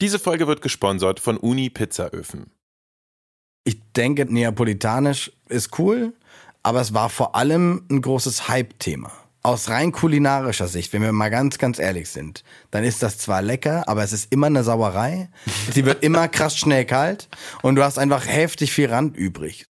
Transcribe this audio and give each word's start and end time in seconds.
Diese 0.00 0.18
Folge 0.18 0.46
wird 0.46 0.62
gesponsert 0.62 1.20
von 1.20 1.36
Uni 1.36 1.68
Pizzaöfen. 1.68 2.50
Ich 3.64 3.92
denke, 3.92 4.24
neapolitanisch 4.24 5.30
ist 5.50 5.78
cool, 5.78 6.14
aber 6.62 6.80
es 6.80 6.94
war 6.94 7.10
vor 7.10 7.34
allem 7.34 7.86
ein 7.90 8.00
großes 8.00 8.48
Hype-Thema. 8.48 9.12
Aus 9.42 9.68
rein 9.68 9.92
kulinarischer 9.92 10.68
Sicht, 10.68 10.94
wenn 10.94 11.02
wir 11.02 11.12
mal 11.12 11.30
ganz, 11.30 11.58
ganz 11.58 11.78
ehrlich 11.78 12.08
sind, 12.08 12.44
dann 12.70 12.84
ist 12.84 13.02
das 13.02 13.18
zwar 13.18 13.42
lecker, 13.42 13.88
aber 13.88 14.02
es 14.02 14.14
ist 14.14 14.32
immer 14.32 14.46
eine 14.46 14.64
Sauerei. 14.64 15.28
Sie 15.72 15.84
wird 15.84 16.02
immer 16.02 16.28
krass 16.28 16.56
schnell 16.56 16.86
kalt 16.86 17.28
und 17.60 17.76
du 17.76 17.84
hast 17.84 17.98
einfach 17.98 18.26
heftig 18.26 18.72
viel 18.72 18.88
Rand 18.88 19.18
übrig. 19.18 19.66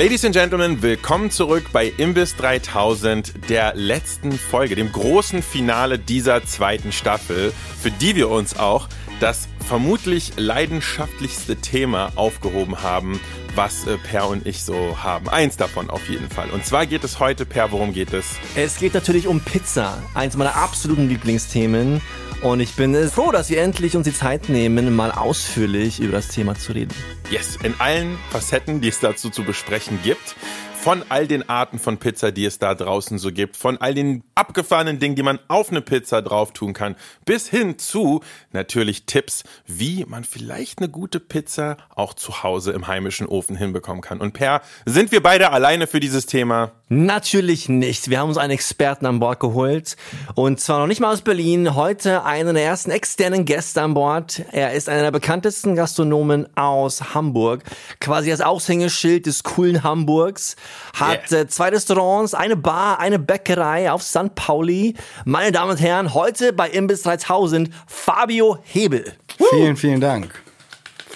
Ladies 0.00 0.24
and 0.24 0.34
Gentlemen, 0.34 0.80
willkommen 0.80 1.30
zurück 1.30 1.64
bei 1.74 1.92
Imbiss 1.98 2.34
3000, 2.36 3.50
der 3.50 3.74
letzten 3.74 4.32
Folge, 4.32 4.74
dem 4.74 4.90
großen 4.90 5.42
Finale 5.42 5.98
dieser 5.98 6.42
zweiten 6.42 6.90
Staffel, 6.90 7.52
für 7.78 7.90
die 7.90 8.16
wir 8.16 8.30
uns 8.30 8.58
auch 8.58 8.88
das 9.20 9.46
vermutlich 9.58 10.32
leidenschaftlichste 10.38 11.56
Thema 11.56 12.12
aufgehoben 12.16 12.82
haben, 12.82 13.20
was 13.54 13.86
äh, 13.86 13.98
Per 13.98 14.26
und 14.28 14.46
ich 14.46 14.62
so 14.62 14.96
haben. 15.02 15.28
Eins 15.28 15.58
davon 15.58 15.90
auf 15.90 16.08
jeden 16.08 16.30
Fall. 16.30 16.48
Und 16.48 16.64
zwar 16.64 16.86
geht 16.86 17.04
es 17.04 17.20
heute, 17.20 17.44
Per, 17.44 17.70
worum 17.70 17.92
geht 17.92 18.14
es? 18.14 18.24
Es 18.54 18.78
geht 18.78 18.94
natürlich 18.94 19.26
um 19.26 19.40
Pizza, 19.40 20.02
eins 20.14 20.34
meiner 20.34 20.56
absoluten 20.56 21.10
Lieblingsthemen. 21.10 22.00
Und 22.42 22.60
ich 22.60 22.74
bin 22.74 22.94
froh, 23.10 23.32
dass 23.32 23.50
wir 23.50 23.60
endlich 23.60 23.96
uns 23.96 24.06
die 24.06 24.14
Zeit 24.14 24.48
nehmen, 24.48 24.96
mal 24.96 25.12
ausführlich 25.12 26.00
über 26.00 26.12
das 26.12 26.28
Thema 26.28 26.54
zu 26.54 26.72
reden. 26.72 26.94
Yes, 27.30 27.58
in 27.62 27.74
allen 27.78 28.18
Facetten, 28.30 28.80
die 28.80 28.88
es 28.88 28.98
dazu 28.98 29.28
zu 29.28 29.44
besprechen 29.44 29.98
gibt 30.02 30.36
von 30.80 31.04
all 31.10 31.26
den 31.26 31.46
Arten 31.46 31.78
von 31.78 31.98
Pizza, 31.98 32.32
die 32.32 32.46
es 32.46 32.58
da 32.58 32.74
draußen 32.74 33.18
so 33.18 33.32
gibt, 33.32 33.58
von 33.58 33.76
all 33.76 33.92
den 33.92 34.24
abgefahrenen 34.34 34.98
Dingen, 34.98 35.14
die 35.14 35.22
man 35.22 35.38
auf 35.46 35.70
eine 35.70 35.82
Pizza 35.82 36.22
drauf 36.22 36.54
tun 36.54 36.72
kann, 36.72 36.96
bis 37.26 37.48
hin 37.48 37.78
zu 37.78 38.22
natürlich 38.52 39.04
Tipps, 39.04 39.44
wie 39.66 40.06
man 40.06 40.24
vielleicht 40.24 40.78
eine 40.78 40.88
gute 40.88 41.20
Pizza 41.20 41.76
auch 41.94 42.14
zu 42.14 42.42
Hause 42.42 42.72
im 42.72 42.86
heimischen 42.86 43.26
Ofen 43.26 43.56
hinbekommen 43.56 44.00
kann. 44.00 44.20
Und 44.20 44.32
Per, 44.32 44.62
sind 44.86 45.12
wir 45.12 45.22
beide 45.22 45.50
alleine 45.50 45.86
für 45.86 46.00
dieses 46.00 46.24
Thema? 46.24 46.72
Natürlich 46.88 47.68
nicht. 47.68 48.08
Wir 48.08 48.18
haben 48.18 48.30
uns 48.30 48.38
einen 48.38 48.52
Experten 48.52 49.04
an 49.04 49.20
Bord 49.20 49.38
geholt 49.38 49.96
und 50.34 50.60
zwar 50.60 50.80
noch 50.80 50.86
nicht 50.86 51.00
mal 51.00 51.12
aus 51.12 51.20
Berlin. 51.20 51.74
Heute 51.74 52.24
einen 52.24 52.54
der 52.54 52.64
ersten 52.64 52.90
externen 52.90 53.44
Gäste 53.44 53.82
an 53.82 53.92
Bord. 53.92 54.42
Er 54.50 54.72
ist 54.72 54.88
einer 54.88 55.02
der 55.02 55.10
bekanntesten 55.10 55.76
Gastronomen 55.76 56.48
aus 56.56 57.14
Hamburg, 57.14 57.64
quasi 58.00 58.30
das 58.30 58.40
Aushängeschild 58.40 59.26
des 59.26 59.42
coolen 59.42 59.84
Hamburgs 59.84 60.56
hat 60.94 61.30
yeah. 61.30 61.42
äh, 61.42 61.46
zwei 61.48 61.68
Restaurants, 61.68 62.34
eine 62.34 62.56
Bar, 62.56 62.98
eine 63.00 63.18
Bäckerei 63.18 63.90
auf 63.90 64.02
St. 64.02 64.34
Pauli. 64.34 64.94
Meine 65.24 65.52
Damen 65.52 65.70
und 65.72 65.80
Herren, 65.80 66.14
heute 66.14 66.52
bei 66.52 66.68
Imbiss 66.68 67.02
3000 67.02 67.70
Fabio 67.86 68.58
Hebel. 68.62 69.14
Vielen, 69.50 69.76
vielen 69.76 70.00
Dank 70.00 70.42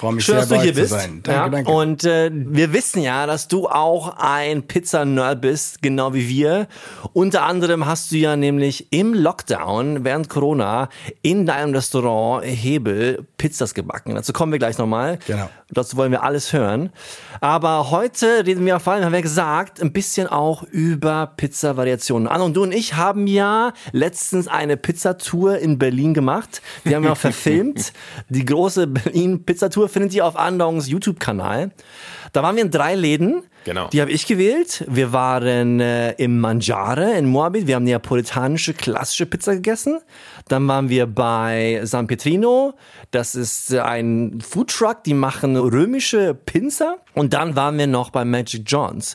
freue 0.05 0.15
mich 0.15 0.25
Schön, 0.25 0.35
sehr, 0.35 0.43
dass 0.43 0.49
du 0.51 0.61
hier 0.61 0.75
bist. 0.75 0.93
Danke, 0.93 1.31
ja. 1.31 1.49
danke. 1.49 1.71
Und 1.71 2.05
äh, 2.05 2.31
wir 2.33 2.73
wissen 2.73 3.03
ja, 3.03 3.27
dass 3.27 3.49
du 3.49 3.69
auch 3.69 4.17
ein 4.19 4.65
Pizza-Nerd 4.65 5.41
bist, 5.41 5.81
genau 5.81 6.13
wie 6.13 6.29
wir. 6.29 6.67
Unter 7.15 7.45
anderem 7.45 7.87
hast 7.87 8.13
du 8.13 8.17
ja 8.17 8.37
nämlich 8.37 8.93
im 8.93 9.15
Lockdown 9.15 10.05
während 10.05 10.29
Corona 10.29 10.91
in 11.23 11.47
deinem 11.47 11.75
Restaurant 11.75 12.45
Hebel 12.45 13.27
Pizzas 13.39 13.73
gebacken. 13.73 14.15
Dazu 14.15 14.33
kommen 14.33 14.53
wir 14.53 14.59
gleich 14.59 14.77
nochmal. 14.77 15.19
Genau. 15.27 15.49
Dazu 15.71 15.97
wollen 15.97 16.13
wir 16.13 16.23
alles 16.23 16.53
hören. 16.53 16.91
Aber 17.41 17.91
heute 17.91 18.47
reden 18.47 18.65
wir 18.67 18.79
vor 18.81 18.93
allem, 18.93 19.05
haben 19.05 19.13
wir 19.13 19.23
gesagt, 19.23 19.81
ein 19.81 19.93
bisschen 19.93 20.27
auch 20.27 20.63
über 20.63 21.33
Pizza-Variationen. 21.37 22.29
Anna 22.29 22.45
und 22.45 22.55
du 22.55 22.63
und 22.63 22.73
ich 22.73 22.95
haben 22.95 23.27
ja 23.27 23.73
letztens 23.93 24.49
eine 24.49 24.77
Pizzatour 24.77 25.59
in 25.59 25.79
Berlin 25.79 26.15
gemacht. 26.15 26.61
Die 26.85 26.95
haben 26.95 27.03
wir 27.03 27.13
auch 27.13 27.17
verfilmt. 27.17 27.93
Die 28.29 28.45
große 28.45 28.87
Berlin-Pizzatour 28.87 29.89
findet 29.95 30.13
ihr 30.13 30.27
auf 30.27 30.37
Andongs 30.37 30.89
YouTube-Kanal. 30.89 31.71
Da 32.33 32.43
waren 32.43 32.57
wir 32.57 32.65
in 32.65 32.71
drei 32.71 32.97
Läden. 32.97 33.45
Genau. 33.65 33.89
Die 33.89 34.01
habe 34.01 34.11
ich 34.11 34.27
gewählt. 34.27 34.85
Wir 34.89 35.13
waren 35.13 35.81
äh, 35.81 36.13
im 36.13 36.41
Mangiare 36.41 37.17
in 37.17 37.27
Moabit. 37.27 37.67
Wir 37.67 37.77
haben 37.77 37.85
neapolitanische 37.85 38.75
klassische 38.75 39.25
Pizza 39.25 39.55
gegessen. 39.55 40.01
Dann 40.49 40.67
waren 40.69 40.89
wir 40.89 41.07
bei 41.07 41.81
San 41.85 42.09
Pietrino. 42.09 42.75
Das 43.13 43.37
ist 43.37 43.73
äh, 43.73 43.81
ein 43.81 44.41
Foodtruck. 44.41 45.05
Die 45.05 45.15
machen 45.15 45.57
römische 45.57 46.35
Pinzer. 46.35 46.97
Und 47.15 47.33
dann 47.33 47.55
waren 47.55 47.79
wir 47.79 47.87
noch 47.87 48.11
bei 48.11 48.25
Magic 48.25 48.65
Johns, 48.67 49.15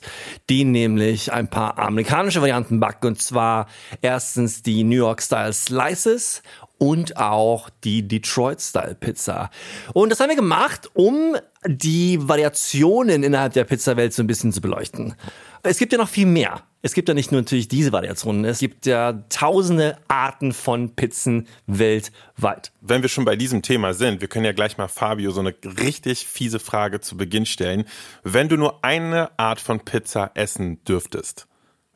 die 0.50 0.64
nämlich 0.64 1.32
ein 1.34 1.50
paar 1.50 1.78
amerikanische 1.78 2.42
Varianten 2.42 2.80
backen. 2.80 3.08
Und 3.08 3.22
zwar 3.22 3.68
erstens 4.02 4.64
die 4.64 4.84
New 4.86 4.96
York 4.96 5.22
Style 5.22 5.54
Slices 5.54 6.42
und 6.80 7.18
auch 7.18 7.70
die 7.84 8.08
Detroit-Style-Pizza. 8.08 9.52
Und 9.94 10.10
das 10.10 10.20
haben 10.20 10.30
wir 10.30 10.36
gemacht, 10.36 10.90
um 10.94 11.36
die 11.68 12.18
Variationen 12.28 13.22
innerhalb 13.22 13.54
der 13.54 13.66
Pizzawelt 13.66 14.14
so 14.14 14.24
ein 14.24 14.28
bisschen 14.28 14.52
zu 14.52 14.62
beleuchten. 14.62 15.14
Es 15.62 15.78
gibt 15.78 15.92
ja 15.92 15.98
noch 16.00 16.10
viel 16.10 16.26
mehr. 16.26 16.64
Es 16.82 16.94
gibt 16.94 17.10
ja 17.10 17.14
nicht 17.14 17.34
nur 17.34 17.42
natürlich 17.42 17.68
diese 17.68 17.92
Variationen, 17.92 18.46
es 18.46 18.60
gibt 18.60 18.86
ja 18.86 19.12
tausende 19.28 19.98
Arten 20.08 20.54
von 20.54 20.96
Pizzen 20.96 21.46
weltweit. 21.68 22.72
Wenn 22.80 23.02
wir 23.02 23.10
schon 23.10 23.26
bei 23.26 23.36
diesem 23.36 23.62
Thema 23.62 23.94
sind, 23.94 24.22
wir 24.22 24.30
können 24.30 24.46
ja 24.46 24.54
gleich 24.54 24.78
mal 24.78 24.88
Fabio 24.88 25.32
so 25.32 25.42
eine 25.42 25.54
richtig 25.84 26.26
fiese 26.26 26.60
Frage 26.60 27.02
zu 27.02 27.18
Beginn 27.18 27.46
stellen. 27.46 27.84
Wenn 28.24 28.48
du 28.48 28.56
nur 28.56 28.86
eine 28.86 29.38
Art 29.38 29.60
von 29.60 29.82
Pizza 29.82 30.32
essen 30.36 30.82
dürftest, 30.86 31.48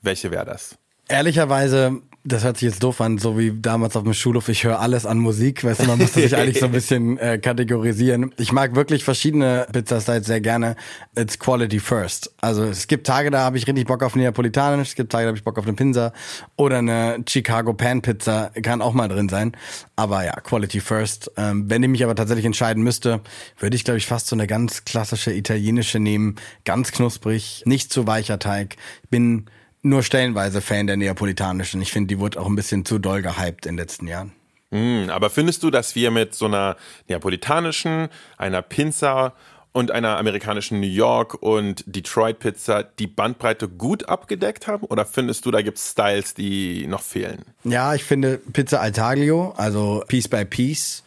welche 0.01 0.31
wäre 0.31 0.45
das? 0.45 0.77
Ehrlicherweise 1.07 2.01
das 2.25 2.43
hört 2.45 2.57
sich 2.57 2.69
jetzt 2.69 2.81
doof 2.81 3.01
an, 3.01 3.17
so 3.17 3.37
wie 3.37 3.51
damals 3.51 3.97
auf 3.97 4.03
dem 4.03 4.13
Schulhof, 4.13 4.47
ich 4.47 4.63
höre 4.63 4.79
alles 4.79 5.05
an 5.05 5.17
Musik, 5.17 5.63
weißt 5.63 5.81
du, 5.81 5.87
man 5.87 5.99
muss 5.99 6.13
sich 6.13 6.35
eigentlich 6.37 6.59
so 6.59 6.67
ein 6.67 6.71
bisschen 6.71 7.17
äh, 7.17 7.37
kategorisieren. 7.37 8.33
Ich 8.37 8.53
mag 8.53 8.75
wirklich 8.75 9.03
verschiedene 9.03 9.67
Pizzastyles 9.73 10.25
sehr 10.27 10.39
gerne. 10.39 10.77
It's 11.17 11.37
quality 11.37 11.79
first. 11.79 12.33
Also 12.39 12.63
es 12.63 12.87
gibt 12.87 13.07
Tage, 13.07 13.29
da 13.29 13.41
habe 13.41 13.57
ich 13.57 13.67
richtig 13.67 13.87
Bock 13.87 14.03
auf 14.03 14.15
Neapolitanisch, 14.15 14.89
es 14.89 14.95
gibt 14.95 15.11
Tage, 15.11 15.25
da 15.25 15.27
habe 15.29 15.37
ich 15.37 15.43
Bock 15.43 15.57
auf 15.57 15.65
eine 15.65 15.73
Pinsa 15.73 16.13
oder 16.55 16.77
eine 16.77 17.23
Chicago 17.27 17.73
Pan 17.73 18.01
Pizza, 18.01 18.51
kann 18.61 18.81
auch 18.81 18.93
mal 18.93 19.09
drin 19.09 19.27
sein. 19.27 19.51
Aber 19.97 20.23
ja, 20.23 20.33
quality 20.33 20.79
first. 20.79 21.29
Ähm, 21.35 21.69
wenn 21.69 21.83
ich 21.83 21.89
mich 21.89 22.03
aber 22.05 22.15
tatsächlich 22.15 22.45
entscheiden 22.45 22.83
müsste, 22.83 23.19
würde 23.59 23.75
ich, 23.75 23.83
glaube 23.83 23.97
ich, 23.97 24.07
fast 24.07 24.27
so 24.27 24.35
eine 24.35 24.47
ganz 24.47 24.85
klassische 24.85 25.33
italienische 25.33 25.99
nehmen. 25.99 26.35
Ganz 26.63 26.93
knusprig, 26.93 27.63
nicht 27.65 27.91
zu 27.91 28.07
weicher 28.07 28.39
Teig. 28.39 28.77
Bin 29.09 29.45
nur 29.83 30.01
stellenweise 30.01 30.61
Fan 30.61 30.87
der 30.87 30.97
neapolitanischen. 30.97 31.81
Ich 31.81 31.91
finde, 31.91 32.07
die 32.07 32.19
wurde 32.19 32.39
auch 32.39 32.47
ein 32.47 32.55
bisschen 32.55 32.85
zu 32.85 32.97
doll 32.99 33.21
gehypt 33.21 33.65
in 33.65 33.73
den 33.73 33.77
letzten 33.77 34.07
Jahren. 34.07 34.31
Mm, 34.71 35.09
aber 35.09 35.29
findest 35.29 35.61
du, 35.61 35.69
dass 35.69 35.93
wir 35.93 36.09
mit 36.09 36.33
so 36.33 36.45
einer 36.45 36.77
neapolitanischen, 37.07 38.09
einer 38.37 38.61
Pinza 38.63 39.33
und 39.73 39.91
einer 39.91 40.17
amerikanischen 40.17 40.79
New 40.79 40.87
York 40.87 41.35
und 41.41 41.83
Detroit 41.85 42.39
Pizza 42.39 42.83
die 42.83 43.07
Bandbreite 43.07 43.67
gut 43.67 44.07
abgedeckt 44.07 44.67
haben? 44.67 44.85
Oder 44.85 45.05
findest 45.05 45.45
du, 45.45 45.51
da 45.51 45.61
gibt 45.61 45.77
es 45.77 45.91
Styles, 45.91 46.33
die 46.33 46.87
noch 46.87 47.01
fehlen? 47.01 47.43
Ja, 47.63 47.93
ich 47.93 48.03
finde 48.03 48.37
Pizza 48.37 48.79
Altaglio, 48.79 49.53
also 49.57 50.03
Piece 50.07 50.27
by 50.27 50.45
Piece, 50.45 51.02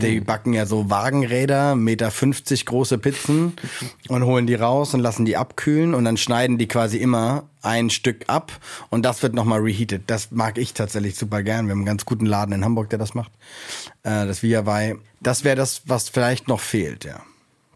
die 0.00 0.20
backen 0.20 0.52
ja 0.52 0.66
so 0.66 0.90
Wagenräder, 0.90 1.74
Meter 1.74 2.10
50 2.10 2.66
große 2.66 2.98
Pizzen 2.98 3.54
und 4.08 4.24
holen 4.24 4.46
die 4.46 4.54
raus 4.54 4.94
und 4.94 5.00
lassen 5.00 5.24
die 5.24 5.36
abkühlen 5.36 5.94
und 5.94 6.04
dann 6.04 6.16
schneiden 6.16 6.58
die 6.58 6.68
quasi 6.68 6.98
immer 6.98 7.44
ein 7.62 7.90
Stück 7.90 8.24
ab 8.26 8.52
und 8.90 9.02
das 9.02 9.22
wird 9.22 9.34
nochmal 9.34 9.60
reheated. 9.60 10.02
Das 10.06 10.30
mag 10.30 10.58
ich 10.58 10.74
tatsächlich 10.74 11.16
super 11.16 11.42
gern. 11.42 11.66
Wir 11.66 11.72
haben 11.72 11.80
einen 11.80 11.86
ganz 11.86 12.04
guten 12.04 12.26
Laden 12.26 12.54
in 12.54 12.64
Hamburg, 12.64 12.90
der 12.90 12.98
das 12.98 13.14
macht. 13.14 13.32
Äh, 14.02 14.26
das 14.26 14.42
Viawai. 14.42 14.96
Das 15.20 15.44
wäre 15.44 15.56
das, 15.56 15.82
was 15.86 16.08
vielleicht 16.08 16.48
noch 16.48 16.60
fehlt, 16.60 17.04
ja. 17.04 17.20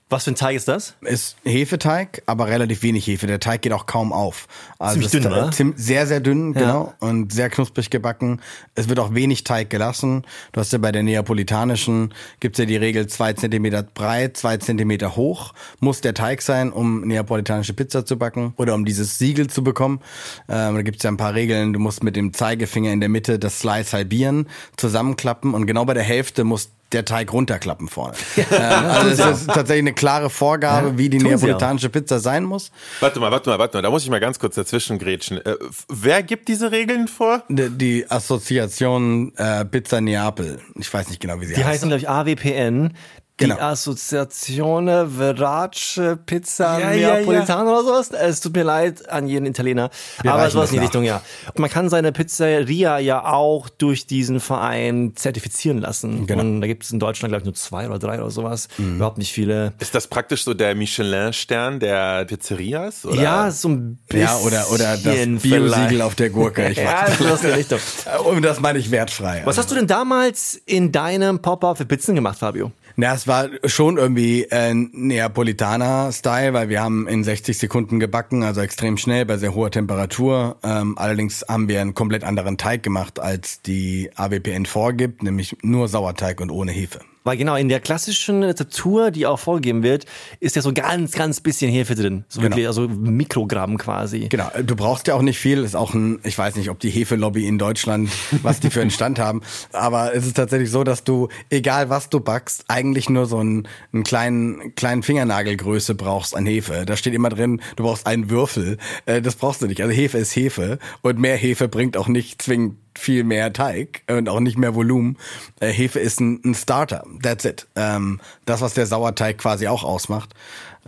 Was 0.09 0.23
für 0.23 0.31
ein 0.31 0.37
Teig 0.37 0.55
ist 0.55 0.69
das? 0.69 0.95
Ist 1.01 1.37
Hefeteig, 1.45 2.23
aber 2.27 2.47
relativ 2.47 2.85
wenig 2.85 3.09
Hefe. 3.09 3.27
Der 3.27 3.41
Teig 3.41 3.63
geht 3.63 3.73
auch 3.73 3.87
kaum 3.87 4.13
auf. 4.13 4.47
Also 4.79 4.93
Ziemlich 4.95 5.11
dünn, 5.11 5.27
oder? 5.27 5.51
Ziem 5.51 5.75
sehr, 5.77 6.07
sehr 6.07 6.21
dünn, 6.21 6.55
Ja. 6.55 6.61
genau. 6.61 6.95
Und 7.01 7.33
sehr 7.33 7.51
knusprig 7.51 7.91
gebacken. 7.91 8.41
Es 8.77 8.89
wird 8.89 9.01
auch 9.01 9.15
wenig 9.15 9.43
Teig 9.43 9.69
gelassen. 9.69 10.23
Du 10.53 10.61
hast 10.61 10.73
ja 10.73 10.79
bei 10.79 10.93
der 10.93 11.03
neapolitanischen, 11.03 12.15
gibt's 12.39 12.61
ja 12.61 12.67
die 12.67 12.77
Regel 12.77 13.09
zwei 13.09 13.33
Zentimeter 13.33 13.83
breit, 13.83 14.37
zwei 14.37 14.59
Zentimeter 14.59 15.17
hoch. 15.17 15.55
Muss 15.81 16.03
der 16.03 16.15
Teig 16.15 16.41
sein, 16.41 16.73
um 16.73 17.01
neapolitanische 17.01 17.73
Pizza 17.73 18.07
zu 18.07 18.17
backen 18.17 18.55
oder 18.59 18.75
um 18.75 18.85
dieses 18.85 19.19
Siegel 19.19 19.49
zu 19.49 19.65
bekommen. 19.65 20.01
Ähm, 20.49 20.77
da 20.77 20.83
gibt's 20.83 21.03
ja 21.03 21.11
ein 21.11 21.17
paar 21.17 21.35
Regeln. 21.35 21.73
Du 21.73 21.81
musst 21.81 22.05
mit 22.05 22.15
dem 22.15 22.33
Zeigefinger 22.33 22.93
in 22.93 23.01
der 23.01 23.09
Mitte 23.09 23.41
das 23.41 23.59
Slice 23.59 23.93
halbieren, 23.97 24.49
zusammenklappen 24.77 25.53
und 25.53 25.67
genau 25.67 25.85
bei 25.85 25.95
der 25.95 26.05
Hälfte 26.05 26.45
muss 26.45 26.71
der 26.93 27.05
Teig 27.05 27.33
runterklappen 27.33 27.89
vorne. 27.89 28.15
ähm, 28.37 28.45
also 28.61 29.25
es 29.25 29.41
ist 29.41 29.47
tatsächlich 29.49 29.83
eine 29.83 29.93
klare 29.93 30.31
Vorgabe, 30.31 30.89
Ja, 30.89 30.99
wie 30.99 31.09
die 31.09 31.19
neapolitanische 31.19 31.89
Pizza 31.89 32.19
sein 32.21 32.45
muss. 32.45 32.71
Warte 33.01 33.19
mal, 33.21 33.31
warte 33.31 33.51
mal, 33.51 33.59
warte 33.59 33.77
mal, 33.77 33.83
da 33.83 33.91
muss 33.91 34.05
ich 34.05 34.11
mal 34.11 34.21
ganz 34.21 34.39
kurz 34.39 34.55
dazwischen 34.55 34.99
grätschen. 34.99 35.45
Äh, 35.45 35.57
wer 35.89 36.23
gibt 36.23 36.49
diese 36.49 36.71
Regeln 36.73 37.09
vor? 37.09 37.43
Die, 37.49 37.71
die 37.71 38.11
Assoziation 38.11 39.33
äh, 39.37 39.65
Pizza 39.65 40.01
Neapel. 40.01 40.61
Ich 40.77 40.93
weiß 40.93 41.09
nicht 41.09 41.21
genau, 41.21 41.41
wie 41.41 41.47
sie 41.47 41.55
Die 41.55 41.65
heißt. 41.65 41.85
heißen, 41.85 41.89
glaube 41.89 42.01
ich, 42.01 42.09
AWPN. 42.09 42.95
Die 43.39 43.45
Genau. 43.45 43.59
Assoziazione 43.59 45.09
Verace 45.11 46.01
Pizza 46.25 46.79
Ja, 46.81 46.93
ja, 46.93 47.15
Neapolitana 47.17 47.71
oder 47.71 47.83
sowas. 47.85 48.11
Es 48.11 48.41
tut 48.41 48.55
mir 48.55 48.63
leid 48.63 49.09
an 49.11 49.27
jeden 49.29 49.45
Italiener. 49.47 49.91
Aber 50.21 50.35
reichen 50.37 50.53
sowas 50.53 50.65
das 50.65 50.71
in 50.71 50.75
die 50.75 50.79
nach. 50.79 50.85
Richtung, 50.85 51.05
ja. 51.05 51.21
Und 51.49 51.59
man 51.59 51.69
kann 51.69 51.91
seine 51.91 52.13
Pizzeria 52.13 52.99
ja 52.99 53.25
auch 53.27 53.69
durch 53.69 54.07
diesen 54.07 54.41
Verein 54.41 55.13
zertifizieren 55.17 55.79
lassen. 55.79 56.27
Genau. 56.27 56.41
Und 56.41 56.61
da 56.63 56.67
gibt 56.67 56.85
es 56.85 56.91
in 56.93 56.99
Deutschland, 56.99 57.31
glaube 57.33 57.43
ich, 57.43 57.45
nur 57.45 57.55
zwei 57.55 57.87
oder 57.87 57.99
drei 57.99 58.19
oder 58.21 58.31
sowas. 58.31 58.69
Überhaupt 58.79 59.19
nicht 59.19 59.33
viele. 59.33 59.75
Ist 59.81 59.95
das 59.95 60.07
praktisch 60.07 60.45
so 60.45 60.55
der 60.55 60.75
Michelin-Stern 60.75 61.79
der 61.81 62.25
Pizzerias? 62.25 63.05
Oder? 63.05 63.21
Ja, 63.21 63.51
so 63.51 63.69
ein 63.69 63.99
bisschen. 64.09 64.21
Ja, 64.23 64.37
oder, 64.39 64.71
oder 64.71 64.97
das. 64.97 65.43
Biosiegel 65.43 66.01
auf 66.01 66.15
der 66.15 66.31
Gurke. 66.31 66.71
Ich 66.71 66.79
Ja, 66.87 67.03
weiß. 67.07 67.19
sowas 67.19 67.43
in 67.43 67.49
die 67.51 67.55
Richtung. 67.57 67.79
Und 68.25 68.41
das 68.43 68.61
meine 68.61 68.79
ich 68.79 68.91
wertfrei. 68.91 69.43
Was 69.45 69.59
hast 69.59 69.71
du 69.71 69.75
denn 69.75 69.87
damals 69.87 70.55
in 70.65 70.91
deinem 70.93 71.41
Pop-Up 71.43 71.77
für 71.77 71.85
Pizzen 71.85 72.15
gemacht, 72.15 72.39
Fabio? 72.39 72.73
Na, 72.99 73.13
es 73.13 73.29
war 73.29 73.51
schon 73.67 73.99
irgendwie 73.99 74.45
äh, 74.45 74.73
Neapolitaner-Style, 74.73 76.55
weil 76.55 76.71
wir 76.71 76.81
haben 76.81 77.07
in 77.07 77.25
60 77.25 77.59
Sekunden 77.59 78.01
gebacken, 78.01 78.43
also 78.43 78.63
extrem 78.63 78.97
schnell 78.97 79.27
bei 79.27 79.37
sehr 79.37 79.55
hoher 79.55 79.71
Temperatur. 79.71 80.57
Ähm, 80.63 80.97
allerdings 80.97 81.45
haben 81.47 81.69
wir 81.69 81.83
einen 81.83 81.93
komplett 81.93 82.25
anderen 82.25 82.57
Teig 82.57 82.83
gemacht, 82.83 83.21
als 83.21 83.61
die 83.61 84.09
AWPN 84.15 84.65
vorgibt, 84.65 85.23
nämlich 85.23 85.59
nur 85.63 85.89
Sauerteig 85.89 86.41
und 86.41 86.51
ohne 86.51 86.73
Hefe. 86.73 87.01
Weil 87.27 87.37
genau, 87.37 87.57
in 87.57 87.69
der 87.69 87.81
klassischen 87.81 88.45
Rezeptur, 88.45 89.11
die 89.11 89.27
auch 89.27 89.41
vorgegeben 89.41 89.83
wird, 89.83 90.07
ist 90.39 90.55
ja 90.55 90.63
so 90.63 90.73
ganz, 90.73 91.11
ganz 91.11 91.41
bisschen 91.41 91.71
Hefe 91.73 91.97
drin. 91.97 92.25
So 92.29 92.41
Genau. 92.41 92.53
wirklich, 92.53 92.69
also 92.69 92.87
Mikrogramm 92.89 93.79
quasi. 93.79 94.29
Genau, 94.29 94.49
du 94.65 94.77
brauchst 94.77 95.09
ja 95.09 95.15
auch 95.17 95.23
nicht 95.23 95.39
viel, 95.39 95.65
ist 95.65 95.75
auch 95.75 95.93
ein, 95.93 96.21
ich 96.23 96.39
weiß 96.39 96.55
nicht, 96.55 96.71
ob 96.71 96.79
die 96.79 96.89
Hefelobby 96.91 97.49
in 97.49 97.59
Deutschland, 97.59 98.11
was 98.43 98.61
die 98.61 98.71
für 98.71 98.81
einen 98.81 98.93
Stand 98.93 99.19
haben, 99.19 99.41
aber 99.73 100.15
es 100.15 100.25
ist 100.25 100.35
tatsächlich 100.37 100.71
so, 100.71 100.85
dass 100.85 101.03
du, 101.03 101.29
egal 101.51 101.91
was 101.91 102.11
du 102.11 102.21
backst, 102.21 102.65
eigentlich 102.69 103.11
nur 103.11 103.27
so 103.27 103.39
einen, 103.39 103.67
einen 103.93 104.05
kleinen, 104.05 104.75
kleinen 104.77 105.03
Fingernagelgröße 105.03 105.97
brauchst 105.97 106.37
an 106.37 106.47
Hefe. 106.47 106.85
Da 106.87 106.97
steht 106.97 107.13
immer 107.13 107.31
drin, 107.31 107.61
du 107.75 107.83
brauchst 107.83 108.07
einen 108.07 108.31
Würfel. 108.31 108.79
Äh, 109.07 109.21
Das 109.21 109.35
brauchst 109.35 109.63
du 109.63 109.67
nicht. 109.67 109.81
Also 109.83 109.93
Hefe 109.93 110.19
ist 110.19 110.37
Hefe 110.37 110.79
und 111.03 111.19
mehr 111.19 111.37
Hefe 111.37 111.67
bringt 111.67 111.97
auch 111.97 112.07
nicht 112.07 112.41
zwingend 112.41 112.77
viel 112.99 113.25
mehr 113.25 113.53
Teig 113.53 114.03
und 114.09 114.29
auch 114.29 114.41
nicht 114.41 114.59
mehr 114.59 114.75
Volumen. 114.75 115.17
Äh, 115.61 115.69
Hefe 115.69 115.99
ist 115.99 116.21
ein, 116.21 116.41
ein 116.45 116.55
Starter. 116.55 117.05
That's 117.23 117.45
it. 117.45 117.67
Ähm, 117.77 118.21
das, 118.45 118.61
was 118.61 118.75
der 118.75 118.87
Sauerteig 118.87 119.39
quasi 119.39 119.69
auch 119.69 119.85
ausmacht. 119.85 120.35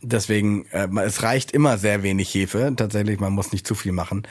Deswegen, 0.00 0.66
äh, 0.66 0.88
es 1.04 1.22
reicht 1.22 1.50
immer 1.52 1.78
sehr 1.78 2.02
wenig 2.02 2.32
Hefe. 2.34 2.72
Tatsächlich, 2.76 3.20
man 3.20 3.32
muss 3.32 3.52
nicht 3.52 3.66
zu 3.66 3.74
viel 3.74 3.92
machen. 3.92 4.26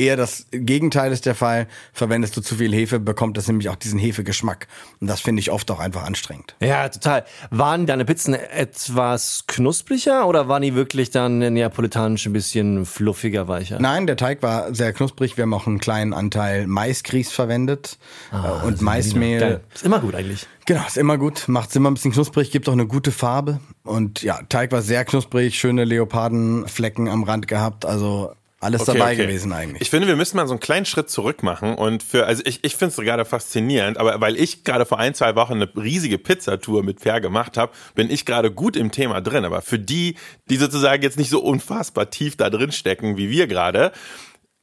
Eher 0.00 0.16
das 0.16 0.46
Gegenteil 0.50 1.12
ist 1.12 1.26
der 1.26 1.34
Fall. 1.34 1.66
Verwendest 1.92 2.34
du 2.34 2.40
zu 2.40 2.54
viel 2.56 2.72
Hefe, 2.72 2.98
bekommt 2.98 3.36
es 3.36 3.46
nämlich 3.48 3.68
auch 3.68 3.76
diesen 3.76 3.98
Hefegeschmack. 3.98 4.66
Und 4.98 5.08
das 5.08 5.20
finde 5.20 5.40
ich 5.40 5.50
oft 5.50 5.70
auch 5.70 5.78
einfach 5.78 6.04
anstrengend. 6.04 6.56
Ja, 6.62 6.88
total. 6.88 7.26
Waren 7.50 7.84
deine 7.84 8.06
Pizzen 8.06 8.32
etwas 8.32 9.44
knuspriger 9.46 10.26
oder 10.26 10.48
waren 10.48 10.62
die 10.62 10.74
wirklich 10.74 11.10
dann 11.10 11.40
neapolitanisch 11.40 12.24
ein 12.24 12.32
bisschen 12.32 12.86
fluffiger, 12.86 13.46
weicher? 13.46 13.78
Nein, 13.78 14.06
der 14.06 14.16
Teig 14.16 14.42
war 14.42 14.74
sehr 14.74 14.94
knusprig. 14.94 15.36
Wir 15.36 15.42
haben 15.42 15.52
auch 15.52 15.66
einen 15.66 15.80
kleinen 15.80 16.14
Anteil 16.14 16.66
Maisgrieß 16.66 17.30
verwendet 17.30 17.98
äh, 18.32 18.66
und 18.66 18.80
Maismehl. 18.80 19.40
Geil. 19.40 19.60
Ist 19.74 19.84
immer 19.84 19.98
gut 19.98 20.14
eigentlich. 20.14 20.46
Genau, 20.64 20.86
ist 20.86 20.96
immer 20.96 21.18
gut. 21.18 21.44
Macht's 21.46 21.76
immer 21.76 21.90
ein 21.90 21.94
bisschen 21.94 22.12
knusprig, 22.12 22.50
gibt 22.50 22.70
auch 22.70 22.72
eine 22.72 22.86
gute 22.86 23.12
Farbe. 23.12 23.60
Und 23.82 24.22
ja, 24.22 24.40
Teig 24.48 24.72
war 24.72 24.80
sehr 24.80 25.04
knusprig, 25.04 25.58
schöne 25.58 25.84
Leopardenflecken 25.84 27.06
am 27.08 27.24
Rand 27.24 27.48
gehabt. 27.48 27.84
Also 27.84 28.32
alles 28.60 28.82
Okay, 28.82 28.98
dabei 28.98 29.14
okay. 29.14 29.26
gewesen 29.26 29.52
eigentlich. 29.52 29.80
Ich 29.80 29.90
finde, 29.90 30.06
wir 30.06 30.16
müssen 30.16 30.36
mal 30.36 30.46
so 30.46 30.52
einen 30.52 30.60
kleinen 30.60 30.84
Schritt 30.84 31.08
zurück 31.08 31.42
machen 31.42 31.74
und 31.74 32.02
für, 32.02 32.26
also 32.26 32.42
ich, 32.44 32.62
ich 32.62 32.76
finde 32.76 32.94
es 32.94 33.04
gerade 33.04 33.24
faszinierend, 33.24 33.96
aber 33.96 34.20
weil 34.20 34.36
ich 34.36 34.64
gerade 34.64 34.84
vor 34.84 34.98
ein, 34.98 35.14
zwei 35.14 35.34
Wochen 35.34 35.54
eine 35.54 35.70
riesige 35.76 36.18
Pizzatour 36.18 36.82
mit 36.82 37.00
Per 37.00 37.20
gemacht 37.20 37.56
habe, 37.56 37.72
bin 37.94 38.10
ich 38.10 38.26
gerade 38.26 38.50
gut 38.50 38.76
im 38.76 38.90
Thema 38.90 39.22
drin. 39.22 39.46
Aber 39.46 39.62
für 39.62 39.78
die, 39.78 40.16
die 40.50 40.56
sozusagen 40.56 41.02
jetzt 41.02 41.18
nicht 41.18 41.30
so 41.30 41.40
unfassbar 41.40 42.10
tief 42.10 42.36
da 42.36 42.50
drin 42.50 42.70
stecken 42.70 43.16
wie 43.16 43.30
wir 43.30 43.46
gerade, 43.46 43.92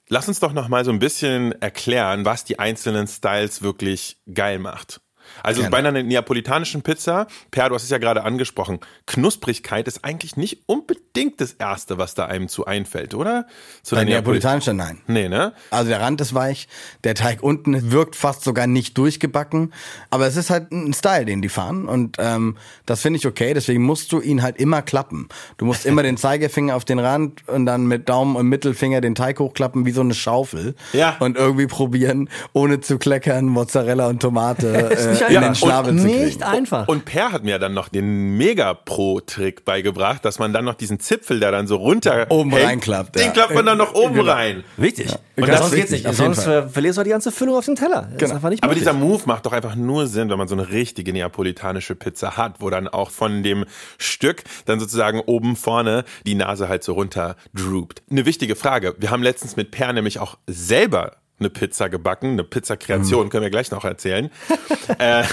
lass 0.10 0.28
uns 0.28 0.40
doch 0.40 0.54
noch 0.54 0.68
mal 0.68 0.86
so 0.86 0.92
ein 0.92 1.00
bisschen 1.00 1.60
erklären, 1.62 2.24
was 2.24 2.46
die 2.46 2.60
einzelnen 2.60 3.08
Styles 3.08 3.64
wirklich 3.64 4.18
geil 4.32 4.60
macht. 4.60 5.02
Also 5.44 5.62
Gerne. 5.62 5.72
bei 5.72 5.78
einer 5.78 5.92
neapolitanischen 6.04 6.81
Pizza, 6.81 7.28
Per, 7.51 7.69
du 7.69 7.75
hast 7.75 7.84
es 7.84 7.89
ja 7.89 7.98
gerade 7.98 8.24
angesprochen, 8.24 8.80
Knusprigkeit 9.06 9.88
ist 9.88 10.04
eigentlich 10.04 10.38
nicht 10.38 10.63
unbedingt 10.66 11.42
das 11.42 11.54
Erste, 11.54 11.98
was 11.98 12.13
da 12.13 12.25
einem 12.25 12.48
zu 12.48 12.66
einfällt, 12.66 13.13
oder? 13.13 13.48
Zu 13.84 13.95
Bei 13.95 14.04
neapolitanischer 14.04 14.74
nein. 14.74 15.00
Nee, 15.07 15.28
ne? 15.30 15.54
Also 15.72 15.89
der 15.89 16.01
Rand 16.01 16.22
ist 16.22 16.34
weich, 16.34 16.68
der 17.04 17.16
Teig 17.16 17.42
unten 17.42 17.92
wirkt 17.92 18.16
fast 18.16 18.44
sogar 18.44 18.68
nicht 18.68 18.98
durchgebacken, 18.98 19.74
aber 20.10 20.28
es 20.28 20.36
ist 20.38 20.50
halt 20.50 20.72
ein 20.72 20.94
Style, 20.94 21.25
den 21.25 21.42
die 21.42 21.50
fahren 21.50 21.88
und 21.88 22.18
ähm, 22.19 22.57
das 22.86 23.01
finde 23.01 23.18
ich 23.18 23.25
okay, 23.25 23.54
deswegen 23.54 23.84
musst 23.84 24.12
du 24.12 24.19
ihn 24.22 24.44
halt 24.44 24.57
immer 24.57 24.81
klappen. 24.81 25.28
Du 25.57 25.66
musst 25.66 25.86
immer 25.86 26.04
den 26.04 26.18
Zeigefinger 26.28 26.75
auf 26.75 26.86
den 26.86 27.00
Rand 27.00 27.48
und 27.48 27.66
dann 27.66 27.88
mit 27.88 28.10
Daumen 28.10 28.36
und 28.36 28.48
Mittelfinger 28.48 29.01
den 29.01 29.16
Teig 29.16 29.39
hochklappen 29.39 29.86
wie 29.86 29.92
so 29.92 30.01
eine 30.01 30.13
Schaufel 30.13 30.75
Ja. 30.94 31.16
und 31.19 31.38
irgendwie 31.38 31.68
probieren, 31.68 32.30
ohne 32.54 32.80
zu 32.81 32.98
kleckern, 32.98 33.45
Mozzarella 33.45 34.07
und 34.07 34.22
Tomate 34.22 34.92
äh, 35.26 35.26
nicht 35.29 35.38
in 35.38 35.44
einfach. 35.44 35.47
den 35.47 35.56
Schnabel 35.56 35.91
Und 35.94 36.00
zu 36.00 36.06
nicht 36.07 36.39
kriegen. 36.39 36.44
einfach. 36.44 36.88
Und 36.88 37.06
Per 37.06 37.31
hat 37.31 37.44
mir 37.44 37.59
dann 37.59 37.74
noch 37.74 37.89
den 37.89 38.38
Mega-Pro-Trick 38.38 39.65
beigebracht, 39.65 40.24
dass 40.25 40.39
man 40.39 40.53
dann 40.53 40.65
noch 40.65 40.75
diesen 40.75 41.00
Zipfel, 41.00 41.39
der 41.39 41.51
dann 41.51 41.68
so 41.68 41.75
runter 41.77 42.27
Oben 42.29 42.51
hängt, 42.51 42.65
reinklappt, 42.65 43.15
Den 43.15 43.27
ja. 43.27 43.31
klappt 43.31 43.53
man 43.53 43.65
dann 43.65 43.77
noch 43.77 43.94
oben 43.94 44.15
Genau. 44.15 44.31
rein. 44.31 44.63
Wichtig. 44.77 45.13
Und 45.35 45.45
ganz 45.45 45.59
sonst 45.59 45.75
geht's 45.75 45.91
nicht. 45.91 46.13
Sonst 46.13 46.44
Fall. 46.44 46.69
verlierst 46.69 46.97
du 46.97 47.03
die 47.03 47.09
ganze 47.12 47.31
Füllung 47.31 47.56
auf 47.56 47.65
dem 47.65 47.75
Teller. 47.75 48.01
Das 48.03 48.12
ist 48.13 48.18
Genau. 48.19 48.35
einfach 48.35 48.50
nicht 48.50 48.63
Aber 48.63 48.74
dieser 48.75 48.94
Move 48.94 49.21
macht 49.25 49.45
doch 49.45 49.53
einfach 49.53 49.75
nur 49.75 50.07
Sinn, 50.07 50.29
wenn 50.29 50.38
man 50.38 50.47
so 50.47 50.56
eine 50.56 50.69
richtige 50.69 51.13
neapolitanische 51.13 51.95
Pizza 51.95 52.38
hat, 52.38 52.56
wo 52.59 52.69
dann 52.69 52.88
auch 52.88 53.12
von 53.12 53.44
dem 53.44 53.65
Stück 53.97 54.44
dann 54.65 54.79
sozusagen 54.79 55.19
oben 55.21 55.56
vorne 55.56 56.06
die 56.25 56.35
Nase 56.35 56.68
halt 56.69 56.83
so 56.83 56.94
runter 56.94 57.35
droopt. 57.53 58.01
Eine 58.09 58.25
wichtige 58.25 58.56
Frage. 58.56 58.95
Wir 58.97 59.12
haben 59.12 59.21
letztens 59.24 59.56
mit 59.56 59.71
Per 59.71 59.94
nämlich 59.94 60.19
auch 60.19 60.38
selber 60.47 61.18
eine 61.39 61.50
Pizza 61.50 61.89
gebacken, 61.89 62.31
eine 62.31 62.44
Pizzakreation, 62.44 63.30
können 63.30 63.44
wir 63.44 63.50
gleich 63.50 63.72
noch 63.72 63.86
erzählen. 63.86 64.31
äh, 65.00 65.24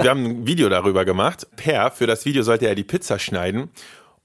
wir 0.00 0.10
haben 0.10 0.24
ein 0.24 0.46
Video 0.46 0.68
darüber 0.68 1.04
gemacht. 1.04 1.46
Per, 1.56 1.90
für 1.90 2.06
das 2.06 2.24
Video 2.24 2.42
sollte 2.42 2.66
er 2.66 2.74
die 2.74 2.84
Pizza 2.84 3.18
schneiden. 3.18 3.70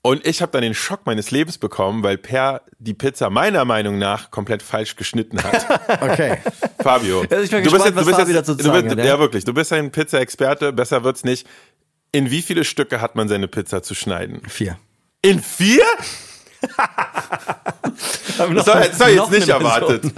Und 0.01 0.25
ich 0.25 0.41
habe 0.41 0.51
dann 0.51 0.61
den 0.61 0.73
Schock 0.73 1.05
meines 1.05 1.31
Lebens 1.31 1.57
bekommen, 1.57 2.01
weil 2.01 2.17
Per 2.17 2.61
die 2.79 2.93
Pizza 2.93 3.29
meiner 3.29 3.65
Meinung 3.65 3.97
nach 3.97 4.31
komplett 4.31 4.63
falsch 4.63 4.95
geschnitten 4.95 5.43
hat. 5.43 5.65
Okay. 5.99 6.37
Fabio, 6.81 7.21
Also 7.21 7.43
ich 7.43 7.49
bin 7.49 7.63
du 7.63 7.71
bist 7.71 7.83
gespannt, 7.83 7.85
jetzt, 7.85 7.93
du 7.93 7.95
was 7.95 8.05
bist 8.05 8.19
Fabi 8.19 8.31
jetzt, 8.31 8.47
dazu 8.47 8.51
zu 8.53 8.57
du 8.57 8.63
sagen 8.63 8.83
bist, 8.83 8.97
hat, 8.97 9.05
ja. 9.05 9.13
ja 9.13 9.19
wirklich, 9.19 9.43
du 9.45 9.53
bist 9.53 9.73
ein 9.73 9.91
Pizza-Experte, 9.91 10.71
besser 10.73 11.03
wird's 11.03 11.23
nicht. 11.23 11.47
In 12.11 12.29
wie 12.31 12.41
viele 12.41 12.63
Stücke 12.63 13.01
hat 13.01 13.15
man 13.15 13.27
seine 13.27 13.47
Pizza 13.47 13.83
zu 13.83 13.95
schneiden? 13.95 14.41
Vier. 14.47 14.77
In 15.21 15.41
vier? 15.41 15.83
Das 16.61 18.39
habe 18.39 18.55
das 18.55 18.67
hab 18.67 19.09
ich 19.09 19.15
jetzt 19.15 19.31
nicht 19.31 19.49
erwartet. 19.49 20.05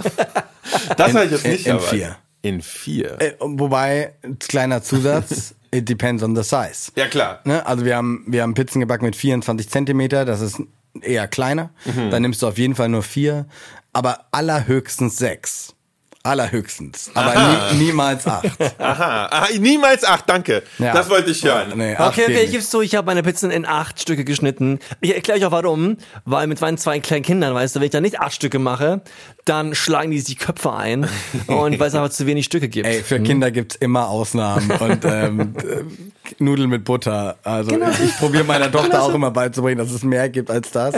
Das 0.96 1.14
habe 1.14 1.24
ich 1.26 1.30
jetzt 1.32 1.44
in- 1.44 1.50
nicht 1.52 1.66
in 1.66 1.72
erwartet. 1.72 1.90
vier. 1.98 2.16
In 2.42 2.62
vier. 2.62 3.20
Äh, 3.20 3.32
wobei, 3.40 4.14
kleiner 4.38 4.82
Zusatz, 4.82 5.54
it 5.70 5.88
depends 5.88 6.22
on 6.22 6.34
the 6.34 6.42
size. 6.42 6.90
Ja 6.96 7.06
klar. 7.06 7.40
Ne? 7.44 7.64
Also 7.66 7.84
wir 7.84 7.96
haben, 7.96 8.24
wir 8.26 8.42
haben 8.42 8.54
Pizzen 8.54 8.80
gebacken 8.80 9.04
mit 9.04 9.14
24 9.16 9.68
Zentimeter, 9.68 10.24
das 10.24 10.40
ist 10.40 10.60
eher 11.02 11.28
kleiner. 11.28 11.70
Mhm. 11.84 12.10
Dann 12.10 12.22
nimmst 12.22 12.40
du 12.42 12.48
auf 12.48 12.56
jeden 12.58 12.74
Fall 12.74 12.88
nur 12.88 13.02
vier, 13.02 13.46
aber 13.92 14.24
allerhöchstens 14.32 15.16
sechs. 15.18 15.74
Allerhöchstens. 16.22 17.10
Aber 17.14 17.72
nie, 17.72 17.84
niemals 17.84 18.26
acht. 18.26 18.50
Aha. 18.78 19.26
Aha, 19.30 19.46
niemals 19.58 20.04
acht, 20.04 20.28
danke. 20.28 20.62
Ja. 20.78 20.92
Das 20.92 21.08
wollte 21.08 21.30
ich 21.30 21.42
hören. 21.42 21.72
Nee, 21.76 21.96
acht 21.96 22.18
Okay, 22.18 22.24
okay, 22.24 22.42
ich 22.44 22.50
gib's 22.50 22.68
zu, 22.68 22.82
ich 22.82 22.94
habe 22.94 23.06
meine 23.06 23.22
Pizzen 23.22 23.50
in 23.50 23.64
acht 23.64 24.00
Stücke 24.00 24.24
geschnitten. 24.24 24.80
Ich 25.00 25.14
erkläre 25.14 25.38
euch 25.38 25.44
auch 25.46 25.52
warum, 25.52 25.96
weil 26.26 26.46
mit 26.46 26.60
meinen 26.60 26.76
zwei 26.76 27.00
kleinen 27.00 27.22
Kindern, 27.22 27.54
weißt 27.54 27.74
du, 27.74 27.80
wenn 27.80 27.86
ich 27.86 27.92
da 27.92 28.02
nicht 28.02 28.20
acht 28.20 28.34
Stücke 28.34 28.58
mache, 28.58 29.00
dann 29.46 29.74
schlagen 29.74 30.10
die 30.10 30.18
sich 30.18 30.36
die 30.36 30.44
Köpfe 30.44 30.74
ein 30.74 31.08
und 31.46 31.78
weil 31.80 31.88
es 31.88 31.94
aber 31.94 32.10
zu 32.10 32.26
wenig 32.26 32.44
Stücke 32.44 32.68
gibt. 32.68 32.86
Ey, 32.86 33.02
für 33.02 33.20
Kinder 33.20 33.50
gibt's 33.50 33.76
immer 33.76 34.08
Ausnahmen 34.08 34.70
und 34.72 35.04
ähm, 35.06 35.54
Nudeln 36.38 36.70
mit 36.70 36.84
Butter. 36.84 37.36
Also 37.42 37.70
Genau. 37.70 37.90
ich, 37.90 38.00
ich 38.00 38.16
probiere 38.18 38.44
meiner 38.44 38.70
Tochter 38.72 39.02
auch 39.02 39.14
immer 39.14 39.30
beizubringen, 39.30 39.78
dass 39.78 39.90
es 39.90 40.02
mehr 40.02 40.28
gibt 40.28 40.50
als 40.50 40.70
das. 40.70 40.94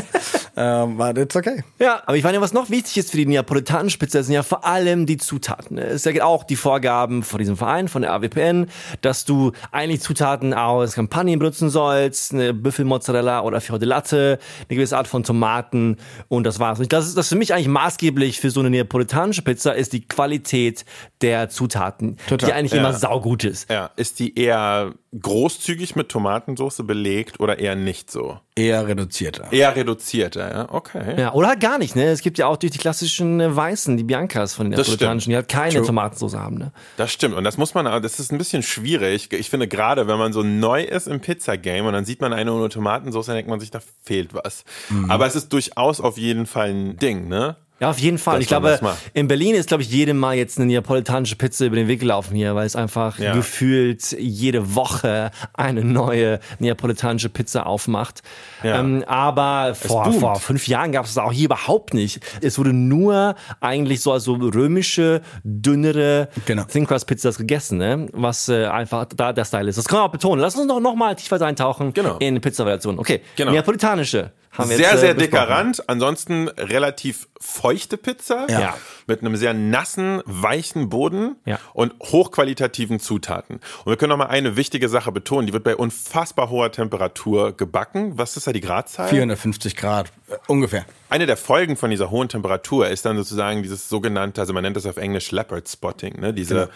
Ähm, 0.57 0.97
but 0.99 1.17
it's 1.17 1.35
okay. 1.35 1.65
Ja, 1.79 2.03
aber 2.05 2.17
ich 2.17 2.25
meine, 2.25 2.41
was 2.41 2.53
noch 2.53 2.69
wichtig 2.69 2.99
ist 2.99 3.11
für 3.11 3.17
die 3.17 3.27
neapolitanische 3.27 3.97
Pizza, 3.99 4.23
sind 4.23 4.35
ja 4.35 4.43
vor 4.43 4.67
allem 4.67 5.07
die 5.07 5.17
Zutaten. 5.17 5.79
Es 5.79 6.03
gibt 6.03 6.21
auch 6.21 6.45
die 6.45 6.57
Vorgaben 6.57 7.23
von 7.23 7.39
diesem 7.39 7.57
Verein, 7.57 7.89
von 7.89 8.03
der 8.03 8.13
AWPN, 8.13 8.67
dass 9.01 9.25
du 9.25 9.53
eigentlich 9.71 10.03
Zutaten 10.03 10.53
aus 10.53 10.93
Kampagnen 10.95 11.39
benutzen 11.39 11.71
sollst, 11.71 12.35
eine 12.35 12.53
Büffelmozzarella 12.53 13.41
oder 13.43 13.61
Fior 13.63 13.79
di 13.79 13.87
Latte, 13.87 14.39
eine 14.69 14.77
gewisse 14.77 14.97
Art 14.99 15.09
von 15.09 15.25
Tomaten 15.25 15.97
und 16.29 16.45
das 16.45 16.59
war's. 16.59 16.79
Und 16.81 16.93
das 16.93 17.07
ist 17.07 17.17
das 17.17 17.27
ist 17.27 17.31
für 17.31 17.37
mich 17.37 17.55
eigentlich 17.55 17.69
maßgeblich 17.69 18.41
für 18.41 18.51
so 18.51 18.61
eine 18.61 18.69
neapolitanische 18.71 19.43
Pizza, 19.43 19.73
ist 19.75 19.93
die 19.93 20.07
Qualität 20.07 20.85
der 21.23 21.49
Zutaten, 21.49 22.17
Total. 22.29 22.49
die 22.49 22.53
eigentlich 22.55 22.73
Ja. 22.73 22.79
immer 22.79 22.93
saugut 22.93 23.45
ist. 23.45 23.71
Ja, 23.71 23.91
ist 23.97 24.19
die 24.19 24.35
eher 24.39 24.93
großzügig 25.23 25.97
mit 25.97 26.09
Tomatensauce 26.09 26.83
belegt 26.85 27.41
oder 27.41 27.59
eher 27.59 27.77
nicht 27.77 28.11
so? 28.11 28.39
Eher 28.55 28.87
reduzierter. 28.87 29.51
Eher 29.51 29.75
reduzierter, 29.75 30.53
ja, 30.53 30.69
okay. 30.71 31.19
Ja, 31.19 31.33
oder 31.33 31.49
halt 31.49 31.61
gar 31.61 31.79
nicht, 31.79 31.97
ne? 31.97 32.05
Es 32.07 32.21
gibt 32.21 32.37
ja 32.39 32.47
auch 32.47 32.57
durch 32.57 32.73
die 32.73 32.79
klassischen 32.79 33.41
äh, 33.41 33.55
Weißen, 33.55 33.97
die 33.97 34.05
Biancas 34.05 34.55
von 34.55 34.71
den 34.71 34.79
Napolitanischen, 34.79 35.31
die 35.31 35.37
halt 35.37 35.49
keine 35.49 35.73
True. 35.73 35.87
Tomatensauce 35.87 36.35
haben, 36.35 36.59
ne? 36.59 36.73
Das 36.99 37.13
stimmt. 37.13 37.35
Und 37.35 37.45
das 37.45 37.57
muss 37.57 37.73
man, 37.73 37.87
das 38.03 38.21
ist 38.21 38.31
ein 38.31 38.39
bisschen 38.39 38.63
schwierig. 38.63 39.33
Ich 39.33 39.49
finde 39.49 39.69
gerade, 39.69 40.07
wenn 40.07 40.19
man 40.19 40.33
so 40.33 40.43
neu 40.43 40.83
ist 40.83 41.09
im 41.09 41.21
Pizza-Game 41.21 41.87
und 41.87 41.95
dann 41.95 42.05
sieht 42.05 42.21
man 42.21 42.33
eine 42.33 42.53
ohne 42.53 42.69
Tomatensauce, 42.69 43.27
dann 43.27 43.37
denkt 43.37 43.49
man 43.49 43.61
sich, 43.61 43.71
da 43.71 43.81
fehlt 44.03 44.35
was. 44.35 44.65
Mhm. 44.91 45.11
Aber 45.11 45.27
es 45.27 45.35
ist 45.35 45.53
durchaus 45.53 46.01
auf 46.01 46.19
jeden 46.19 46.47
Fall 46.47 46.71
ein 46.71 46.97
Ding, 46.99 47.29
ne? 47.29 47.57
Ja, 47.83 47.91
auf 47.91 47.99
jeden 47.99 48.17
Fall. 48.19 48.35
Dass 48.37 48.43
ich 48.43 48.49
glaube, 48.49 48.79
das 48.81 48.97
in 49.13 49.27
Berlin 49.27 49.57
ist, 49.57 49.67
glaube 49.67 49.83
ich, 49.83 49.91
jedem 49.91 50.17
Mal 50.17 50.37
jetzt 50.37 50.57
eine 50.57 50.67
neapolitanische 50.67 51.35
Pizza 51.35 51.65
über 51.67 51.75
den 51.75 51.89
Weg 51.89 51.99
gelaufen 51.99 52.37
hier, 52.37 52.55
weil 52.55 52.65
es 52.65 52.77
einfach 52.77 53.19
Ja. 53.19 53.35
gefühlt 53.35 54.13
jede 54.13 54.77
Woche 54.77 55.33
eine 55.55 55.85
neue 55.85 56.39
neapolitanische 56.61 57.29
Pizza 57.29 57.67
aufmacht. 57.67 58.23
Ja. 58.63 58.79
Ähm, 58.79 59.03
aber 59.09 59.75
vor, 59.75 60.13
vor 60.13 60.37
fünf 60.37 60.69
Jahren 60.69 60.93
gab 60.93 61.07
es 61.07 61.15
das 61.15 61.25
auch 61.25 61.33
hier 61.33 61.47
überhaupt 61.47 61.93
nicht. 61.93 62.21
Es 62.41 62.57
wurde 62.57 62.73
nur 62.73 63.35
eigentlich 63.61 64.01
so 64.01 64.13
also 64.13 64.35
römische, 64.35 65.21
dünnere 65.43 66.29
Genau. 66.47 66.63
Thin 66.63 66.87
Crust 66.87 67.09
Pizzas 67.09 67.37
gegessen, 67.37 67.79
ne? 67.79 68.07
was 68.13 68.49
äh, 68.49 68.67
einfach 68.67 69.07
da 69.17 69.33
der 69.33 69.45
Style 69.45 69.69
ist. 69.69 69.77
Das 69.77 69.87
kann 69.89 69.99
man 69.99 70.07
auch 70.09 70.13
betonen. 70.13 70.41
Lass 70.41 70.55
uns 70.55 70.69
doch 70.69 70.79
noch 70.79 70.95
mal 70.95 71.17
tiefer 71.17 71.41
eintauchen 71.45 71.93
Genau. 71.95 72.19
in 72.19 72.41
Pizza-Variationen. 72.41 73.01
Okay, 73.01 73.23
Genau. 73.35 73.51
neapolitanische 73.51 74.31
haben 74.53 74.69
wir 74.71 74.77
Sehr, 74.77 74.91
jetzt, 74.91 74.97
äh, 74.99 75.01
sehr 75.01 75.15
dicker 75.15 75.39
besprochen. 75.41 75.53
Rand. 75.53 75.89
Ansonsten 75.89 76.49
relativ 76.49 77.27
feuchte 77.41 77.97
Pizza. 77.97 78.47
Ja. 78.51 78.77
Mit 79.07 79.21
einem 79.21 79.35
sehr 79.37 79.55
nassen, 79.55 80.21
weichen 80.27 80.89
Boden 80.91 81.37
Ja. 81.45 81.59
und 81.73 81.93
hochqualitativen 82.01 83.01
Zutaten. 83.01 83.57
Und 83.85 83.87
wir 83.91 83.97
können 83.97 84.11
noch 84.11 84.17
mal 84.19 84.27
eine 84.27 84.57
wichtige 84.57 84.89
Sache 84.89 85.11
betonen. 85.11 85.47
Die 85.47 85.53
wird 85.53 85.65
bei 85.65 85.75
unfassbar 85.75 86.51
hoher 86.51 86.71
Temperatur 86.71 87.57
gebacken. 87.57 88.19
Was 88.19 88.37
ist 88.37 88.47
da 88.47 88.53
die 88.53 88.61
Gradzahl? 88.61 89.09
450 89.09 89.75
Grad, 89.75 90.13
äh, 90.29 90.37
ungefähr. 90.47 90.85
Eine 91.09 91.27
der 91.27 91.37
Folgen 91.37 91.77
von 91.77 91.91
dieser 91.91 92.11
hohen 92.11 92.29
Temperatur 92.29 92.89
ist 92.89 93.05
dann 93.05 93.17
sozusagen 93.17 93.63
dieses 93.63 93.89
sogenannte, 93.89 94.41
also 94.41 94.53
man 94.53 94.63
nennt 94.63 94.77
das 94.77 94.87
auf 94.87 94.97
Englisch 94.99 95.31
Leopard 95.31 95.69
Spotting, 95.69 96.21
ne? 96.21 96.33
diese, 96.33 96.55
Genau. 96.55 96.67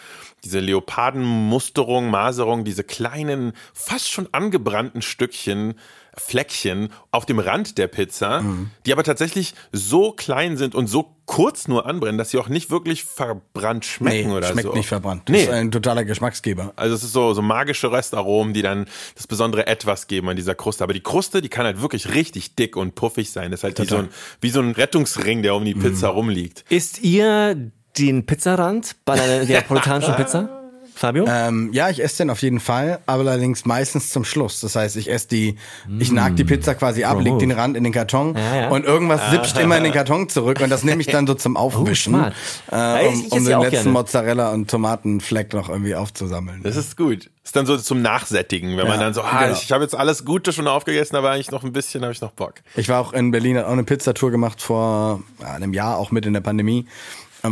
diese 0.45 0.61
Leopardenmusterung, 0.61 2.11
Maserung, 2.11 2.64
diese 2.64 2.85
kleinen, 2.85 3.52
fast 3.73 4.11
schon 4.11 4.28
angebrannten 4.33 5.02
Stückchen, 5.02 5.75
Fleckchen 6.19 6.89
auf 7.11 7.27
dem 7.27 7.39
Rand 7.39 7.79
der 7.79 7.89
Pizza, 7.89 8.41
Mhm. 8.43 8.71
die 8.87 8.93
aber 8.93 9.05
tatsächlich 9.05 9.55
so 9.73 10.13
klein 10.13 10.57
sind 10.57 10.75
und 10.75 10.87
so 10.87 11.15
kurz 11.27 11.67
nur 11.69 11.87
anbrennen, 11.87 12.19
dass 12.19 12.31
sie 12.31 12.39
auch 12.39 12.49
nicht 12.49 12.71
wirklich 12.71 13.05
verbrannt 13.05 13.85
schmecken 13.85 14.31
oder 14.33 14.47
schmeckt 14.47 14.69
so. 14.69 14.75
nicht 14.75 14.87
verbrannt. 14.87 15.23
Das 15.27 15.35
Nee. 15.37 15.43
ist 15.43 15.51
ein 15.51 15.71
totaler 15.73 16.05
Geschmacksgeber. 16.05 16.73
Also 16.77 16.95
es 16.95 17.03
ist 17.03 17.13
so, 17.13 17.35
so 17.35 17.43
magische 17.43 17.91
Röstaromen, 17.91 18.55
die 18.55 18.63
dann 18.63 18.87
das 19.17 19.27
besondere 19.27 19.67
Etwas 19.67 20.07
geben 20.07 20.29
an 20.29 20.37
dieser 20.37 20.55
Kruste. 20.55 20.85
Aber 20.85 20.93
die 20.95 21.03
Kruste, 21.03 21.43
die 21.43 21.49
kann 21.49 21.67
halt 21.67 21.81
wirklich 21.83 22.15
richtig 22.15 22.55
dick 22.55 22.77
und 22.77 22.95
puffig 22.95 23.31
sein. 23.33 23.51
Das 23.51 23.61
ist 23.61 23.65
halt 23.65 23.79
wie 23.81 23.87
so, 23.87 23.97
ein, 23.97 24.09
wie 24.41 24.51
so 24.51 24.61
ein 24.61 24.71
Rettungsring, 24.71 25.43
der 25.43 25.55
um 25.55 25.65
die 25.65 25.75
Pizza 25.75 26.09
rumliegt. 26.09 26.65
Isst 26.71 27.03
ihr 27.03 27.71
den 27.99 28.25
Pizzarand 28.27 28.95
bei 29.05 29.15
einer 29.15 29.45
neapolitanischen 29.47 30.15
Pizza? 30.15 30.56
Fabio? 30.97 31.26
Ähm, 31.29 31.71
ja, 31.73 31.91
ich 31.91 32.03
esse 32.03 32.19
den 32.19 32.31
auf 32.31 32.41
jeden 32.43 32.59
Fall, 32.59 33.00
aber 33.07 33.21
allerdings 33.31 33.67
meistens 33.67 34.11
zum 34.11 34.25
Schluss. 34.25 34.61
Das 34.61 34.75
heißt, 34.76 34.97
ich 34.97 35.11
esse 35.11 35.29
die, 35.29 35.57
ich 35.99 36.11
nag 36.11 36.37
die 36.37 36.45
Pizza 36.45 36.75
quasi 36.75 37.05
ab, 37.05 37.21
leg 37.21 37.38
den 37.38 37.50
Rand 37.53 37.76
in 37.76 37.85
den 37.85 37.93
Karton 37.93 38.35
Ja, 38.35 38.57
ja. 38.62 38.69
und 38.71 38.85
irgendwas 38.87 39.31
sipscht 39.31 39.59
immer 39.59 39.76
in 39.76 39.85
den 39.85 39.93
Karton 39.93 40.29
zurück 40.31 40.61
und 40.62 40.71
das 40.71 40.85
nehme 40.85 41.03
ich 41.03 41.07
dann 41.09 41.26
so 41.26 41.35
zum 41.35 41.57
Aufwischen. 41.59 42.15
Ja, 42.15 42.97
äh, 42.97 43.09
ich- 43.09 43.31
um, 43.31 43.38
um 43.38 43.45
den 43.45 43.59
letzten 43.61 43.71
gerne. 43.71 43.91
Mozzarella 43.91 44.50
und 44.53 44.71
Tomatenfleck 44.71 45.53
noch 45.53 45.69
irgendwie 45.69 45.95
aufzusammeln. 45.95 46.62
Das 46.62 46.76
ist 46.76 46.97
gut. 46.97 47.31
Ist 47.45 47.55
dann 47.55 47.67
so 47.67 47.76
zum 47.76 48.03
Nachsättigen, 48.03 48.71
wenn 48.76 48.88
man 48.88 48.99
Ja, 48.99 49.05
dann 49.05 49.15
so, 49.15 49.23
ah, 49.23 49.45
genau. 49.45 49.53
ich, 49.57 49.62
ich 49.65 49.71
habe 49.73 49.85
jetzt 49.85 49.95
alles 49.95 50.25
Gute 50.25 50.53
schon 50.53 50.67
aufgegessen, 50.67 51.15
aber 51.15 51.31
eigentlich 51.31 51.53
noch 51.53 51.62
ein 51.62 51.73
bisschen 51.73 52.03
habe 52.03 52.12
ich 52.12 52.21
noch 52.21 52.33
Bock. 52.33 52.55
Ich 52.75 52.88
war 52.88 53.00
auch 53.00 53.12
in 53.12 53.31
Berlin, 53.31 53.57
hat 53.59 53.67
auch 53.67 53.71
eine 53.71 53.85
Pizzatour 53.85 54.31
gemacht 54.33 54.61
vor 54.61 55.23
ja, 55.41 55.53
einem 55.53 55.73
Jahr, 55.73 55.97
auch 55.99 56.11
mit 56.11 56.26
in 56.26 56.33
der 56.33 56.41
Pandemie. 56.41 56.87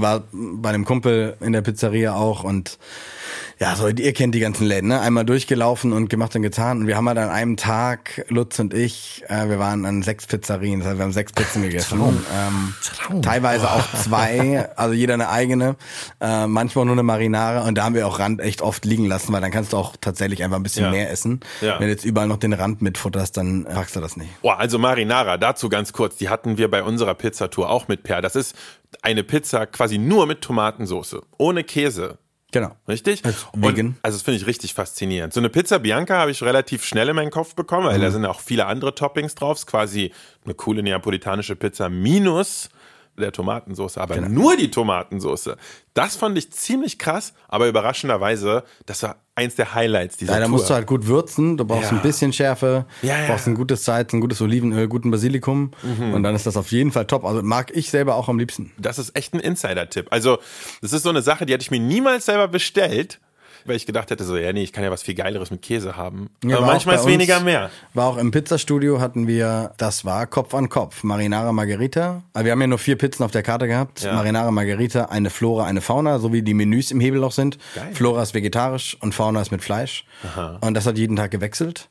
War 0.01 0.25
bei 0.33 0.71
einem 0.71 0.85
Kumpel 0.85 1.37
in 1.41 1.53
der 1.53 1.63
Pizzeria 1.63 2.15
auch 2.15 2.45
und 2.45 2.79
ja, 3.61 3.77
so, 3.77 3.89
ihr 3.89 4.13
kennt 4.13 4.35
die 4.35 4.41
ganzen 4.41 4.67
Läden, 4.67 4.89
ne? 4.89 5.01
Einmal 5.01 5.25
durchgelaufen 5.25 5.93
und 5.93 6.09
gemacht 6.11 6.35
und 6.37 6.43
getan. 6.43 6.81
Und 6.81 6.87
wir 6.87 6.97
haben 6.97 7.09
halt 7.09 7.19
an 7.19 7.29
einem 7.31 7.57
Tag, 7.57 8.25
Lutz 8.29 8.59
und 8.59 8.75
ich, 8.75 9.23
äh, 9.29 9.49
wir 9.49 9.59
waren 9.59 9.85
an 9.87 10.03
sechs 10.03 10.27
Pizzerien, 10.27 10.81
das 10.81 10.89
heißt, 10.89 10.99
wir 10.99 11.05
haben 11.05 11.13
sechs 11.13 11.33
Pizzen 11.33 11.63
gegessen. 11.63 12.01
Ähm, 12.01 12.75
Traum. 12.97 13.23
Teilweise 13.23 13.71
auch 13.71 13.85
zwei, 14.03 14.69
also 14.77 14.95
jeder 14.95 15.15
eine 15.15 15.29
eigene, 15.29 15.77
äh, 16.21 16.47
manchmal 16.47 16.85
nur 16.85 16.95
eine 16.95 17.03
Marinare 17.05 17.63
und 17.67 17.77
da 17.79 17.85
haben 17.85 17.95
wir 17.95 18.07
auch 18.07 18.19
Rand 18.19 18.41
echt 18.41 18.61
oft 18.63 18.85
liegen 18.85 19.07
lassen, 19.07 19.33
weil 19.33 19.41
dann 19.41 19.51
kannst 19.51 19.73
du 19.73 19.77
auch 19.77 19.95
tatsächlich 20.01 20.43
einfach 20.43 20.57
ein 20.57 20.63
bisschen 20.63 20.85
Ja. 20.87 20.91
mehr 20.91 21.11
essen. 21.11 21.41
Ja. 21.61 21.79
Wenn 21.79 21.87
du 21.87 21.93
jetzt 21.93 22.05
überall 22.05 22.27
noch 22.29 22.39
den 22.39 22.53
Rand 22.53 22.83
mitfutterst, 22.83 23.37
dann 23.37 23.65
packst 23.65 23.95
du 23.97 24.01
das 24.01 24.17
nicht. 24.17 24.31
Boah, 24.43 24.59
also 24.59 24.79
Marinara, 24.79 25.37
dazu 25.37 25.69
ganz 25.69 25.93
kurz, 25.93 26.17
die 26.17 26.29
hatten 26.29 26.59
wir 26.59 26.71
bei 26.71 26.83
unserer 26.83 27.15
Pizzatour 27.15 27.71
auch 27.71 27.89
mit 27.89 28.03
Per. 28.03 28.21
Das 28.21 28.35
ist 28.37 28.55
eine 29.03 29.23
Pizza 29.25 29.67
quasi 29.67 29.99
nur 29.99 30.27
mit 30.27 30.41
Tomatensauce, 30.41 31.17
ohne 31.39 31.65
Käse. 31.65 32.19
Genau. 32.55 32.71
Richtig? 32.87 33.21
Und, 33.53 33.97
also 34.03 34.17
das 34.17 34.23
finde 34.23 34.39
ich 34.39 34.47
richtig 34.47 34.75
faszinierend. 34.75 35.33
So 35.33 35.41
eine 35.41 35.49
Pizza 35.51 35.81
Bianca 35.81 36.17
habe 36.19 36.31
ich 36.31 36.41
relativ 36.41 36.85
schnell 36.85 37.09
in 37.09 37.17
meinen 37.17 37.33
Kopf 37.33 37.57
bekommen, 37.57 37.87
Mhm. 37.89 37.91
weil 37.91 38.01
da 38.01 38.11
sind 38.13 38.25
auch 38.27 38.39
viele 38.39 38.67
andere 38.67 38.95
Toppings 38.95 39.35
drauf. 39.35 39.57
Ist 39.59 39.67
quasi 39.67 40.13
eine 40.45 40.55
coole 40.55 40.85
neapolitanische 40.85 41.57
Pizza 41.57 41.89
minus 41.89 42.69
der 43.19 43.33
Tomatensauce, 43.33 43.99
aber 43.99 44.17
Genau. 44.17 44.29
nur 44.29 44.57
die 44.57 44.71
Tomatensauce. 44.71 45.51
Das 45.95 46.17
fand 46.17 46.37
ich 46.39 46.51
ziemlich 46.51 46.99
krass, 46.99 47.33
aber 47.49 47.69
überraschenderweise, 47.69 48.65
das 48.87 49.03
war 49.03 49.17
eins 49.37 49.55
der 49.55 49.75
Highlights 49.75 50.17
dieser 50.17 50.33
Ja, 50.35 50.39
da 50.41 50.45
Tour. 50.47 50.53
musst 50.57 50.71
du 50.71 50.75
halt 50.75 50.87
gut 50.87 51.07
würzen, 51.07 51.57
du 51.57 51.65
brauchst 51.65 51.91
Ja. 51.91 51.97
ein 51.97 52.03
bisschen 52.03 52.33
Schärfe, 52.33 52.87
Ja, 53.03 53.19
ja. 53.21 53.27
brauchst 53.29 53.47
ein 53.47 53.55
gutes 53.55 53.85
Salz, 53.85 54.13
ein 54.13 54.21
gutes 54.21 54.41
Olivenöl, 54.41 54.89
guten 54.89 55.11
Basilikum 55.11 55.71
Mhm. 55.83 56.15
und 56.15 56.23
dann 56.23 56.35
ist 56.35 56.47
das 56.47 56.57
auf 56.57 56.71
jeden 56.73 56.93
Fall 56.93 57.07
top. 57.07 57.25
Also 57.25 57.43
mag 57.43 57.71
ich 57.75 57.91
selber 57.91 58.17
auch 58.17 58.29
am 58.29 58.39
liebsten. 58.39 58.73
Das 58.79 58.99
ist 58.99 59.17
echt 59.17 59.35
ein 59.35 59.41
Insider-Tipp. 59.41 60.09
Also, 60.11 60.39
das 60.83 60.93
ist 60.93 61.03
so 61.03 61.11
eine 61.11 61.23
Sache, 61.23 61.47
die 61.47 61.53
hätte 61.53 61.63
ich 61.63 61.71
mir 61.71 61.81
niemals 61.81 62.27
selber 62.27 62.49
bestellt, 62.49 63.21
weil 63.67 63.77
ich 63.77 63.87
gedacht 63.87 64.11
hätte, 64.11 64.25
so, 64.25 64.37
ja, 64.37 64.53
nee, 64.53 64.63
ich 64.63 64.73
kann 64.73 64.85
ja 64.85 64.91
was 64.91 65.03
viel 65.03 65.15
Geileres 65.15 65.51
mit 65.51 65.63
Käse 65.63 65.97
haben. 65.97 66.31
Ja, 66.45 66.59
Aber 66.59 66.67
manchmal 66.67 66.97
ist 66.97 67.07
weniger 67.07 67.41
mehr. 67.41 67.71
War 67.95 68.07
auch 68.07 68.17
im 68.17 68.31
Pizzastudio 68.31 69.01
hatten 69.01 69.27
wir, 69.27 69.73
das 69.77 70.05
war 70.05 70.27
Kopf 70.27 70.55
an 70.55 70.69
Kopf, 70.69 71.03
Marinara 71.05 71.53
Margherita. 71.53 72.23
Wir 72.39 72.53
haben 72.53 72.61
ja 72.61 72.67
nur 72.67 72.79
vier 72.79 72.97
Pizzen 72.97 73.25
auf 73.25 73.31
der 73.31 73.43
Karte 73.43 73.67
gehabt. 73.67 74.03
Ja. 74.03 74.15
Marinara 74.15 74.51
Margherita, 74.51 75.07
eine 75.07 75.31
Flora, 75.31 75.65
eine 75.65 75.81
Fauna, 75.81 76.19
so 76.19 76.33
wie 76.33 76.43
die 76.43 76.55
Menüs 76.55 76.91
im 76.91 77.01
Hebel 77.01 77.29
sind. 77.31 77.59
Geil. 77.75 77.89
Flora 77.95 78.23
ist 78.23 78.35
vegetarisch 78.35 78.97
und 79.01 79.15
Fauna 79.15 79.41
ist 79.41 79.51
mit 79.53 79.63
Fleisch. 79.63 80.05
Und 80.61 80.75
das 80.75 80.87
hat 80.87 80.99
jeden 80.99 81.17
Tag 81.17 81.31
gewechselt. 81.31 81.89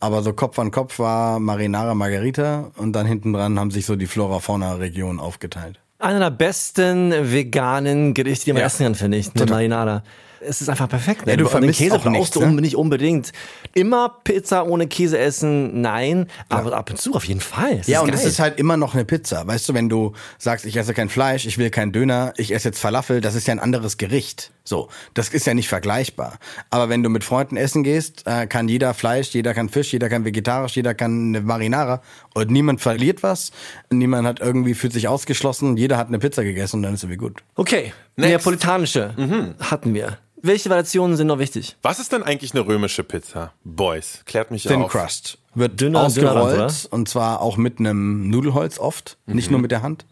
Aber 0.00 0.22
so 0.22 0.32
Kopf 0.34 0.58
an 0.58 0.70
Kopf 0.70 0.98
war 0.98 1.38
Marinara 1.40 1.94
Margherita 1.94 2.70
und 2.76 2.92
dann 2.92 3.06
hinten 3.06 3.32
dran 3.32 3.58
haben 3.58 3.70
sich 3.70 3.86
so 3.86 3.96
die 3.96 4.06
Flora-Fauna-Regionen 4.06 5.18
aufgeteilt. 5.20 5.80
Einer 5.98 6.18
der 6.18 6.30
besten 6.30 7.12
veganen 7.32 8.12
Gerichte, 8.12 8.46
die 8.46 8.52
man 8.52 8.60
Ja. 8.60 8.66
essen 8.66 8.84
kann, 8.84 8.94
finde 8.94 9.16
ich. 9.18 9.30
Eine. 9.34 9.46
Marinara. 9.50 10.02
Es 10.46 10.60
ist 10.60 10.68
einfach 10.68 10.88
perfekt. 10.88 11.26
Ne? 11.26 11.32
Ja, 11.32 11.36
du 11.36 11.44
den 11.44 11.50
vermisst 11.50 11.78
Käse 11.78 11.94
auch 11.96 12.02
brauchst 12.02 12.36
nichts, 12.36 12.36
ne? 12.38 12.60
nicht 12.60 12.76
unbedingt. 12.76 13.32
Immer 13.74 14.08
Pizza 14.24 14.66
ohne 14.66 14.86
Käse 14.86 15.18
essen, 15.18 15.80
nein. 15.80 16.26
Aber 16.48 16.76
ab 16.76 16.90
und 16.90 16.96
zu 17.00 17.14
auf 17.14 17.24
jeden 17.24 17.40
Fall. 17.40 17.78
Es 17.80 17.86
Ja, 17.86 17.98
ist 17.98 18.04
und 18.04 18.10
geil. 18.10 18.20
es 18.20 18.26
ist 18.26 18.38
halt 18.40 18.58
immer 18.58 18.76
noch 18.76 18.94
eine 18.94 19.04
Pizza. 19.04 19.46
Weißt 19.46 19.68
du, 19.68 19.74
wenn 19.74 19.88
du 19.88 20.12
sagst, 20.38 20.64
ich 20.66 20.76
esse 20.76 20.94
kein 20.94 21.08
Fleisch, 21.08 21.46
ich 21.46 21.58
will 21.58 21.70
keinen 21.70 21.92
Döner, 21.92 22.32
ich 22.36 22.52
esse 22.52 22.68
jetzt 22.68 22.78
Falafel, 22.78 23.20
das 23.20 23.34
ist 23.34 23.46
ja 23.46 23.52
ein 23.52 23.60
anderes 23.60 23.96
Gericht. 23.96 24.50
So, 24.66 24.88
das 25.12 25.28
ist 25.28 25.46
ja 25.46 25.52
nicht 25.52 25.68
vergleichbar. 25.68 26.38
Aber 26.70 26.88
wenn 26.88 27.02
du 27.02 27.10
mit 27.10 27.22
Freunden 27.22 27.56
essen 27.58 27.82
gehst, 27.84 28.22
äh, 28.26 28.46
kann 28.46 28.66
jeder 28.68 28.94
Fleisch, 28.94 29.28
jeder 29.34 29.52
kann 29.52 29.68
Fisch, 29.68 29.92
jeder 29.92 30.08
kann 30.08 30.24
vegetarisch, 30.24 30.74
jeder 30.76 30.94
kann 30.94 31.28
eine 31.28 31.40
Marinara 31.42 32.00
und 32.32 32.50
niemand 32.50 32.80
verliert 32.80 33.22
was, 33.22 33.52
niemand 33.90 34.26
hat 34.26 34.40
irgendwie 34.40 34.72
fühlt 34.74 34.94
sich 34.94 35.06
ausgeschlossen, 35.06 35.76
jeder 35.76 35.98
hat 35.98 36.08
eine 36.08 36.18
Pizza 36.18 36.44
gegessen 36.44 36.76
und 36.76 36.82
dann 36.84 36.94
ist 36.94 37.04
es 37.04 37.10
wie 37.10 37.16
gut. 37.16 37.42
Okay, 37.56 37.92
Next. 38.16 38.30
neapolitanische 38.30 39.12
Mhm. 39.18 39.54
hatten 39.60 39.92
wir. 39.92 40.16
Welche 40.46 40.68
Variationen 40.68 41.16
sind 41.16 41.28
noch 41.28 41.38
wichtig? 41.38 41.74
Was 41.80 41.98
ist 41.98 42.12
denn 42.12 42.22
eigentlich 42.22 42.52
eine 42.52 42.66
römische 42.66 43.02
Pizza? 43.02 43.54
Boys, 43.64 44.20
klärt 44.26 44.50
mich 44.50 44.64
Thin 44.64 44.82
auf. 44.82 44.92
Crust. 44.92 45.38
Wird 45.54 45.80
Dünner- 45.80 46.06
dünner 46.12 46.32
ausgerollt 46.32 46.86
und 46.90 47.08
zwar 47.08 47.40
auch 47.40 47.56
mit 47.56 47.78
einem 47.78 48.28
Nudelholz 48.28 48.78
oft, 48.78 49.16
nicht 49.24 49.50
nur 49.50 49.58
mit 49.58 49.70
der 49.70 49.80
Hand. 49.82 50.04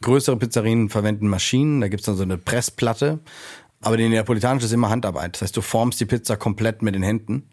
Größere 0.00 0.36
Pizzerien 0.36 0.88
verwenden 0.88 1.26
Maschinen, 1.26 1.80
da 1.80 1.88
gibt's 1.88 2.06
dann 2.06 2.14
so 2.16 2.22
eine 2.22 2.38
Pressplatte. 2.38 3.18
Aber 3.80 3.96
die 3.96 4.08
neapolitanische 4.08 4.66
ist 4.66 4.72
immer 4.72 4.88
Handarbeit. 4.88 5.34
Das 5.34 5.42
heißt, 5.42 5.56
du 5.56 5.62
formst 5.62 5.98
die 5.98 6.04
Pizza 6.04 6.36
komplett 6.36 6.82
mit 6.82 6.94
den 6.94 7.02
Händen 7.02 7.48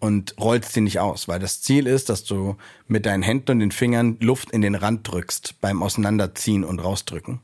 und 0.00 0.34
rollst 0.40 0.72
sie 0.72 0.80
nicht 0.80 0.98
aus, 0.98 1.28
weil 1.28 1.38
das 1.38 1.60
Ziel 1.62 1.86
ist, 1.86 2.08
dass 2.08 2.24
du 2.24 2.56
mit 2.88 3.06
deinen 3.06 3.22
Händen 3.22 3.52
und 3.52 3.60
den 3.60 3.70
Fingern 3.70 4.16
Luft 4.18 4.50
in 4.50 4.62
den 4.62 4.74
Rand 4.74 5.06
drückst 5.06 5.60
beim 5.60 5.80
Auseinanderziehen 5.84 6.64
und 6.64 6.80
rausdrücken. 6.80 7.38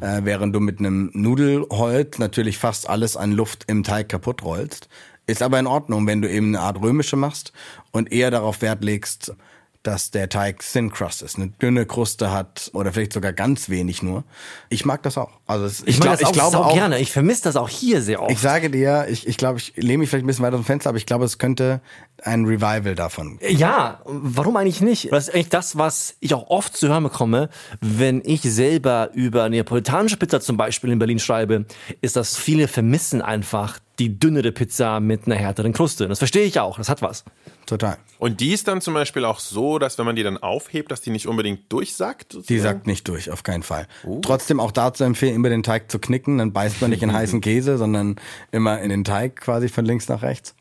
Äh, 0.00 0.24
während 0.24 0.54
du 0.54 0.60
mit 0.60 0.78
einem 0.78 1.10
Nudelholz 1.12 2.18
natürlich 2.18 2.58
fast 2.58 2.88
alles 2.88 3.16
an 3.16 3.32
Luft 3.32 3.64
im 3.66 3.82
Teig 3.82 4.08
kaputt 4.08 4.42
rollst. 4.42 4.88
Ist 5.26 5.42
aber 5.42 5.58
in 5.58 5.66
Ordnung, 5.66 6.06
wenn 6.06 6.22
du 6.22 6.30
eben 6.30 6.48
eine 6.48 6.60
Art 6.60 6.80
römische 6.80 7.16
machst 7.16 7.52
und 7.92 8.10
eher 8.10 8.30
darauf 8.30 8.62
Wert 8.62 8.82
legst, 8.82 9.34
dass 9.82 10.10
der 10.10 10.28
Teig 10.28 10.60
Thin 10.60 10.90
Crust 10.90 11.22
ist, 11.22 11.36
eine 11.36 11.48
dünne 11.48 11.86
Kruste 11.86 12.30
hat 12.30 12.70
oder 12.74 12.92
vielleicht 12.92 13.14
sogar 13.14 13.32
ganz 13.32 13.70
wenig 13.70 14.02
nur. 14.02 14.24
Ich 14.68 14.84
mag 14.84 15.02
das 15.02 15.16
auch. 15.16 15.30
Also 15.46 15.64
es, 15.64 15.82
Ich, 15.86 15.98
mag 15.98 16.08
glaub- 16.08 16.18
das 16.18 16.28
auch, 16.28 16.32
glaube 16.32 16.50
sau 16.52 16.62
auch, 16.64 16.74
gerne. 16.74 16.98
Ich 16.98 17.12
vermisse 17.12 17.44
das 17.44 17.56
auch 17.56 17.68
hier 17.70 18.02
sehr 18.02 18.20
oft. 18.20 18.30
ich 18.30 18.38
sage 18.40 18.68
dir, 18.68 19.06
ich, 19.08 19.26
ich 19.26 19.38
glaube, 19.38 19.58
ich 19.58 19.72
lehne 19.76 19.98
mich 19.98 20.10
vielleicht 20.10 20.24
ein 20.24 20.26
bisschen 20.26 20.44
weiter 20.44 20.56
aus 20.56 20.62
dem 20.62 20.66
Fenster, 20.66 20.90
aber 20.90 20.98
ich 20.98 21.06
glaube, 21.06 21.24
es 21.24 21.38
könnte 21.38 21.80
ein 22.22 22.44
Revival 22.44 22.94
davon. 22.94 23.38
Ja, 23.48 24.02
warum 24.04 24.56
eigentlich 24.56 24.82
nicht? 24.82 25.10
Das 25.12 25.28
ist 25.28 25.34
eigentlich 25.34 25.48
das, 25.48 25.78
was 25.78 26.14
ich 26.20 26.34
auch 26.34 26.50
oft 26.50 26.76
zu 26.76 26.88
hören 26.88 27.04
bekomme, 27.04 27.48
wenn 27.80 28.20
ich 28.22 28.42
selber 28.42 29.08
über 29.14 29.48
neapolitanische 29.48 30.18
Pizza 30.18 30.42
zum 30.42 30.58
Beispiel 30.58 30.90
in 30.90 30.98
Berlin 30.98 31.18
schreibe, 31.18 31.64
ist, 32.02 32.16
dass 32.16 32.36
viele 32.36 32.68
vermissen 32.68 33.22
einfach 33.22 33.78
die 33.98 34.18
dünnere 34.18 34.52
Pizza 34.52 35.00
mit 35.00 35.24
einer 35.24 35.36
härteren 35.36 35.72
Kruste. 35.72 36.06
Das 36.06 36.18
verstehe 36.18 36.44
ich 36.44 36.60
auch, 36.60 36.76
das 36.76 36.90
hat 36.90 37.00
was. 37.00 37.24
Total. 37.64 37.96
Und 38.20 38.40
die 38.40 38.52
ist 38.52 38.68
dann 38.68 38.82
zum 38.82 38.92
Beispiel 38.92 39.24
auch 39.24 39.40
so, 39.40 39.78
dass 39.78 39.96
wenn 39.96 40.04
man 40.04 40.14
die 40.14 40.22
dann 40.22 40.36
aufhebt, 40.36 40.90
dass 40.90 41.00
die 41.00 41.08
nicht 41.08 41.26
unbedingt 41.26 41.72
durchsackt? 41.72 42.36
Die 42.50 42.58
sagt 42.58 42.86
nicht 42.86 43.08
durch, 43.08 43.30
auf 43.30 43.42
keinen 43.42 43.62
Fall. 43.62 43.88
Trotzdem 44.20 44.60
auch 44.60 44.72
dazu 44.72 45.04
empfehlen, 45.04 45.34
immer 45.34 45.48
den 45.48 45.62
Teig 45.62 45.90
zu 45.90 45.98
knicken, 45.98 46.36
dann 46.36 46.52
beißt 46.52 46.82
man 46.82 46.90
nicht 46.90 47.02
in 47.02 47.12
heißen 47.14 47.40
Käse, 47.40 47.78
sondern 47.78 48.16
immer 48.52 48.78
in 48.80 48.90
den 48.90 49.04
Teig 49.04 49.36
quasi 49.36 49.70
von 49.70 49.86
links 49.86 50.06
nach 50.08 50.20
rechts. 50.20 50.54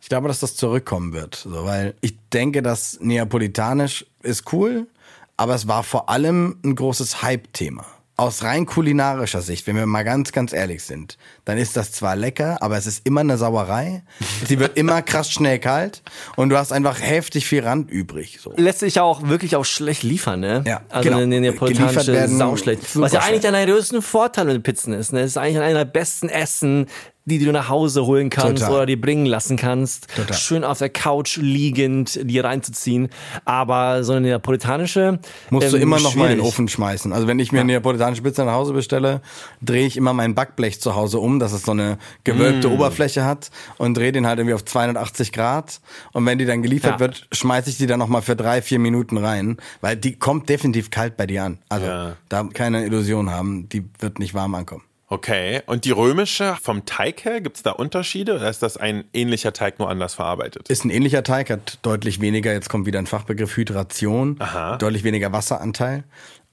Ich 0.00 0.08
glaube, 0.08 0.26
dass 0.26 0.40
das 0.40 0.56
zurückkommen 0.56 1.12
wird, 1.12 1.36
so, 1.36 1.64
weil 1.64 1.94
ich 2.00 2.16
denke, 2.32 2.60
dass 2.60 2.98
Neapolitanisch 3.00 4.04
ist 4.22 4.52
cool, 4.52 4.88
aber 5.36 5.54
es 5.54 5.68
war 5.68 5.84
vor 5.84 6.08
allem 6.08 6.58
ein 6.64 6.74
großes 6.74 7.22
Hype-Thema. 7.22 7.86
Aus 8.18 8.42
rein 8.42 8.64
kulinarischer 8.64 9.42
Sicht, 9.42 9.66
wenn 9.66 9.76
wir 9.76 9.84
mal 9.84 10.02
ganz, 10.02 10.32
ganz 10.32 10.54
ehrlich 10.54 10.82
sind, 10.84 11.18
dann 11.44 11.58
ist 11.58 11.76
das 11.76 11.92
zwar 11.92 12.16
lecker, 12.16 12.62
aber 12.62 12.78
es 12.78 12.86
ist 12.86 13.06
immer 13.06 13.20
eine 13.20 13.36
Sauerei. 13.36 14.02
Sie 14.46 14.58
wird 14.58 14.76
immer 14.78 15.02
krass 15.02 15.30
schnell 15.30 15.58
kalt 15.58 16.02
und 16.34 16.48
du 16.48 16.56
hast 16.56 16.72
einfach 16.72 17.00
heftig 17.00 17.46
viel 17.46 17.62
Rand 17.62 17.90
übrig. 17.90 18.38
So. 18.40 18.54
Lässt 18.56 18.80
sich 18.80 18.94
ja 18.94 19.02
auch 19.02 19.28
wirklich 19.28 19.54
auch 19.56 19.66
schlecht 19.66 20.02
liefern, 20.02 20.40
ne? 20.40 20.64
Ja, 20.66 20.80
also 20.88 21.08
genau. 21.08 21.20
eine 21.20 21.40
neapolitanische 21.40 22.28
sau 22.28 22.56
schlecht. 22.56 22.82
Was 22.94 23.12
ja 23.12 23.20
eigentlich 23.20 23.46
einer 23.46 23.64
der 23.64 23.74
größten 23.74 24.00
Vorteile 24.00 24.54
mit 24.54 24.62
Pizzen 24.62 24.94
ist, 24.94 25.12
ne? 25.12 25.20
Es 25.20 25.32
ist 25.32 25.36
eigentlich 25.36 25.58
einer 25.58 25.84
der 25.84 25.84
besten 25.84 26.30
Essen, 26.30 26.86
die 27.28 27.38
du 27.44 27.50
nach 27.52 27.68
Hause 27.68 28.06
holen 28.06 28.30
kannst 28.30 28.62
Total. 28.62 28.72
oder 28.76 28.86
dir 28.86 29.00
bringen 29.00 29.26
lassen 29.26 29.56
kannst. 29.56 30.06
Total. 30.14 30.36
Schön 30.36 30.62
auf 30.64 30.78
der 30.78 30.88
Couch 30.90 31.36
liegend, 31.36 32.20
dir 32.22 32.44
reinzuziehen. 32.44 33.08
Aber 33.44 34.04
so 34.04 34.12
eine 34.12 34.22
neapolitanische 34.28 35.18
Musst 35.50 35.72
du 35.72 35.76
ähm, 35.76 35.82
immer 35.82 35.98
noch 36.00 36.14
mal 36.14 36.26
in 36.26 36.30
den 36.30 36.36
schwierig. 36.38 36.48
Ofen 36.48 36.68
schmeißen. 36.68 37.12
Also 37.12 37.26
wenn 37.26 37.40
ich 37.40 37.50
mir 37.50 37.60
eine 37.60 37.72
neapolitanische 37.72 38.22
Pizza 38.22 38.44
nach 38.44 38.52
Hause 38.52 38.72
bestelle, 38.72 39.20
drehe 39.60 39.86
ich 39.86 39.96
immer 39.96 40.12
mein 40.12 40.36
Backblech 40.36 40.80
zu 40.80 40.94
Hause 40.94 41.18
um, 41.18 41.40
dass 41.40 41.52
es 41.52 41.62
so 41.64 41.72
eine 41.72 41.98
gewölbte 42.24 42.70
Oberfläche 42.70 43.24
hat 43.24 43.50
und 43.76 43.96
drehe 43.96 44.12
den 44.12 44.26
halt 44.26 44.38
irgendwie 44.38 44.54
auf 44.54 44.64
280 44.64 45.32
Grad. 45.32 45.80
Und 46.12 46.24
wenn 46.26 46.38
die 46.38 46.46
dann 46.46 46.62
geliefert 46.62 46.92
Ja. 46.94 47.00
wird, 47.00 47.26
schmeiße 47.32 47.70
ich 47.70 47.76
die 47.76 47.86
dann 47.88 47.98
noch 47.98 48.08
mal 48.08 48.22
für 48.22 48.36
drei, 48.36 48.62
vier 48.62 48.78
Minuten 48.78 49.16
rein, 49.18 49.56
weil 49.80 49.96
die 49.96 50.14
kommt 50.16 50.48
definitiv 50.48 50.90
kalt 50.90 51.16
bei 51.16 51.26
dir 51.26 51.42
an. 51.42 51.58
Also 51.68 51.86
Ja. 51.86 52.16
da 52.28 52.44
keine 52.54 52.84
Illusion 52.84 53.30
haben, 53.30 53.68
die 53.68 53.84
wird 53.98 54.20
nicht 54.20 54.32
warm 54.34 54.54
ankommen. 54.54 54.84
Okay. 55.08 55.62
Und 55.66 55.84
die 55.84 55.92
römische, 55.92 56.56
vom 56.60 56.84
Teig 56.84 57.24
her, 57.24 57.40
gibt 57.40 57.56
es 57.58 57.62
da 57.62 57.70
Unterschiede 57.70 58.34
oder 58.34 58.50
ist 58.50 58.62
das 58.62 58.76
ein 58.76 59.04
ähnlicher 59.12 59.52
Teig 59.52 59.78
nur 59.78 59.88
anders 59.88 60.14
verarbeitet? 60.14 60.68
Ist 60.68 60.84
ein 60.84 60.90
ähnlicher 60.90 61.22
Teig, 61.22 61.50
hat 61.50 61.78
deutlich 61.82 62.20
weniger, 62.20 62.52
jetzt 62.52 62.68
kommt 62.68 62.86
wieder 62.86 62.98
ein 62.98 63.06
Fachbegriff, 63.06 63.56
Hydration, 63.56 64.36
Aha. 64.40 64.76
deutlich 64.78 65.04
weniger 65.04 65.32
Wasseranteil. 65.32 66.04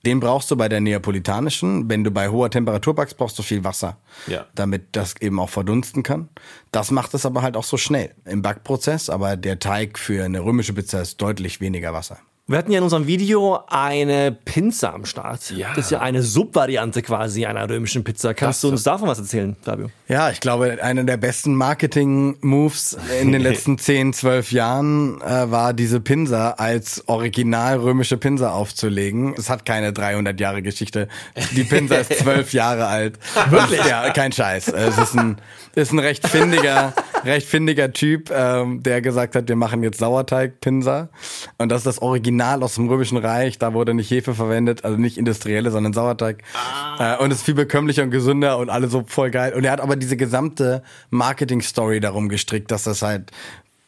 Den 0.06 0.20
brauchst 0.20 0.52
du 0.52 0.58
bei 0.58 0.68
der 0.68 0.82
neapolitanischen. 0.82 1.90
Wenn 1.90 2.04
du 2.04 2.12
bei 2.12 2.28
hoher 2.28 2.52
Temperatur 2.52 2.94
backst, 2.94 3.16
brauchst 3.18 3.40
du 3.40 3.44
viel 3.44 3.64
Wasser, 3.64 3.98
Ja. 4.28 4.46
damit 4.54 4.98
das 4.98 5.16
eben 5.22 5.40
auch 5.40 5.50
verdunsten 5.50 6.04
kann. 6.04 6.28
Das 6.72 6.92
macht 6.92 7.14
es 7.14 7.26
aber 7.26 7.42
halt 7.42 7.56
auch 7.56 7.64
so 7.64 7.78
schnell 7.78 8.14
im 8.26 8.42
Backprozess. 8.42 9.10
Aber 9.10 9.38
der 9.38 9.60
Teig 9.60 9.98
für 9.98 10.26
eine 10.26 10.42
römische 10.44 10.74
Pizza 10.74 11.02
ist 11.02 11.22
deutlich 11.22 11.62
weniger 11.62 11.94
Wasser. 11.94 12.18
Wir 12.46 12.58
hatten 12.58 12.74
ja 12.74 12.80
in 12.80 12.84
unserem 12.84 13.08
Video 13.08 13.60
eine 13.70 14.34
Pinza 14.34 14.90
am 14.92 15.06
Start. 15.06 15.50
Ja. 15.52 15.70
Das 15.78 15.86
ist 15.86 15.92
ja 15.92 16.02
eine 16.02 16.22
Subvariante 16.22 17.02
quasi 17.02 17.46
einer 17.46 17.70
römischen 17.70 18.04
Pizza. 18.04 18.34
Kannst 18.34 18.58
Das- 18.58 18.62
du 18.68 18.74
uns 18.74 18.84
davon 18.84 19.08
was 19.08 19.18
erzählen, 19.18 19.56
Fabio? 19.62 19.90
Ja, 20.10 20.30
ich 20.30 20.42
glaube, 20.42 20.78
einer 20.84 21.06
der 21.06 21.16
besten 21.16 21.56
Marketing-Moves 21.56 22.98
in 23.22 23.32
den 23.32 23.42
letzten 23.44 23.78
10, 23.78 24.12
12 24.12 24.52
Jahren 24.52 25.22
äh, 25.22 25.50
war 25.52 25.72
diese 25.74 26.02
Pinsa 26.02 26.50
als 26.58 27.08
original 27.08 27.78
römische 27.80 28.18
Pinsa 28.18 28.52
aufzulegen. 28.52 29.36
Es 29.38 29.50
hat 29.50 29.66
keine 29.66 29.94
300 29.94 30.38
Jahre 30.38 30.62
Geschichte. 30.62 31.08
Die 31.56 31.64
Pinsa 31.64 31.96
ist 31.96 32.14
12 32.20 32.52
Jahre 32.52 32.88
alt. 32.88 33.20
Wirklich? 33.52 33.86
Ja, 33.86 34.10
kein 34.10 34.34
Scheiß. 34.34 34.68
Es 34.68 34.98
ist 34.98 35.16
ein, 35.18 35.38
ist 35.76 35.94
ein 35.94 36.00
recht 36.00 36.28
findiger, 36.28 36.92
recht 37.24 37.48
findiger 37.48 37.94
Typ, 37.94 38.30
ähm, 38.36 38.84
der 38.84 39.02
gesagt 39.02 39.38
hat, 39.38 39.48
wir 39.48 39.56
machen 39.56 39.82
jetzt 39.82 40.00
Sauerteig-Pinsa. 40.00 41.08
Und 41.58 41.70
das 41.72 41.80
ist 41.80 41.88
das 41.88 42.02
Original 42.02 42.33
aus 42.42 42.76
dem 42.76 42.88
Römischen 42.88 43.18
Reich. 43.18 43.58
Da 43.58 43.74
wurde 43.74 43.94
nicht 43.94 44.10
Hefe 44.10 44.34
verwendet, 44.34 44.86
also 44.86 44.98
nicht 44.98 45.18
industrielle, 45.18 45.72
sondern 45.72 45.94
Sauerteig. 45.94 46.44
Äh, 47.00 47.18
und 47.18 47.32
ist 47.32 47.44
viel 47.44 47.54
bekömmlicher 47.56 48.04
und 48.04 48.12
gesünder 48.12 48.58
und 48.58 48.70
alle 48.70 48.88
so 48.88 49.04
voll 49.08 49.32
geil. 49.32 49.54
Und 49.54 49.64
er 49.64 49.72
hat 49.72 49.82
aber 49.82 49.96
diese 49.96 50.18
gesamte 50.18 50.84
Marketing-Story 51.10 52.00
darum 52.00 52.30
gestrickt, 52.30 52.72
dass 52.72 52.84
das 52.84 53.02
halt 53.02 53.32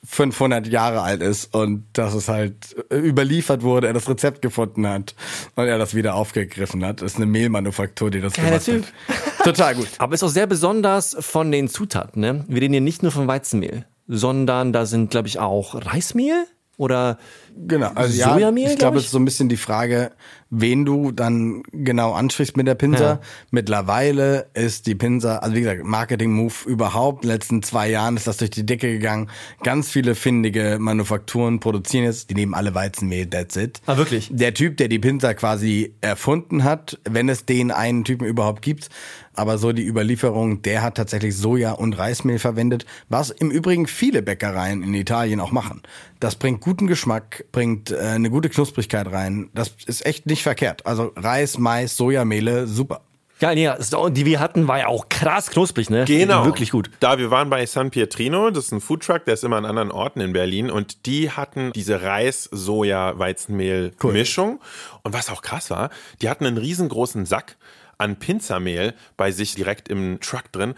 500 0.05 0.67
Jahre 0.67 1.01
alt 1.01 1.21
ist 1.21 1.53
und 1.53 1.86
dass 1.93 2.13
es 2.13 2.27
halt 2.27 2.75
überliefert 2.91 3.63
wurde, 3.63 3.88
er 3.88 3.93
das 3.93 4.08
Rezept 4.08 4.41
gefunden 4.41 4.88
hat 4.88 5.15
und 5.55 5.65
er 5.65 5.77
das 5.77 5.95
wieder 5.95 6.15
aufgegriffen 6.15 6.86
hat. 6.86 7.01
Das 7.01 7.13
ist 7.13 7.17
eine 7.17 7.25
Mehlmanufaktur, 7.25 8.12
die 8.12 8.21
das 8.21 8.34
Geiler 8.34 8.60
gemacht 8.60 8.93
hat. 9.08 9.43
Total 9.43 9.75
gut. 9.75 9.88
Aber 9.97 10.13
ist 10.13 10.23
auch 10.23 10.29
sehr 10.29 10.47
besonders 10.47 11.15
von 11.19 11.51
den 11.51 11.67
Zutaten. 11.67 12.21
Ne? 12.21 12.45
Wir 12.47 12.62
reden 12.62 12.73
hier 12.73 12.81
nicht 12.81 13.03
nur 13.03 13.12
von 13.12 13.27
Weizenmehl, 13.27 13.86
sondern 14.08 14.73
da 14.73 14.86
sind, 14.86 15.12
glaube 15.12 15.27
ich, 15.27 15.39
auch 15.39 15.75
Reismehl 15.75 16.45
oder 16.77 17.17
Genau, 17.57 17.91
also 17.95 18.17
ja, 18.17 18.33
Sojamehl, 18.33 18.63
ich 18.63 18.69
glaub 18.69 18.79
glaube, 18.79 18.97
es 18.97 19.05
ist 19.05 19.11
so 19.11 19.19
ein 19.19 19.25
bisschen 19.25 19.49
die 19.49 19.57
Frage, 19.57 20.11
wen 20.49 20.85
du 20.85 21.11
dann 21.11 21.63
genau 21.71 22.13
ansprichst 22.13 22.57
mit 22.57 22.67
der 22.67 22.75
Pinsa. 22.75 23.03
Ja. 23.03 23.19
Mittlerweile 23.51 24.47
ist 24.53 24.87
die 24.87 24.95
Pinsa, 24.95 25.37
also 25.37 25.55
wie 25.55 25.61
gesagt, 25.61 25.83
Marketing-Move 25.83 26.53
überhaupt. 26.67 27.23
In 27.23 27.29
den 27.29 27.35
letzten 27.35 27.63
zwei 27.63 27.89
Jahren 27.89 28.17
ist 28.17 28.27
das 28.27 28.37
durch 28.37 28.51
die 28.51 28.65
Decke 28.65 28.91
gegangen. 28.91 29.29
Ganz 29.63 29.89
viele 29.89 30.15
findige 30.15 30.77
Manufakturen 30.79 31.59
produzieren 31.59 32.05
jetzt, 32.05 32.29
die 32.29 32.35
nehmen 32.35 32.53
alle 32.53 32.75
Weizenmehl, 32.75 33.29
that's 33.29 33.55
it. 33.55 33.81
Ah, 33.85 33.97
wirklich? 33.97 34.29
Der 34.31 34.53
Typ, 34.53 34.77
der 34.77 34.87
die 34.87 34.99
Pinsa 34.99 35.33
quasi 35.33 35.95
erfunden 36.01 36.63
hat, 36.63 36.99
wenn 37.09 37.29
es 37.29 37.45
den 37.45 37.71
einen 37.71 38.03
Typen 38.03 38.27
überhaupt 38.27 38.61
gibt, 38.61 38.89
aber 39.33 39.57
so 39.57 39.73
die 39.73 39.85
Überlieferung, 39.85 40.61
der 40.61 40.81
hat 40.81 40.95
tatsächlich 40.95 41.35
Soja 41.35 41.73
und 41.73 41.97
Reismehl 41.97 42.39
verwendet, 42.39 42.85
was 43.09 43.29
im 43.29 43.51
Übrigen 43.51 43.87
viele 43.87 44.21
Bäckereien 44.21 44.81
in 44.81 44.93
Italien 44.93 45.39
auch 45.39 45.51
machen. 45.51 45.81
Das 46.19 46.35
bringt 46.35 46.61
guten 46.61 46.87
Geschmack, 46.87 47.44
bringt 47.51 47.91
äh, 47.91 47.97
eine 47.99 48.29
gute 48.29 48.49
Knusprigkeit 48.49 49.12
rein. 49.12 49.49
Das 49.53 49.71
ist 49.86 50.05
echt 50.05 50.25
nicht 50.25 50.43
verkehrt. 50.43 50.86
Also 50.86 51.12
Reis, 51.15 51.58
Mais, 51.58 51.95
Sojamehle, 51.97 52.67
super. 52.67 53.01
Ja, 53.41 53.53
das- 53.53 53.89
die 54.12 54.25
wir 54.25 54.39
hatten, 54.39 54.65
war 54.69 54.79
ja 54.79 54.88
auch 54.88 55.10
krass 55.10 55.49
knusprig, 55.49 55.89
ne? 55.89 56.05
Genau. 56.05 56.45
Wirklich 56.45 56.71
gut. 56.71 56.89
Da 57.01 57.17
wir 57.17 57.31
waren 57.31 57.49
bei 57.49 57.65
San 57.65 57.91
Pietrino, 57.91 58.49
das 58.49 58.67
ist 58.67 58.71
ein 58.71 58.79
Foodtruck, 58.79 59.25
der 59.25 59.34
ist 59.34 59.43
immer 59.43 59.58
an 59.58 59.65
anderen 59.65 59.91
Orten 59.91 60.21
in 60.21 60.31
Berlin 60.31 60.71
und 60.71 61.05
die 61.05 61.29
hatten 61.31 61.73
diese 61.73 62.01
Reis-Soja-Weizenmehl-Mischung. 62.01 64.60
Und 65.03 65.13
was 65.13 65.29
auch 65.29 65.41
krass 65.41 65.69
war, 65.69 65.89
die 66.21 66.29
hatten 66.29 66.45
einen 66.45 66.58
riesengroßen 66.58 67.25
Sack 67.25 67.58
an 67.97 68.17
Pinzermehl 68.17 68.93
bei 69.17 69.31
sich 69.31 69.55
direkt 69.55 69.89
im 69.89 70.19
Truck 70.19 70.51
drin. 70.51 70.75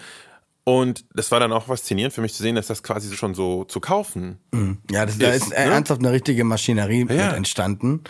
Und 0.67 1.06
das 1.13 1.32
war 1.32 1.39
dann 1.39 1.53
auch 1.53 1.67
faszinierend 1.67 2.13
für 2.13 2.19
mich 2.19 2.34
zu 2.34 2.43
sehen, 2.43 2.56
dass 2.56 2.67
das 2.67 2.84
quasi 2.84 3.15
schon 3.15 3.34
so 3.34 3.63
zu 3.63 3.80
kaufen. 3.80 4.38
Ja, 4.91 5.06
das, 5.06 5.17
da 5.17 5.30
Ist, 5.30 5.43
ist 5.45 5.51
äh, 5.53 5.65
ne? 5.65 5.71
ernsthaft 5.75 6.01
eine 6.01 6.12
richtige 6.12 6.43
Maschinerie 6.43 7.06
mit 7.06 7.17
Ja. 7.17 7.32
entstanden. 7.32 8.01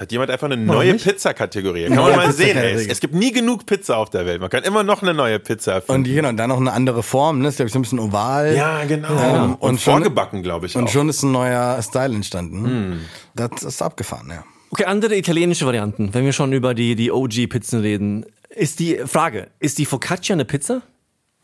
Hat 0.00 0.10
jemand 0.12 0.30
einfach 0.30 0.46
eine 0.46 0.56
neue? 0.56 0.94
Pizza-Kategorie. 0.94 1.88
Kann 1.88 1.96
man 1.96 2.04
Neue 2.06 2.16
mal 2.16 2.32
sehen. 2.32 2.56
Es, 2.56 2.86
es 2.86 3.00
gibt 3.00 3.12
nie 3.14 3.32
genug 3.32 3.66
Pizza 3.66 3.98
auf 3.98 4.08
der 4.08 4.24
Welt. 4.24 4.40
Man 4.40 4.48
kann 4.48 4.62
immer 4.62 4.82
noch 4.82 5.02
eine 5.02 5.12
neue 5.12 5.38
Pizza 5.38 5.72
Und 5.72 5.76
erfinden. 6.06 6.14
genau, 6.14 6.32
dann 6.32 6.48
noch 6.48 6.56
eine 6.56 6.72
andere 6.72 7.02
Form, 7.02 7.40
ne? 7.40 7.48
Ist, 7.48 7.56
glaube 7.56 7.66
ich, 7.66 7.74
so 7.74 7.78
ein 7.78 7.82
bisschen 7.82 7.98
oval. 7.98 8.54
ja, 8.56 8.84
genau. 8.86 9.08
Ähm, 9.10 9.42
und, 9.56 9.60
und 9.72 9.80
schon- 9.82 9.92
vorgebacken, 9.96 10.42
glaube 10.42 10.64
ich 10.64 10.74
Und 10.74 10.84
auch. 10.84 10.88
schon 10.88 11.10
ist 11.10 11.22
ein 11.22 11.32
neuer 11.32 11.82
Style 11.82 12.14
entstanden. 12.14 13.00
Das 13.34 13.62
ist 13.62 13.82
abgefahren, 13.82 14.30
ja. 14.30 14.42
Okay, 14.70 14.84
andere 14.86 15.18
italienische 15.18 15.66
Varianten, 15.66 16.14
wenn 16.14 16.24
wir 16.24 16.32
schon 16.32 16.54
über 16.54 16.72
die, 16.72 16.94
die 16.96 17.12
OG-Pizzen 17.12 17.80
reden. 17.80 18.24
Ist 18.48 18.80
die 18.80 19.00
Frage, 19.04 19.48
ist 19.60 19.76
die 19.76 19.84
Focaccia 19.84 20.32
eine 20.32 20.46
Pizza? 20.46 20.80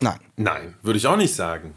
Nein, 0.03 0.19
Nein, 0.35 0.75
würde 0.83 0.97
ich 0.97 1.07
auch 1.07 1.17
nicht 1.17 1.33
sagen. 1.35 1.73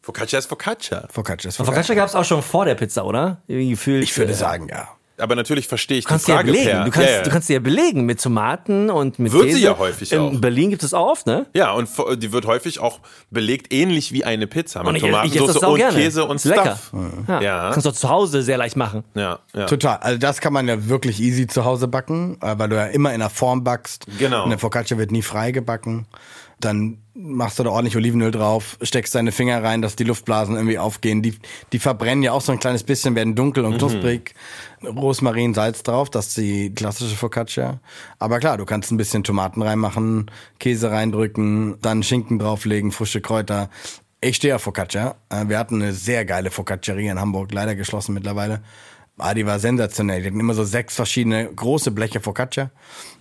Focaccia 0.00 0.38
ist 0.38 0.46
Focaccia. 0.46 1.06
Focaccia 1.10 1.48
ist 1.48 1.56
Focaccia 1.56 1.72
Focaccia. 1.74 1.94
gab 1.94 2.08
es 2.08 2.14
auch 2.14 2.24
schon 2.24 2.42
vor 2.42 2.64
der 2.66 2.74
Pizza, 2.74 3.04
oder? 3.06 3.38
Gefühlt, 3.48 4.04
Ich 4.04 4.16
würde 4.18 4.32
äh, 4.32 4.36
sagen, 4.36 4.68
ja. 4.70 4.88
Aber 5.16 5.36
natürlich 5.36 5.68
verstehe 5.68 5.98
ich 5.98 6.04
Du 6.06 6.08
kannst 6.08 6.26
die 6.26 6.32
die 6.32 6.32
ja 6.32 6.38
Frage 6.38 6.50
belegen. 6.50 6.70
per. 6.70 6.84
Du 6.84 6.90
kannst, 6.90 7.08
ja, 7.08 7.16
ja. 7.18 7.22
du 7.22 7.30
kannst 7.30 7.48
die 7.48 7.52
ja 7.52 7.58
belegen 7.60 8.04
mit 8.04 8.20
Tomaten 8.20 8.90
und 8.90 9.20
mit 9.20 9.32
Wird 9.32 9.44
sie 9.44 9.48
Käse. 9.50 9.60
ja 9.60 9.78
häufig 9.78 10.12
In 10.12 10.18
auch. 10.18 10.40
Berlin 10.40 10.70
gibt 10.70 10.82
es 10.82 10.92
auch 10.92 11.06
oft, 11.12 11.26
ne? 11.28 11.46
ja, 11.54 11.70
und 11.70 11.88
die 12.16 12.32
wird 12.32 12.46
häufig 12.46 12.80
auch 12.80 12.98
belegt 13.30 13.72
ähnlich 13.72 14.10
wie 14.10 14.24
eine 14.24 14.48
Pizza 14.48 14.82
mit 14.82 15.00
Tomatensauce 15.00 15.54
sau 15.54 15.70
und 15.74 15.78
gerne. 15.78 15.96
Käse 15.96 16.24
und 16.24 16.36
Ist 16.36 16.46
lecker. 16.46 16.62
Stuff. 16.76 16.92
Ja. 17.28 17.40
Ja. 17.40 17.70
Kannst 17.70 17.86
du 17.86 17.90
auch 17.90 17.94
zu 17.94 18.08
Hause 18.10 18.42
sehr 18.42 18.58
leicht 18.58 18.74
machen. 18.76 19.04
Ja, 19.14 19.38
ja. 19.54 19.66
Total. 19.66 19.98
Also 19.98 20.18
das 20.18 20.40
kann 20.40 20.52
man 20.52 20.66
ja 20.66 20.88
wirklich 20.88 21.20
easy 21.20 21.46
zu 21.46 21.64
Hause 21.64 21.86
backen, 21.86 22.36
äh, 22.42 22.58
weil 22.58 22.68
du 22.68 22.74
ja 22.76 22.86
immer 22.86 23.10
in 23.10 23.22
einer 23.22 23.30
Form 23.30 23.62
backst. 23.62 24.06
Genau. 24.18 24.44
Eine 24.44 24.58
Focaccia 24.58 24.98
wird 24.98 25.12
nie 25.12 25.22
frei 25.22 25.52
gebacken. 25.52 26.06
Dann 26.64 26.98
machst 27.14 27.58
du 27.58 27.62
da 27.62 27.70
ordentlich 27.70 27.96
Olivenöl 27.96 28.30
drauf, 28.30 28.76
steckst 28.82 29.14
deine 29.14 29.32
Finger 29.32 29.62
rein, 29.62 29.82
dass 29.82 29.96
die 29.96 30.04
Luftblasen 30.04 30.56
irgendwie 30.56 30.78
aufgehen. 30.78 31.22
Die, 31.22 31.34
die 31.72 31.78
verbrennen 31.78 32.22
ja 32.22 32.32
auch 32.32 32.40
so 32.40 32.52
ein 32.52 32.58
kleines 32.58 32.82
bisschen, 32.82 33.14
werden 33.14 33.34
dunkel 33.34 33.64
und 33.64 33.78
knusprig. 33.78 34.34
Rosmarin, 34.84 35.54
Salz 35.54 35.82
drauf, 35.82 36.10
das 36.10 36.28
ist 36.28 36.36
die 36.38 36.74
klassische 36.74 37.16
Focaccia. 37.16 37.80
Aber 38.18 38.40
klar, 38.40 38.56
du 38.58 38.64
kannst 38.64 38.90
ein 38.90 38.96
bisschen 38.96 39.24
Tomaten 39.24 39.62
reinmachen, 39.62 40.30
Käse 40.58 40.90
reindrücken, 40.90 41.76
dann 41.80 42.02
Schinken 42.02 42.38
drauflegen, 42.38 42.90
frische 42.90 43.20
Kräuter. 43.20 43.70
Ich 44.20 44.36
stehe 44.36 44.56
auf 44.56 44.62
Focaccia. 44.62 45.16
Äh, 45.28 45.48
Wir 45.48 45.58
hatten 45.58 45.82
eine 45.82 45.92
sehr 45.92 46.24
geile 46.24 46.50
Focacceria 46.50 47.12
in 47.12 47.20
Hamburg, 47.20 47.52
leider 47.52 47.74
geschlossen 47.74 48.14
mittlerweile. 48.14 48.62
Ah, 49.16 49.32
die 49.32 49.46
war 49.46 49.60
sensationell. 49.60 50.22
Die 50.22 50.26
hatten 50.26 50.40
immer 50.40 50.54
so 50.54 50.64
sechs 50.64 50.96
verschiedene 50.96 51.46
große 51.54 51.92
Bleche 51.92 52.20
Focaccia. 52.20 52.70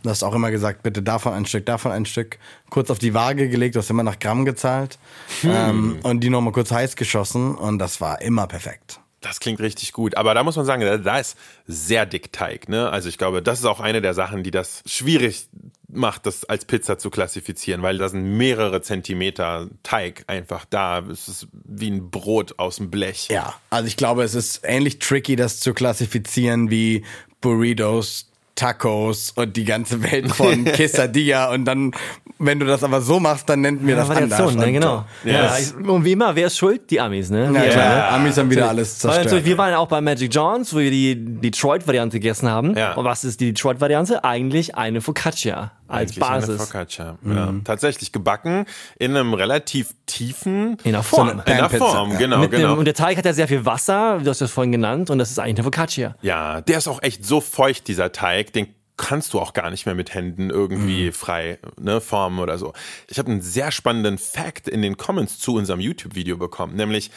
Du 0.01 0.09
hast 0.09 0.23
auch 0.23 0.33
immer 0.33 0.49
gesagt, 0.49 0.81
bitte 0.81 1.03
davon 1.03 1.33
ein 1.33 1.45
Stück, 1.45 1.67
davon 1.67 1.91
ein 1.91 2.05
Stück. 2.07 2.39
Kurz 2.71 2.89
auf 2.89 2.97
die 2.97 3.13
Waage 3.13 3.47
gelegt, 3.47 3.75
du 3.75 3.79
hast 3.79 3.91
immer 3.91 4.01
nach 4.03 4.17
Gramm 4.17 4.43
gezahlt. 4.43 4.97
Ähm, 5.43 5.99
und 6.01 6.21
die 6.21 6.29
nochmal 6.31 6.51
kurz 6.53 6.71
heiß 6.71 6.95
geschossen 6.95 7.53
und 7.55 7.77
das 7.77 8.01
war 8.01 8.21
immer 8.21 8.47
perfekt. 8.47 8.99
Das 9.21 9.39
klingt 9.39 9.59
richtig 9.61 9.93
gut. 9.93 10.17
Aber 10.17 10.33
da 10.33 10.43
muss 10.43 10.55
man 10.55 10.65
sagen, 10.65 10.81
da- 10.81 10.97
da 10.97 11.19
ist 11.19 11.37
sehr 11.67 12.05
dick 12.07 12.33
Teig. 12.33 12.67
Ne? 12.69 12.89
Also 12.89 13.07
ich 13.07 13.17
glaube, 13.19 13.41
das 13.43 13.59
ist 13.59 13.65
auch 13.65 13.79
eine 13.79 14.01
der 14.01 14.13
Sachen, 14.15 14.41
die 14.43 14.51
das 14.51 14.81
schwierig 14.87 15.47
macht, 15.95 16.25
das 16.25 16.45
als 16.45 16.65
Pizza 16.65 16.97
zu 16.97 17.09
klassifizieren, 17.09 17.81
weil 17.81 17.97
da 17.97 18.09
sind 18.09 18.37
mehrere 18.37 18.81
Zentimeter 18.81 19.69
Teig 19.83 20.23
einfach 20.27 20.65
da. 20.65 20.99
Es 20.99 21.27
ist 21.27 21.47
wie 21.65 21.89
ein 21.89 22.09
Brot 22.09 22.59
aus 22.59 22.77
dem 22.77 22.89
Blech. 22.91 23.27
Ja, 23.29 23.55
also 23.69 23.87
ich 23.87 23.97
glaube, 23.97 24.23
es 24.23 24.35
ist 24.35 24.61
ähnlich 24.63 24.99
tricky, 24.99 25.35
das 25.35 25.59
zu 25.59 25.73
klassifizieren 25.73 26.69
wie 26.69 27.03
Burritos, 27.41 28.29
Tacos 28.55 29.31
und 29.35 29.57
die 29.57 29.65
ganze 29.65 30.03
Welt 30.03 30.31
von 30.31 30.65
Quesadilla. 30.65 31.51
und 31.51 31.65
dann, 31.65 31.91
wenn 32.39 32.59
du 32.59 32.65
das 32.65 32.83
aber 32.83 33.01
so 33.01 33.19
machst, 33.19 33.47
dann 33.49 33.61
nennt 33.61 33.83
mir 33.83 33.95
das 33.95 34.09
anders. 34.09 34.55
Ne, 34.55 34.65
Und, 34.65 34.73
genau. 34.73 35.05
Ja. 35.23 35.55
Yes. 35.55 35.73
und 35.73 36.03
wie 36.03 36.13
immer, 36.13 36.35
wer 36.35 36.47
ist 36.47 36.57
schuld? 36.57 36.89
Die 36.89 36.99
Amis, 36.99 37.29
ne? 37.29 37.45
Ja, 37.45 37.63
Wie 37.63 37.69
klar, 37.69 37.95
ne? 37.95 38.07
Amis 38.09 38.37
haben 38.37 38.49
wieder 38.49 38.69
alles 38.69 38.95
Weil 39.03 39.11
zerstört. 39.11 39.25
natürlich, 39.25 39.45
wir 39.45 39.57
waren 39.57 39.71
ja 39.71 39.77
auch 39.77 39.87
bei 39.87 40.01
Magic 40.01 40.33
Johns, 40.33 40.73
wo 40.73 40.79
wir 40.79 40.91
die 40.91 41.15
Detroit-Variante 41.15 42.19
gegessen 42.19 42.49
haben. 42.49 42.75
Ja. 42.75 42.93
Und 42.93 43.05
was 43.05 43.23
ist 43.23 43.39
die 43.39 43.53
Detroit-Variante? 43.53 44.23
Eigentlich 44.23 44.75
eine 44.75 45.01
Focaccia 45.01 45.71
als 45.87 46.11
Eigentlich 46.11 46.23
eine 46.23 46.39
Basis. 46.41 46.61
Focaccia. 46.61 47.17
Ja. 47.23 47.53
Tatsächlich 47.63 48.11
gebacken 48.11 48.65
in 48.97 49.15
einem 49.15 49.33
relativ 49.33 49.89
tiefen 50.05 50.77
In 50.83 50.93
der 50.93 51.03
Form. 51.03 51.27
So 51.27 51.33
eine 51.33 51.43
in 51.45 51.57
der 51.57 51.69
Form, 51.69 52.11
ja. 52.11 52.17
genau, 52.17 52.37
Mit 52.39 52.51
genau. 52.51 52.69
Dem, 52.69 52.79
und 52.79 52.85
der 52.85 52.93
Teig 52.95 53.17
hat 53.17 53.25
ja 53.25 53.33
sehr 53.33 53.47
viel 53.47 53.65
Wasser, 53.65 54.19
du 54.23 54.29
hast 54.29 54.41
das 54.41 54.51
vorhin 54.51 54.71
genannt, 54.71 55.09
und 55.09 55.19
das 55.19 55.31
ist 55.31 55.39
eigentlich 55.39 55.57
eine 55.57 55.63
Focaccia. 55.63 56.15
Ja, 56.21 56.61
der 56.61 56.77
ist 56.77 56.87
auch 56.87 57.01
echt 57.03 57.25
so 57.25 57.41
feucht, 57.41 57.87
dieser 57.87 58.11
Teig, 58.11 58.53
den 58.53 58.67
kannst 58.97 59.33
du 59.33 59.39
auch 59.39 59.53
gar 59.53 59.69
nicht 59.69 59.85
mehr 59.85 59.95
mit 59.95 60.13
Händen 60.13 60.49
irgendwie 60.49 61.11
frei 61.11 61.59
ne, 61.79 61.99
formen 62.01 62.39
oder 62.39 62.57
so. 62.57 62.73
Ich 63.07 63.19
habe 63.19 63.31
einen 63.31 63.41
sehr 63.41 63.71
spannenden 63.71 64.17
Fact 64.17 64.67
in 64.67 64.81
den 64.81 64.97
Comments 64.97 65.39
zu 65.39 65.55
unserem 65.55 65.79
YouTube-Video 65.79 66.37
bekommen, 66.37 66.75
nämlich 66.75 67.11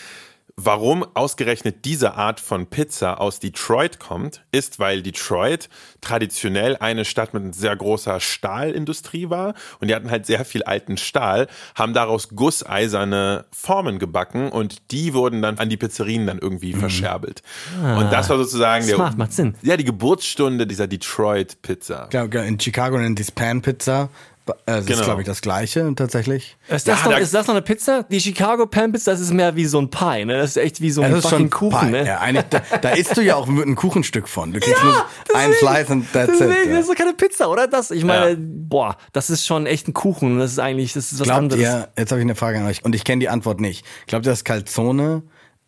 Warum 0.58 1.04
ausgerechnet 1.14 1.84
diese 1.84 2.14
Art 2.14 2.40
von 2.40 2.66
Pizza 2.66 3.20
aus 3.20 3.40
Detroit 3.40 3.98
kommt, 4.00 4.42
ist, 4.52 4.78
weil 4.78 5.02
Detroit 5.02 5.68
traditionell 6.00 6.78
eine 6.78 7.04
Stadt 7.04 7.34
mit 7.34 7.54
sehr 7.54 7.76
großer 7.76 8.20
Stahlindustrie 8.20 9.28
war 9.28 9.52
und 9.80 9.88
die 9.88 9.94
hatten 9.94 10.10
halt 10.10 10.24
sehr 10.24 10.46
viel 10.46 10.62
alten 10.62 10.96
Stahl, 10.96 11.48
haben 11.74 11.92
daraus 11.92 12.30
gusseiserne 12.30 13.44
Formen 13.52 13.98
gebacken 13.98 14.48
und 14.48 14.90
die 14.92 15.12
wurden 15.12 15.42
dann 15.42 15.58
an 15.58 15.68
die 15.68 15.76
Pizzerien 15.76 16.26
dann 16.26 16.38
irgendwie 16.38 16.72
verscherbelt. 16.72 17.42
Und 17.82 18.10
das 18.10 18.30
war 18.30 18.38
sozusagen 18.38 18.86
der 18.86 18.94
Smart, 18.94 19.18
macht 19.18 19.34
Sinn. 19.34 19.54
ja, 19.60 19.76
die 19.76 19.84
Geburtsstunde 19.84 20.66
dieser 20.66 20.86
Detroit-Pizza. 20.86 22.04
Ich 22.04 22.10
glaube, 22.10 22.38
in 22.38 22.58
Chicago 22.58 22.96
nennt 22.96 23.18
die 23.18 23.22
es 23.22 23.30
Pan-Pizza. 23.30 24.08
Äh, 24.48 24.52
Das 24.66 24.80
ist, 24.80 24.86
Genau. 24.86 25.02
glaube 25.04 25.20
ich, 25.22 25.26
das 25.26 25.40
Gleiche 25.40 25.92
tatsächlich. 25.96 26.56
Ist 26.68 26.86
das, 26.86 26.98
Ja, 27.00 27.04
noch, 27.04 27.12
da- 27.12 27.18
ist 27.18 27.34
das 27.34 27.46
noch 27.46 27.54
eine 27.54 27.62
Pizza? 27.62 28.04
Die 28.04 28.20
Chicago 28.20 28.66
Pan 28.66 28.92
Pizza, 28.92 29.10
das 29.12 29.20
ist 29.20 29.32
mehr 29.32 29.56
wie 29.56 29.64
so 29.66 29.78
ein 29.80 29.90
Pie, 29.90 30.24
ne? 30.24 30.38
Das 30.38 30.50
ist 30.50 30.56
echt 30.58 30.80
wie 30.80 30.90
so 30.90 31.02
ein 31.02 31.10
Das 31.10 31.24
ist 31.24 31.30
fucking 31.30 31.50
schon 31.50 31.70
Kuchen, 31.70 31.86
Pie. 31.86 31.90
ne? 31.90 32.06
Ja, 32.06 32.18
eigentlich, 32.20 32.44
da, 32.50 32.60
da 32.80 32.90
isst 32.90 33.16
du 33.16 33.22
ja 33.22 33.34
auch 33.36 33.48
ein 33.48 33.74
Kuchenstück 33.74 34.28
von. 34.28 34.52
Du 34.52 34.60
kriegst 34.60 34.82
nur 34.84 35.04
ein 35.34 35.52
Slice 35.54 35.92
und 35.92 36.12
that's 36.12 36.28
it. 36.34 36.40
Deswegen, 36.40 36.70
Ja. 36.70 36.76
das 36.76 36.80
ist 36.82 36.90
doch 36.90 36.94
keine 36.96 37.14
Pizza, 37.14 37.50
oder? 37.50 37.66
Das, 37.66 37.90
ich 37.90 38.04
meine, 38.04 38.30
Ja. 38.30 38.36
boah, 38.38 38.96
das 39.12 39.30
ist 39.30 39.44
schon 39.46 39.66
echt 39.66 39.88
ein 39.88 39.94
Kuchen. 39.94 40.38
Das 40.38 40.52
ist 40.52 40.58
eigentlich, 40.58 40.92
das 40.92 41.12
ist 41.12 41.18
was 41.20 41.24
Glaubt 41.26 41.38
anderes. 41.38 41.62
ihr, 41.62 41.88
jetzt 41.98 42.10
habe 42.12 42.20
ich 42.20 42.24
eine 42.26 42.34
Frage 42.36 42.58
an 42.58 42.66
euch 42.66 42.84
und 42.84 42.94
ich 42.94 43.04
kenne 43.04 43.20
die 43.20 43.28
Antwort 43.28 43.60
nicht. 43.60 43.84
Glaubt 44.06 44.26
ihr, 44.26 44.30
dass 44.30 44.44
Calzone 44.44 45.22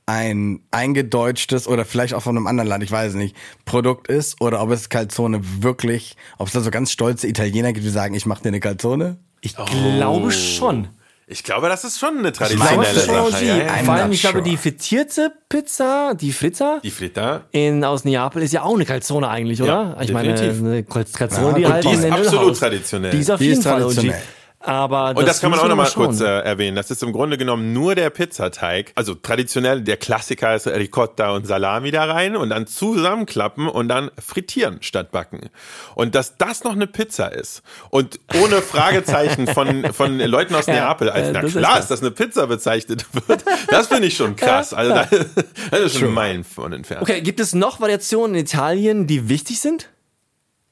ein 0.08 0.60
eingedeutschtes 0.70 1.68
oder 1.68 1.84
vielleicht 1.84 2.14
auch 2.14 2.22
von 2.22 2.34
einem 2.36 2.46
anderen 2.46 2.68
Land, 2.68 2.82
ich 2.82 2.90
weiß 2.90 3.10
es 3.10 3.14
nicht, 3.14 3.36
Produkt 3.66 4.08
ist 4.08 4.40
oder 4.40 4.62
ob 4.62 4.70
es 4.70 4.88
Calzone 4.88 5.40
wirklich, 5.60 6.16
ob 6.38 6.46
es 6.46 6.54
da 6.54 6.60
so 6.62 6.70
ganz 6.70 6.90
stolze 6.90 7.28
Italiener 7.28 7.74
gibt, 7.74 7.84
die 7.84 7.90
sagen, 7.90 8.14
ich 8.14 8.24
mache 8.24 8.42
dir 8.42 8.48
eine 8.48 8.60
Calzone? 8.60 9.18
Ich 9.42 9.54
glaube 9.54 10.32
schon. 10.32 10.88
Ich 11.30 11.44
glaube, 11.44 11.68
das 11.68 11.84
ist 11.84 11.98
schon 11.98 12.16
eine 12.20 12.28
Ich 12.30 12.38
glaube 12.38 12.56
traditionelle 12.56 13.30
Sache. 13.30 13.44
die, 13.44 13.46
Ja, 13.48 13.66
vor 13.84 13.94
allem, 13.94 14.12
ich 14.12 14.20
glaube, 14.22 14.38
sure. 14.38 14.48
die 14.50 14.56
frittierte 14.56 15.30
Pizza, 15.50 16.14
die 16.18 16.32
Fritta 16.32 16.80
Die 16.82 16.90
Fritta. 16.90 17.42
in, 17.52 17.84
aus 17.84 18.06
Neapel 18.06 18.42
ist 18.42 18.54
ja 18.54 18.62
auch 18.62 18.74
eine 18.74 18.86
Calzone 18.86 19.28
eigentlich, 19.28 19.60
oder? 19.60 19.94
Ja, 19.98 20.02
ich 20.02 20.10
meine, 20.10 20.32
definitiv. 20.32 20.64
eine 20.64 20.82
Calzone, 21.12 21.50
Ja, 21.50 21.52
die 21.58 21.64
und 21.66 21.72
halt 21.74 21.84
die 21.84 21.90
ist 21.92 22.04
absolut 22.10 22.58
traditionell. 22.58 23.10
Die 23.10 23.18
ist 23.18 23.30
auf 23.30 23.38
Die 23.40 23.44
jeden 23.44 23.58
ist 23.58 23.64
Fall 23.66 23.82
OG. 23.82 23.92
traditionell. 23.92 24.22
Aber 24.60 25.14
Und 25.16 25.28
das, 25.28 25.40
kann 25.40 25.52
man 25.52 25.60
auch 25.60 25.68
nochmal 25.68 25.88
kurz 25.90 26.20
äh, 26.20 26.24
erwähnen. 26.24 26.74
Das 26.74 26.90
ist 26.90 27.02
im 27.04 27.12
Grunde 27.12 27.38
genommen 27.38 27.72
nur 27.72 27.94
der 27.94 28.10
Pizzateig. 28.10 28.90
Also 28.96 29.14
traditionell, 29.14 29.82
der 29.82 29.96
Klassiker 29.96 30.56
ist 30.56 30.66
Ricotta 30.66 31.30
und 31.30 31.46
Salami 31.46 31.92
da 31.92 32.04
rein 32.04 32.34
und 32.36 32.50
dann 32.50 32.66
zusammenklappen 32.66 33.68
und 33.68 33.88
dann 33.88 34.10
frittieren 34.18 34.78
statt 34.80 35.12
backen. 35.12 35.48
Und 35.94 36.16
dass 36.16 36.38
das 36.38 36.64
noch 36.64 36.72
eine 36.72 36.88
Pizza 36.88 37.28
ist 37.32 37.62
und 37.90 38.18
ohne 38.42 38.60
Fragezeichen 38.60 39.46
von, 39.46 39.92
von 39.92 40.18
Leuten 40.18 40.56
aus 40.56 40.66
Ja, 40.66 40.74
Neapel, 40.74 41.08
als 41.10 41.28
äh, 41.28 41.32
na 41.32 41.40
das 41.42 41.50
ist 41.52 41.58
klar 41.58 41.74
das. 41.76 41.84
ist, 41.84 41.90
dass 41.92 42.00
eine 42.00 42.10
Pizza 42.10 42.46
bezeichnet 42.48 43.06
wird, 43.28 43.44
das 43.68 43.86
finde 43.86 44.08
ich 44.08 44.16
schon 44.16 44.34
krass. 44.34 44.74
Also 44.74 44.92
da, 44.92 45.04
das 45.70 45.80
ist 45.80 45.98
schon 46.00 46.12
Meilen 46.12 46.42
von 46.42 46.72
entfernt. 46.72 47.02
Okay, 47.02 47.20
gibt 47.20 47.38
es 47.38 47.54
noch 47.54 47.80
Variationen 47.80 48.34
in 48.34 48.40
Italien, 48.42 49.06
die 49.06 49.28
wichtig 49.28 49.60
sind? 49.60 49.88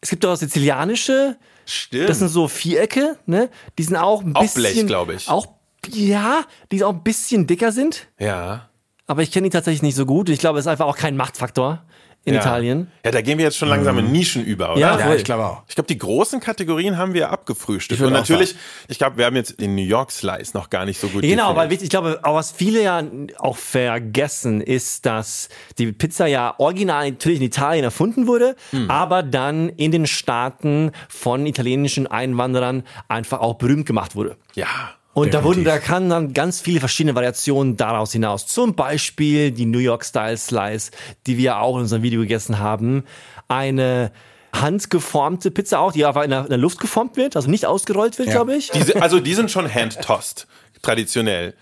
Es 0.01 0.11
gibt 0.11 0.25
doch 0.25 0.31
das 0.31 0.41
Sizilianische, 0.41 1.37
Stimmt. 1.67 2.09
das 2.09 2.21
sind 2.21 2.29
so 2.29 2.49
Vierecke, 2.49 3.19
ne? 3.27 3.51
Die 3.79 3.83
sind 3.83 3.97
auch 3.97 4.23
ein 4.23 4.35
Auch 4.35 4.41
bisschen. 4.43 4.63
Blech, 4.63 4.87
glaub 4.87 5.11
ich. 5.11 5.29
Auch, 5.29 5.47
ja, 5.89 6.45
die 6.73 6.83
auch 6.85 6.95
ein 6.95 7.03
bisschen 7.03 7.47
dicker 7.47 7.73
sind. 7.73 8.09
ja. 8.19 8.69
Aber 9.09 9.23
ich 9.23 9.31
kenne 9.31 9.45
die 9.45 9.51
tatsächlich 9.51 9.83
nicht 9.83 9.95
so 9.95 10.05
gut. 10.05 10.29
Ich 10.31 10.41
glaube, 10.41 10.59
es 10.59 10.65
ist 10.65 10.69
einfach 10.69 10.87
auch 10.87 10.97
kein 10.97 11.17
Machtfaktor 11.17 11.85
in 12.27 12.35
ja. 12.35 12.41
Italien. 12.41 12.91
Ja, 13.05 13.13
da 13.13 13.23
gehen 13.23 13.39
wir 13.39 13.45
jetzt 13.45 13.57
schon 13.57 13.69
langsam 13.69 13.97
in 13.99 14.11
Nischen 14.11 14.45
über, 14.45 14.73
oder? 14.73 14.81
Ja, 14.81 14.99
Ja, 14.99 15.15
ich 15.15 15.23
glaube 15.25 15.47
auch. 15.47 15.63
Ich 15.69 15.77
glaube, 15.77 15.87
die 15.87 15.97
großen 15.97 16.41
Kategorien 16.41 16.99
haben 16.99 17.15
wir 17.15 17.31
abgefrühstückt. 17.31 18.01
Und 18.03 18.13
natürlich, 18.13 18.57
ich 18.89 18.99
glaube, 18.99 19.17
wir 19.17 19.27
haben 19.27 19.37
jetzt 19.37 19.61
den 19.61 19.77
New 19.77 19.83
York 19.85 20.11
Slice 20.11 20.53
noch 20.55 20.69
gar 20.69 20.85
nicht 20.85 21.01
so 21.01 21.07
gut 21.09 21.23
Genau, 21.23 21.55
weil 21.55 21.69
definiert. 21.69 21.71
wichtig, 21.71 21.85
ich 21.85 21.91
glaube, 21.91 22.19
auch 22.25 22.35
was 22.35 22.51
viele 22.51 22.83
ja 22.83 23.03
auch 23.39 23.57
vergessen, 23.57 24.61
ist, 24.61 25.07
dass 25.07 25.49
die 25.79 25.93
Pizza 25.93 26.27
ja 26.27 26.55
original 26.59 27.09
natürlich 27.09 27.39
in 27.39 27.47
Italien 27.47 27.85
erfunden 27.85 28.27
wurde, 28.27 28.57
Hm. 28.71 28.91
aber 28.91 29.23
dann 29.23 29.69
in 29.69 29.93
den 29.93 30.07
Staaten 30.09 30.91
von 31.09 31.47
italienischen 31.47 32.09
Einwanderern 32.09 32.83
einfach 33.07 33.39
auch 33.41 33.55
berühmt 33.55 33.87
gemacht 33.87 34.17
wurde. 34.17 34.37
Ja. 34.55 34.67
Und 35.17 35.33
da 35.33 35.43
wurden, 35.45 35.65
Definitiv. 35.65 35.87
da 35.89 35.95
kamen 35.95 36.11
dann 36.11 36.33
ganz 36.35 36.61
viele 36.61 36.79
verschiedene 36.79 37.15
Variationen 37.15 37.77
daraus 37.79 38.13
hinaus. 38.13 38.47
Zum 38.47 38.75
Beispiel 38.75 39.51
die 39.51 39.65
New 39.65 39.79
York 39.79 40.05
Style 40.05 40.37
Slice, 40.37 40.91
die 41.27 41.39
wir 41.39 41.59
auch 41.61 41.77
in 41.77 41.83
unserem 41.83 42.03
Video 42.03 42.21
gegessen 42.21 42.59
haben. 42.59 43.03
Eine 43.49 44.13
handgeformte 44.53 45.51
Pizza 45.51 45.79
auch, 45.81 45.93
die 45.93 46.05
einfach 46.05 46.23
in 46.25 46.31
der, 46.31 46.43
in 46.43 46.49
der 46.51 46.59
Luft 46.59 46.81
geformt 46.81 47.17
wird, 47.17 47.35
also 47.37 47.49
nicht 47.51 47.65
ausgerollt 47.65 48.19
wird, 48.19 48.29
Ja. 48.29 48.35
glaube 48.35 48.57
ich. 48.57 48.71
Die, 48.73 48.83
si- 48.83 48.95
also 48.95 49.19
die 49.21 49.33
sind 49.35 49.51
schon 49.51 49.73
hand-tossed, 49.73 50.47
traditionell. 50.83 51.55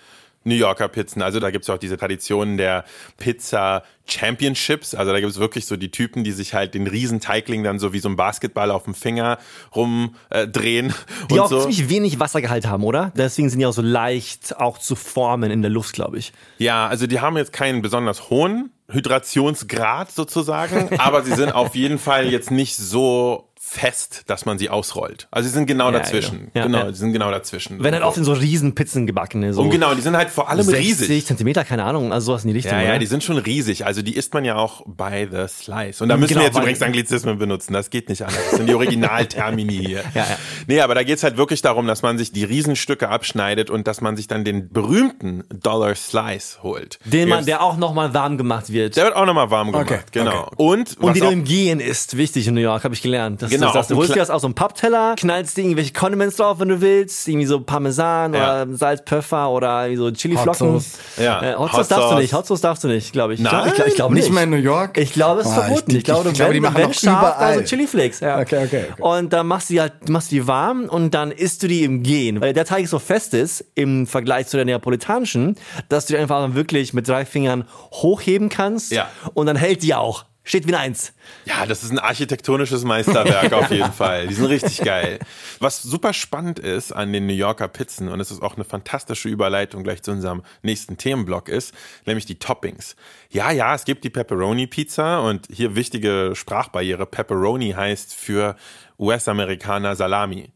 New 0.45 0.55
Yorker 0.55 0.89
Pizzen. 0.89 1.23
Also 1.23 1.41
da 1.41 1.51
gibt's 1.51 1.69
auch 1.71 1.79
diese 1.79 1.97
Tradition 1.97 2.57
der 2.57 2.85
Pizza 3.19 3.83
Championships. 4.07 4.95
Also 4.95 5.13
da 5.13 5.21
gibt's 5.21 5.39
wirklich 5.39 5.67
so 5.67 5.77
die 5.77 5.91
Typen, 5.91 6.25
die 6.25 6.33
sich 6.33 6.55
halt 6.55 6.75
den 6.75 6.87
riesen 6.87 7.21
Teigling 7.21 7.65
dann 7.65 7.79
so 7.79 7.93
wie 7.93 7.99
so 7.99 8.09
ein 8.09 8.17
Basketball 8.17 8.71
auf 8.71 8.85
dem 8.85 8.95
Finger 8.95 9.39
rumdrehen 9.75 10.91
äh, 10.91 10.93
Die 11.31 11.41
auch 11.41 11.49
so. 11.49 11.61
ziemlich 11.61 11.89
wenig 11.89 12.21
Wassergehalt 12.21 12.67
haben, 12.67 12.85
oder? 12.85 13.13
Deswegen 13.17 13.49
sind 13.49 13.59
die 13.59 13.67
auch 13.67 13.73
so 13.73 13.83
leicht 13.83 14.57
auch 14.59 14.79
zu 14.79 14.95
formen 14.95 15.51
in 15.51 15.63
der 15.63 15.71
Luft, 15.71 15.95
glaube 15.95 16.19
ich. 16.19 16.33
Ja, 16.59 16.87
also 16.87 17.07
die 17.07 17.21
haben 17.21 17.37
jetzt 17.37 17.53
keinen 17.53 17.83
besonders 17.83 18.29
hohen 18.31 18.71
Hydrationsgrad 18.91 20.13
sozusagen, 20.13 20.91
aber 20.99 21.23
sie 21.23 21.35
sind 21.35 21.53
auf 21.53 21.75
jeden 21.75 21.99
Fall 21.99 22.27
jetzt 22.31 22.51
nicht 22.51 22.77
so 22.77 23.49
fest, 23.67 24.25
dass 24.27 24.45
man 24.45 24.59
sie 24.59 24.69
ausrollt. 24.69 25.27
Also 25.31 25.49
sie 25.49 25.55
sind 25.55 25.67
genau 25.67 25.87
Ja, 25.87 25.99
dazwischen. 25.99 26.39
genau. 26.39 26.51
Ja, 26.55 26.63
genau, 26.67 26.79
ja. 26.79 26.93
sie 26.93 26.99
sind 27.01 27.13
genau 27.13 27.31
dazwischen. 27.31 27.83
Wenn 27.83 27.95
halt 27.95 28.05
oft 28.05 28.17
in 28.19 28.25
so 28.25 28.33
riesen 28.35 28.75
Pizzen 28.75 29.07
gebacken, 29.07 29.41
ne? 29.41 29.53
so 29.55 29.63
und 29.63 29.71
genau, 29.71 29.95
die 29.95 30.03
sind 30.03 30.17
halt 30.17 30.31
vor 30.31 30.49
allem 30.51 30.63
60 30.63 30.85
riesig. 30.87 31.27
Zentimeter, 31.27 31.65
keine 31.65 31.85
Ahnung, 31.85 32.13
also 32.13 32.27
sowas 32.27 32.45
in 32.45 32.49
die 32.51 32.55
Richtung. 32.57 32.73
Ja, 32.75 32.83
ja, 32.83 32.91
oder? 32.91 32.99
die 32.99 33.07
sind 33.07 33.25
schon 33.25 33.39
riesig. 33.39 33.87
Also 33.87 34.03
die 34.03 34.15
isst 34.17 34.35
man 34.35 34.45
ja 34.45 34.57
auch 34.57 34.83
bei 34.87 35.27
The 35.31 35.47
Slice. 35.49 36.03
Und 36.03 36.09
da 36.11 36.17
müssen 36.17 36.29
Genau, 36.35 36.41
wir 36.43 36.47
jetzt 36.49 36.59
übrigens 36.59 36.83
Anglizismen 36.83 37.39
benutzen. 37.39 37.73
Das 37.73 37.91
geht 37.91 38.09
nicht 38.09 38.23
anders. 38.23 38.41
Das 38.51 38.59
sind 38.59 38.69
die 38.69 38.75
Originaltermini 39.19 39.77
hier. 39.85 40.05
Ja, 40.15 40.23
ja. 40.29 40.39
Nee, 40.67 40.81
aber 40.81 40.95
da 40.95 41.03
geht's 41.03 41.23
halt 41.23 41.37
wirklich 41.37 41.63
darum, 41.63 41.87
dass 41.87 42.03
man 42.03 42.19
sich 42.19 42.33
die 42.33 42.45
Riesenstücke 42.45 43.09
abschneidet 43.09 43.71
und 43.71 43.87
dass 43.87 44.01
man 44.01 44.17
sich 44.17 44.27
dann 44.27 44.45
den 44.45 44.69
berühmten 44.71 45.45
Dollar 45.63 45.95
Slice 45.95 46.63
holt. 46.63 46.99
Den 47.05 47.29
man, 47.29 47.45
der 47.47 47.63
auch 47.63 47.77
nochmal 47.77 48.15
warm 48.15 48.37
gemacht 48.39 48.71
wird. 48.73 48.97
der 48.97 49.05
wird 49.05 49.17
auch 49.17 49.27
nochmal 49.27 49.51
warm 49.51 49.73
gemacht. 49.73 49.91
Okay, 49.91 50.01
genau. 50.13 50.43
okay. 50.45 50.55
Und, 50.57 50.99
und 50.99 51.17
die 51.17 51.21
du 51.21 51.29
im 51.31 51.45
Gehen 51.45 51.81
ist, 51.81 52.17
wichtig 52.17 52.47
in 52.47 52.55
New 52.55 52.61
York, 52.61 52.85
habe 52.85 52.95
ich 52.95 53.03
gelernt. 53.03 53.43
Das 53.43 53.51
Genau, 53.61 53.73
das. 53.73 53.77
auf 53.77 53.87
Du 53.89 53.95
dem 53.95 53.99
holst 53.99 54.15
dir 54.15 54.19
das 54.21 54.31
aus 54.31 54.43
so 54.43 54.47
einem 54.49 54.55
Pappteller, 54.55 55.15
knallst 55.19 55.57
dir 55.57 55.63
irgendwelche 55.63 55.93
Condiments 55.93 56.37
drauf, 56.37 56.59
wenn 56.61 56.69
du 56.69 56.81
willst, 56.81 57.27
irgendwie 57.29 57.47
so 57.47 57.61
Parmesan 57.61 58.35
Ja. 58.35 58.63
oder 58.63 58.77
Salz, 58.77 59.03
Pfeffer 59.07 59.51
oder 59.51 59.85
irgendwie 59.87 59.97
so 59.99 60.11
Chiliflocken. 60.11 60.75
Hot 60.75 60.83
Sauce. 60.83 60.99
Ja, 61.23 61.43
Äh, 61.43 61.55
Hot 61.55 61.73
Hot 61.73 61.73
Sauce 61.73 61.89
darfst 61.89 62.13
du 62.13 62.17
nicht, 62.19 62.33
Hot 62.35 62.47
Sauce 62.47 62.61
darfst 62.61 62.85
du 62.85 62.89
nicht, 62.89 63.13
glaube 63.13 63.35
ich. 63.35 63.41
Ich 63.41 63.45
Nein? 63.45 63.53
glaube 63.53 63.69
ich 63.69 63.75
glaub, 63.75 63.87
ich 63.89 63.95
glaub 63.95 64.11
Nicht 64.13 64.25
nicht. 64.25 64.33
mehr 64.35 64.43
in 64.45 64.51
New 64.51 64.57
York? 64.57 64.99
Ich 64.99 65.13
glaube, 65.13 65.41
es 65.41 65.47
ist 65.47 65.53
Ah, 65.53 65.63
verboten. 65.63 65.91
ich- 65.91 65.97
Ich, 65.99 66.05
glaube, 66.05 66.29
ich 66.29 66.35
glaube, 66.35 66.49
wenn, 66.51 66.55
die 66.55 66.61
machen 66.61 66.75
wenn 66.77 66.83
noch 66.89 66.95
scharf, 66.95 67.19
überall. 67.37 67.53
also 67.53 67.63
Chiliflakes. 67.65 68.21
Ja. 68.21 68.39
Okay, 68.41 68.65
okay, 68.65 68.85
okay. 68.93 69.03
Und 69.03 69.33
dann 69.33 69.47
machst 69.47 69.71
du 69.71 69.75
die 69.75 69.81
halt, 69.81 70.09
machst 70.09 70.31
du 70.31 70.37
die 70.37 70.47
warm 70.47 70.85
und 70.85 71.13
dann 71.15 71.31
isst 71.31 71.63
du 71.63 71.69
die 71.69 71.85
im 71.85 72.03
Gehen. 72.03 72.41
Weil 72.41 72.53
der 72.53 72.65
Teig 72.65 72.89
so 72.89 72.99
fest 72.99 73.35
ist 73.35 73.65
im 73.75 74.07
Vergleich 74.07 74.47
zu 74.49 74.57
der 74.57 74.65
neapolitanischen, 74.67 75.57
dass 75.89 76.07
du 76.07 76.15
die 76.15 76.19
einfach 76.19 76.55
wirklich 76.55 76.95
mit 76.95 77.09
drei 77.09 77.25
Fingern 77.25 77.65
hochheben 77.93 78.49
kannst. 78.49 78.93
Ja. 78.93 79.09
Und 79.35 79.47
dann 79.47 79.57
hält 79.57 79.83
die 79.83 79.95
auch. 79.95 80.25
Steht 80.47 80.67
wie 80.67 80.75
eine 80.75 80.79
Eins. 80.79 81.15
Ja, 81.47 81.65
das 81.65 81.83
ist 81.83 81.91
ein 81.91 81.99
architektonisches 81.99 82.85
Meisterwerk 82.85 83.53
auf 83.55 83.71
jeden 83.71 83.93
Fall. 83.93 84.27
Die 84.27 84.35
sind 84.35 84.45
richtig 84.45 84.79
geil. 84.83 85.19
Was 85.59 85.83
super 85.83 86.13
spannend 86.13 86.59
ist 86.59 86.93
an 86.93 87.15
den 87.15 87.27
New 87.27 87.33
Yorker 87.33 87.67
Pizzen, 87.67 88.09
und 88.09 88.21
es 88.21 88.31
ist 88.31 88.43
auch 88.43 88.57
eine 88.57 88.65
fantastische 88.65 89.31
Überleitung 89.31 89.85
gleich 89.85 90.03
zu 90.03 90.11
unserem 90.11 90.43
nächsten 90.63 90.99
Themenblock 90.99 91.49
ist, 91.49 91.75
nämlich 92.05 92.27
die 92.27 92.39
Toppings. 92.39 92.95
Ja, 93.31 93.51
ja, 93.53 93.75
es 93.75 93.87
gibt 93.87 94.05
die 94.05 94.11
Pepperoni-Pizza 94.11 95.21
und 95.21 95.49
hier 95.51 95.77
wichtige 95.77 96.33
Sprachbarriere. 96.35 97.07
Pepperoni 97.07 97.73
heißt 97.73 98.15
für 98.15 98.57
US-Amerikaner 98.99 99.97
Salami. 99.97 100.53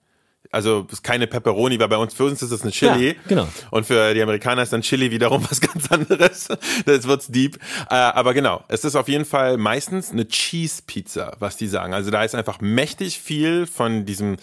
Also 0.50 0.86
ist 0.90 1.04
keine 1.04 1.26
Pepperoni, 1.26 1.78
weil 1.78 1.88
bei 1.88 1.96
uns 1.96 2.14
für 2.14 2.24
uns 2.24 2.42
ist 2.42 2.50
es 2.50 2.62
eine 2.62 2.70
Chili. 2.70 3.08
Ja, 3.08 3.14
genau. 3.28 3.48
Und 3.70 3.84
für 3.84 4.14
die 4.14 4.22
Amerikaner 4.22 4.62
ist 4.62 4.72
dann 4.72 4.80
Chili 4.82 5.10
wiederum 5.10 5.44
was 5.50 5.60
ganz 5.60 5.90
anderes. 5.90 6.48
Das 6.86 7.06
wird's 7.06 7.26
deep. 7.28 7.58
Äh, 7.90 7.94
aber 7.94 8.32
genau, 8.32 8.64
es 8.68 8.84
ist 8.84 8.96
auf 8.96 9.08
jeden 9.08 9.26
Fall 9.26 9.58
meistens 9.58 10.10
eine 10.10 10.26
Cheese 10.26 10.82
Pizza, 10.86 11.36
was 11.38 11.56
die 11.56 11.66
sagen. 11.66 11.92
Also 11.92 12.10
da 12.10 12.24
ist 12.24 12.34
einfach 12.34 12.60
mächtig 12.60 13.18
viel 13.18 13.66
von 13.66 14.06
diesem 14.06 14.38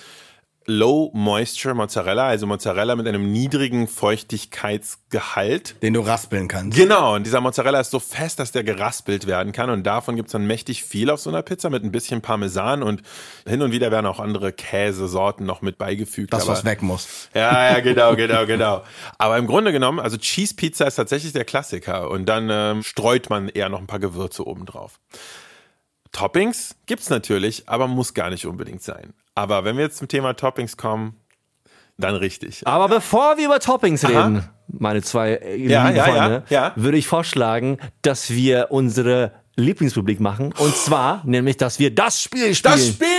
Low 0.68 1.12
Moisture 1.14 1.76
Mozzarella, 1.76 2.26
also 2.28 2.48
Mozzarella 2.48 2.96
mit 2.96 3.08
einem 3.08 3.32
niedrigen 3.32 3.88
Feuchtigkeitsgehalt. 3.88 5.76
Den 5.84 5.94
du 5.94 6.02
raspeln 6.02 6.48
kannst. 6.48 6.76
Genau, 6.78 7.14
und 7.16 7.24
dieser 7.26 7.40
Mozzarella 7.40 7.80
ist 7.80 7.92
so 7.92 8.00
fest, 8.00 8.40
dass 8.40 8.52
der 8.52 8.64
geraspelt 8.64 9.28
werden 9.28 9.52
kann. 9.54 9.70
Und 9.70 9.84
davon 9.84 10.16
gibt's 10.16 10.32
dann 10.32 10.48
mächtig 10.48 10.84
viel 10.84 11.10
auf 11.10 11.20
so 11.20 11.30
einer 11.30 11.44
Pizza 11.44 11.70
mit 11.70 11.84
ein 11.84 11.92
bisschen 11.92 12.22
Parmesan 12.22 12.82
und 12.82 13.04
hin 13.48 13.62
und 13.62 13.72
wieder 13.72 13.92
werden 13.92 14.08
auch 14.08 14.20
andere 14.20 14.52
Käsesorten 14.54 15.46
noch 15.46 15.62
mit 15.62 15.78
beigefügt. 15.78 16.34
Das, 16.34 16.44
aber- 16.44 16.54
was 16.54 16.66
weg 16.66 16.82
muss. 16.82 17.30
ja, 17.36 17.74
ja, 17.74 17.80
genau, 17.82 18.16
genau, 18.16 18.46
genau. 18.46 18.84
Aber 19.20 19.38
im 19.38 19.46
Grunde 19.48 19.72
genommen, 19.72 20.00
also 20.00 20.18
Cheese 20.18 20.56
Pizza 20.56 20.88
ist 20.88 20.96
tatsächlich 20.96 21.34
der 21.34 21.46
Klassiker 21.46 22.10
und 22.10 22.26
dann 22.26 22.50
ähm, 22.52 22.82
streut 22.84 23.30
man 23.30 23.50
eher 23.50 23.70
noch 23.70 23.80
ein 23.80 23.88
paar 23.88 24.00
Gewürze 24.00 24.46
oben 24.48 24.66
drauf. 24.66 25.00
Toppings 26.12 26.76
gibt's 26.86 27.10
natürlich, 27.10 27.68
aber 27.68 27.88
muss 27.88 28.14
gar 28.14 28.30
nicht 28.30 28.46
unbedingt 28.46 28.82
sein. 28.82 29.14
Aber 29.36 29.66
wenn 29.66 29.76
wir 29.76 29.84
jetzt 29.84 29.98
zum 29.98 30.08
Thema 30.08 30.34
Toppings 30.34 30.78
kommen, 30.78 31.18
dann 31.98 32.16
richtig. 32.16 32.66
Aber 32.66 32.88
bevor 32.88 33.38
wir 33.38 33.46
über 33.46 33.60
Toppings 33.60 34.08
reden, 34.08 34.48
meine 34.68 35.02
zwei 35.02 35.34
äh, 35.34 35.58
Ja, 35.58 35.84
lieben 35.86 35.98
ja, 35.98 36.04
Freunde, 36.04 36.44
ja. 36.50 36.74
würde 36.76 36.98
ich 36.98 37.08
vorschlagen, 37.08 37.78
dass 38.02 38.30
wir 38.32 38.68
unsere 38.70 39.34
Lieblingspublik 39.58 40.22
machen. 40.22 40.54
Und 40.58 40.76
zwar, 40.76 41.22
nämlich, 41.26 41.58
dass 41.58 41.80
wir 41.80 41.94
das 41.94 42.22
Spiel 42.22 42.56
spielen. 42.56 42.74
Das 42.74 42.88
Spiel! 42.88 43.10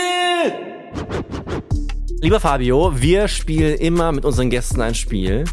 Lieber 2.21 2.41
Fabio, 2.41 2.93
wir 2.97 3.29
spielen 3.29 3.77
immer 3.77 4.11
mit 4.11 4.25
unseren 4.25 4.49
Gästen 4.49 4.81
ein 4.81 4.95
Spiel. 4.95 5.45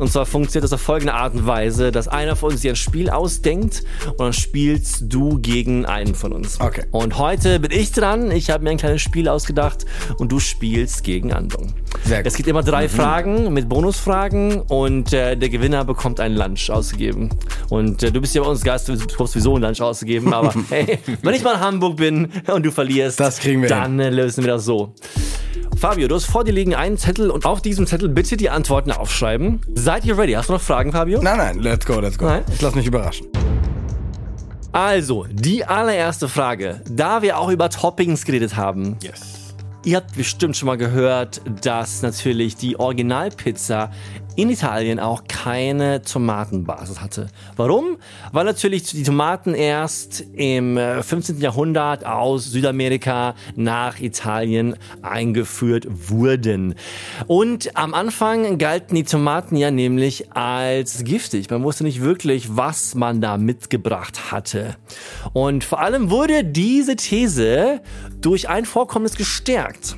Und 0.00 0.10
zwar 0.10 0.24
funktioniert 0.24 0.64
das 0.64 0.72
auf 0.72 0.80
folgende 0.80 1.12
Art 1.12 1.34
und 1.34 1.46
Weise, 1.46 1.92
dass 1.92 2.08
einer 2.08 2.34
von 2.34 2.52
uns 2.52 2.62
sich 2.62 2.70
ein 2.70 2.76
Spiel 2.76 3.10
ausdenkt 3.10 3.82
und 4.06 4.18
dann 4.18 4.32
spielst 4.32 5.04
du 5.08 5.38
gegen 5.38 5.84
einen 5.84 6.14
von 6.14 6.32
uns. 6.32 6.58
Okay. 6.58 6.84
Und 6.90 7.18
heute 7.18 7.60
bin 7.60 7.70
ich 7.70 7.92
dran. 7.92 8.30
Ich 8.30 8.48
habe 8.48 8.64
mir 8.64 8.70
ein 8.70 8.78
kleines 8.78 9.02
Spiel 9.02 9.28
ausgedacht 9.28 9.84
und 10.16 10.32
du 10.32 10.40
spielst 10.40 11.04
gegen 11.04 11.34
Andung. 11.34 11.74
Sehr 12.04 12.20
gut. 12.20 12.28
Es 12.28 12.34
gibt 12.34 12.48
immer 12.48 12.62
drei 12.62 12.88
Fragen 12.88 13.52
mit 13.52 13.68
Bonusfragen 13.68 14.62
und 14.62 15.12
äh, 15.12 15.36
der 15.36 15.50
Gewinner 15.50 15.84
bekommt 15.84 16.18
einen 16.18 16.34
Lunch 16.34 16.70
ausgegeben. 16.70 17.28
Und 17.68 18.02
äh, 18.02 18.10
du 18.10 18.22
bist 18.22 18.34
ja 18.34 18.42
bei 18.42 18.48
uns 18.48 18.62
Gast, 18.62 18.88
du 18.88 18.96
bekommst 18.96 19.34
sowieso 19.34 19.56
einen 19.56 19.64
Lunch 19.64 19.82
ausgegeben. 19.82 20.32
Aber 20.40 20.54
hey, 20.70 20.98
wenn 21.20 21.34
ich 21.34 21.44
mal 21.44 21.56
in 21.56 21.60
Hamburg 21.60 21.98
bin 21.98 22.28
und 22.50 22.64
du 22.64 22.70
verlierst, 22.70 23.20
Das 23.20 23.38
kriegen 23.38 23.60
wir 23.60 23.68
dann 23.68 24.00
äh, 24.00 24.08
lösen 24.08 24.44
wir 24.44 24.52
das 24.54 24.64
so. 24.64 24.94
Fabio, 25.80 26.08
du 26.08 26.14
hast 26.14 26.26
vor 26.26 26.44
dir 26.44 26.52
liegen 26.52 26.74
einen 26.74 26.98
Zettel 26.98 27.30
und 27.30 27.46
auf 27.46 27.62
diesem 27.62 27.86
Zettel 27.86 28.10
bitte 28.10 28.36
die 28.36 28.50
Antworten 28.50 28.92
aufschreiben. 28.92 29.62
Seid 29.90 30.04
ihr 30.04 30.16
ready? 30.16 30.34
Hast 30.34 30.48
du 30.48 30.52
noch 30.52 30.60
Fragen, 30.60 30.92
Fabio? 30.92 31.20
Nein, 31.20 31.36
nein, 31.36 31.58
let's 31.58 31.84
go, 31.84 31.98
let's 31.98 32.16
go. 32.16 32.26
Nein? 32.26 32.44
Ich 32.54 32.62
lass 32.62 32.76
mich 32.76 32.86
überraschen. 32.86 33.26
Also, 34.70 35.26
die 35.28 35.64
allererste 35.64 36.28
Frage. 36.28 36.80
Da 36.88 37.22
wir 37.22 37.36
auch 37.36 37.48
über 37.48 37.68
Toppings 37.70 38.24
geredet 38.24 38.54
haben, 38.54 38.96
Yes. 39.02 39.40
Ihr 39.82 39.96
habt 39.96 40.14
bestimmt 40.14 40.56
schon 40.56 40.66
mal 40.66 40.76
gehört, 40.76 41.40
dass 41.62 42.02
natürlich 42.02 42.54
die 42.54 42.78
Originalpizza 42.78 43.90
in 44.36 44.50
Italien 44.50 45.00
auch 45.00 45.24
keine 45.28 46.02
Tomatenbasis 46.02 47.00
hatte. 47.00 47.28
Warum? 47.56 47.98
Weil 48.32 48.44
natürlich 48.44 48.84
die 48.84 49.02
Tomaten 49.02 49.54
erst 49.54 50.24
im 50.34 50.76
äh, 50.76 51.02
15. 51.02 51.40
Jahrhundert 51.40 52.04
aus 52.06 52.46
Südamerika 52.46 53.34
nach 53.56 54.00
Italien 54.00 54.76
eingeführt 55.02 55.86
wurden. 55.88 56.74
Und 57.26 57.76
am 57.76 57.94
Anfang 57.94 58.58
galten 58.58 58.94
die 58.94 59.04
Tomaten 59.04 59.56
ja 59.56 59.70
nämlich 59.70 60.32
als 60.32 61.04
giftig. 61.04 61.50
Man 61.50 61.62
wusste 61.62 61.84
nicht 61.84 62.00
wirklich, 62.00 62.56
was 62.56 62.94
man 62.94 63.20
da 63.20 63.36
mitgebracht 63.36 64.30
hatte. 64.30 64.76
Und 65.32 65.64
vor 65.64 65.80
allem 65.80 66.10
wurde 66.10 66.44
diese 66.44 66.96
These 66.96 67.80
durch 68.20 68.48
ein 68.48 68.64
Vorkommnis 68.64 69.16
gestärkt. 69.16 69.96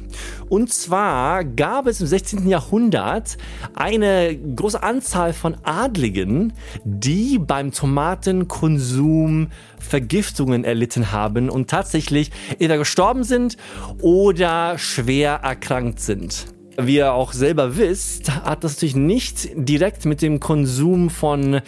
Und 0.48 0.72
zwar 0.72 1.44
gab 1.44 1.86
es 1.86 2.00
im 2.00 2.06
16. 2.06 2.46
Jahrhundert 2.46 3.38
eine 3.74 4.21
große 4.30 4.82
Anzahl 4.82 5.32
von 5.32 5.56
Adligen, 5.62 6.52
die 6.84 7.38
beim 7.38 7.72
Tomatenkonsum 7.72 9.48
Vergiftungen 9.78 10.64
erlitten 10.64 11.12
haben 11.12 11.50
und 11.50 11.68
tatsächlich 11.68 12.30
entweder 12.50 12.78
gestorben 12.78 13.24
sind 13.24 13.56
oder 14.00 14.78
schwer 14.78 15.40
erkrankt 15.42 16.00
sind. 16.00 16.46
Wie 16.78 16.96
ihr 16.96 17.12
auch 17.12 17.34
selber 17.34 17.76
wisst, 17.76 18.30
hat 18.30 18.64
das 18.64 18.76
natürlich 18.76 18.96
nicht 18.96 19.50
direkt 19.54 20.06
mit 20.06 20.22
dem 20.22 20.40
Konsum 20.40 21.10
von 21.10 21.60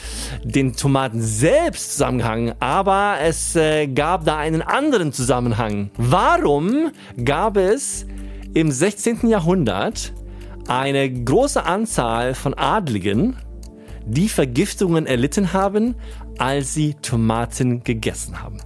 den 0.45 0.75
Tomaten 0.75 1.21
selbst 1.21 1.93
zusammengehangen, 1.93 2.55
aber 2.59 3.17
es 3.23 3.55
äh, 3.55 3.87
gab 3.87 4.25
da 4.25 4.39
einen 4.39 4.63
anderen 4.63 5.13
Zusammenhang. 5.13 5.91
Warum 5.99 6.91
gab 7.23 7.59
es 7.59 8.07
im 8.55 8.71
16. 8.71 9.29
Jahrhundert 9.29 10.15
eine 10.69 11.11
große 11.11 11.65
Anzahl 11.65 12.35
von 12.35 12.55
Adligen, 12.55 13.37
die 14.07 14.29
Vergiftungen 14.29 15.07
erlitten 15.07 15.53
haben, 15.53 15.95
als 16.39 16.75
sie 16.75 16.95
Tomaten 17.01 17.85
gegessen 17.85 18.43
haben? 18.43 18.59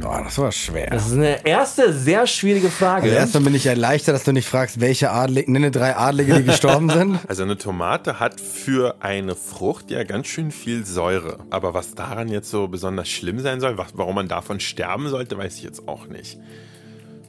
Boah, 0.00 0.22
das 0.24 0.36
war 0.38 0.52
schwer. 0.52 0.88
Das 0.90 1.06
ist 1.06 1.12
eine 1.14 1.46
erste 1.46 1.92
sehr 1.92 2.26
schwierige 2.26 2.68
Frage. 2.68 3.04
Also 3.04 3.14
erstmal 3.16 3.44
bin 3.44 3.54
ich 3.54 3.66
erleichtert, 3.66 4.14
dass 4.14 4.24
du 4.24 4.32
nicht 4.32 4.48
fragst, 4.48 4.80
welche 4.80 5.10
Adlige, 5.10 5.50
nenne 5.50 5.70
drei 5.70 5.96
Adlige, 5.96 6.34
die 6.34 6.44
gestorben 6.44 6.90
sind. 6.90 7.18
Also 7.28 7.42
eine 7.42 7.56
Tomate 7.56 8.20
hat 8.20 8.40
für 8.40 8.96
eine 9.00 9.34
Frucht 9.34 9.90
ja 9.90 10.04
ganz 10.04 10.26
schön 10.26 10.50
viel 10.50 10.84
Säure. 10.84 11.38
Aber 11.50 11.72
was 11.74 11.94
daran 11.94 12.28
jetzt 12.28 12.50
so 12.50 12.68
besonders 12.68 13.08
schlimm 13.08 13.38
sein 13.40 13.60
soll, 13.60 13.78
was, 13.78 13.88
warum 13.94 14.16
man 14.16 14.28
davon 14.28 14.60
sterben 14.60 15.08
sollte, 15.08 15.38
weiß 15.38 15.56
ich 15.56 15.62
jetzt 15.62 15.88
auch 15.88 16.06
nicht. 16.06 16.38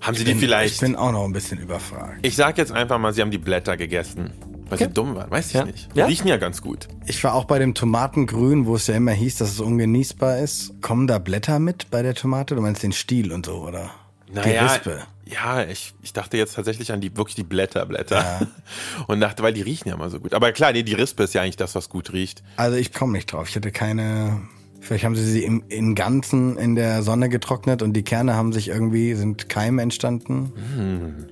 Haben 0.01 0.15
Sie 0.15 0.23
die 0.23 0.31
Ich 0.31 0.37
vielleicht... 0.37 0.79
bin 0.81 0.95
auch 0.95 1.11
noch 1.11 1.23
ein 1.25 1.33
bisschen 1.33 1.59
überfragt. 1.59 2.19
Ich 2.21 2.35
sag 2.35 2.57
jetzt 2.57 2.71
einfach 2.71 2.99
mal, 2.99 3.13
Sie 3.13 3.21
haben 3.21 3.31
die 3.31 3.37
Blätter 3.37 3.77
gegessen. 3.77 4.31
Weil 4.67 4.79
sie 4.79 4.87
dumm 4.89 5.13
waren, 5.15 5.29
weiß 5.29 5.47
ich 5.47 5.53
Ja. 5.53 5.65
nicht. 5.65 5.89
Die 5.93 5.99
Ja? 5.99 6.05
riechen 6.07 6.27
ja 6.27 6.37
ganz 6.37 6.61
gut. 6.61 6.87
Ich 7.05 7.23
war 7.23 7.35
auch 7.35 7.45
bei 7.45 7.59
dem 7.59 7.75
Tomatengrün, 7.75 8.65
wo 8.65 8.75
es 8.75 8.87
ja 8.87 8.95
immer 8.95 9.11
hieß, 9.11 9.37
dass 9.37 9.51
es 9.51 9.59
ungenießbar 9.59 10.39
ist. 10.39 10.73
Kommen 10.81 11.05
da 11.05 11.19
Blätter 11.19 11.59
mit 11.59 11.91
bei 11.91 12.01
der 12.01 12.15
Tomate? 12.15 12.55
Du 12.55 12.61
meinst 12.61 12.81
den 12.81 12.91
Stiel 12.91 13.31
und 13.31 13.45
so, 13.45 13.57
oder? 13.63 13.91
Die 14.27 14.39
Rispe. 14.39 15.03
Ja, 15.27 15.63
ich, 15.63 15.93
ich 16.01 16.13
dachte 16.13 16.37
jetzt 16.37 16.55
tatsächlich 16.55 16.91
an 16.91 16.99
die 16.99 17.15
wirklich 17.15 17.35
die 17.35 17.43
Blätterblätter. 17.43 18.47
Und 19.07 19.19
dachte, 19.21 19.41
weil 19.43 19.53
die 19.53 19.61
riechen 19.61 19.87
ja 19.89 19.95
immer 19.95 20.09
so 20.09 20.19
gut. 20.19 20.33
Aber 20.33 20.51
klar, 20.51 20.71
nee, 20.71 20.83
die 20.83 20.93
Rispe 20.93 21.23
ist 21.23 21.33
ja 21.33 21.41
eigentlich 21.41 21.57
das, 21.57 21.73
was 21.73 21.89
gut 21.89 22.11
riecht. 22.13 22.43
Also 22.57 22.75
ich 22.77 22.91
komme 22.93 23.13
nicht 23.13 23.31
drauf. 23.31 23.49
Ich 23.49 23.55
hatte 23.55 23.71
keine. 23.71 24.41
Vielleicht 24.85 25.03
haben 25.03 25.15
sie 25.15 25.23
sie 25.25 25.43
im, 25.43 25.63
im 25.67 25.95
Ganzen 25.95 26.57
in 26.57 26.75
der 26.75 27.01
Sonne 27.01 27.27
getrocknet 27.27 27.81
und 27.81 27.93
die 27.93 28.03
Kerne 28.03 28.35
haben 28.35 28.53
sich 28.53 28.67
irgendwie, 28.67 29.15
sind 29.15 29.49
Keime 29.49 29.81
entstanden. 29.81 30.53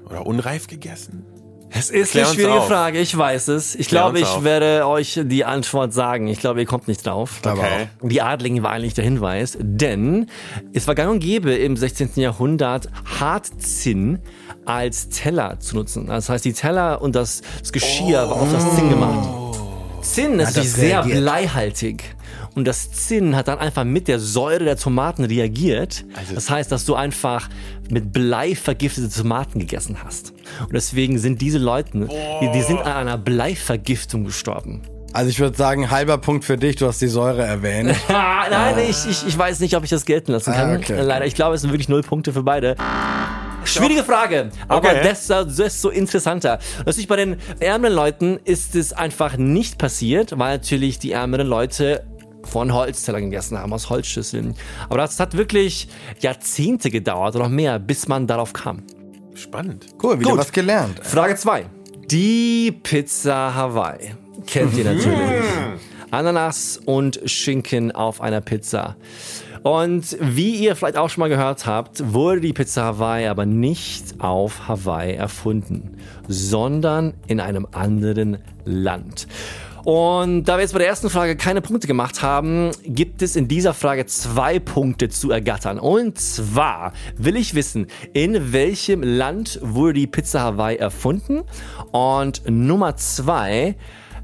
Oder 0.09 0.25
unreif 0.25 0.65
gegessen. 0.65 1.23
Es 1.69 1.91
ist 1.91 2.11
Klär 2.11 2.25
eine 2.25 2.33
schwierige 2.33 2.55
auf. 2.55 2.67
Frage, 2.67 2.99
ich 2.99 3.15
weiß 3.15 3.49
es. 3.49 3.75
Ich 3.75 3.89
Klär 3.89 4.01
glaube, 4.01 4.19
ich 4.19 4.25
auf. 4.25 4.43
werde 4.43 4.87
euch 4.87 5.21
die 5.23 5.45
Antwort 5.45 5.93
sagen. 5.93 6.27
Ich 6.29 6.39
glaube, 6.39 6.61
ihr 6.61 6.65
kommt 6.65 6.87
nicht 6.87 7.05
drauf. 7.05 7.41
Okay. 7.45 7.89
Die 8.01 8.23
Adligen 8.23 8.63
war 8.63 8.71
eigentlich 8.71 8.95
der 8.95 9.03
Hinweis, 9.03 9.55
denn 9.61 10.31
es 10.73 10.87
war 10.87 10.95
gang 10.95 11.11
und 11.11 11.19
gäbe 11.19 11.53
im 11.53 11.77
16. 11.77 12.09
Jahrhundert 12.15 12.89
Hartzinn 13.19 14.17
als 14.65 15.09
Teller 15.09 15.59
zu 15.59 15.75
nutzen. 15.75 16.07
Das 16.07 16.27
heißt, 16.27 16.43
die 16.43 16.53
Teller 16.53 17.03
und 17.03 17.15
das, 17.15 17.43
das 17.59 17.71
Geschirr 17.71 18.29
war 18.29 18.41
auf 18.41 18.51
das 18.51 18.75
Zinn 18.75 18.89
gemacht. 18.89 19.29
Zinn 20.01 20.39
ist 20.39 20.55
natürlich 20.55 20.71
sehr 20.71 21.03
bleihaltig. 21.03 22.15
Und 22.55 22.65
das 22.65 22.91
Zinn 22.91 23.35
hat 23.35 23.47
dann 23.47 23.59
einfach 23.59 23.83
mit 23.83 24.07
der 24.07 24.19
Säure 24.19 24.63
der 24.63 24.77
Tomaten 24.77 25.23
reagiert. 25.25 26.05
Also- 26.15 26.35
das 26.35 26.49
heißt, 26.49 26.71
dass 26.71 26.85
du 26.85 26.95
einfach 26.95 27.49
mit 27.89 28.11
Blei 28.13 28.55
vergiftete 28.55 29.09
Tomaten 29.09 29.59
gegessen 29.59 29.97
hast. 30.03 30.33
Und 30.61 30.73
deswegen 30.73 31.17
sind 31.19 31.41
diese 31.41 31.57
Leute, 31.57 32.07
die, 32.41 32.51
die 32.53 32.61
sind 32.61 32.79
an 32.79 32.93
einer 32.93 33.17
Bleivergiftung 33.17 34.23
gestorben. 34.25 34.81
Also 35.13 35.29
ich 35.29 35.39
würde 35.39 35.55
sagen, 35.55 35.91
halber 35.91 36.17
Punkt 36.17 36.43
für 36.43 36.57
dich, 36.57 36.75
du 36.77 36.87
hast 36.87 36.99
die 36.99 37.07
Säure 37.07 37.43
erwähnt. 37.43 37.95
Ah, 38.07 38.45
nein, 38.49 38.75
ich, 38.89 39.05
ich, 39.07 39.27
ich 39.27 39.37
weiß 39.37 39.59
nicht, 39.59 39.75
ob 39.75 39.83
ich 39.83 39.91
das 39.91 40.05
gelten 40.05 40.31
lassen 40.31 40.51
kann. 40.53 40.71
Ah, 40.71 40.75
okay, 40.75 40.93
okay. 40.93 41.01
Leider, 41.03 41.25
ich 41.27 41.35
glaube, 41.35 41.53
es 41.55 41.61
sind 41.61 41.71
wirklich 41.71 41.87
null 41.89 42.01
Punkte 42.01 42.33
für 42.33 42.41
beide. 42.41 42.75
Schwierige 43.65 44.03
Frage, 44.03 44.49
aber 44.67 44.89
Okay. 44.89 45.01
desto, 45.03 45.45
desto 45.45 45.89
interessanter. 45.89 46.59
Natürlich 46.79 47.07
bei 47.07 47.15
den 47.15 47.37
ärmeren 47.59 47.93
Leuten 47.95 48.39
ist 48.43 48.75
es 48.75 48.91
einfach 48.91 49.37
nicht 49.37 49.77
passiert, 49.77 50.37
weil 50.37 50.57
natürlich 50.57 50.99
die 50.99 51.11
ärmeren 51.13 51.47
Leute 51.47 52.03
von 52.43 52.73
Holztellern 52.73 53.23
gegessen 53.23 53.57
haben, 53.57 53.73
aus 53.73 53.89
Holzschüsseln. 53.89 54.55
Aber 54.89 54.97
das 54.97 55.19
hat 55.19 55.35
wirklich 55.35 55.87
Jahrzehnte 56.19 56.89
gedauert 56.89 57.35
oder 57.35 57.45
noch 57.45 57.51
mehr, 57.51 57.79
bis 57.79 58.07
man 58.07 58.27
darauf 58.27 58.53
kam. 58.53 58.83
Spannend. 59.35 59.87
Cool, 60.01 60.19
wieder 60.19 60.31
Gut. 60.31 60.39
was 60.39 60.51
gelernt. 60.51 60.99
Frage 61.03 61.35
2. 61.35 61.65
Die 62.09 62.71
Pizza 62.71 63.55
Hawaii. 63.55 64.15
Kennt 64.45 64.77
ihr 64.77 64.83
natürlich. 64.83 65.43
Ananas 66.11 66.79
und 66.85 67.19
Schinken 67.25 67.91
auf 67.91 68.21
einer 68.21 68.41
Pizza. 68.41 68.95
Und 69.63 70.17
wie 70.19 70.55
ihr 70.55 70.75
vielleicht 70.75 70.97
auch 70.97 71.09
schon 71.09 71.21
mal 71.21 71.29
gehört 71.29 71.65
habt, 71.65 72.13
wurde 72.13 72.41
die 72.41 72.53
Pizza 72.53 72.83
Hawaii 72.83 73.27
aber 73.27 73.45
nicht 73.45 74.19
auf 74.21 74.67
Hawaii 74.67 75.15
erfunden, 75.15 75.97
sondern 76.27 77.13
in 77.27 77.39
einem 77.39 77.65
anderen 77.71 78.39
Land. 78.65 79.27
Und 79.85 80.45
da 80.45 80.55
wir 80.55 80.61
jetzt 80.61 80.71
bei 80.71 80.79
der 80.79 80.87
ersten 80.87 81.09
Frage 81.09 81.35
keine 81.35 81.61
Punkte 81.61 81.87
gemacht 81.87 82.21
haben, 82.21 82.71
gibt 82.85 83.21
es 83.21 83.35
in 83.35 83.49
dieser 83.49 83.73
Frage 83.73 84.05
zwei 84.05 84.59
Punkte 84.59 85.09
zu 85.09 85.29
ergattern. 85.29 85.77
Und 85.77 86.17
zwar 86.17 86.93
will 87.17 87.35
ich 87.35 87.53
wissen, 87.53 87.87
in 88.13 88.53
welchem 88.53 89.03
Land 89.03 89.59
wurde 89.61 89.99
die 89.99 90.07
Pizza 90.07 90.39
Hawaii 90.39 90.77
erfunden? 90.77 91.41
Und 91.91 92.43
Nummer 92.49 92.95
zwei, 92.95 93.75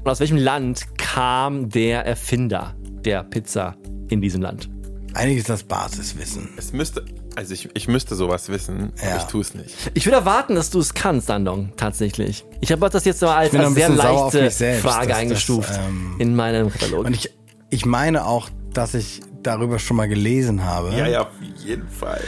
aus 0.04 0.20
welchem 0.20 0.38
Land 0.38 0.96
kam 0.96 1.68
der 1.68 2.06
Erfinder 2.06 2.74
der 3.04 3.22
Pizza 3.22 3.76
in 4.08 4.22
diesem 4.22 4.40
Land? 4.40 4.70
Eigentlich 5.12 5.38
ist 5.38 5.50
das 5.50 5.64
Basiswissen. 5.64 6.48
Es 6.56 6.72
müsste, 6.72 7.04
also 7.36 7.54
ich, 7.54 7.68
ich 7.74 7.88
müsste 7.88 8.14
sowas 8.14 8.48
wissen, 8.48 8.92
Ja. 9.02 9.10
aber 9.10 9.16
ich 9.18 9.22
tue 9.24 9.40
es 9.40 9.54
nicht. 9.54 9.74
Ich 9.94 10.06
würde 10.06 10.16
erwarten, 10.16 10.54
dass 10.54 10.70
du 10.70 10.78
es 10.80 10.94
kannst, 10.94 11.30
Andong, 11.30 11.72
tatsächlich. 11.76 12.44
Ich 12.60 12.72
habe 12.72 12.88
das 12.90 13.04
jetzt 13.04 13.22
mal 13.22 13.36
als, 13.36 13.54
als 13.54 13.74
sehr 13.74 13.88
leichte 13.88 14.50
selbst, 14.50 14.82
Frage 14.82 14.98
dass 14.98 15.08
das, 15.08 15.16
eingestuft 15.18 15.70
ähm, 15.86 16.16
in 16.18 16.34
meinem 16.34 16.70
Katalog. 16.70 17.06
Und 17.06 17.14
ich, 17.14 17.30
ich 17.70 17.86
meine 17.86 18.26
auch, 18.26 18.48
dass 18.72 18.94
ich 18.94 19.20
darüber 19.42 19.78
schon 19.78 19.96
mal 19.96 20.08
gelesen 20.08 20.64
habe. 20.64 20.94
Ja, 20.94 21.06
ja, 21.06 21.22
auf 21.22 21.28
jeden 21.64 21.88
Fall. 21.88 22.20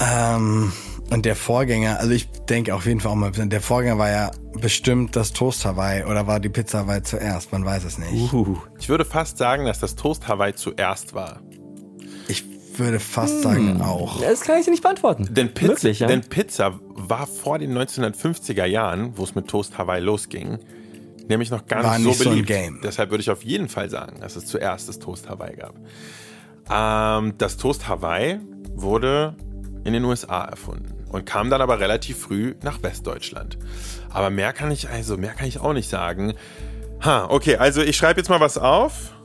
Ähm, 0.00 0.72
und 1.10 1.24
der 1.24 1.36
Vorgänger, 1.36 1.98
also 2.00 2.12
ich 2.12 2.28
denke 2.48 2.74
auf 2.74 2.84
jeden 2.84 3.00
Fall 3.00 3.12
auch 3.12 3.16
mal, 3.16 3.30
der 3.30 3.60
Vorgänger 3.60 3.98
war 3.98 4.10
ja 4.10 4.30
bestimmt 4.60 5.16
das 5.16 5.32
Toast 5.32 5.64
Hawaii 5.64 6.04
oder 6.04 6.26
war 6.26 6.38
die 6.38 6.50
Pizza 6.50 6.80
Hawaii 6.80 7.02
zuerst? 7.02 7.50
Man 7.52 7.64
weiß 7.64 7.84
es 7.84 7.98
nicht. 7.98 8.32
Uh. 8.32 8.58
Ich 8.78 8.88
würde 8.88 9.04
fast 9.04 9.38
sagen, 9.38 9.64
dass 9.64 9.78
das 9.78 9.94
Toast 9.94 10.28
Hawaii 10.28 10.54
zuerst 10.54 11.14
war. 11.14 11.40
Ich 12.78 12.84
würde 12.84 13.00
fast 13.00 13.42
sagen 13.42 13.80
auch. 13.80 14.20
Das 14.20 14.42
kann 14.42 14.60
ich 14.60 14.66
dir 14.66 14.70
nicht 14.70 14.84
beantworten. 14.84 15.26
Denn 15.32 15.52
Pizza, 15.52 15.72
Möglich, 15.72 15.98
ja. 15.98 16.06
denn 16.06 16.20
Pizza 16.20 16.78
war 16.94 17.26
vor 17.26 17.58
den 17.58 17.76
1950er 17.76 18.66
Jahren, 18.66 19.18
wo 19.18 19.24
es 19.24 19.34
mit 19.34 19.48
Toast 19.48 19.76
Hawaii 19.76 20.00
losging, 20.00 20.60
nämlich 21.28 21.50
noch 21.50 21.66
gar 21.66 21.82
War 21.82 21.98
nicht, 21.98 22.06
nicht 22.06 22.18
so 22.18 22.22
so 22.22 22.30
ein 22.30 22.34
beliebt. 22.34 22.46
Game. 22.46 22.80
Deshalb 22.80 23.10
würde 23.10 23.22
ich 23.22 23.30
auf 23.30 23.42
jeden 23.42 23.68
Fall 23.68 23.90
sagen, 23.90 24.20
dass 24.20 24.36
es 24.36 24.46
zuerst 24.46 24.88
das 24.88 25.00
Toast 25.00 25.28
Hawaii 25.28 25.56
gab. 25.56 25.74
Ähm, 26.70 27.34
das 27.36 27.56
Toast 27.56 27.88
Hawaii 27.88 28.38
wurde 28.76 29.34
in 29.82 29.92
den 29.92 30.04
USA 30.04 30.44
erfunden 30.44 31.04
und 31.10 31.26
kam 31.26 31.50
dann 31.50 31.60
aber 31.60 31.80
relativ 31.80 32.16
früh 32.16 32.54
nach 32.62 32.80
Westdeutschland. 32.84 33.58
Aber 34.10 34.30
mehr 34.30 34.52
kann 34.52 34.70
ich 34.70 34.88
also 34.88 35.16
mehr 35.16 35.32
kann 35.32 35.48
ich 35.48 35.58
auch 35.58 35.72
nicht 35.72 35.90
sagen. 35.90 36.34
Ha, 37.04 37.26
okay, 37.28 37.56
also 37.56 37.82
ich 37.82 37.96
schreibe 37.96 38.20
jetzt 38.20 38.28
mal 38.30 38.38
was 38.38 38.56
auf 38.56 39.17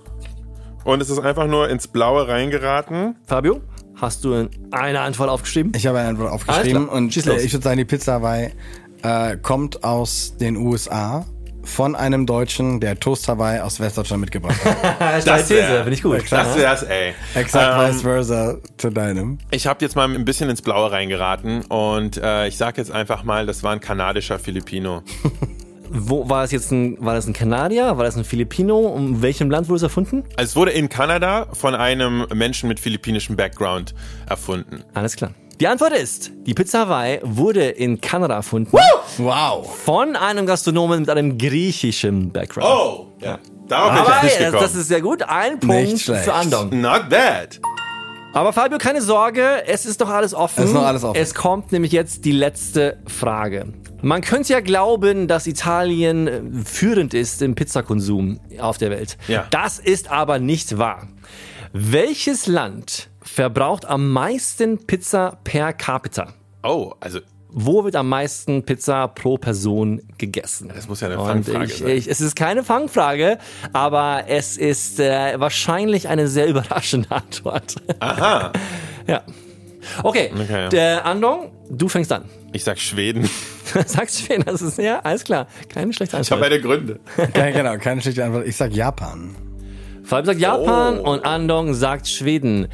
und 0.84 1.02
es 1.02 1.10
ist 1.10 1.20
einfach 1.20 1.48
nur 1.48 1.70
ins 1.70 1.88
Blaue 1.88 2.28
reingeraten. 2.28 3.16
Fabio, 3.26 3.62
hast 4.00 4.24
du 4.24 4.50
eine 4.72 5.00
Antwort 5.02 5.30
aufgeschrieben? 5.30 5.72
Ich 5.76 5.88
habe 5.88 6.00
eine 6.00 6.10
Antwort 6.10 6.32
aufgeschrieben 6.32 6.88
und 6.88 7.16
äh, 7.16 7.38
ich 7.42 7.54
würde 7.54 7.64
sagen, 7.64 7.78
die 7.78 7.86
Pizza 7.86 8.14
Hawaii 8.14 8.52
äh, 9.02 9.38
kommt 9.38 9.84
aus 9.84 10.38
den 10.38 10.58
USA 10.58 11.26
von 11.64 11.96
einem 11.96 12.26
Deutschen, 12.26 12.82
der 12.82 13.00
Toast 13.00 13.28
Hawaii 13.28 13.62
aus 13.62 13.80
Westdeutschland 13.80 14.22
mitgebracht 14.22 14.64
hat. 14.66 15.24
Das 15.26 15.48
These, 15.48 15.78
finde 15.84 15.94
ich 15.94 16.04
gut. 16.04 16.24
Das 16.30 16.58
wär's, 16.58 16.84
ey. 16.84 17.14
Exakt 17.36 17.80
Ähm, 17.80 17.94
vice 17.94 18.02
versa 18.02 18.58
zu 18.78 18.90
deinem. 18.90 19.38
Ich 19.52 19.66
habe 19.66 19.84
jetzt 19.84 19.96
mal 19.96 20.14
ein 20.14 20.26
bisschen 20.26 20.50
ins 20.50 20.62
Blaue 20.62 20.92
reingeraten 20.92 21.64
und 21.66 22.18
äh, 22.18 22.48
ich 22.48 22.58
sage 22.58 22.82
jetzt 22.82 22.92
einfach 22.92 23.24
mal, 23.24 23.46
das 23.46 23.64
war 23.64 23.72
ein 23.72 23.80
kanadischer 23.80 24.40
Filipino. 24.40 25.04
Wo 25.96 26.28
war 26.28 26.44
es 26.44 26.52
jetzt 26.52 26.72
ein, 26.72 26.98
war 27.00 27.14
das 27.14 27.28
ein 27.28 27.34
Kanadier? 27.34 27.98
War 27.98 28.04
das 28.04 28.18
ein 28.18 28.24
Filipino? 28.24 28.96
In 28.98 29.22
welchem 29.22 29.52
Land 29.52 29.68
wurde 29.70 29.78
es 29.78 29.84
erfunden? 29.84 30.24
Also 30.38 30.50
es 30.52 30.56
wurde 30.56 30.72
in 30.72 30.90
Kanada 30.90 31.48
von 31.54 31.76
einem 31.76 32.26
Menschen 32.34 32.68
mit 32.68 32.80
philippinischem 32.80 33.36
Background 33.36 33.94
erfunden. 34.28 34.84
Alles 34.96 35.16
klar. 35.16 35.32
Die 35.60 35.68
Antwort 35.68 35.94
ist, 35.94 36.32
die 36.48 36.56
Pizza 36.56 36.80
Hawaii 36.80 37.20
wurde 37.22 37.66
in 37.70 38.02
Kanada 38.02 38.34
erfunden 38.34 38.72
Wow. 39.20 39.78
von 39.86 40.16
einem 40.16 40.48
Gastronomen 40.48 41.02
mit 41.02 41.10
einem 41.12 41.38
griechischen 41.38 42.32
Background. 42.32 42.68
Oh, 42.68 43.08
ja. 43.24 43.38
Darauf 43.68 43.92
bin 43.94 44.02
ich 44.02 44.08
Aber 44.10 44.16
jetzt 44.16 44.24
nicht 44.24 44.34
das, 44.40 44.46
gekommen. 44.48 44.64
das 44.64 44.76
ist 44.76 44.88
sehr 44.88 45.02
gut. 45.02 45.22
Ein 45.24 45.60
Punkt 45.60 45.92
Nicht 45.92 46.04
schlecht. 46.06 46.24
für 46.26 46.34
Andong. 46.34 46.82
Not 46.82 47.08
bad. 47.10 47.60
Aber 48.34 48.52
Fabio, 48.52 48.80
keine 48.80 49.04
Sorge, 49.04 49.64
es 49.68 49.86
ist 49.86 50.00
noch 50.00 50.10
alles 50.10 50.34
offen. 50.34 50.64
Es 50.64 50.70
ist 50.72 50.74
noch 50.74 50.86
alles 50.86 51.04
offen. 51.04 51.22
Es 51.22 51.36
kommt 51.36 51.72
nämlich 51.72 51.92
jetzt 51.92 52.26
die 52.26 52.32
letzte 52.32 52.98
Frage. 53.06 53.68
Man 54.02 54.22
könnte 54.22 54.54
ja 54.54 54.60
glauben, 54.60 55.28
dass 55.28 55.46
Italien 55.46 56.28
äh, 56.28 56.42
führend 56.66 57.14
ist 57.14 57.44
im 57.44 57.54
Pizzakonsum 57.54 58.40
auf 58.58 58.80
der 58.80 58.90
Welt. 58.90 59.20
Ja. 59.28 59.46
Das 59.52 59.78
ist 59.78 60.10
aber 60.10 60.40
nicht 60.40 60.80
wahr. 60.80 61.08
Welches 61.74 62.48
Land 62.48 63.10
verbraucht 63.22 63.86
am 63.86 64.12
meisten 64.12 64.80
Pizza 64.80 65.38
per 65.44 65.72
capita? 65.72 66.34
Oh, 66.64 66.92
also 67.00 67.20
Wo 67.56 67.84
wird 67.84 67.96
am 67.96 68.10
meisten 68.10 68.64
Pizza 68.64 69.08
pro 69.08 69.38
Person 69.38 70.02
gegessen? 70.18 70.72
Das 70.76 70.88
muss 70.88 71.02
ja 71.02 71.08
eine 71.08 71.18
Fangfrage 71.18 71.66
ich, 71.66 71.78
sein. 71.78 71.88
Ich, 71.90 72.08
es 72.10 72.20
ist 72.20 72.36
keine 72.36 72.64
Fangfrage, 72.64 73.38
aber 73.74 74.24
es 74.28 74.58
ist 74.58 75.00
äh, 75.00 75.40
wahrscheinlich 75.40 76.08
eine 76.08 76.28
sehr 76.28 76.48
überraschende 76.50 77.12
Antwort. 77.12 77.76
aha. 78.00 78.52
ja. 79.08 79.22
Okay, 80.02 80.32
Okay. 80.34 80.70
der 80.70 81.06
Andong, 81.06 81.52
du 81.70 81.88
fängst 81.90 82.12
an. 82.12 82.24
Ich 82.54 82.64
sag 82.64 82.80
Schweden. 82.80 83.30
Sagst 83.86 84.22
du 84.22 84.26
schön, 84.34 84.44
das 84.46 84.62
ist 84.62 84.78
ja 84.78 85.00
alles 85.02 85.24
klar. 85.24 85.48
Keine 85.70 85.92
schlechte 85.94 86.18
Ich 86.20 86.32
habe 86.32 86.46
Antwort. 86.46 86.62
meine 86.62 86.62
Gründe. 86.62 87.00
Ja, 87.36 87.52
genau, 87.52 87.78
keine 87.78 88.02
schlechte 88.02 88.24
Antwort. 88.24 88.48
Ich 88.48 88.56
sag 88.56 88.72
Japan. 88.74 89.36
Fabio 90.06 90.26
sagt 90.32 90.40
Japan 90.40 91.00
Oh. 91.00 91.12
und 91.14 91.26
Andong 91.26 91.74
sagt 91.74 92.08
Schweden. 92.08 92.68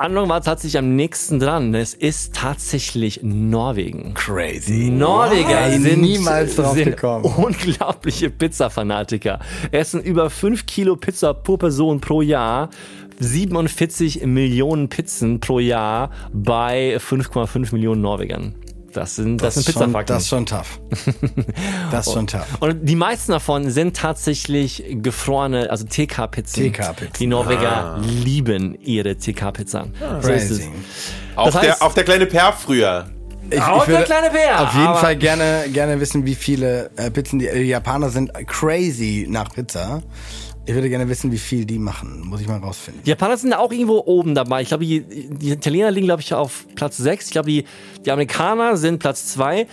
Andong 0.00 0.30
war 0.30 0.40
tatsächlich 0.40 0.78
am 0.78 0.96
nächsten 0.96 1.40
dran. 1.40 1.74
Es 1.74 1.92
ist 1.92 2.34
tatsächlich 2.34 3.20
Norwegen. 3.22 4.14
Crazy. 4.14 4.88
Norweger 4.90 5.66
Ey, 5.66 5.78
sind, 5.78 6.00
niemals 6.00 6.56
drauf 6.56 6.72
sind 6.74 6.86
gekommen. 6.86 7.24
unglaubliche 7.36 8.30
Pizza-Fanatiker. 8.30 9.40
Essen 9.72 10.00
über 10.02 10.30
5 10.30 10.64
Kilo 10.64 10.96
Pizza 10.96 11.34
pro 11.34 11.58
Person 11.58 12.00
pro 12.00 12.22
Jahr. 12.22 12.70
47 13.18 14.24
Millionen 14.24 14.88
Pizzen 14.88 15.38
pro 15.38 15.58
Jahr 15.58 16.10
bei 16.32 16.96
5,5 16.96 17.74
Millionen 17.74 18.00
Norwegern. 18.00 18.54
Das 18.92 19.16
sind, 19.16 19.38
das, 19.38 19.54
Das, 19.54 19.64
sind 19.64 19.68
ist 19.68 19.72
schon, 19.74 19.82
Pizzafakten. 19.92 20.14
das 20.16 20.22
ist 20.24 20.28
schon 20.28 20.46
tough. 20.46 20.80
Das 21.90 22.06
ist 22.06 22.12
schon 22.12 22.26
tough. 22.26 22.46
Und 22.60 22.84
die 22.84 22.96
meisten 22.96 23.32
davon 23.32 23.70
sind 23.70 23.96
tatsächlich 23.96 24.84
gefrorene, 24.88 25.70
also 25.70 25.84
TK-Pizzen. 25.86 26.72
TK-Pizzen. 26.72 27.12
Die 27.18 27.26
Norweger 27.26 28.00
lieben 28.02 28.76
ihre 28.80 29.16
TK-Pizza. 29.16 29.86
So 30.20 30.30
ist 30.30 30.50
es. 30.50 30.58
Crazy. 30.58 30.70
Auch, 31.36 31.46
Das 31.46 31.56
heißt- 31.56 31.60
der, 31.62 31.82
auch 31.82 31.94
der 31.94 32.04
kleine 32.04 32.26
Per 32.26 32.52
früher. 32.52 33.06
Ich, 33.52 33.60
Auch 33.60 33.78
ich 33.78 33.84
der 33.86 33.94
würde 33.94 34.04
kleine 34.04 34.30
Bär. 34.30 34.60
auf 34.62 34.74
jeden 34.74 34.94
Fall 34.94 35.16
gerne, 35.16 35.64
gerne 35.72 35.98
wissen, 36.00 36.24
wie 36.24 36.36
viele 36.36 36.88
äh, 36.96 37.10
Pizzen 37.10 37.40
die, 37.40 37.48
die 37.52 37.62
Japaner 37.62 38.08
sind 38.10 38.30
crazy 38.46 39.26
nach 39.28 39.52
Pizza. 39.52 40.02
Ich 40.70 40.76
würde 40.76 40.88
gerne 40.88 41.08
wissen, 41.08 41.32
wie 41.32 41.38
viel 41.38 41.64
die 41.64 41.80
machen. 41.80 42.20
Muss 42.20 42.40
ich 42.40 42.46
mal 42.46 42.58
rausfinden. 42.58 43.02
Die 43.04 43.10
Japaner 43.10 43.36
sind 43.36 43.52
auch 43.54 43.72
irgendwo 43.72 44.04
oben 44.06 44.36
dabei. 44.36 44.62
Ich 44.62 44.68
glaube, 44.68 44.86
die, 44.86 45.00
die 45.00 45.50
Italiener 45.50 45.90
liegen, 45.90 46.06
glaube 46.06 46.22
ich, 46.22 46.32
auf 46.32 46.64
Platz 46.76 46.96
6. 46.96 47.26
Ich 47.26 47.32
glaube, 47.32 47.50
die, 47.50 47.64
die 48.06 48.12
Amerikaner 48.12 48.76
sind 48.76 49.00
Platz 49.00 49.32
2. 49.32 49.66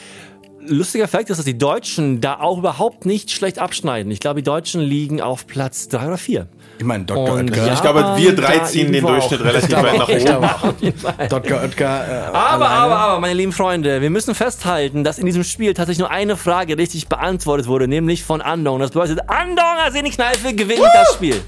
Lustiger 0.62 1.08
Fakt 1.08 1.30
ist, 1.30 1.38
dass 1.38 1.46
die 1.46 1.56
Deutschen 1.56 2.20
da 2.20 2.40
auch 2.40 2.58
überhaupt 2.58 3.06
nicht 3.06 3.30
schlecht 3.30 3.60
abschneiden. 3.60 4.12
Ich 4.12 4.20
glaube, 4.20 4.42
die 4.42 4.44
Deutschen 4.44 4.82
liegen 4.82 5.22
auf 5.22 5.46
Platz 5.46 5.88
3 5.88 6.08
oder 6.08 6.18
4. 6.18 6.48
Ich 6.80 6.86
meine, 6.86 7.06
Dr. 7.06 7.34
Und 7.34 7.50
Oetker. 7.50 7.62
Also 7.62 7.68
ja, 7.68 7.74
ich 7.74 7.82
glaube, 7.82 8.18
wir 8.18 8.36
drei 8.36 8.60
ziehen 8.60 8.92
den 8.92 9.06
Durchschnitt 9.06 9.42
auch. 9.42 9.46
relativ 9.46 9.72
weit 9.72 9.98
nach 9.98 10.64
oben. 10.64 10.94
Dr. 11.30 11.62
Oetker. 11.62 11.86
Äh, 11.86 12.28
aber, 12.28 12.40
alleine. 12.40 12.66
aber, 12.70 12.98
aber, 12.98 13.20
meine 13.20 13.34
lieben 13.34 13.52
Freunde, 13.52 14.02
wir 14.02 14.10
müssen 14.10 14.36
festhalten, 14.36 15.04
dass 15.04 15.18
in 15.18 15.26
diesem 15.26 15.44
Spiel 15.44 15.74
tatsächlich 15.74 16.00
nur 16.00 16.12
eine 16.12 16.38
Frage 16.38 16.78
richtig 16.78 17.08
beantwortet 17.08 17.68
wurde, 17.68 17.88
nämlich 17.88 18.24
von 18.24 18.42
Andong. 18.42 18.80
Das 18.80 18.92
bedeutet, 18.92 19.22
Andong 19.28 19.78
Arseni 19.84 20.12
Kneife 20.12 20.54
gewinnt 20.54 20.80
Woo! 20.80 20.88
das 20.94 21.14
Spiel. 21.14 21.42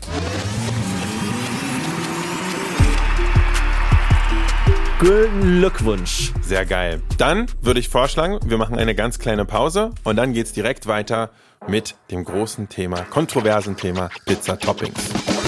Glückwunsch. 4.99 6.33
Sehr 6.41 6.65
geil. 6.65 7.01
Dann 7.17 7.45
würde 7.61 7.79
ich 7.79 7.87
vorschlagen, 7.87 8.39
wir 8.43 8.57
machen 8.57 8.77
eine 8.77 8.95
ganz 8.95 9.17
kleine 9.19 9.45
Pause 9.45 9.91
und 10.03 10.17
dann 10.17 10.33
geht's 10.33 10.51
direkt 10.51 10.87
weiter 10.87 11.29
mit 11.67 11.95
dem 12.11 12.23
großen 12.23 12.69
Thema, 12.69 13.01
kontroversen 13.03 13.75
Thema 13.77 14.09
Pizza 14.25 14.57
Toppings. 14.57 15.38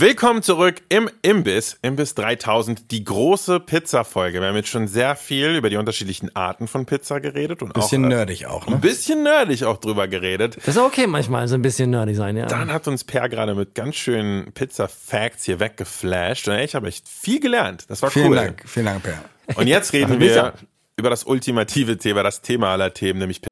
Willkommen 0.00 0.42
zurück 0.42 0.76
im 0.88 1.10
Imbiss, 1.20 1.76
Imbiss 1.82 2.14
3000, 2.14 2.90
die 2.90 3.04
große 3.04 3.60
Pizza-Folge. 3.60 4.40
Wir 4.40 4.48
haben 4.48 4.56
jetzt 4.56 4.70
schon 4.70 4.88
sehr 4.88 5.14
viel 5.14 5.54
über 5.54 5.68
die 5.68 5.76
unterschiedlichen 5.76 6.34
Arten 6.34 6.68
von 6.68 6.86
Pizza 6.86 7.20
geredet 7.20 7.62
und 7.62 7.74
Bisschen 7.74 8.06
auch, 8.06 8.10
äh, 8.10 8.14
nerdig 8.14 8.46
auch, 8.46 8.66
ne? 8.66 8.76
ein 8.76 8.80
bisschen 8.80 9.22
nerdig 9.22 9.66
auch 9.66 9.76
drüber 9.76 10.08
geredet. 10.08 10.56
Das 10.64 10.76
ist 10.76 10.78
okay 10.78 11.06
manchmal, 11.06 11.48
so 11.48 11.54
ein 11.54 11.60
bisschen 11.60 11.90
nerdy 11.90 12.14
sein, 12.14 12.38
ja. 12.38 12.46
Dann 12.46 12.72
hat 12.72 12.88
uns 12.88 13.04
Per 13.04 13.28
gerade 13.28 13.54
mit 13.54 13.74
ganz 13.74 13.96
schönen 13.96 14.52
Pizza-Facts 14.52 15.44
hier 15.44 15.60
weggeflasht. 15.60 16.48
Und 16.48 16.54
ich 16.54 16.74
habe 16.74 16.88
echt 16.88 17.06
viel 17.06 17.38
gelernt. 17.38 17.84
Das 17.88 18.00
war 18.00 18.10
Vielen 18.10 18.28
cool. 18.28 18.36
Dank, 18.36 18.62
vielen 18.64 18.86
Dank, 18.86 19.02
Per. 19.02 19.22
Und 19.56 19.66
jetzt 19.66 19.92
reden 19.92 20.18
wir 20.18 20.54
über 20.96 21.10
das 21.10 21.24
ultimative 21.24 21.98
Thema, 21.98 22.22
das 22.22 22.40
Thema 22.40 22.72
aller 22.72 22.94
Themen, 22.94 23.18
nämlich 23.18 23.42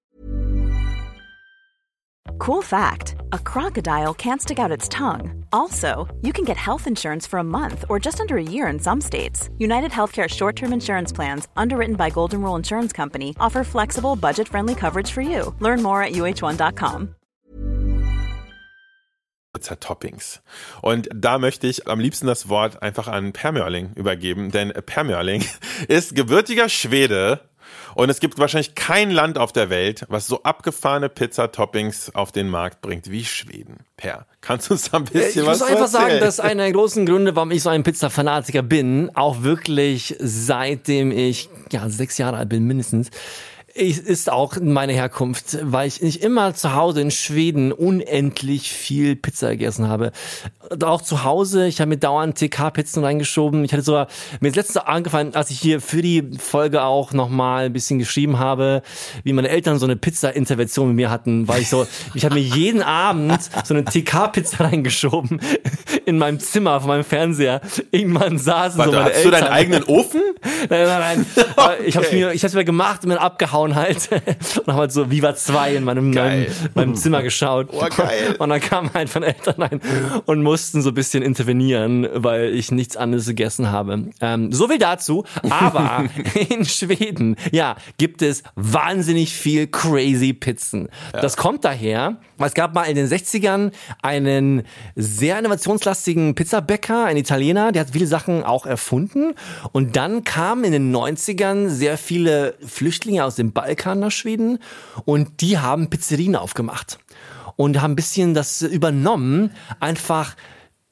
Cool 2.39 2.63
fact 2.63 3.17
a 3.33 3.39
crocodile 3.39 4.15
can't 4.15 4.41
stick 4.41 4.59
out 4.59 4.71
its 4.71 4.89
tongue. 4.89 5.45
Also, 5.53 6.07
you 6.23 6.33
can 6.33 6.45
get 6.45 6.57
health 6.57 6.87
insurance 6.87 7.27
for 7.27 7.39
a 7.39 7.45
month 7.45 7.85
or 7.89 7.99
just 7.99 8.21
under 8.21 8.37
a 8.37 8.43
year 8.43 8.69
in 8.69 8.79
some 8.79 9.01
states. 9.01 9.51
United 9.59 9.91
Healthcare 9.91 10.29
short 10.29 10.55
term 10.57 10.73
insurance 10.73 11.13
plans, 11.13 11.49
underwritten 11.57 11.97
by 11.97 12.11
Golden 12.11 12.41
Rule 12.43 12.57
Insurance 12.57 12.93
Company, 12.93 13.35
offer 13.41 13.65
flexible, 13.65 14.15
budget 14.17 14.49
friendly 14.49 14.75
coverage 14.75 15.11
for 15.11 15.21
you. 15.21 15.55
Learn 15.61 15.83
more 15.83 16.03
at 16.03 16.13
uh1.com. 16.13 17.15
Pizza-Toppings. 19.55 20.41
Und 20.83 21.09
da 21.13 21.39
möchte 21.39 21.67
ich 21.67 21.89
am 21.89 21.99
liebsten 21.99 22.27
das 22.29 22.49
Wort 22.49 22.83
einfach 22.83 23.09
an 23.09 23.33
Per 23.33 23.51
Mörling 23.51 23.93
übergeben, 23.97 24.53
denn 24.53 24.73
Per 24.73 25.03
Mörling 25.03 25.45
ist 25.89 26.15
gebürtiger 26.15 26.69
Schwede 26.69 27.41
und 27.95 28.11
es 28.11 28.21
gibt 28.21 28.39
wahrscheinlich 28.39 28.75
kein 28.75 29.11
Land 29.11 29.39
auf 29.39 29.53
der 29.53 29.71
Welt, 29.71 30.05
was 30.09 30.27
so 30.27 30.43
abgefahrene 30.43 31.09
Pizza-Toppings 31.09 32.15
auf 32.15 32.33
den 32.33 32.49
Markt 32.49 32.81
bringt 32.81 33.11
wie 33.11 33.25
Schweden. 33.25 33.79
Per, 33.97 34.27
kannst 34.41 34.69
du 34.69 34.75
uns 34.75 34.91
da 34.91 34.99
ein 34.99 35.05
bisschen 35.05 35.43
Ich 35.43 35.47
was 35.47 35.61
muss 35.61 35.69
einfach 35.69 35.89
sagen, 35.89 36.21
dass 36.21 36.41
einer 36.41 36.65
der 36.65 36.73
großen 36.73 37.07
Gründe, 37.07 37.37
warum 37.37 37.51
ich 37.51 37.63
so 37.63 37.71
ein 37.71 37.83
Pizza-Fanatiker 37.83 38.63
bin, 38.63 39.11
auch 39.15 39.43
wirklich 39.43 40.17
seitdem 40.19 41.11
ich 41.11 41.49
ja 41.73 41.89
sechs 41.89 42.19
Jahre 42.19 42.37
alt 42.37 42.49
bin 42.49 42.65
mindestens, 42.65 43.09
ich, 43.09 43.58
ist 43.79 44.31
auch 44.31 44.57
meine 44.61 44.93
Herkunft, 44.93 45.59
weil 45.63 45.87
ich 45.89 46.03
nicht 46.03 46.23
immer 46.23 46.55
zu 46.55 46.75
Hause 46.75 47.01
in 47.01 47.11
Schweden 47.11 47.73
unendlich 47.73 48.71
viel 48.73 49.15
Pizza 49.17 49.51
gegessen 49.51 49.89
habe. 49.89 50.13
Und 50.71 50.85
auch 50.85 51.01
zu 51.01 51.25
Hause, 51.25 51.67
ich 51.67 51.81
habe 51.81 51.89
mir 51.91 51.97
dauernd 51.97 52.37
TK-Pizzen 52.37 53.03
reingeschoben. 53.05 53.65
Ich 53.65 53.73
hatte 53.73 53.83
sogar, 53.83 54.09
mir 54.41 54.49
ist 54.49 54.57
letztens 54.57 54.79
angefallen, 54.79 55.35
als 55.35 55.51
ich 55.51 55.61
hier 55.61 55.81
für 55.81 56.03
die 56.03 56.29
Folge 56.39 56.83
auch 56.83 57.13
nochmal 57.13 57.67
ein 57.67 57.73
bisschen 57.73 57.99
geschrieben 57.99 58.39
habe, 58.39 58.83
wie 59.23 59.33
meine 59.33 59.49
Eltern 59.49 59.79
so 59.79 59.87
eine 59.87 59.97
Pizza-Intervention 59.97 60.89
mit 60.89 60.97
mir 60.97 61.11
hatten, 61.11 61.47
weil 61.49 61.63
ich 61.63 61.69
so, 61.69 61.87
ich 62.15 62.25
habe 62.25 62.35
mir 62.35 62.43
jeden 62.43 62.83
Abend 62.83 63.39
so 63.65 63.75
eine 63.75 63.85
TK-Pizza 63.85 64.65
reingeschoben 64.65 65.41
in 66.05 66.19
meinem 66.19 66.41
Zimmer 66.41 66.81
von 66.81 66.89
meinem 66.89 67.05
Fernseher. 67.05 67.61
Irgendwann 67.91 68.39
saßen 68.39 68.79
Warte, 68.79 68.91
so 68.91 68.97
meine 68.99 69.11
hast 69.11 69.25
du 69.25 69.29
Eltern. 69.29 69.41
deinen 69.43 69.53
eigenen 69.53 69.85
Ofen? 69.85 70.21
Nein, 70.69 70.87
nein, 70.87 71.27
nein. 71.35 71.47
Aber 71.57 71.81
Ich 71.81 71.97
hab's 71.97 72.13
mir, 72.13 72.33
ich 72.33 72.43
hab's 72.45 72.55
mir 72.55 72.65
gemacht 72.65 73.03
und 73.05 73.09
mir 73.11 73.21
abgehauen 73.21 73.68
halt. 73.75 74.09
Und 74.67 74.67
hab 74.67 74.77
halt 74.77 74.93
so 74.93 75.11
Viva 75.11 75.35
2 75.35 75.77
in 75.77 75.85
meinem, 75.85 76.11
meinem, 76.11 76.47
meinem 76.75 76.95
Zimmer 76.95 77.23
geschaut. 77.23 77.69
Oh, 77.73 77.87
geil. 77.97 78.37
Und 78.39 78.49
dann 78.49 78.61
kamen 78.61 78.91
halt 78.95 79.09
von 79.09 79.23
Eltern 79.23 79.63
rein 79.63 79.81
und 80.27 80.43
mussten 80.43 80.83
so 80.83 80.91
ein 80.91 80.95
bisschen 80.95 81.23
intervenieren, 81.23 82.09
weil 82.15 82.55
ich 82.55 82.71
nichts 82.71 82.97
anderes 82.97 83.27
gegessen 83.27 83.71
habe. 83.71 84.11
Ähm, 84.21 84.53
so 84.53 84.69
viel 84.69 84.79
dazu. 84.79 85.25
Aber 85.51 86.07
in 86.49 86.65
Schweden, 86.65 87.37
ja, 87.53 87.77
gibt 87.99 88.23
es 88.23 88.43
wahnsinnig 88.55 89.33
viel 89.33 89.67
crazy 89.67 90.33
Pizzen. 90.33 90.89
Das 91.13 91.37
kommt 91.37 91.65
daher, 91.65 92.17
weil 92.37 92.49
es 92.49 92.55
gab 92.55 92.75
mal 92.75 92.85
in 92.85 92.97
den 92.97 93.07
60ern 93.07 93.73
einen 94.03 94.63
sehr 94.95 95.39
innovationslastigen 95.39 96.35
Pizzabäcker, 96.35 97.05
ein 97.05 97.17
Italiener, 97.17 97.73
der 97.73 97.83
hat 97.83 97.91
viele 97.91 98.07
Sachen 98.07 98.43
auch 98.43 98.67
erfunden. 98.67 99.35
Und 99.73 99.97
dann 99.97 100.25
kamen 100.25 100.65
in 100.65 100.73
den 100.73 100.95
90ern 100.95 101.69
sehr 101.69 101.99
viele 101.99 102.55
Flüchtlinge 102.65 103.25
aus 103.25 103.37
dem 103.37 103.48
Balkan 103.53 104.01
nach 104.01 104.11
Schweden 104.11 104.59
und 105.05 105.41
die 105.41 105.59
haben 105.59 105.91
Pizzerien 105.91 106.37
aufgemacht 106.37 106.99
und 107.57 107.81
haben 107.81 107.93
ein 107.93 107.97
bisschen 107.97 108.35
das 108.35 108.63
übernommen, 108.63 109.51
einfach 109.81 110.37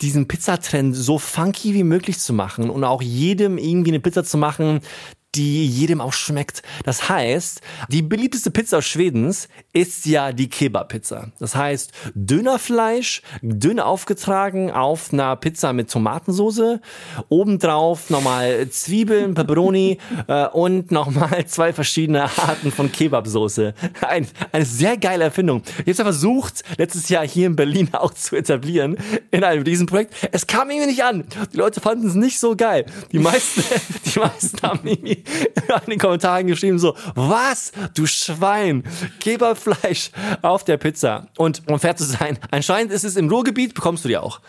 diesen 0.00 0.28
Pizzatrend 0.28 0.94
so 0.94 1.18
funky 1.18 1.72
wie 1.72 1.84
möglich 1.84 2.18
zu 2.18 2.32
machen 2.32 2.68
und 2.68 2.84
auch 2.84 3.00
jedem 3.00 3.56
irgendwie 3.56 3.90
eine 3.90 4.00
Pizza 4.00 4.24
zu 4.24 4.36
machen, 4.36 4.80
die 5.36 5.66
jedem 5.66 6.00
auch 6.00 6.12
schmeckt. 6.12 6.62
Das 6.84 7.08
heißt, 7.08 7.60
die 7.88 8.02
beliebteste 8.02 8.50
Pizza 8.50 8.82
Schwedens 8.82 9.48
ist 9.72 10.06
ja 10.06 10.32
die 10.32 10.48
Kebab-Pizza. 10.48 11.32
Das 11.38 11.54
heißt, 11.54 11.92
Dönerfleisch, 12.14 13.22
dünn 13.42 13.78
aufgetragen 13.80 14.70
auf 14.70 15.12
einer 15.12 15.36
Pizza 15.36 15.72
mit 15.72 15.90
Tomatensoße, 15.90 16.80
obendrauf 17.28 18.10
nochmal 18.10 18.68
Zwiebeln, 18.70 19.34
Pepperoni 19.34 19.98
äh, 20.28 20.46
und 20.48 20.90
nochmal 20.90 21.46
zwei 21.46 21.72
verschiedene 21.72 22.24
Arten 22.24 22.72
von 22.72 22.90
Kebabsoße. 22.90 23.74
Ein, 24.00 24.26
eine 24.52 24.64
sehr 24.64 24.96
geile 24.96 25.24
Erfindung. 25.24 25.62
Ich 25.66 25.78
habe 25.80 25.90
es 25.90 25.98
ja 25.98 26.04
versucht, 26.04 26.62
letztes 26.78 27.08
Jahr 27.08 27.26
hier 27.26 27.46
in 27.46 27.56
Berlin 27.56 27.90
auch 27.92 28.14
zu 28.14 28.36
etablieren 28.36 28.96
in 29.30 29.44
einem 29.44 29.62
Riesenprojekt. 29.62 30.14
Es 30.32 30.46
kam 30.46 30.70
irgendwie 30.70 30.90
nicht 30.90 31.04
an. 31.04 31.24
Die 31.52 31.56
Leute 31.56 31.80
fanden 31.80 32.06
es 32.06 32.14
nicht 32.14 32.38
so 32.38 32.56
geil. 32.56 32.86
Die 33.12 33.18
meisten, 33.18 33.62
die 34.04 34.18
meisten 34.18 34.62
haben 34.62 34.80
irgendwie 34.84 35.22
in 35.84 35.90
den 35.90 35.98
Kommentaren 35.98 36.46
geschrieben 36.46 36.78
so, 36.78 36.96
was, 37.14 37.72
du 37.94 38.06
Schwein, 38.06 38.84
Kebabfleisch 39.20 40.10
auf 40.42 40.64
der 40.64 40.76
Pizza. 40.76 41.28
Und 41.36 41.62
um 41.66 41.78
fair 41.78 41.96
zu 41.96 42.04
sein, 42.04 42.38
anscheinend 42.50 42.92
ist 42.92 43.04
es 43.04 43.16
im 43.16 43.28
Ruhrgebiet, 43.28 43.74
bekommst 43.74 44.04
du 44.04 44.08
die 44.08 44.16
auch. 44.16 44.40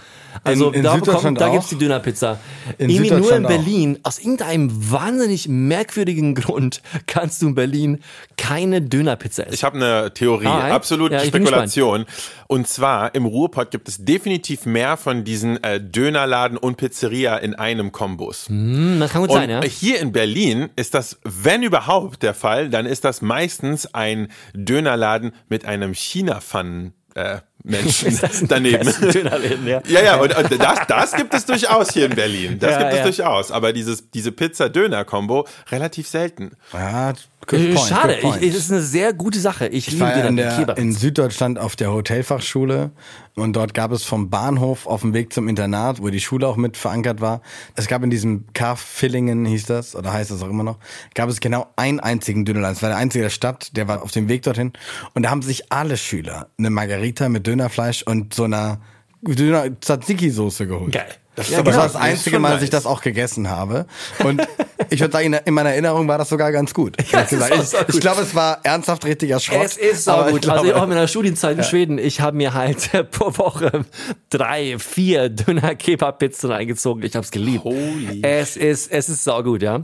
Also 0.43 0.69
In- 0.69 0.75
in 0.75 0.83
da, 0.83 0.95
Süddeutschland 0.95 1.39
da 1.41 1.47
auch? 1.47 1.53
gibt's 1.53 1.69
die 1.69 1.77
Dönerpizza. 1.77 2.39
In 2.77 2.89
Irgendwie 2.89 3.09
nur 3.09 3.17
in 3.19 3.23
Süddeutschland 3.23 3.45
auch. 3.45 3.49
Berlin, 3.49 3.99
aus 4.03 4.19
irgendeinem 4.19 4.91
wahnsinnig 4.91 5.47
merkwürdigen 5.47 6.35
Grund 6.35 6.81
kannst 7.07 7.41
du 7.41 7.47
in 7.49 7.55
Berlin 7.55 7.99
keine 8.37 8.81
Dönerpizza 8.81 9.43
essen. 9.43 9.53
Ich 9.53 9.63
habe 9.63 9.75
eine 9.77 10.13
Theorie, 10.13 10.45
Alright. 10.47 10.71
absolute 10.71 11.15
Ja, 11.15 11.21
Spekulation. 11.25 12.05
Und 12.47 12.67
zwar 12.67 13.13
im 13.15 13.25
Ruhrpott 13.25 13.71
gibt 13.71 13.89
es 13.89 13.97
definitiv 14.03 14.65
mehr 14.65 14.95
von 14.97 15.23
diesen 15.25 15.61
äh, 15.63 15.81
Dönerladen 15.81 16.57
und 16.57 16.77
Pizzeria 16.77 17.35
in 17.37 17.55
einem 17.55 17.91
Kombus. 17.91 18.47
Hm, 18.47 18.99
das 18.99 19.11
kann 19.11 19.21
gut 19.21 19.31
Und 19.31 19.35
sein, 19.37 19.49
ja. 19.49 19.61
hier 19.63 19.99
in 19.99 20.11
Berlin 20.13 20.69
ist 20.77 20.93
das, 20.93 21.19
wenn 21.23 21.61
überhaupt 21.63 22.23
der 22.23 22.33
Fall, 22.33 22.69
dann 22.69 22.85
ist 22.85 23.03
das 23.03 23.21
meistens 23.21 23.93
ein 23.93 24.29
Dönerladen 24.53 25.33
mit 25.49 25.65
einem 25.65 25.93
China-Pfannen. 25.93 26.93
Äh, 27.15 27.39
Menschen 27.63 28.07
Ist 28.09 28.23
das 28.23 28.41
ein 28.41 28.47
daneben. 28.47 28.93
Dönerläden, 29.11 29.67
ja. 29.67 29.81
Ja, 29.87 30.01
ja, 30.01 30.15
und, 30.17 30.35
und 30.35 30.61
das, 30.61 30.79
das 30.87 31.13
gibt 31.13 31.33
es 31.33 31.45
durchaus 31.45 31.91
hier 31.91 32.05
in 32.05 32.15
Berlin. 32.15 32.59
Das 32.59 32.71
Ja, 32.71 32.77
gibt 32.79 32.91
es 32.91 32.97
ja. 32.97 33.03
durchaus. 33.03 33.51
Aber 33.51 33.73
dieses, 33.73 34.09
diese 34.11 34.31
Pizza-Döner-Kombo 34.31 35.47
relativ 35.71 36.07
selten. 36.07 36.51
Ja, 36.73 37.13
good 37.47 37.59
Äh, 37.59 37.73
point, 37.73 37.87
Schade, 37.87 38.17
good 38.21 38.37
ich, 38.41 38.49
es 38.49 38.55
ist 38.55 38.71
eine 38.71 38.81
sehr 38.81 39.13
gute 39.13 39.39
Sache. 39.39 39.67
Ich, 39.67 39.87
Ich 39.87 39.99
war 39.99 40.15
ja 40.15 40.27
in, 40.27 40.35
der, 40.35 40.77
in 40.77 40.91
Süddeutschland 40.93 41.57
auf 41.57 41.75
der 41.75 41.91
Hotelfachschule 41.91 42.91
und 43.35 43.55
dort 43.55 43.73
gab 43.73 43.91
es 43.91 44.03
vom 44.03 44.29
Bahnhof 44.29 44.85
auf 44.85 45.01
dem 45.01 45.13
Weg 45.13 45.33
zum 45.33 45.47
Internat, 45.47 46.01
wo 46.01 46.09
die 46.09 46.19
Schule 46.19 46.47
auch 46.47 46.57
mit 46.57 46.77
verankert 46.77 47.21
war, 47.21 47.41
es 47.75 47.87
gab 47.87 48.03
in 48.03 48.09
diesem 48.09 48.45
Kaff 48.53 48.79
Villingen, 48.81 49.45
hieß 49.45 49.65
das, 49.65 49.95
oder 49.95 50.13
heißt 50.13 50.29
das 50.31 50.43
auch 50.43 50.49
immer 50.49 50.63
noch, 50.63 50.77
gab 51.15 51.29
es 51.29 51.39
genau 51.39 51.67
einen 51.75 51.99
einzigen 51.99 52.45
Dönerladen. 52.45 52.75
Es 52.75 52.81
war 52.83 52.89
der 52.89 52.97
einzige 52.97 53.23
der 53.23 53.29
Stadt, 53.29 53.75
der 53.75 53.87
war 53.87 54.03
auf 54.03 54.11
dem 54.11 54.27
Weg 54.29 54.43
dorthin 54.43 54.73
und 55.13 55.23
da 55.23 55.29
haben 55.29 55.41
sich 55.41 55.71
alle 55.71 55.97
Schüler 55.97 56.49
eine 56.57 56.69
Margarita 56.69 57.29
mit 57.29 57.47
Dönerfleisch 57.47 58.03
und 58.03 58.33
so 58.33 58.43
einer 58.43 58.79
Döner 59.21 59.65
Tzatziki-Soße 59.81 60.67
geholt. 60.67 60.93
Geil. 60.93 61.07
Das 61.37 61.49
Ja, 61.51 61.59
aber 61.59 61.71
Das 61.71 61.75
genau. 61.75 61.77
war 61.77 61.83
das 61.83 61.93
ist 61.95 62.01
einzige 62.01 62.39
Mal, 62.39 62.53
dass 62.55 62.63
ich 62.63 62.71
das 62.71 62.85
auch 62.87 63.01
gegessen 63.01 63.49
habe. 63.49 63.85
Und 64.23 64.41
ich 64.89 64.99
würde 64.99 65.11
sagen, 65.13 65.33
in 65.33 65.53
meiner 65.53 65.69
Erinnerung 65.69 66.07
war 66.07 66.17
das 66.17 66.29
sogar 66.29 66.51
ganz 66.51 66.73
gut. 66.73 66.97
Ja, 67.11 67.21
ist 67.21 67.31
ich 67.31 67.39
so 67.39 67.77
gut. 67.77 67.93
ich 67.93 67.99
glaube, 68.01 68.21
es 68.23 68.33
war 68.33 68.59
ernsthaft 68.63 69.05
richtiger 69.05 69.39
Schrott. 69.39 69.63
Es 69.63 69.77
ist 69.77 70.07
ich 70.07 70.13
gut. 70.31 70.41
glaube- 70.41 70.59
also 70.61 70.73
auch 70.73 70.83
in 70.83 70.89
meiner 70.89 71.07
Studienzeit 71.07 71.57
in 71.59 71.63
Schweden, 71.63 71.97
ich 71.99 72.21
habe 72.21 72.35
mir 72.35 72.55
halt 72.55 72.89
pro 73.11 73.37
Woche 73.37 73.85
drei, 74.31 74.79
vier 74.79 75.29
Döner 75.29 75.75
Kebab-Pizzen 75.75 76.49
reingezogen. 76.51 77.03
Ich 77.03 77.13
habe 77.15 77.23
es 77.23 77.29
geliebt. 77.31 77.63
Holy 77.63 78.21
es 78.23 78.57
ist, 78.57 78.91
es 78.91 79.07
ist 79.07 79.23
sau 79.23 79.43
gut, 79.43 79.61
ja. 79.61 79.83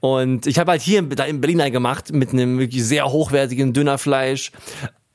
Und 0.00 0.46
ich 0.46 0.58
habe 0.58 0.70
halt 0.70 0.80
hier 0.80 1.00
in, 1.00 1.10
da 1.10 1.24
in 1.24 1.42
Berlin 1.42 1.70
gemacht 1.70 2.12
mit 2.12 2.32
einem 2.32 2.58
wirklich 2.58 2.82
sehr 2.84 3.04
hochwertigen 3.12 3.72
Dönerfleisch 3.74 4.50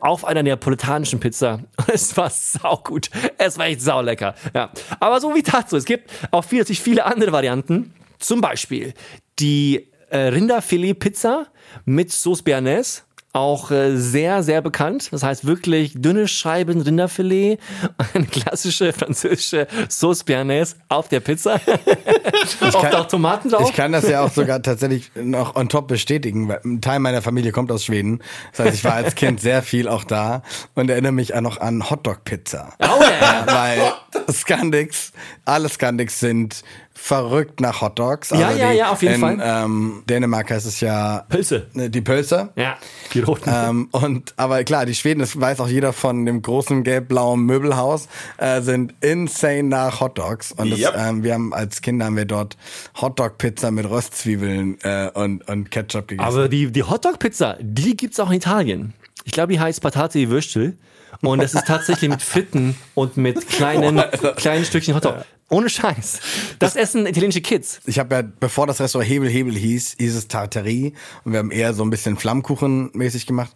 auf 0.02 0.26
einer 0.26 0.44
neapolitanischen 0.44 1.20
Pizza. 1.20 1.60
Es 1.88 2.16
war 2.18 2.30
saugut. 2.30 3.10
Es 3.38 3.58
war 3.58 3.68
echt 3.68 3.82
saulecker. 3.82 4.36
Ja. 4.54 4.72
Aber 5.00 5.20
so 5.20 5.34
wie 5.36 5.44
dazu. 5.44 5.78
Es 5.78 5.86
gibt 5.86 6.12
auch 6.32 6.44
viel, 6.44 6.60
natürlich 6.60 6.82
viele 6.82 7.06
andere 7.06 7.32
Varianten. 7.32 7.94
Zum 8.20 8.42
Beispiel 8.42 8.94
die 9.40 9.88
äh, 10.10 10.18
Rinderfilet-Pizza 10.18 11.48
mit 11.86 12.12
Sauce 12.12 12.42
Bernays. 12.42 13.04
Auch 13.34 13.72
äh, 13.72 13.96
sehr, 13.96 14.44
sehr 14.44 14.62
bekannt. 14.62 15.10
Das 15.12 15.24
heißt 15.24 15.46
wirklich 15.46 15.94
dünne 15.96 16.28
Scheiben 16.28 16.82
Rinderfilet, 16.82 17.60
eine 18.14 18.26
klassische 18.26 18.92
französische 18.94 19.68
Sauce 19.90 20.24
Bernays 20.24 20.76
auf 20.90 21.08
der 21.08 21.20
Pizza. 21.22 21.56
Oft 22.62 22.82
kann- 22.82 22.94
auch 22.96 23.08
Tomaten 23.08 23.50
drauf. 23.50 23.70
Ich 23.70 23.76
kann 23.76 23.92
das 23.92 24.08
ja 24.08 24.22
auch 24.24 24.32
sogar 24.32 24.62
tatsächlich 24.62 25.12
noch 25.16 25.56
on 25.56 25.70
top 25.70 25.88
bestätigen, 25.88 26.48
weil 26.50 26.60
ein 26.66 26.82
Teil 26.82 27.00
meiner 27.00 27.22
Familie 27.22 27.52
kommt 27.52 27.72
aus 27.72 27.86
Schweden. 27.86 28.22
Das 28.56 28.66
heißt, 28.66 28.76
ich 28.76 28.84
war 28.84 28.94
als 28.96 29.16
Kind 29.16 29.40
sehr 29.42 29.62
viel 29.62 29.88
auch 29.88 30.04
da 30.04 30.44
und 30.76 30.90
erinnere 30.90 31.12
mich 31.12 31.34
auch 31.34 31.42
noch 31.42 31.60
an 31.60 31.90
Hotdog-Pizza. 31.90 32.74
Oh 32.80 32.86
ja. 33.02 33.46
Weil 33.46 34.34
Skandix, 34.34 35.12
alle 35.46 35.70
Skandix 35.70 36.20
sind 36.20 36.64
verrückt 37.04 37.60
nach 37.62 37.82
Hotdogs. 37.82 38.32
Also 38.32 38.44
Ja, 38.44 38.52
ja, 38.52 38.72
ja, 38.72 38.92
auf 38.92 39.02
jeden 39.02 39.16
in, 39.16 39.22
Fall. 39.22 39.40
Ähm, 39.42 40.04
Dänemark 40.08 40.52
heißt 40.52 40.68
es 40.68 40.82
ja 40.82 41.26
Pölse. 41.30 41.66
ne, 41.74 41.90
die 41.90 42.02
Pölse. 42.02 42.50
Ja, 42.56 42.78
die 43.14 43.22
roten. 43.22 43.50
Ähm, 43.52 43.88
und 43.92 44.36
aber 44.38 44.64
klar, 44.64 44.86
die 44.86 44.94
Schweden, 44.94 45.20
das 45.20 45.40
weiß 45.40 45.62
auch 45.62 45.68
jeder 45.68 45.94
von 45.94 46.28
dem 46.28 46.44
großen 46.44 46.84
gelb-blauen 46.84 47.42
Möbelhaus, 47.42 48.08
äh, 48.38 48.62
sind 48.62 48.94
insane 49.02 49.64
nach 49.64 50.00
Hotdogs. 50.00 50.52
Und 50.52 50.70
das, 50.70 50.80
Yep. 50.80 50.94
ähm, 50.96 51.24
wir 51.24 51.34
haben 51.34 51.54
als 51.56 51.82
Kinder 51.82 52.06
haben 52.06 52.18
wir 52.18 52.26
dort 52.26 52.56
Hotdog-Pizza 53.02 53.72
mit 53.72 53.90
Röstzwiebeln 53.90 54.78
äh, 54.84 55.10
und, 55.12 55.48
und 55.50 55.72
Ketchup 55.72 56.08
gegessen. 56.08 56.28
Aber 56.28 56.50
die, 56.50 56.72
die 56.72 56.84
Hotdog-Pizza, 56.84 57.58
die 57.60 57.98
gibt's 57.98 58.20
auch 58.20 58.30
in 58.30 58.38
Italien. 58.38 58.94
Ich 59.26 59.32
glaube, 59.32 59.52
die 59.54 59.60
heißt 59.60 59.82
Patate 59.82 60.20
di 60.20 60.30
Würstel. 60.30 60.78
Und 61.22 61.42
das 61.42 61.54
ist 61.54 61.68
tatsächlich 61.68 62.10
mit 62.10 62.22
Fritten 62.22 62.76
und 62.96 63.18
mit 63.18 63.48
kleinen, 63.48 64.02
kleinen 64.38 64.66
Stückchen 64.66 64.96
Hotdog. 64.96 65.26
Ohne 65.52 65.70
Scheiß. 65.70 66.22
Das 66.60 66.78
essen 66.78 67.06
italienische 67.06 67.42
Kids. 67.42 67.82
ich 67.86 68.00
habe 68.00 68.16
ja, 68.16 68.22
bevor 68.22 68.68
das 68.68 68.80
Restaurant 68.80 69.10
Hebel 69.10 69.30
Hebel 69.30 69.54
hieß, 69.54 69.98
hieß 70.00 70.16
es 70.16 70.30
Tartarie 70.30 70.94
und 71.26 71.34
wir 71.34 71.40
haben 71.40 71.52
eher 71.52 71.74
so 71.74 71.84
ein 71.84 71.90
bisschen 71.90 72.16
Flammkuchen-mäßig 72.18 73.26
gemacht. 73.26 73.52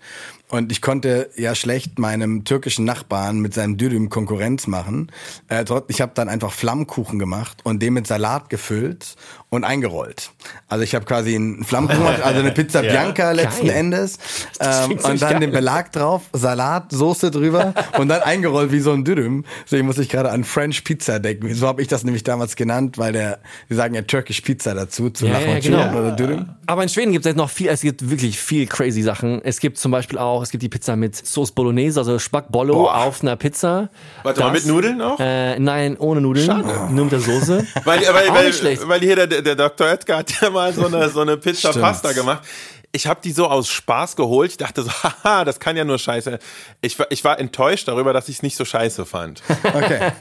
Und 0.49 0.71
ich 0.71 0.81
konnte 0.81 1.29
ja 1.35 1.55
schlecht 1.55 1.97
meinem 1.97 2.43
türkischen 2.43 2.85
Nachbarn 2.85 3.39
mit 3.39 3.53
seinem 3.53 3.77
Dürüm 3.77 4.09
Konkurrenz 4.09 4.67
machen. 4.67 5.11
Äh, 5.49 5.65
ich 5.87 6.01
habe 6.01 6.11
dann 6.15 6.29
einfach 6.29 6.53
Flammkuchen 6.53 7.17
gemacht 7.17 7.57
und 7.63 7.81
den 7.81 7.93
mit 7.93 8.05
Salat 8.05 8.49
gefüllt 8.49 9.15
und 9.49 9.63
eingerollt. 9.63 10.31
Also 10.67 10.83
ich 10.83 10.93
habe 10.93 11.05
quasi 11.05 11.35
einen 11.35 11.63
Flammkuchen 11.63 11.99
gemacht, 12.03 12.21
also 12.21 12.39
eine 12.39 12.51
Pizza 12.51 12.81
Bianca 12.83 13.31
letzten 13.31 13.67
Geil. 13.67 13.75
Endes. 13.77 14.17
Ähm, 14.57 14.91
und 14.91 15.03
dann 15.03 15.17
geil. 15.19 15.39
den 15.41 15.51
Belag 15.51 15.91
drauf, 15.91 16.23
Salat, 16.31 16.91
Soße 16.91 17.29
drüber 17.29 17.73
und 17.97 18.07
dann 18.07 18.21
eingerollt 18.21 18.71
wie 18.71 18.79
so 18.79 18.93
ein 18.93 19.03
Dürüm. 19.03 19.43
Deswegen 19.65 19.85
muss 19.85 19.97
ich 19.97 20.07
gerade 20.07 20.31
an 20.31 20.45
French 20.45 20.83
Pizza 20.85 21.19
denken. 21.19 21.53
So 21.53 21.67
habe 21.67 21.81
ich 21.81 21.89
das 21.89 22.03
nämlich 22.05 22.23
damals 22.23 22.55
genannt, 22.55 22.97
weil 22.97 23.11
der, 23.11 23.39
wir 23.67 23.75
sagen 23.75 23.95
ja 23.95 24.01
Turkish 24.03 24.41
Pizza 24.41 24.73
dazu, 24.73 25.09
zum 25.09 25.27
Ja, 25.27 25.39
ja, 25.41 25.59
genau. 25.59 25.91
oder 25.91 26.11
Dürüm. 26.13 26.45
Aber 26.67 26.83
in 26.83 26.89
Schweden 26.89 27.11
gibt 27.11 27.25
es 27.25 27.35
noch 27.35 27.49
viel, 27.49 27.67
es 27.67 27.81
gibt 27.81 28.09
wirklich 28.09 28.39
viel 28.39 28.65
crazy 28.65 29.01
Sachen. 29.01 29.41
Es 29.43 29.59
gibt 29.59 29.77
zum 29.77 29.91
Beispiel 29.91 30.17
auch, 30.17 30.44
es 30.45 30.51
gibt 30.51 30.63
die 30.63 30.69
Pizza 30.69 30.95
mit 30.95 31.15
Sauce 31.15 31.51
Bolognese, 31.51 31.99
also 31.99 32.17
Spackbollo 32.17 32.73
Boah. 32.73 32.95
auf 33.03 33.21
einer 33.21 33.35
Pizza. 33.35 33.89
Warte 34.23 34.39
mal, 34.41 34.53
Das- 34.53 34.63
mit 34.63 34.73
Nudeln 34.73 35.01
auch? 35.01 35.19
Äh, 35.19 35.59
nein, 35.59 35.97
ohne 35.97 36.21
Nudeln, 36.21 36.63
nur 36.95 37.05
mit 37.05 37.11
der 37.11 37.19
Soße. 37.19 37.65
Weil, 37.83 37.99
weil, 38.01 38.29
Auch 38.29 38.35
weil, 38.35 38.87
weil 38.89 38.99
hier 39.01 39.15
der, 39.27 39.41
der 39.41 39.55
Dr. 39.55 39.87
Oetker 39.87 40.17
hat 40.17 40.41
ja 40.41 40.49
mal 40.49 40.73
so 40.73 40.85
eine, 40.87 41.09
so 41.09 41.19
eine 41.21 41.35
Pizza 41.37 41.69
Stimmt. 41.69 41.83
Pasta 41.83 42.11
gemacht. 42.13 42.43
Ich 42.91 43.07
habe 43.07 43.19
die 43.21 43.33
so 43.33 43.47
aus 43.47 43.67
Spaß 43.67 44.15
geholt. 44.15 44.51
Ich 44.51 44.57
dachte 44.57 44.83
so, 44.83 44.89
haha, 45.03 45.43
das 45.43 45.59
kann 45.59 45.75
ja 45.75 45.83
nur 45.83 45.99
scheiße. 45.99 46.39
Ich, 46.81 46.97
war- 46.97 47.07
ich 47.11 47.23
war 47.25 47.37
enttäuscht 47.39 47.87
darüber, 47.89 48.13
dass 48.13 48.29
ich 48.29 48.37
es 48.37 48.41
nicht 48.43 48.55
so 48.55 48.63
scheiße 48.63 49.05
fand. 49.05 49.43
Okay. 49.63 50.11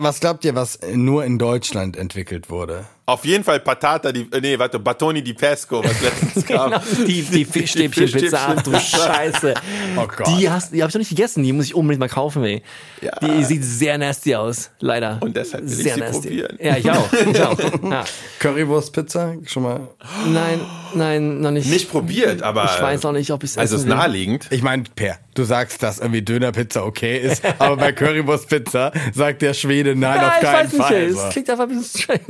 Was 0.00 0.20
glaubt 0.20 0.44
ihr, 0.44 0.54
was 0.54 0.78
nur 0.94 1.24
in 1.24 1.38
Deutschland 1.40 1.96
entwickelt 1.96 2.50
wurde? 2.50 2.84
Auf 3.04 3.24
jeden 3.24 3.42
Fall 3.42 3.58
Patata, 3.58 4.12
die, 4.12 4.28
äh, 4.30 4.40
nee, 4.40 4.56
warte, 4.56 4.78
Batoni 4.78 5.22
di 5.22 5.32
Pesco, 5.32 5.82
was 5.82 6.00
letztens 6.02 6.46
kam. 6.46 6.70
Genau, 6.70 6.82
die, 7.04 7.22
die 7.22 7.44
Fischstäbchenpizza, 7.44 8.54
du 8.62 8.78
Scheiße. 8.78 9.54
Oh 9.96 10.06
Gott. 10.06 10.28
Die, 10.28 10.48
hast, 10.48 10.72
die 10.72 10.82
habe 10.82 10.90
ich 10.90 10.94
noch 10.94 11.00
nicht 11.00 11.08
gegessen, 11.08 11.42
die 11.42 11.52
muss 11.52 11.64
ich 11.64 11.74
unbedingt 11.74 11.98
mal 11.98 12.08
kaufen, 12.08 12.44
ey. 12.44 12.62
Ja. 13.00 13.10
Die 13.20 13.42
sieht 13.44 13.64
sehr 13.64 13.98
nasty 13.98 14.36
aus, 14.36 14.70
leider. 14.78 15.18
Und 15.20 15.36
deshalb 15.36 15.64
will 15.64 15.72
ich 15.72 15.78
sehr 15.78 15.94
sie 15.94 16.00
nasty. 16.00 16.28
probieren. 16.28 16.58
Ja, 16.60 16.76
ich 16.76 16.90
auch. 16.90 17.12
Ich 17.12 17.42
auch. 17.42 17.58
Ja. 17.90 18.04
Currywurstpizza? 18.38 19.34
Schon 19.46 19.62
mal. 19.64 19.88
Nein, 20.28 20.60
nein, 20.94 21.40
noch 21.40 21.50
nicht. 21.50 21.70
Nicht 21.70 21.90
probiert, 21.90 22.42
aber. 22.42 22.66
Ich 22.66 22.82
weiß 22.82 23.04
auch 23.06 23.12
nicht, 23.12 23.30
ob 23.32 23.42
ich 23.42 23.50
es 23.50 23.58
Also 23.58 23.76
es 23.76 23.82
essen 23.82 23.90
ist 23.90 23.96
naheliegend. 23.96 24.46
Ich 24.50 24.62
meine, 24.62 24.84
Per, 24.94 25.18
du 25.38 25.44
sagst, 25.44 25.82
dass 25.82 25.98
irgendwie 25.98 26.22
Dönerpizza 26.22 26.82
okay 26.84 27.18
ist, 27.18 27.42
aber 27.58 27.76
bei 27.76 27.92
Currywurstpizza 27.92 28.92
sagt 29.14 29.42
der 29.42 29.54
Schwede 29.54 29.94
nein, 29.96 30.20
Ja, 30.20 30.28
auf 30.28 30.34
ich 30.36 30.40
keinen 30.48 30.64
weiß 30.66 30.72
nicht, 30.72 30.82
Fall. 30.82 31.26
es 31.26 31.32
klingt 31.32 31.50
einfach 31.50 31.64
ein 31.68 31.78
bisschen 31.78 32.00
strange. 32.02 32.22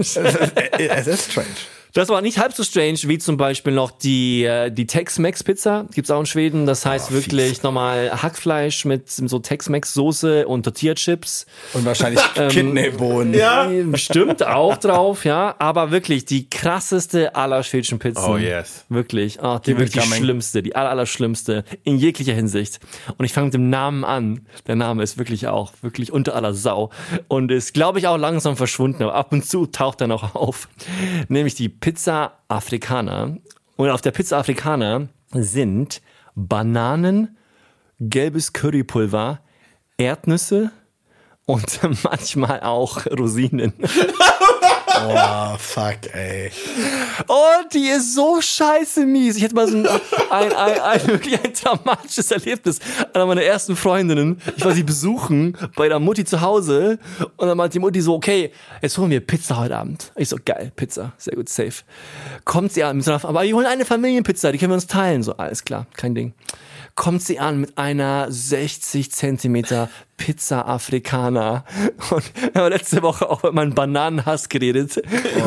Es 0.78 1.06
ist 1.06 1.30
strange. 1.32 1.46
Das 1.98 2.10
war 2.10 2.22
nicht 2.22 2.38
halb 2.38 2.52
so 2.52 2.62
strange 2.62 3.00
wie 3.06 3.18
zum 3.18 3.38
Beispiel 3.38 3.72
noch 3.72 3.90
die, 3.90 4.44
äh, 4.44 4.70
die 4.70 4.86
Tex-Mex-Pizza. 4.86 5.86
Gibt's 5.92 6.12
auch 6.12 6.20
in 6.20 6.26
Schweden. 6.26 6.64
Das 6.64 6.86
heißt 6.86 7.10
wirklich 7.10 7.64
nochmal 7.64 8.22
Hackfleisch 8.22 8.84
mit 8.84 9.10
so 9.10 9.40
Tex-Mex-Soße 9.40 10.46
und 10.46 10.62
Tortilla-Chips. 10.62 11.46
Und 11.72 11.84
wahrscheinlich 11.84 12.20
Ähm, 12.36 12.50
Kidneybohnen. 12.50 13.34
Ja. 13.34 13.68
Bestimmt 13.86 14.46
auch 14.46 14.76
drauf, 14.76 15.24
ja. 15.24 15.56
Aber 15.58 15.90
wirklich 15.90 16.24
die 16.24 16.48
krasseste 16.48 17.34
aller 17.34 17.64
schwedischen 17.64 17.98
Pizzen. 17.98 18.24
Oh, 18.24 18.36
yes. 18.36 18.84
Wirklich. 18.88 19.40
Oh, 19.42 19.58
die 19.58 19.72
Keep 19.72 19.78
wirklich 19.80 20.04
schlimmste, 20.04 20.62
die 20.62 20.76
aller, 20.76 20.90
aller 20.90 21.06
schlimmste. 21.06 21.64
In 21.82 21.96
jeglicher 21.96 22.34
Hinsicht. 22.34 22.78
Und 23.16 23.24
ich 23.24 23.32
fange 23.32 23.46
mit 23.46 23.54
dem 23.54 23.70
Namen 23.70 24.04
an. 24.04 24.46
Der 24.68 24.76
Name 24.76 25.02
ist 25.02 25.18
wirklich 25.18 25.48
auch, 25.48 25.72
wirklich 25.82 26.12
unter 26.12 26.36
aller 26.36 26.54
Sau. 26.54 26.90
Und 27.26 27.50
ist, 27.50 27.74
glaube 27.74 27.98
ich, 27.98 28.06
auch 28.06 28.18
langsam 28.18 28.56
verschwunden. 28.56 29.02
Aber 29.02 29.14
ab 29.14 29.32
und 29.32 29.44
zu 29.44 29.66
taucht 29.66 30.00
er 30.00 30.06
noch 30.06 30.36
auf. 30.36 30.68
Nämlich 31.28 31.56
die 31.56 31.68
Pizza 31.68 31.87
Africana. 32.48 33.38
Und 33.76 33.88
auf 33.88 34.02
der 34.02 34.10
Pizza 34.10 34.36
Africana 34.36 35.08
sind 35.32 36.02
Bananen, 36.34 37.38
gelbes 37.98 38.52
Currypulver, 38.52 39.40
Erdnüsse 39.96 40.70
und 41.46 41.80
manchmal 42.04 42.60
auch 42.60 43.06
Rosinen. 43.06 43.72
Oh, 45.06 45.56
fuck, 45.58 46.14
ey. 46.14 46.50
Und 47.26 47.72
die 47.72 47.88
ist 47.88 48.14
so 48.14 48.40
scheiße 48.40 49.04
mies. 49.06 49.36
Ich 49.36 49.44
hatte 49.44 49.54
mal 49.54 49.68
so 49.68 49.76
ein, 49.76 49.86
ein, 50.30 50.52
ein, 50.52 50.80
ein, 50.80 51.06
wirklich 51.06 51.42
ein 51.42 51.52
dramatisches 51.52 52.30
Erlebnis. 52.30 52.78
Einer 53.12 53.26
meiner 53.26 53.42
ersten 53.42 53.76
Freundinnen, 53.76 54.40
ich 54.56 54.64
war 54.64 54.72
sie 54.72 54.82
besuchen 54.82 55.56
bei 55.76 55.88
der 55.88 55.98
Mutti 55.98 56.24
zu 56.24 56.40
Hause 56.40 56.98
und 57.36 57.48
dann 57.48 57.56
meinte 57.56 57.74
die 57.74 57.80
Mutti 57.80 58.00
so, 58.00 58.14
okay, 58.14 58.52
jetzt 58.82 58.98
holen 58.98 59.10
wir 59.10 59.20
Pizza 59.20 59.56
heute 59.58 59.76
Abend. 59.76 60.12
Ich 60.16 60.28
so, 60.28 60.36
geil, 60.44 60.72
Pizza, 60.74 61.12
sehr 61.18 61.34
gut, 61.34 61.48
safe. 61.48 61.84
Kommt 62.44 62.72
sie 62.72 62.84
an, 62.84 62.96
mit 62.96 63.04
so 63.04 63.12
einer, 63.12 63.24
aber 63.24 63.42
wir 63.42 63.54
holen 63.54 63.66
eine 63.66 63.84
Familienpizza, 63.84 64.52
die 64.52 64.58
können 64.58 64.72
wir 64.72 64.76
uns 64.76 64.86
teilen. 64.86 65.22
So, 65.22 65.36
alles 65.36 65.64
klar, 65.64 65.86
kein 65.94 66.14
Ding. 66.14 66.34
Kommt 66.94 67.22
sie 67.22 67.38
an 67.38 67.60
mit 67.60 67.78
einer 67.78 68.26
60 68.28 69.12
Zentimeter 69.12 69.88
Pizza 70.18 70.66
Afrikaner. 70.66 71.64
Und 72.10 72.24
wir 72.52 72.62
haben 72.62 72.70
letzte 72.70 73.00
Woche 73.02 73.30
auch 73.30 73.38
über 73.40 73.52
meinen 73.52 73.74
Bananenhass 73.74 74.50
geredet. 74.50 75.00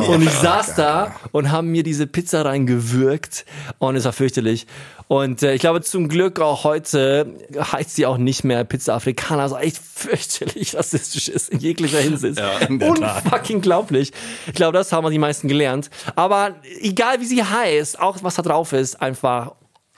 und 0.08 0.24
ich 0.24 0.32
saß 0.32 0.74
da 0.74 1.16
und 1.32 1.52
haben 1.52 1.68
mir 1.68 1.84
diese 1.84 2.08
Pizza 2.08 2.44
reingewürgt. 2.44 3.46
Und 3.78 3.96
es 3.96 4.06
war 4.06 4.14
fürchterlich. 4.14 4.66
Und 5.08 5.44
äh, 5.44 5.54
ich 5.54 5.60
glaube 5.60 5.82
zum 5.82 6.08
Glück 6.08 6.40
auch 6.40 6.64
heute 6.64 7.36
heißt 7.60 7.96
sie 7.96 8.06
auch 8.06 8.18
nicht 8.18 8.46
mehr 8.46 8.64
Pizza 8.64 8.96
Afrikaner. 8.96 9.44
Also 9.44 9.58
echt 9.58 9.78
fürchterlich 9.78 10.74
rassistisch 10.78 11.28
ist 11.28 11.50
in 11.50 11.60
jeglicher 11.60 12.00
Hinsicht. 12.00 12.42
Unfucking 12.70 13.62
glaublich. 13.62 14.14
Ich 14.48 14.54
glaube, 14.54 14.78
das 14.78 14.92
haben 14.94 15.04
wir 15.06 15.12
die 15.12 15.20
meisten 15.20 15.48
gelernt. 15.50 15.90
Aber 16.16 16.56
egal 16.80 17.20
wie 17.20 17.26
sie 17.26 17.44
heißt, 17.44 18.00
auch 18.00 18.20
was 18.22 18.36
da 18.36 18.42
drauf 18.42 18.72
ist, 18.74 19.02
einfach 19.02 19.52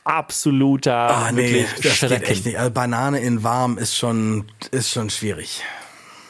absoluter 0.03 0.93
Ah, 0.93 1.31
nee, 1.31 1.65
das 1.71 1.81
geht 1.81 1.91
Schrecken. 1.93 2.23
echt 2.23 2.45
nicht. 2.45 2.57
Also 2.57 2.71
Banane 2.71 3.19
in 3.19 3.43
warm 3.43 3.77
ist 3.77 3.95
schon, 3.95 4.45
ist 4.71 4.89
schon 4.89 5.09
schwierig. 5.09 5.61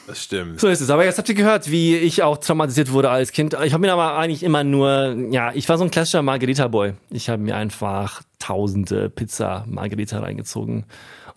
Das 0.07 0.21
stimmt. 0.21 0.59
So 0.59 0.67
ist 0.67 0.81
es. 0.81 0.89
Aber 0.89 1.05
jetzt 1.05 1.17
habt 1.17 1.29
ihr 1.29 1.35
gehört, 1.35 1.71
wie 1.71 1.95
ich 1.95 2.23
auch 2.23 2.37
traumatisiert 2.37 2.91
wurde 2.91 3.09
als 3.09 3.31
Kind. 3.31 3.55
Ich 3.63 3.71
habe 3.73 3.81
mir 3.81 3.93
aber 3.93 4.17
eigentlich 4.17 4.43
immer 4.43 4.63
nur, 4.65 5.15
ja, 5.31 5.51
ich 5.53 5.69
war 5.69 5.77
so 5.77 5.85
ein 5.85 5.91
klassischer 5.91 6.21
Margarita-Boy. 6.21 6.93
Ich 7.09 7.29
habe 7.29 7.41
mir 7.41 7.55
einfach 7.55 8.21
tausende 8.39 9.09
Pizza 9.09 9.63
Margarita 9.67 10.19
reingezogen. 10.19 10.85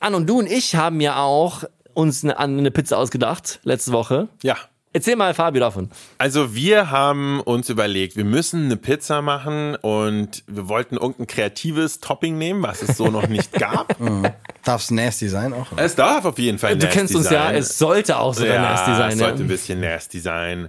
An 0.00 0.14
und 0.16 0.28
du 0.28 0.40
und 0.40 0.50
ich 0.50 0.74
haben 0.74 1.00
ja 1.00 1.18
auch 1.22 1.62
uns 1.94 2.24
eine, 2.24 2.38
eine 2.38 2.70
Pizza 2.72 2.98
ausgedacht 2.98 3.60
letzte 3.62 3.92
Woche. 3.92 4.28
Ja. 4.42 4.56
Erzähl 4.92 5.16
mal, 5.16 5.34
Fabio, 5.34 5.60
davon. 5.60 5.90
Also 6.16 6.54
wir 6.54 6.90
haben 6.90 7.40
uns 7.40 7.68
überlegt, 7.68 8.16
wir 8.16 8.24
müssen 8.24 8.64
eine 8.64 8.78
Pizza 8.78 9.20
machen 9.20 9.74
und 9.76 10.42
wir 10.46 10.68
wollten 10.68 10.96
irgendein 10.96 11.26
kreatives 11.26 12.00
Topping 12.00 12.38
nehmen, 12.38 12.62
was 12.62 12.82
es 12.82 12.96
so 12.96 13.08
noch 13.08 13.28
nicht 13.28 13.52
gab. 13.58 13.94
Darf 14.64 14.82
es 14.82 14.90
nasty 14.90 15.28
sein 15.28 15.52
auch? 15.52 15.70
oder? 15.72 15.84
es 15.84 15.94
darf 15.96 16.24
auf 16.24 16.38
jeden 16.38 16.58
Fall 16.58 16.76
Du 16.78 16.86
nasty 16.86 16.98
kennst 16.98 17.14
uns 17.14 17.26
ja, 17.30 17.44
sein. 17.44 17.56
es 17.56 17.76
sollte 17.76 18.18
auch 18.18 18.32
sogar 18.32 18.54
ja, 18.54 18.62
nasty 18.62 18.94
sein. 18.96 19.12
es 19.12 19.18
sollte 19.18 19.38
ja. 19.38 19.44
ein 19.44 19.48
bisschen 19.48 19.80
nasty 19.80 20.18
sein. 20.18 20.68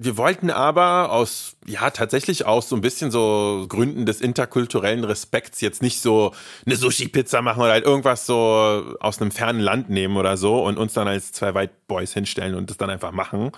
Wir 0.00 0.16
wollten 0.16 0.50
aber 0.50 1.10
aus, 1.10 1.56
ja, 1.66 1.90
tatsächlich 1.90 2.46
aus 2.46 2.68
so 2.68 2.76
ein 2.76 2.80
bisschen 2.80 3.10
so 3.10 3.66
Gründen 3.68 4.06
des 4.06 4.20
interkulturellen 4.20 5.02
Respekts 5.02 5.60
jetzt 5.60 5.82
nicht 5.82 6.00
so 6.00 6.32
eine 6.64 6.76
Sushi-Pizza 6.76 7.42
machen 7.42 7.60
oder 7.60 7.72
halt 7.72 7.84
irgendwas 7.84 8.24
so 8.24 8.94
aus 9.00 9.20
einem 9.20 9.32
fernen 9.32 9.58
Land 9.58 9.90
nehmen 9.90 10.16
oder 10.16 10.36
so 10.36 10.64
und 10.64 10.78
uns 10.78 10.92
dann 10.92 11.08
als 11.08 11.32
zwei 11.32 11.52
White 11.52 11.72
Boys 11.88 12.12
hinstellen 12.12 12.54
und 12.54 12.70
das 12.70 12.76
dann 12.76 12.90
einfach 12.90 13.10
machen. 13.10 13.50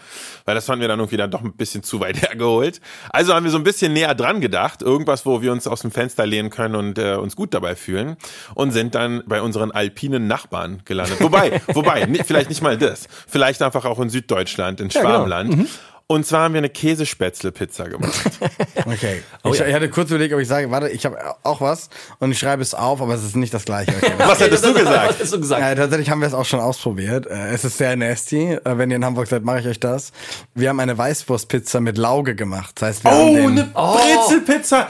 Weil 0.47 0.55
das 0.55 0.65
fanden 0.65 0.81
wir 0.81 0.89
dann 0.89 0.99
irgendwie 0.99 1.19
dann 1.19 1.31
doch 1.31 1.43
ein 1.43 1.53
bisschen 1.53 1.83
zu 1.83 2.01
weit 2.01 2.23
hergeholt. 2.23 2.81
Also 3.11 3.35
haben 3.35 3.45
wir 3.45 3.51
so 3.51 3.59
ein 3.59 3.65
bisschen 3.65 3.93
näher 3.93 4.15
dran 4.15 4.41
gedacht. 4.41 4.81
Irgendwas, 4.81 5.27
wo 5.27 5.43
wir 5.43 5.53
uns 5.53 5.67
aus 5.67 5.83
dem 5.83 5.91
Fenster 5.91 6.25
lehnen 6.25 6.49
können 6.49 6.75
und 6.75 6.99
äh, 6.99 7.17
uns 7.17 7.37
gut 7.37 7.53
dabei 7.53 7.77
fühlen. 7.77 8.17
Und 8.55 8.71
sind 8.71 8.95
dann 8.95 9.23
bei 9.27 9.43
unseren 9.43 9.73
alpinen 9.73 10.27
Nachbarn 10.27 10.81
gelandet. 10.87 11.21
Wobei, 11.21 11.61
wobei, 11.75 12.07
vielleicht 12.25 12.49
nicht 12.49 12.63
mal 12.63 12.79
das. 12.79 13.09
Vielleicht 13.29 13.61
einfach 13.61 13.85
auch 13.85 14.01
in 14.01 14.09
Süddeutschland, 14.09 14.81
in 14.81 14.89
genau. 14.89 15.03
Schwarmland. 15.03 15.57
Mhm. 15.57 15.69
Und 16.11 16.27
zwar 16.27 16.43
haben 16.43 16.55
wir 16.55 16.59
eine 16.59 16.71
Käsespätzle-Pizza 16.71 17.89
gemacht. 17.89 18.21
Okay. 18.87 19.23
Oh, 19.45 19.53
ich, 19.53 19.61
ja. 19.61 19.67
ich, 19.67 19.75
hatte 19.75 19.91
kurz 19.91 20.11
überlegt, 20.11 20.33
ob 20.33 20.41
ich 20.41 20.49
sage, 20.49 20.71
warte, 20.71 20.89
ich 20.89 21.05
habe 21.05 21.17
auch 21.43 21.61
was 21.61 21.91
und 22.19 22.33
ich 22.33 22.39
schreibe 22.39 22.63
es 22.63 22.75
auf, 22.75 23.01
aber 23.03 23.15
es 23.15 23.23
ist 23.23 23.37
nicht 23.37 23.53
das 23.53 23.67
gleiche. 23.67 23.93
Okay. 23.95 24.13
was 24.17 24.41
hättest 24.41 24.65
du 24.65 24.73
gesagt? 24.73 25.11
Was 25.11 25.17
hättest 25.17 25.35
du 25.35 25.41
gesagt? 25.41 25.61
Ja, 25.61 25.75
tatsächlich 25.75 26.11
haben 26.11 26.21
wir 26.21 26.29
es 26.29 26.35
auch 26.35 26.47
schon 26.47 26.61
ausprobiert. 26.61 27.27
Äh, 27.27 27.51
es 27.51 27.65
ist 27.65 27.77
sehr 27.77 27.95
nasty. 27.95 28.55
Äh, 28.55 28.61
wenn 28.65 28.91
ihr 28.91 28.97
in 28.97 29.05
Hamburg 29.05 29.29
seid, 29.29 29.45
mache 29.45 29.61
ich 29.61 29.67
euch 29.67 29.79
das. 29.79 30.13
Wir 30.55 30.71
haben 30.71 30.81
eine 30.81 30.97
Weißwurstpizza 30.97 31.81
mit 31.81 31.99
Lauge 31.99 32.35
gemacht. 32.35 32.73
Das 32.77 32.89
heißt, 32.89 33.05
wir 33.05 33.13
oh, 33.13 33.37
haben 33.37 33.47
eine 33.47 33.65
Brezelpizza! 33.65 34.89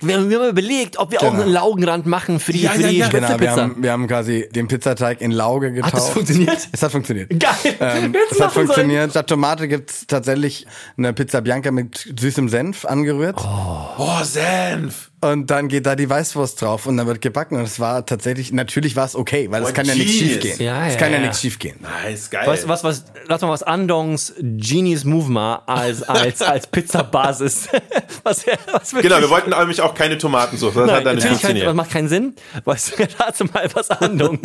Wir 0.00 0.16
haben 0.16 0.30
überlegt, 0.30 0.98
ob 0.98 1.10
wir 1.10 1.18
genau. 1.18 1.32
auch 1.32 1.38
einen 1.38 1.52
Laugenrand 1.52 2.06
machen 2.06 2.40
für 2.40 2.52
die, 2.52 2.62
ja, 2.62 2.70
für 2.70 2.78
die 2.78 2.98
ja, 2.98 3.06
ja. 3.06 3.08
Genau, 3.08 3.40
wir 3.40 3.50
haben, 3.50 3.82
wir 3.82 3.92
haben 3.92 4.06
quasi 4.08 4.48
den 4.54 4.68
Pizzateig 4.68 5.20
in 5.20 5.30
Lauge 5.30 5.72
getaucht. 5.72 5.92
Hat 5.92 5.98
das 5.98 6.08
funktioniert? 6.10 6.68
Es 6.72 6.82
hat 6.82 6.92
funktioniert. 6.92 7.30
Geil. 7.38 7.76
Ähm, 7.80 8.14
es 8.30 8.40
hat 8.40 8.52
funktioniert. 8.52 9.10
Statt 9.10 9.26
Tomate 9.26 9.68
gibt's 9.68 10.06
tatsächlich 10.06 10.66
eine 10.96 11.12
Pizza 11.12 11.40
Bianca 11.40 11.70
mit 11.70 12.14
süßem 12.18 12.48
Senf 12.48 12.84
angerührt. 12.84 13.36
Oh, 13.38 13.88
oh 13.98 14.22
Senf! 14.22 15.09
Und 15.22 15.50
dann 15.50 15.68
geht 15.68 15.84
da 15.84 15.96
die 15.96 16.08
Weißwurst 16.08 16.62
drauf 16.62 16.86
und 16.86 16.96
dann 16.96 17.06
wird 17.06 17.20
gebacken 17.20 17.56
und 17.56 17.64
es 17.64 17.78
war 17.78 18.06
tatsächlich, 18.06 18.52
natürlich 18.52 18.96
war 18.96 19.04
es 19.04 19.14
okay, 19.14 19.50
weil 19.50 19.62
oh, 19.62 19.66
es 19.66 19.74
kann 19.74 19.84
geez. 19.84 19.94
ja 19.94 20.02
nichts 20.02 20.18
schief 20.18 20.40
gehen. 20.40 20.62
Ja, 20.62 20.86
es 20.86 20.94
ja, 20.94 20.98
kann 20.98 21.12
ja, 21.12 21.18
ja, 21.18 21.24
nichts 21.24 21.40
schief 21.42 21.58
gehen. 21.58 21.78
Nice, 21.80 22.30
geil. 22.30 22.46
Was, 22.46 22.66
was, 22.66 22.84
was, 22.84 23.04
lass 23.26 23.42
mal 23.42 23.50
was 23.50 23.62
Andongs 23.62 24.32
Genies 24.40 25.04
Movement 25.04 25.60
als, 25.66 26.02
als, 26.04 26.40
als 26.42 26.66
Pizza-Basis. 26.68 27.68
was, 28.22 28.46
was 28.72 28.90
genau, 28.92 29.20
wir 29.20 29.28
wollten 29.28 29.50
nämlich 29.50 29.82
auch 29.82 29.94
keine 29.94 30.16
Tomatensauce. 30.16 30.72
Das 30.72 30.86
Nein, 30.86 30.96
hat 30.96 31.04
dann 31.04 31.16
nicht 31.16 31.26
funktioniert. 31.26 31.66
das 31.66 31.74
macht 31.74 31.90
keinen 31.90 32.08
Sinn. 32.08 32.34
Weißt 32.64 32.98
du, 32.98 33.02
rate 33.18 33.44
mal, 33.44 33.68
was 33.74 33.90
Andong 33.90 34.40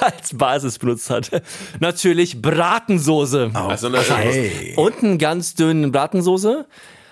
als 0.00 0.36
Basis 0.36 0.78
benutzt 0.80 1.08
hat. 1.10 1.30
Natürlich 1.78 2.42
Bratensoße. 2.42 3.52
Oh, 3.54 3.58
also, 3.58 3.92
hey. 3.94 4.74
Und 4.74 5.04
einen 5.04 5.18
ganz 5.18 5.54
dünnen 5.54 5.92
Bratensoße. 5.92 6.66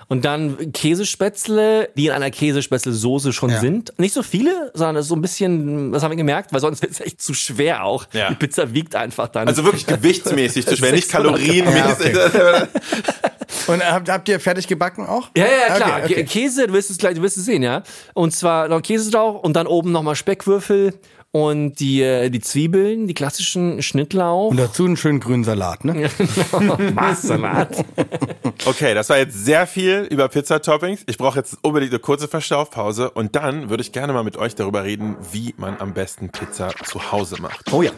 Und 0.09 0.25
dann 0.25 0.73
Käsespätzle, 0.73 1.91
die 1.95 2.07
in 2.07 2.13
einer 2.13 2.31
Käsespätzle-Soße 2.31 3.35
schon 3.35 3.51
ja. 3.51 3.61
sind. 3.61 3.93
Nicht 3.99 4.15
so 4.15 4.23
viele, 4.23 4.71
sondern 4.73 4.97
das 4.97 5.05
ist 5.05 5.11
so 5.11 5.17
ein 5.17 5.21
bisschen, 5.21 5.93
das 5.93 6.03
haben 6.03 6.13
wir 6.13 6.17
gemerkt, 6.17 6.53
weil 6.53 6.61
sonst 6.61 6.81
wird 6.83 6.93
es 6.93 7.01
echt 7.01 7.21
zu 7.21 7.35
schwer 7.35 7.85
auch. 7.85 8.07
Ja. 8.13 8.31
Die 8.31 8.35
Pizza 8.35 8.73
wiegt 8.73 8.95
einfach 8.97 9.29
dann. 9.29 9.47
Also 9.47 9.65
wirklich 9.65 9.87
gewichtsmäßig 9.87 10.67
zu 10.67 10.77
schwer, 10.79 10.93
nicht 10.93 11.11
kalorienmäßig. 11.11 12.17
Ja, 12.17 12.27
okay. 12.27 12.67
Und 13.67 13.85
habt, 13.85 14.09
habt 14.09 14.29
ihr 14.29 14.41
fertig 14.41 14.67
gebacken 14.67 15.07
auch? 15.07 15.29
Ja, 15.37 15.45
ja, 15.45 15.75
klar. 15.75 16.01
Okay, 16.05 16.15
okay. 16.15 16.25
Käse, 16.25 16.67
du 16.67 16.73
wirst 16.73 16.91
es 16.91 16.97
gleich, 16.97 17.15
du 17.15 17.23
wirst 17.23 17.37
es 17.37 17.45
sehen, 17.45 17.63
ja. 17.63 17.83
Und 18.15 18.35
zwar 18.35 18.69
noch 18.69 18.81
Käse 18.83 19.11
drauf 19.11 19.43
und 19.43 19.55
dann 19.55 19.67
oben 19.67 19.93
nochmal 19.93 20.17
Speckwürfel 20.17 20.95
und 21.31 21.75
die, 21.75 22.03
äh, 22.03 22.31
die 22.31 22.41
Zwiebeln, 22.41 23.07
die 23.07 23.15
klassischen 23.15 23.83
Schnittlauch. 23.83 24.51
Und 24.51 24.57
dazu 24.57 24.85
einen 24.85 24.97
schönen 24.97 25.21
grünen 25.21 25.45
Salat, 25.45 25.85
ne? 25.85 26.11
Salat. 27.17 27.85
okay, 28.67 28.95
das 28.95 29.11
war 29.11 29.19
jetzt 29.19 29.45
sehr 29.45 29.67
viel 29.67 30.07
über 30.11 30.29
Pizza-Toppings. 30.29 31.03
Ich 31.07 31.19
brauche 31.19 31.39
jetzt 31.39 31.59
unbedingt 31.63 31.93
eine 31.93 32.01
kurze 32.01 32.29
Verstaufpause 32.29 33.11
und 33.11 33.37
dann 33.37 33.69
würde 33.69 33.83
ich 33.83 33.93
gerne 33.93 34.13
mal 34.13 34.25
mit 34.25 34.37
euch 34.37 34.55
darüber 34.55 34.85
reden, 34.85 35.17
wie 35.33 35.55
man 35.59 35.79
am 35.81 35.93
besten 35.93 36.31
Pizza 36.31 36.71
zu 36.85 37.13
Hause 37.13 37.41
macht. 37.41 37.73
Oh 37.73 37.83
ja. 37.83 37.93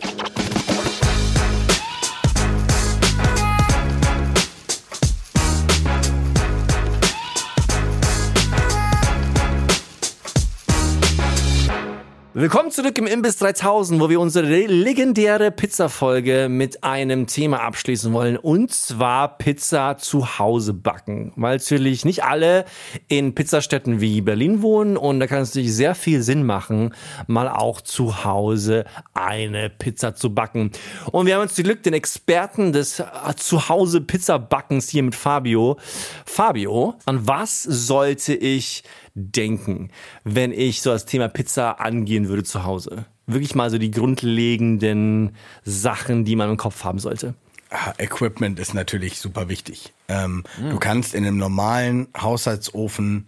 Willkommen 12.40 12.70
zurück 12.70 12.96
im 12.96 13.06
Imbiss 13.06 13.36
3000, 13.36 14.00
wo 14.00 14.08
wir 14.08 14.18
unsere 14.18 14.46
legendäre 14.64 15.50
Pizza-Folge 15.50 16.48
mit 16.48 16.82
einem 16.82 17.26
Thema 17.26 17.60
abschließen 17.60 18.14
wollen. 18.14 18.38
Und 18.38 18.72
zwar 18.72 19.36
Pizza 19.36 19.98
zu 19.98 20.38
Hause 20.38 20.72
backen. 20.72 21.34
Weil 21.36 21.58
natürlich 21.58 22.06
nicht 22.06 22.24
alle 22.24 22.64
in 23.08 23.34
Pizzastädten 23.34 24.00
wie 24.00 24.22
Berlin 24.22 24.62
wohnen. 24.62 24.96
Und 24.96 25.20
da 25.20 25.26
kann 25.26 25.42
es 25.42 25.50
natürlich 25.50 25.74
sehr 25.74 25.94
viel 25.94 26.22
Sinn 26.22 26.46
machen, 26.46 26.94
mal 27.26 27.46
auch 27.46 27.82
zu 27.82 28.24
Hause 28.24 28.86
eine 29.12 29.68
Pizza 29.68 30.14
zu 30.14 30.34
backen. 30.34 30.70
Und 31.12 31.26
wir 31.26 31.34
haben 31.34 31.42
uns 31.42 31.56
Glück 31.56 31.82
den 31.82 31.92
Experten 31.92 32.72
des 32.72 33.02
Zuhause 33.36 34.00
Pizza 34.00 34.38
Backens 34.38 34.88
hier 34.88 35.02
mit 35.02 35.14
Fabio. 35.14 35.76
Fabio, 36.24 36.94
an 37.04 37.28
was 37.28 37.64
sollte 37.64 38.32
ich 38.32 38.82
denken, 39.20 39.90
wenn 40.24 40.52
ich 40.52 40.82
so 40.82 40.90
das 40.90 41.06
Thema 41.06 41.28
Pizza 41.28 41.80
angehen 41.80 42.28
würde 42.28 42.44
zu 42.44 42.64
Hause? 42.64 43.06
Wirklich 43.26 43.54
mal 43.54 43.70
so 43.70 43.78
die 43.78 43.90
grundlegenden 43.90 45.36
Sachen, 45.64 46.24
die 46.24 46.36
man 46.36 46.50
im 46.50 46.56
Kopf 46.56 46.84
haben 46.84 46.98
sollte. 46.98 47.34
Ah, 47.70 47.92
Equipment 47.98 48.58
ist 48.58 48.74
natürlich 48.74 49.20
super 49.20 49.48
wichtig. 49.48 49.92
Ähm, 50.08 50.44
mhm. 50.60 50.70
Du 50.70 50.78
kannst 50.78 51.14
in 51.14 51.24
einem 51.24 51.36
normalen 51.36 52.08
Haushaltsofen 52.20 53.26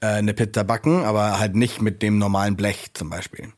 äh, 0.00 0.06
eine 0.06 0.34
Pizza 0.34 0.64
backen, 0.64 1.04
aber 1.04 1.38
halt 1.38 1.54
nicht 1.54 1.80
mit 1.80 2.02
dem 2.02 2.18
normalen 2.18 2.56
Blech 2.56 2.90
zum 2.94 3.08
Beispiel. 3.08 3.52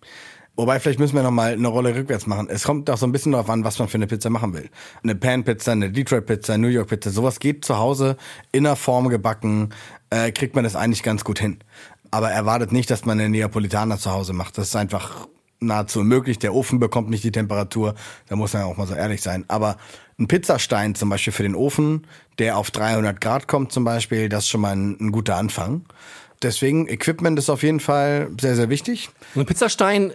Wobei, 0.56 0.78
vielleicht 0.78 0.98
müssen 0.98 1.14
wir 1.14 1.22
nochmal 1.22 1.54
eine 1.54 1.68
Rolle 1.68 1.94
rückwärts 1.94 2.26
machen. 2.26 2.48
Es 2.50 2.64
kommt 2.64 2.90
auch 2.90 2.98
so 2.98 3.06
ein 3.06 3.12
bisschen 3.12 3.32
darauf 3.32 3.48
an, 3.48 3.64
was 3.64 3.78
man 3.78 3.88
für 3.88 3.94
eine 3.94 4.06
Pizza 4.06 4.28
machen 4.28 4.52
will. 4.52 4.68
Eine 5.02 5.14
Pan-Pizza, 5.14 5.72
eine 5.72 5.90
Detroit-Pizza, 5.90 6.58
New 6.58 6.68
York-Pizza, 6.68 7.08
sowas 7.08 7.40
geht 7.40 7.64
zu 7.64 7.78
Hause 7.78 8.18
in 8.52 8.64
der 8.64 8.76
Form 8.76 9.08
gebacken, 9.08 9.70
äh, 10.10 10.32
kriegt 10.32 10.54
man 10.54 10.64
das 10.64 10.76
eigentlich 10.76 11.02
ganz 11.02 11.24
gut 11.24 11.38
hin. 11.38 11.58
Aber 12.10 12.30
erwartet 12.30 12.72
nicht, 12.72 12.90
dass 12.90 13.04
man 13.04 13.18
eine 13.18 13.28
Neapolitaner 13.28 13.98
zu 13.98 14.10
Hause 14.10 14.32
macht. 14.32 14.58
Das 14.58 14.68
ist 14.68 14.76
einfach 14.76 15.28
nahezu 15.60 16.00
unmöglich. 16.00 16.38
Der 16.38 16.54
Ofen 16.54 16.80
bekommt 16.80 17.10
nicht 17.10 17.22
die 17.22 17.32
Temperatur. 17.32 17.94
Da 18.28 18.36
muss 18.36 18.52
man 18.52 18.62
auch 18.64 18.76
mal 18.76 18.86
so 18.86 18.94
ehrlich 18.94 19.22
sein. 19.22 19.44
Aber 19.48 19.76
ein 20.18 20.26
Pizzastein 20.26 20.94
zum 20.94 21.08
Beispiel 21.08 21.32
für 21.32 21.42
den 21.42 21.54
Ofen, 21.54 22.06
der 22.38 22.56
auf 22.56 22.70
300 22.70 23.20
Grad 23.20 23.48
kommt 23.48 23.72
zum 23.72 23.84
Beispiel, 23.84 24.28
das 24.28 24.44
ist 24.44 24.50
schon 24.50 24.60
mal 24.60 24.74
ein, 24.74 24.96
ein 25.00 25.12
guter 25.12 25.36
Anfang. 25.36 25.84
Deswegen, 26.42 26.88
Equipment 26.88 27.38
ist 27.38 27.50
auf 27.50 27.62
jeden 27.62 27.80
Fall 27.80 28.30
sehr, 28.40 28.56
sehr 28.56 28.70
wichtig. 28.70 29.10
Ein 29.36 29.44
Pizzastein 29.44 30.12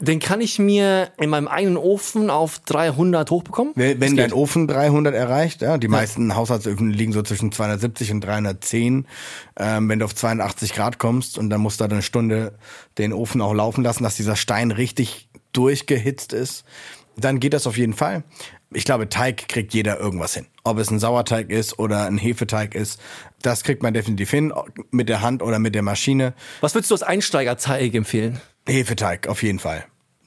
den 0.00 0.18
kann 0.18 0.40
ich 0.40 0.58
mir 0.58 1.10
in 1.18 1.30
meinem 1.30 1.46
eigenen 1.46 1.76
Ofen 1.76 2.30
auf 2.30 2.58
300 2.60 3.30
hochbekommen? 3.30 3.74
Wenn, 3.76 4.00
wenn 4.00 4.16
dein 4.16 4.32
Ofen 4.32 4.66
300 4.66 5.14
erreicht, 5.14 5.62
ja, 5.62 5.76
die 5.76 5.86
ja. 5.86 5.90
meisten 5.90 6.34
Haushaltsöfen 6.34 6.90
liegen 6.90 7.12
so 7.12 7.22
zwischen 7.22 7.52
270 7.52 8.12
und 8.12 8.20
310. 8.22 9.06
Ähm, 9.58 9.88
wenn 9.88 9.98
du 9.98 10.06
auf 10.06 10.14
82 10.14 10.72
Grad 10.72 10.98
kommst 10.98 11.36
und 11.38 11.50
dann 11.50 11.60
musst 11.60 11.80
du 11.80 11.84
eine 11.84 12.02
Stunde 12.02 12.54
den 12.96 13.12
Ofen 13.12 13.42
auch 13.42 13.52
laufen 13.52 13.84
lassen, 13.84 14.02
dass 14.02 14.16
dieser 14.16 14.36
Stein 14.36 14.70
richtig 14.70 15.28
durchgehitzt 15.52 16.32
ist, 16.32 16.64
dann 17.16 17.38
geht 17.38 17.52
das 17.52 17.66
auf 17.66 17.76
jeden 17.76 17.94
Fall. 17.94 18.24
Ich 18.72 18.84
glaube, 18.84 19.08
Teig 19.08 19.48
kriegt 19.48 19.74
jeder 19.74 19.98
irgendwas 19.98 20.34
hin. 20.34 20.46
Ob 20.62 20.78
es 20.78 20.90
ein 20.90 21.00
Sauerteig 21.00 21.50
ist 21.50 21.78
oder 21.78 22.06
ein 22.06 22.18
Hefeteig 22.18 22.74
ist, 22.74 23.00
das 23.42 23.64
kriegt 23.64 23.82
man 23.82 23.92
definitiv 23.92 24.30
hin, 24.30 24.52
mit 24.90 25.08
der 25.08 25.22
Hand 25.22 25.42
oder 25.42 25.58
mit 25.58 25.74
der 25.74 25.82
Maschine. 25.82 26.34
Was 26.60 26.74
würdest 26.74 26.90
du 26.90 26.94
als 26.94 27.02
Einsteigerteig 27.02 27.94
empfehlen? 27.94 28.40
Hefeteig, 28.70 29.28
auf 29.28 29.42
jeden 29.42 29.58
Fall 29.58 29.84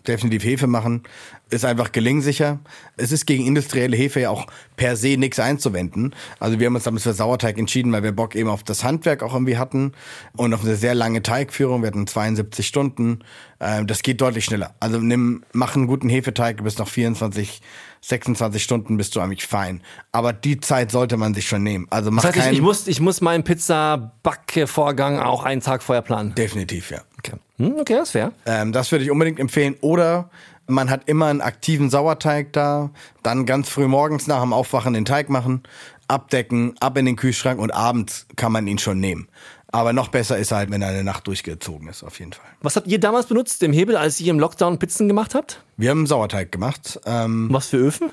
definitiv 0.08 0.44
Hefe 0.44 0.68
machen. 0.68 1.04
Ist 1.50 1.66
einfach 1.66 1.92
gelingsicher. 1.92 2.60
Es 2.98 3.12
ist 3.12 3.26
gegen 3.26 3.46
industrielle 3.46 3.96
Hefe 3.96 4.22
ja 4.22 4.30
auch 4.30 4.48
per 4.76 4.96
se 4.96 5.18
nichts 5.18 5.40
einzuwenden. 5.40 6.16
Also 6.40 6.60
wir 6.60 6.68
haben 6.68 6.76
uns 6.76 6.84
damals 6.84 7.04
für 7.04 7.14
Sauerteig 7.14 7.58
entschieden, 7.58 7.92
weil 7.92 8.04
wir 8.04 8.12
Bock 8.12 8.36
eben 8.36 8.50
auf 8.50 8.64
das 8.64 8.84
Handwerk 8.84 9.24
auch 9.24 9.34
irgendwie 9.34 9.58
hatten 9.58 9.94
und 10.36 10.54
auf 10.54 10.64
eine 10.64 10.76
sehr 10.76 10.96
lange 10.96 11.22
Teigführung. 11.22 11.82
Wir 11.82 11.88
hatten 11.88 12.08
72 12.08 12.66
Stunden. 12.66 13.20
Ähm, 13.60 13.88
das 13.88 14.02
geht 14.02 14.22
deutlich 14.22 14.46
schneller. 14.46 14.74
Also 14.80 15.00
nimm, 15.00 15.44
mach 15.54 15.76
einen 15.76 15.88
guten 15.88 16.10
Hefeteig, 16.10 16.64
bis 16.64 16.78
noch 16.78 16.88
24 16.88 17.62
26 18.04 18.62
Stunden 18.62 18.98
bist 18.98 19.16
du 19.16 19.22
eigentlich 19.22 19.48
fein. 19.48 19.82
Aber 20.12 20.34
die 20.34 20.60
Zeit 20.60 20.92
sollte 20.92 21.16
man 21.16 21.34
sich 21.34 21.48
schon 21.48 21.64
nehmen. 21.64 21.88
Also 21.90 22.12
mach 22.12 22.24
das 22.24 22.36
heißt, 22.36 22.48
ich, 22.48 22.58
ich 22.58 22.62
muss, 22.62 22.88
ich 22.88 23.00
muss 23.00 23.22
meinen 23.22 23.44
Pizza-Backe-Vorgang 23.44 25.20
auch 25.20 25.44
einen 25.44 25.62
Tag 25.62 25.82
vorher 25.82 26.02
planen. 26.02 26.36
Definitiv, 26.36 26.92
ja. 26.92 27.00
Okay, 27.18 27.38
hm, 27.58 27.76
okay 27.80 27.94
das 27.94 28.10
ist 28.10 28.12
fair. 28.12 28.34
Ähm, 28.46 28.74
das 28.74 28.92
würde 28.92 29.06
ich 29.06 29.12
unbedingt 29.12 29.40
empfehlen. 29.40 29.76
Oder 29.80 30.30
man 30.68 30.90
hat 30.90 31.04
immer 31.08 31.28
einen 31.28 31.40
aktiven 31.40 31.90
Sauerteig 31.90 32.52
da, 32.52 32.92
dann 33.24 33.46
ganz 33.46 33.70
früh 33.70 33.88
morgens 33.88 34.28
nach 34.28 34.42
dem 34.42 34.52
Aufwachen 34.52 34.94
den 34.94 35.06
Teig 35.06 35.30
machen, 35.30 35.64
abdecken, 36.10 36.76
ab 36.82 36.98
in 36.98 37.06
den 37.06 37.16
Kühlschrank 37.16 37.60
und 37.60 37.72
abends 37.72 38.28
kann 38.36 38.52
man 38.52 38.68
ihn 38.68 38.80
schon 38.80 39.00
nehmen. 39.00 39.30
Aber 39.74 39.92
noch 39.92 40.10
besser 40.10 40.38
ist 40.38 40.52
halt, 40.52 40.70
wenn 40.70 40.84
er 40.84 40.90
eine 40.90 41.04
Nacht 41.04 41.26
durchgezogen 41.26 41.88
ist, 41.88 42.04
auf 42.04 42.20
jeden 42.20 42.32
Fall. 42.32 42.46
Was 42.62 42.76
habt 42.76 42.86
ihr 42.86 43.00
damals 43.00 43.26
benutzt 43.26 43.64
im 43.64 43.74
Hebel, 43.74 43.98
als 43.98 44.22
ihr 44.22 44.30
im 44.30 44.40
Lockdown 44.40 44.78
Pizzen 44.78 45.08
gemacht 45.08 45.34
habt? 45.34 45.64
Wir 45.78 45.90
haben 45.90 46.06
Sauerteig 46.06 46.52
gemacht. 46.52 47.00
Ähm, 47.08 47.50
Was 47.52 47.70
für 47.70 47.78
Öfen? 47.78 48.12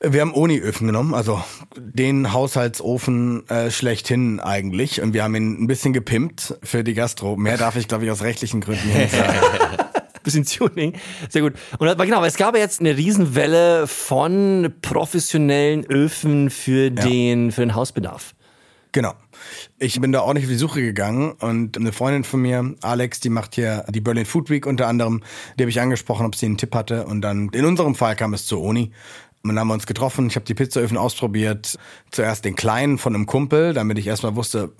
wir 0.00 0.22
haben 0.22 0.32
Uni-Öfen 0.32 0.86
genommen, 0.86 1.12
also 1.12 1.44
den 1.76 2.32
Haushaltsofen 2.32 3.46
äh, 3.50 3.70
schlechthin 3.70 4.40
eigentlich. 4.40 5.02
Und 5.02 5.12
wir 5.12 5.22
haben 5.22 5.34
ihn 5.34 5.62
ein 5.62 5.66
bisschen 5.66 5.92
gepimpt 5.92 6.54
für 6.62 6.82
die 6.82 6.94
Gastro. 6.94 7.36
Mehr 7.36 7.58
darf 7.58 7.76
ich, 7.76 7.88
glaube 7.88 8.06
ich, 8.06 8.10
aus 8.10 8.22
rechtlichen 8.22 8.62
Gründen 8.62 8.88
nicht 8.88 9.12
sagen. 9.12 9.38
bisschen 10.22 10.46
Tuning. 10.46 10.94
Sehr 11.28 11.42
gut. 11.42 11.54
Und 11.78 11.88
aber 11.88 12.06
genau, 12.06 12.24
es 12.24 12.36
gab 12.36 12.54
ja 12.54 12.60
jetzt 12.60 12.80
eine 12.80 12.96
Riesenwelle 12.96 13.86
von 13.86 14.72
professionellen 14.80 15.84
Öfen 15.84 16.48
für 16.48 16.90
den, 16.90 17.52
für 17.52 17.60
den 17.60 17.74
Hausbedarf. 17.74 18.34
Genau. 18.92 19.14
Ich 19.78 20.00
bin 20.00 20.12
da 20.12 20.32
nicht 20.32 20.44
auf 20.44 20.50
die 20.50 20.56
Suche 20.56 20.82
gegangen 20.82 21.32
und 21.32 21.76
eine 21.76 21.92
Freundin 21.92 22.24
von 22.24 22.42
mir, 22.42 22.74
Alex, 22.82 23.20
die 23.20 23.30
macht 23.30 23.54
hier 23.54 23.84
die 23.90 24.00
Berlin 24.00 24.26
Food 24.26 24.50
Week 24.50 24.66
unter 24.66 24.88
anderem, 24.88 25.22
die 25.58 25.64
habe 25.64 25.70
ich 25.70 25.80
angesprochen, 25.80 26.26
ob 26.26 26.34
sie 26.34 26.46
einen 26.46 26.58
Tipp 26.58 26.74
hatte 26.74 27.06
und 27.06 27.20
dann 27.22 27.48
in 27.50 27.64
unserem 27.64 27.94
Fall 27.94 28.16
kam 28.16 28.34
es 28.34 28.46
zur 28.46 28.60
Uni. 28.62 28.92
Und 29.42 29.48
dann 29.50 29.58
haben 29.58 29.68
wir 29.68 29.74
uns 29.74 29.86
getroffen, 29.86 30.28
ich 30.28 30.36
habe 30.36 30.44
die 30.44 30.54
Pizzaöfen 30.54 30.96
ausprobiert, 30.96 31.76
zuerst 32.12 32.44
den 32.44 32.54
kleinen 32.54 32.96
von 32.96 33.14
einem 33.14 33.26
Kumpel, 33.26 33.74
damit 33.74 33.98
ich 33.98 34.06
erstmal 34.06 34.36
wusste, 34.36 34.72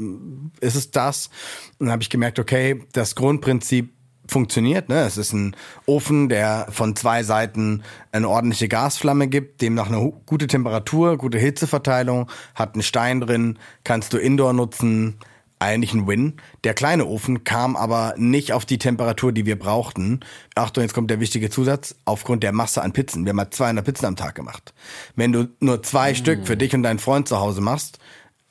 ist 0.60 0.76
es 0.76 0.92
das? 0.92 1.30
Und 1.78 1.86
dann 1.86 1.92
habe 1.92 2.02
ich 2.02 2.10
gemerkt, 2.10 2.38
okay, 2.38 2.84
das 2.92 3.16
Grundprinzip 3.16 3.92
funktioniert. 4.32 4.88
Ne? 4.88 5.00
Es 5.04 5.16
ist 5.16 5.32
ein 5.32 5.54
Ofen, 5.86 6.28
der 6.28 6.66
von 6.70 6.96
zwei 6.96 7.22
Seiten 7.22 7.82
eine 8.10 8.28
ordentliche 8.28 8.68
Gasflamme 8.68 9.28
gibt, 9.28 9.62
demnach 9.62 9.88
eine 9.88 10.12
gute 10.26 10.48
Temperatur, 10.48 11.16
gute 11.18 11.38
Hitzeverteilung, 11.38 12.28
hat 12.54 12.74
einen 12.74 12.82
Stein 12.82 13.20
drin, 13.20 13.58
kannst 13.84 14.12
du 14.12 14.18
indoor 14.18 14.52
nutzen, 14.52 15.18
eigentlich 15.62 15.94
ein 15.94 16.08
Win. 16.08 16.34
Der 16.64 16.74
kleine 16.74 17.06
Ofen 17.06 17.44
kam 17.44 17.76
aber 17.76 18.14
nicht 18.16 18.52
auf 18.52 18.64
die 18.64 18.78
Temperatur, 18.78 19.32
die 19.32 19.46
wir 19.46 19.58
brauchten. 19.58 20.20
Achtung, 20.56 20.82
jetzt 20.82 20.92
kommt 20.92 21.10
der 21.10 21.20
wichtige 21.20 21.50
Zusatz, 21.50 21.94
aufgrund 22.04 22.42
der 22.42 22.52
Masse 22.52 22.82
an 22.82 22.92
Pizzen. 22.92 23.24
Wir 23.24 23.30
haben 23.30 23.38
halt 23.38 23.54
200 23.54 23.84
Pizzen 23.84 24.06
am 24.06 24.16
Tag 24.16 24.34
gemacht. 24.34 24.74
Wenn 25.14 25.32
du 25.32 25.48
nur 25.60 25.82
zwei 25.82 26.12
mm. 26.12 26.14
Stück 26.16 26.46
für 26.46 26.56
dich 26.56 26.74
und 26.74 26.82
deinen 26.82 26.98
Freund 26.98 27.28
zu 27.28 27.38
Hause 27.38 27.60
machst, 27.60 28.00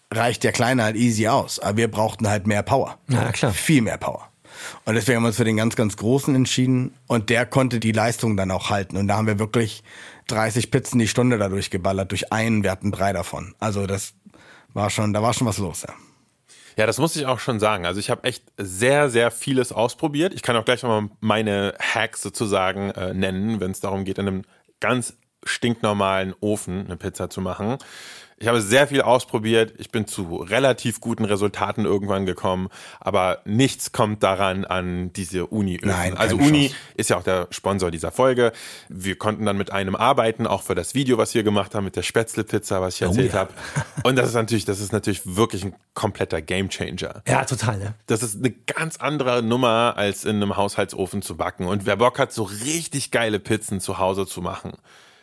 reicht 0.10 0.44
der 0.44 0.54
kleine 0.54 0.84
halt 0.84 0.96
easy 0.96 1.28
aus. 1.28 1.60
Aber 1.60 1.78
wir 1.78 1.92
brauchten 1.92 2.30
halt 2.30 2.48
mehr 2.48 2.64
Power. 2.64 2.98
Ja, 3.10 3.32
klar. 3.32 3.52
Viel 3.52 3.82
mehr 3.82 3.98
Power. 3.98 4.31
Und 4.86 4.96
deswegen 4.96 5.18
haben 5.18 5.24
wir 5.24 5.28
uns 5.28 5.38
für 5.38 5.44
den 5.44 5.58
ganz, 5.58 5.76
ganz 5.76 5.98
großen 5.98 6.34
entschieden. 6.36 6.94
Und 7.08 7.30
der 7.30 7.46
konnte 7.46 7.80
die 7.80 7.92
Leistung 7.92 8.38
dann 8.38 8.52
auch 8.52 8.70
halten. 8.70 8.98
Und 8.98 9.08
da 9.08 9.18
haben 9.18 9.28
wir 9.28 9.40
wirklich 9.40 9.84
30 10.28 10.72
Pizzen 10.72 11.00
die 11.00 11.08
Stunde 11.08 11.38
dadurch 11.38 11.70
geballert, 11.70 12.12
durch 12.12 12.32
einen, 12.32 12.64
wir 12.64 12.72
hatten 12.72 12.92
drei 12.92 13.14
davon. 13.14 13.56
Also 13.60 13.88
das 13.88 14.14
war 14.74 14.90
schon, 14.90 15.14
da 15.14 15.22
war 15.22 15.34
schon 15.34 15.48
was 15.48 15.58
los, 15.58 15.84
ja. 15.88 15.94
Ja, 16.78 16.86
das 16.86 17.00
muss 17.00 17.16
ich 17.16 17.26
auch 17.26 17.40
schon 17.40 17.60
sagen. 17.60 17.86
Also 17.86 18.00
ich 18.00 18.10
habe 18.10 18.24
echt 18.24 18.46
sehr, 18.58 19.10
sehr 19.10 19.30
vieles 19.30 19.72
ausprobiert. 19.72 20.34
Ich 20.34 20.42
kann 20.42 20.56
auch 20.56 20.64
gleich 20.64 20.84
nochmal 20.84 21.10
meine 21.20 21.74
Hacks 21.80 22.22
sozusagen 22.22 22.92
äh, 22.92 23.14
nennen, 23.14 23.60
wenn 23.60 23.72
es 23.72 23.82
darum 23.82 24.06
geht, 24.06 24.18
in 24.18 24.28
einem 24.28 24.42
ganz 24.80 25.18
stinknormalen 25.44 26.34
Ofen 26.40 26.86
eine 26.86 26.98
Pizza 26.98 27.30
zu 27.30 27.42
machen. 27.42 27.78
Ich 28.42 28.48
habe 28.48 28.60
sehr 28.60 28.88
viel 28.88 29.02
ausprobiert. 29.02 29.74
Ich 29.78 29.92
bin 29.92 30.08
zu 30.08 30.38
relativ 30.38 31.00
guten 31.00 31.26
Resultaten 31.26 31.86
irgendwann 31.86 32.26
gekommen, 32.26 32.70
aber 33.00 33.40
nichts 33.46 33.92
kommt 33.92 34.24
daran 34.24 34.66
an 34.66 35.14
diese 35.14 35.46
Uni. 35.46 35.78
-Öfen. 35.78 35.88
Nein, 35.88 36.18
also 36.18 36.38
Uni 36.38 36.70
Chance. 36.70 36.76
ist 36.96 37.10
ja 37.12 37.18
auch 37.18 37.24
der 37.24 37.48
Sponsor 37.52 37.92
dieser 37.92 38.12
Folge. 38.12 38.52
Wir 38.90 39.16
konnten 39.16 39.46
dann 39.46 39.58
mit 39.58 39.72
einem 39.72 39.96
arbeiten, 39.96 40.48
auch 40.48 40.64
für 40.64 40.74
das 40.74 40.96
Video, 40.96 41.20
was 41.20 41.36
wir 41.36 41.44
gemacht 41.44 41.76
haben 41.76 41.84
mit 41.86 41.96
der 41.96 42.02
Spätzlepizza, 42.02 42.82
was 42.82 42.96
ich 42.96 43.04
erzählt 43.04 43.32
oh, 43.32 43.36
ja. 43.36 43.40
habe. 43.42 43.54
Und 44.04 44.16
das 44.16 44.30
ist 44.30 44.36
natürlich, 44.36 44.66
das 44.66 44.80
ist 44.80 44.92
natürlich 44.92 45.22
wirklich 45.36 45.64
ein 45.64 45.76
kompletter 45.94 46.42
Gamechanger. 46.42 47.22
Ja, 47.28 47.46
total. 47.46 47.78
Ne? 47.78 47.94
Das 48.08 48.24
ist 48.24 48.38
eine 48.38 48.52
ganz 48.52 48.98
andere 48.98 49.44
Nummer, 49.44 49.94
als 49.98 50.26
in 50.26 50.38
einem 50.38 50.58
Haushaltsofen 50.58 51.22
zu 51.22 51.38
backen. 51.38 51.68
Und 51.68 51.86
wer 51.86 51.98
Bock 51.98 52.18
hat, 52.18 52.34
so 52.34 52.44
richtig 52.44 53.12
geile 53.12 53.40
Pizzen 53.40 53.80
zu 53.80 54.00
Hause 54.00 54.26
zu 54.26 54.42
machen 54.42 54.74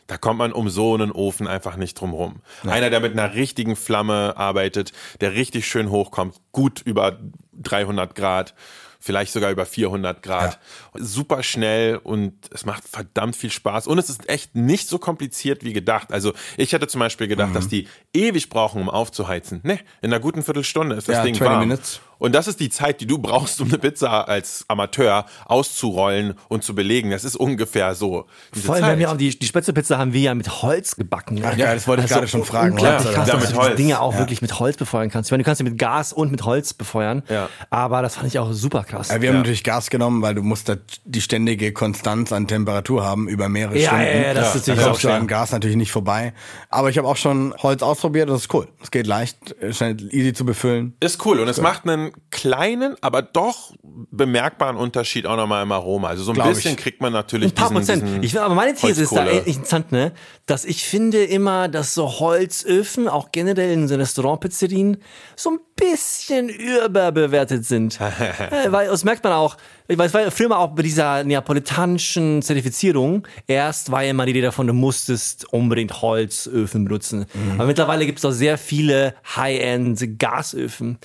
da 0.08 0.18
kommt 0.18 0.38
man 0.38 0.52
um 0.52 0.68
so 0.68 0.94
einen 0.94 1.12
Ofen 1.12 1.46
einfach 1.46 1.76
nicht 1.76 1.94
drum 2.00 2.12
rum. 2.12 2.42
Ja. 2.64 2.72
Einer, 2.72 2.90
der 2.90 2.98
mit 2.98 3.12
einer 3.12 3.34
richtigen 3.34 3.76
Flamme 3.76 4.34
arbeitet, 4.36 4.92
der 5.20 5.34
richtig 5.34 5.68
schön 5.68 5.90
hochkommt, 5.90 6.34
gut 6.50 6.82
über 6.84 7.18
300 7.52 8.16
Grad 8.16 8.54
vielleicht 9.00 9.32
sogar 9.32 9.50
über 9.50 9.64
400 9.64 10.22
Grad. 10.22 10.58
Ja. 10.94 11.04
Super 11.04 11.42
schnell 11.42 11.96
und 11.96 12.34
es 12.50 12.64
macht 12.64 12.86
verdammt 12.86 13.36
viel 13.36 13.50
Spaß. 13.50 13.86
Und 13.86 13.98
es 13.98 14.10
ist 14.10 14.28
echt 14.28 14.56
nicht 14.56 14.88
so 14.88 14.98
kompliziert 14.98 15.64
wie 15.64 15.72
gedacht. 15.72 16.12
Also 16.12 16.32
ich 16.56 16.72
hätte 16.72 16.88
zum 16.88 16.98
Beispiel 16.98 17.28
gedacht, 17.28 17.50
mhm. 17.50 17.54
dass 17.54 17.68
die 17.68 17.86
ewig 18.12 18.48
brauchen, 18.48 18.80
um 18.80 18.90
aufzuheizen. 18.90 19.60
Ne, 19.62 19.78
in 20.02 20.12
einer 20.12 20.20
guten 20.20 20.42
Viertelstunde 20.42 20.96
ist 20.96 21.08
das 21.08 21.16
ja, 21.16 21.22
Ding 21.22 21.38
warm. 21.40 21.60
Minutes. 21.60 22.00
Und 22.18 22.34
das 22.34 22.48
ist 22.48 22.60
die 22.60 22.68
Zeit, 22.68 23.00
die 23.00 23.06
du 23.06 23.18
brauchst, 23.18 23.60
um 23.60 23.68
eine 23.68 23.78
Pizza 23.78 24.28
als 24.28 24.64
Amateur 24.68 25.26
auszurollen 25.46 26.34
und 26.48 26.64
zu 26.64 26.74
belegen. 26.74 27.10
Das 27.10 27.24
ist 27.24 27.36
ungefähr 27.36 27.94
so. 27.94 28.26
Vor 28.52 28.74
allem, 28.74 28.86
wenn 28.86 28.98
wir 28.98 29.10
auch 29.10 29.16
die, 29.16 29.38
die 29.38 29.46
Spätzlepizza 29.46 29.98
haben 29.98 30.12
wir 30.12 30.20
ja 30.20 30.34
mit 30.34 30.62
Holz 30.62 30.96
gebacken. 30.96 31.36
Ne? 31.36 31.50
Ach, 31.52 31.56
ja, 31.56 31.74
das 31.74 31.86
wollte 31.86 32.02
ich 32.02 32.10
also 32.10 32.16
gerade 32.16 32.28
schon 32.28 32.44
fragen. 32.44 32.72
Unglaublich 32.72 33.06
ja, 33.06 33.12
krass, 33.12 33.28
ja, 33.28 33.36
dass 33.36 33.52
du 33.52 33.56
Holz. 33.56 33.76
Dinge 33.76 34.00
auch 34.00 34.12
ja. 34.14 34.18
wirklich 34.18 34.42
mit 34.42 34.58
Holz 34.58 34.76
befeuern 34.76 35.10
kannst. 35.10 35.28
Ich 35.28 35.30
meine, 35.30 35.42
du 35.42 35.46
kannst 35.46 35.58
sie 35.58 35.64
mit 35.64 35.78
Gas 35.78 36.12
und 36.12 36.30
mit 36.30 36.44
Holz 36.44 36.74
befeuern. 36.74 37.22
Ja. 37.28 37.48
Aber 37.70 38.02
das 38.02 38.16
fand 38.16 38.26
ich 38.28 38.38
auch 38.38 38.52
super 38.52 38.84
krass. 38.84 39.08
Ja, 39.08 39.20
wir 39.20 39.28
haben 39.30 39.38
natürlich 39.38 39.64
Gas 39.64 39.90
genommen, 39.90 40.22
weil 40.22 40.34
du 40.34 40.42
musst 40.42 40.72
die 41.04 41.20
ständige 41.20 41.72
Konstanz 41.72 42.32
an 42.32 42.48
Temperatur 42.48 43.04
haben 43.04 43.28
über 43.28 43.48
mehrere 43.48 43.78
ja, 43.78 43.88
Stunden. 43.90 44.06
Ja, 44.06 44.20
ja, 44.20 44.34
das 44.34 44.54
ist 44.54 44.66
natürlich 44.66 44.86
auch 44.86 44.98
schon 44.98 45.26
Gas 45.26 45.52
natürlich 45.52 45.76
nicht 45.76 45.92
vorbei. 45.92 46.32
Aber 46.68 46.90
ich 46.90 46.98
habe 46.98 47.06
auch 47.06 47.16
schon 47.16 47.54
Holz 47.62 47.82
ausprobiert. 47.82 48.28
Das 48.28 48.42
ist 48.42 48.54
cool. 48.54 48.68
Es 48.82 48.90
geht 48.90 49.06
leicht, 49.06 49.54
schnell 49.70 49.96
easy 50.12 50.32
zu 50.32 50.44
befüllen. 50.44 50.94
Ist 51.00 51.24
cool 51.24 51.40
und 51.40 51.48
es 51.48 51.60
macht 51.60 51.88
einen 51.88 52.07
kleinen 52.30 52.58
kleinen, 52.58 52.96
aber 53.00 53.22
doch 53.22 53.72
bemerkbaren 53.82 54.76
Unterschied 54.76 55.26
auch 55.26 55.36
nochmal 55.36 55.62
im 55.62 55.72
Aroma. 55.72 56.08
Also 56.08 56.24
so 56.24 56.32
ein 56.32 56.34
Glaub 56.34 56.48
bisschen 56.48 56.72
ich. 56.72 56.78
kriegt 56.78 57.00
man 57.00 57.12
natürlich 57.12 57.52
ein 57.52 57.54
paar 57.54 57.68
diesen, 57.68 57.76
Prozent. 57.76 58.02
Diesen 58.02 58.22
ich 58.22 58.34
will, 58.34 58.40
aber 58.40 58.54
meine 58.54 58.74
These 58.74 59.02
ist 59.02 59.14
da 59.14 59.26
interessant, 59.26 59.92
ne, 59.92 60.12
dass 60.46 60.64
ich 60.64 60.84
finde 60.84 61.24
immer, 61.24 61.68
dass 61.68 61.94
so 61.94 62.20
Holzöfen 62.20 63.08
auch 63.08 63.32
generell 63.32 63.72
in 63.72 63.88
so 63.88 63.96
Restaurantpizzerien 63.96 64.98
so 65.36 65.50
ein 65.50 65.58
bisschen 65.76 66.48
überbewertet 66.48 67.64
sind. 67.64 67.98
Weil 68.68 68.88
das 68.88 69.04
merkt 69.04 69.24
man 69.24 69.32
auch. 69.32 69.56
Ich 69.90 69.96
weiß, 69.96 70.12
weil 70.12 70.30
früher 70.30 70.50
mal 70.50 70.56
auch 70.56 70.74
bei 70.74 70.82
dieser 70.82 71.24
neapolitanischen 71.24 72.42
Zertifizierung, 72.42 73.26
erst 73.46 73.90
war 73.90 74.02
ja 74.02 74.10
immer 74.10 74.26
die 74.26 74.32
Idee 74.32 74.42
davon, 74.42 74.66
du 74.66 74.74
musstest 74.74 75.50
unbedingt 75.50 76.02
Holzöfen 76.02 76.84
benutzen. 76.84 77.24
Mhm. 77.32 77.52
Aber 77.52 77.64
mittlerweile 77.64 78.04
gibt 78.04 78.18
es 78.18 78.24
auch 78.26 78.32
sehr 78.32 78.58
viele 78.58 79.14
High-End 79.34 80.18
Gasöfen 80.18 80.98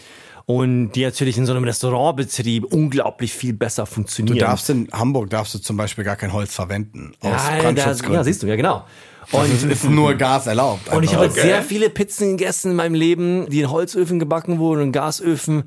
und 0.46 0.92
die 0.92 1.04
natürlich 1.04 1.38
in 1.38 1.46
so 1.46 1.54
einem 1.54 1.64
Restaurantbetrieb 1.64 2.66
unglaublich 2.66 3.34
viel 3.34 3.54
besser 3.54 3.86
funktionieren. 3.86 4.38
Du 4.38 4.46
darfst 4.46 4.70
in 4.70 4.90
Hamburg 4.92 5.30
darfst 5.30 5.54
du 5.56 5.60
zum 5.60 5.78
Beispiel 5.78 6.04
gar 6.04 6.16
kein 6.16 6.34
Holz 6.34 6.54
verwenden 6.54 7.14
aus 7.22 7.32
ja, 7.32 7.62
Brandschutzgründen. 7.62 8.20
Ja, 8.20 8.24
siehst 8.24 8.44
du, 8.44 8.48
ja 8.48 8.56
genau. 8.56 8.86
Und 9.32 9.52
es 9.52 9.64
ist 9.64 9.90
nur 9.90 10.16
Gas 10.16 10.48
erlaubt. 10.48 10.90
Und 10.90 11.04
ich 11.04 11.16
habe 11.16 11.28
okay. 11.28 11.42
sehr 11.42 11.64
viele 11.64 11.90
Pizzen 11.90 12.38
gegessen 12.38 12.72
in 12.72 12.78
meinem 12.78 12.94
Leben, 12.94 13.50
die 13.50 13.62
in 13.62 13.72
Holzöfen 13.72 14.20
gebacken 14.20 14.60
wurden 14.60 14.82
und 14.82 14.92
Gasöfen. 14.92 15.64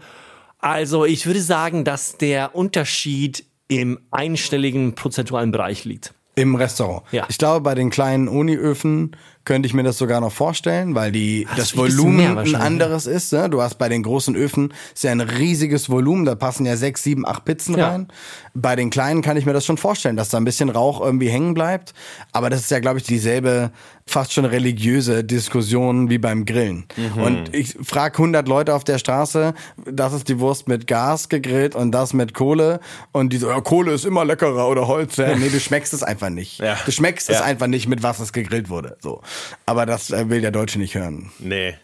Also 0.59 1.05
ich 1.05 1.27
würde 1.27 1.41
sagen, 1.41 1.85
dass 1.85 2.18
der 2.18 2.55
Unterschied 2.55 3.45
im 3.68 3.99
einstelligen 4.11 4.95
prozentualen 4.95 5.51
Bereich 5.51 5.85
liegt. 5.85 6.14
Im 6.35 6.55
Restaurant. 6.55 7.03
Ja. 7.12 7.27
Ich 7.29 7.39
glaube, 7.39 7.62
bei 7.62 7.74
den 7.74 7.89
kleinen 7.89 8.29
Uniöfen 8.29 9.16
könnte 9.47 9.66
ich 9.66 9.72
mir 9.72 9.84
das 9.84 9.97
sogar 9.97 10.20
noch 10.20 10.32
vorstellen, 10.32 10.94
weil 10.94 11.12
die 11.12 11.47
das, 11.57 11.70
das 11.70 11.76
Volumen 11.76 12.36
ein 12.36 12.55
anderes 12.55 13.07
ist. 13.07 13.32
Ne? 13.32 13.49
Du 13.49 13.62
hast 13.62 13.76
bei 13.76 13.88
den 13.88 14.03
großen 14.03 14.36
Öfen 14.36 14.74
ist 14.92 15.05
ja 15.05 15.12
ein 15.12 15.20
riesiges 15.20 15.88
Volumen, 15.88 16.26
da 16.26 16.34
passen 16.34 16.66
ja 16.66 16.76
sechs, 16.76 17.03
sieben, 17.03 17.26
acht 17.26 17.44
Pizzen 17.44 17.78
ja. 17.78 17.88
rein. 17.88 18.09
Bei 18.53 18.76
den 18.76 18.90
kleinen 18.90 19.22
kann 19.22 19.36
ich 19.36 19.47
mir 19.47 19.53
das 19.53 19.64
schon 19.64 19.78
vorstellen, 19.78 20.16
dass 20.16 20.28
da 20.28 20.36
ein 20.36 20.44
bisschen 20.44 20.68
Rauch 20.68 21.01
irgendwie 21.01 21.28
hängen 21.28 21.55
bleibt. 21.55 21.94
Aber 22.32 22.51
das 22.51 22.61
ist 22.61 22.70
ja, 22.70 22.80
glaube 22.80 22.99
ich, 22.99 23.05
dieselbe 23.05 23.70
fast 24.09 24.32
schon 24.32 24.44
religiöse 24.44 25.24
Diskussion 25.24 26.11
wie 26.11 26.18
beim 26.18 26.44
Grillen. 26.44 26.86
Mhm. 26.97 27.22
Und 27.22 27.55
ich 27.55 27.76
frage 27.82 28.18
100 28.18 28.47
Leute 28.47 28.74
auf 28.74 28.84
der 28.84 28.99
Straße, 28.99 29.53
das 29.84 30.12
ist 30.12 30.28
die 30.28 30.38
Wurst 30.38 30.68
mit 30.68 30.86
Gas 30.86 31.28
gegrillt 31.28 31.74
und 31.74 31.90
das 31.90 32.12
mit 32.12 32.32
Kohle. 32.32 32.80
Und 33.11 33.32
die 33.32 33.38
so, 33.38 33.49
ja, 33.49 33.61
Kohle 33.61 33.92
ist 33.92 34.05
immer 34.05 34.24
leckerer 34.24 34.68
oder 34.68 34.86
Holz. 34.86 35.16
Ja, 35.16 35.34
nee, 35.34 35.49
du 35.49 35.59
schmeckst 35.59 35.92
es 35.92 36.05
einfach 36.05 36.30
nicht. 36.30 36.61
Ja. 36.61 36.76
Du 36.86 36.92
schmeckst 36.92 37.28
es 37.28 37.40
einfach 37.40 37.66
nicht, 37.66 37.88
mit 37.88 38.03
was 38.03 38.20
es 38.20 38.32
gegrillt 38.32 38.70
wurde. 38.70 38.97
So. 39.01 39.22
Aber 39.64 39.87
das 39.87 40.11
äh, 40.11 40.28
will 40.28 40.41
der 40.41 40.51
Deutsche 40.51 40.78
nicht 40.78 40.95
hören. 40.95 41.30
Nee. 41.39 41.74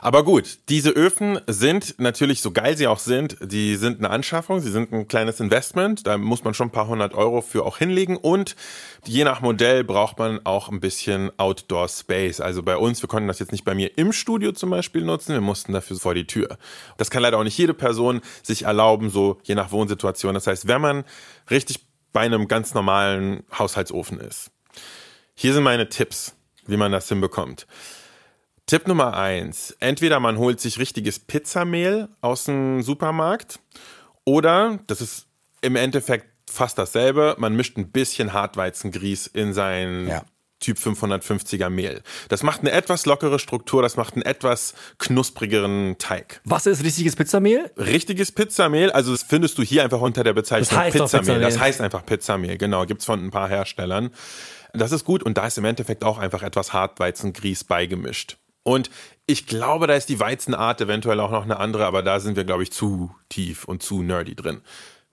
Aber 0.00 0.24
gut, 0.24 0.58
diese 0.68 0.90
Öfen 0.90 1.38
sind 1.46 1.94
natürlich, 1.98 2.42
so 2.42 2.50
geil 2.50 2.76
sie 2.76 2.86
auch 2.86 2.98
sind, 2.98 3.36
die 3.40 3.76
sind 3.76 3.98
eine 3.98 4.10
Anschaffung, 4.10 4.60
sie 4.60 4.70
sind 4.70 4.92
ein 4.92 5.08
kleines 5.08 5.40
Investment, 5.40 6.06
da 6.06 6.18
muss 6.18 6.44
man 6.44 6.54
schon 6.54 6.68
ein 6.68 6.72
paar 6.72 6.88
hundert 6.88 7.14
Euro 7.14 7.40
für 7.40 7.64
auch 7.64 7.78
hinlegen 7.78 8.16
und 8.16 8.56
je 9.04 9.24
nach 9.24 9.40
Modell 9.40 9.84
braucht 9.84 10.18
man 10.18 10.44
auch 10.44 10.68
ein 10.70 10.80
bisschen 10.80 11.30
Outdoor 11.38 11.88
Space. 11.88 12.40
Also 12.40 12.62
bei 12.62 12.76
uns, 12.76 13.02
wir 13.02 13.08
konnten 13.08 13.28
das 13.28 13.38
jetzt 13.38 13.52
nicht 13.52 13.64
bei 13.64 13.74
mir 13.74 13.96
im 13.96 14.12
Studio 14.12 14.52
zum 14.52 14.70
Beispiel 14.70 15.02
nutzen, 15.02 15.34
wir 15.34 15.40
mussten 15.40 15.72
dafür 15.72 15.96
vor 15.96 16.14
die 16.14 16.26
Tür. 16.26 16.58
Das 16.96 17.10
kann 17.10 17.22
leider 17.22 17.38
auch 17.38 17.44
nicht 17.44 17.58
jede 17.58 17.74
Person 17.74 18.20
sich 18.42 18.64
erlauben, 18.64 19.10
so 19.10 19.38
je 19.44 19.54
nach 19.54 19.70
Wohnsituation. 19.70 20.34
Das 20.34 20.46
heißt, 20.46 20.66
wenn 20.66 20.80
man 20.80 21.04
richtig 21.50 21.86
bei 22.12 22.20
einem 22.20 22.48
ganz 22.48 22.74
normalen 22.74 23.44
Haushaltsofen 23.56 24.18
ist. 24.18 24.50
Hier 25.34 25.54
sind 25.54 25.62
meine 25.62 25.88
Tipps, 25.88 26.34
wie 26.70 26.76
man 26.76 26.92
das 26.92 27.08
hinbekommt. 27.08 27.66
Tipp 28.66 28.86
Nummer 28.86 29.16
eins. 29.16 29.76
Entweder 29.80 30.20
man 30.20 30.38
holt 30.38 30.60
sich 30.60 30.78
richtiges 30.78 31.18
Pizzamehl 31.18 32.08
aus 32.20 32.44
dem 32.44 32.82
Supermarkt 32.82 33.58
oder, 34.24 34.78
das 34.86 35.00
ist 35.00 35.26
im 35.60 35.76
Endeffekt 35.76 36.26
fast 36.48 36.78
dasselbe, 36.78 37.34
man 37.38 37.54
mischt 37.56 37.76
ein 37.76 37.90
bisschen 37.90 38.32
Hartweizengrieß 38.32 39.26
in 39.28 39.52
sein 39.52 40.06
Ja. 40.08 40.24
Typ 40.60 40.76
550er 40.76 41.70
Mehl. 41.70 42.02
Das 42.28 42.42
macht 42.42 42.60
eine 42.60 42.70
etwas 42.72 43.06
lockere 43.06 43.38
Struktur, 43.38 43.80
das 43.80 43.96
macht 43.96 44.12
einen 44.12 44.22
etwas 44.24 44.74
knusprigeren 44.98 45.96
Teig. 45.98 46.42
Was 46.44 46.66
ist 46.66 46.84
richtiges 46.84 47.16
Pizzamehl? 47.16 47.70
Richtiges 47.78 48.30
Pizzamehl, 48.30 48.90
also 48.92 49.10
das 49.10 49.22
findest 49.22 49.56
du 49.56 49.62
hier 49.62 49.82
einfach 49.82 50.02
unter 50.02 50.22
der 50.22 50.34
Bezeichnung 50.34 50.68
Das 50.68 50.78
heißt 50.78 50.96
Pizzamehl. 50.98 51.20
Pizzamehl. 51.20 51.42
Das 51.42 51.58
heißt 51.58 51.80
einfach 51.80 52.04
Pizzamehl, 52.04 52.58
genau. 52.58 52.84
Gibt's 52.84 53.06
von 53.06 53.24
ein 53.24 53.30
paar 53.30 53.48
Herstellern. 53.48 54.10
Das 54.72 54.92
ist 54.92 55.04
gut 55.04 55.22
und 55.22 55.36
da 55.36 55.46
ist 55.46 55.58
im 55.58 55.64
Endeffekt 55.64 56.04
auch 56.04 56.18
einfach 56.18 56.42
etwas 56.42 56.72
Hartweizengrieß 56.72 57.64
beigemischt. 57.64 58.36
Und 58.62 58.90
ich 59.26 59.46
glaube, 59.46 59.86
da 59.86 59.94
ist 59.94 60.08
die 60.08 60.20
Weizenart 60.20 60.80
eventuell 60.80 61.20
auch 61.20 61.30
noch 61.30 61.44
eine 61.44 61.58
andere, 61.58 61.86
aber 61.86 62.02
da 62.02 62.20
sind 62.20 62.36
wir, 62.36 62.44
glaube 62.44 62.62
ich, 62.62 62.72
zu 62.72 63.14
tief 63.28 63.64
und 63.64 63.82
zu 63.82 64.02
nerdy 64.02 64.34
drin. 64.34 64.60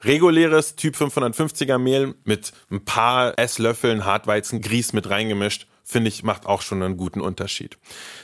Reguläres 0.03 0.75
Typ 0.75 0.95
550er 0.95 1.77
Mehl 1.77 2.13
mit 2.23 2.51
ein 2.69 2.85
paar 2.85 3.39
Esslöffeln 3.39 4.05
Hartweizengrieß 4.05 4.93
mit 4.93 5.09
reingemischt, 5.09 5.67
finde 5.83 6.09
ich, 6.09 6.23
macht 6.23 6.45
auch 6.45 6.61
schon 6.61 6.83
einen 6.83 6.97
guten 6.97 7.21
Unterschied. 7.21 7.77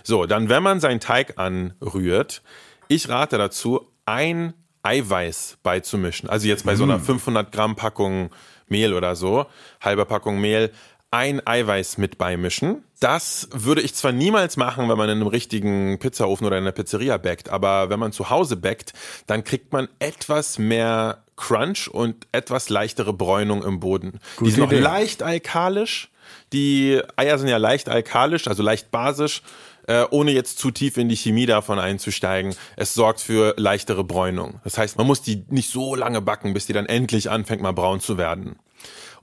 So, 0.04 0.26
dann, 0.26 0.50
wenn 0.50 0.62
man 0.62 0.80
seinen 0.80 1.00
Teig 1.00 1.40
anrührt, 1.40 2.44
ich 2.90 3.10
rate 3.10 3.38
dazu, 3.38 3.90
ein 4.06 4.54
Eiweiß 4.84 5.58
beizumischen. 5.64 6.30
Also 6.30 6.48
jetzt 6.48 6.66
bei 6.66 6.76
so 6.76 6.84
einer 6.84 7.00
500 7.00 7.52
Gramm 7.52 7.76
Packung 7.76 8.30
Mehl 8.68 8.94
oder 8.94 9.16
so, 9.16 9.46
halbe 9.82 10.06
Packung 10.06 10.42
Mehl, 10.42 10.72
ein 11.14 11.46
Eiweiß 11.46 12.00
mit 12.00 12.18
beimischen. 12.18 12.84
Das 13.00 13.48
würde 13.52 13.82
ich 13.82 13.94
zwar 13.94 14.12
niemals 14.12 14.58
machen, 14.58 14.90
wenn 14.90 14.98
man 14.98 15.10
in 15.10 15.18
einem 15.18 15.28
richtigen 15.28 16.00
Pizzaofen 16.00 16.48
oder 16.48 16.58
in 16.58 16.64
einer 16.64 16.72
Pizzeria 16.72 17.18
backt, 17.18 17.50
aber 17.50 17.92
wenn 17.92 18.00
man 18.00 18.12
zu 18.12 18.32
Hause 18.32 18.58
backt, 18.58 18.94
dann 19.28 19.44
kriegt 19.44 19.72
man 19.72 19.88
etwas 20.00 20.58
mehr 20.58 21.24
Crunch 21.36 21.88
und 21.88 22.26
etwas 22.32 22.70
leichtere 22.70 23.14
Bräunung 23.14 23.64
im 23.64 23.80
Boden. 23.80 24.20
die 24.42 24.50
sind 24.50 24.62
noch 24.62 24.72
Idee. 24.72 24.82
leicht 24.82 25.22
alkalisch. 25.22 26.10
Die 26.52 27.00
Eier 27.16 27.38
sind 27.38 27.48
ja 27.48 27.58
leicht 27.58 27.90
alkalisch, 27.90 28.48
also 28.48 28.64
leicht 28.64 28.90
basisch, 28.90 29.44
äh, 29.86 30.06
ohne 30.10 30.32
jetzt 30.32 30.58
zu 30.58 30.72
tief 30.72 30.98
in 30.98 31.10
die 31.10 31.16
Chemie 31.16 31.46
davon 31.46 31.78
einzusteigen. 31.78 32.56
Es 32.76 32.96
sorgt 32.96 33.22
für 33.22 33.54
leichtere 33.58 34.04
Bräunung. 34.04 34.62
Das 34.64 34.80
heißt, 34.80 34.98
man 34.98 35.06
muss 35.06 35.22
die 35.22 35.46
nicht 35.50 35.70
so 35.70 35.94
lange 35.94 36.22
backen, 36.22 36.56
bis 36.56 36.66
die 36.66 36.74
dann 36.74 36.88
endlich 36.88 37.30
anfängt 37.30 37.62
mal 37.62 37.74
braun 37.74 38.00
zu 38.00 38.18
werden 38.18 38.56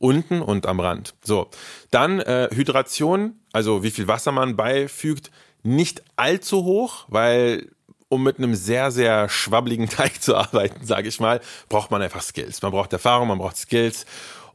unten 0.01 0.43
und 0.43 0.67
am 0.67 0.81
Rand. 0.81 1.15
So, 1.23 1.49
dann 1.93 2.19
äh, 2.19 2.49
Hydration, 2.53 3.39
also 3.53 3.85
wie 3.85 3.93
viel 3.93 4.09
Wasser 4.09 4.33
man 4.33 4.57
beifügt, 4.57 5.31
nicht 5.63 6.03
allzu 6.17 6.65
hoch, 6.65 7.05
weil 7.09 7.69
um 8.09 8.25
mit 8.25 8.39
einem 8.39 8.57
sehr, 8.57 8.91
sehr 8.91 9.29
schwabbligen 9.29 9.89
Teig 9.91 10.21
zu 10.21 10.37
arbeiten, 10.37 10.85
sage 10.85 11.09
ich 11.09 11.21
mal, 11.21 11.41
braucht 11.69 11.93
man 11.93 12.03
einfach 12.03 12.23
Skills. 12.23 12.61
Man 12.63 12.73
braucht 12.73 12.93
Erfahrung, 12.93 13.29
man 13.29 13.39
braucht 13.39 13.57
Skills. 13.57 14.05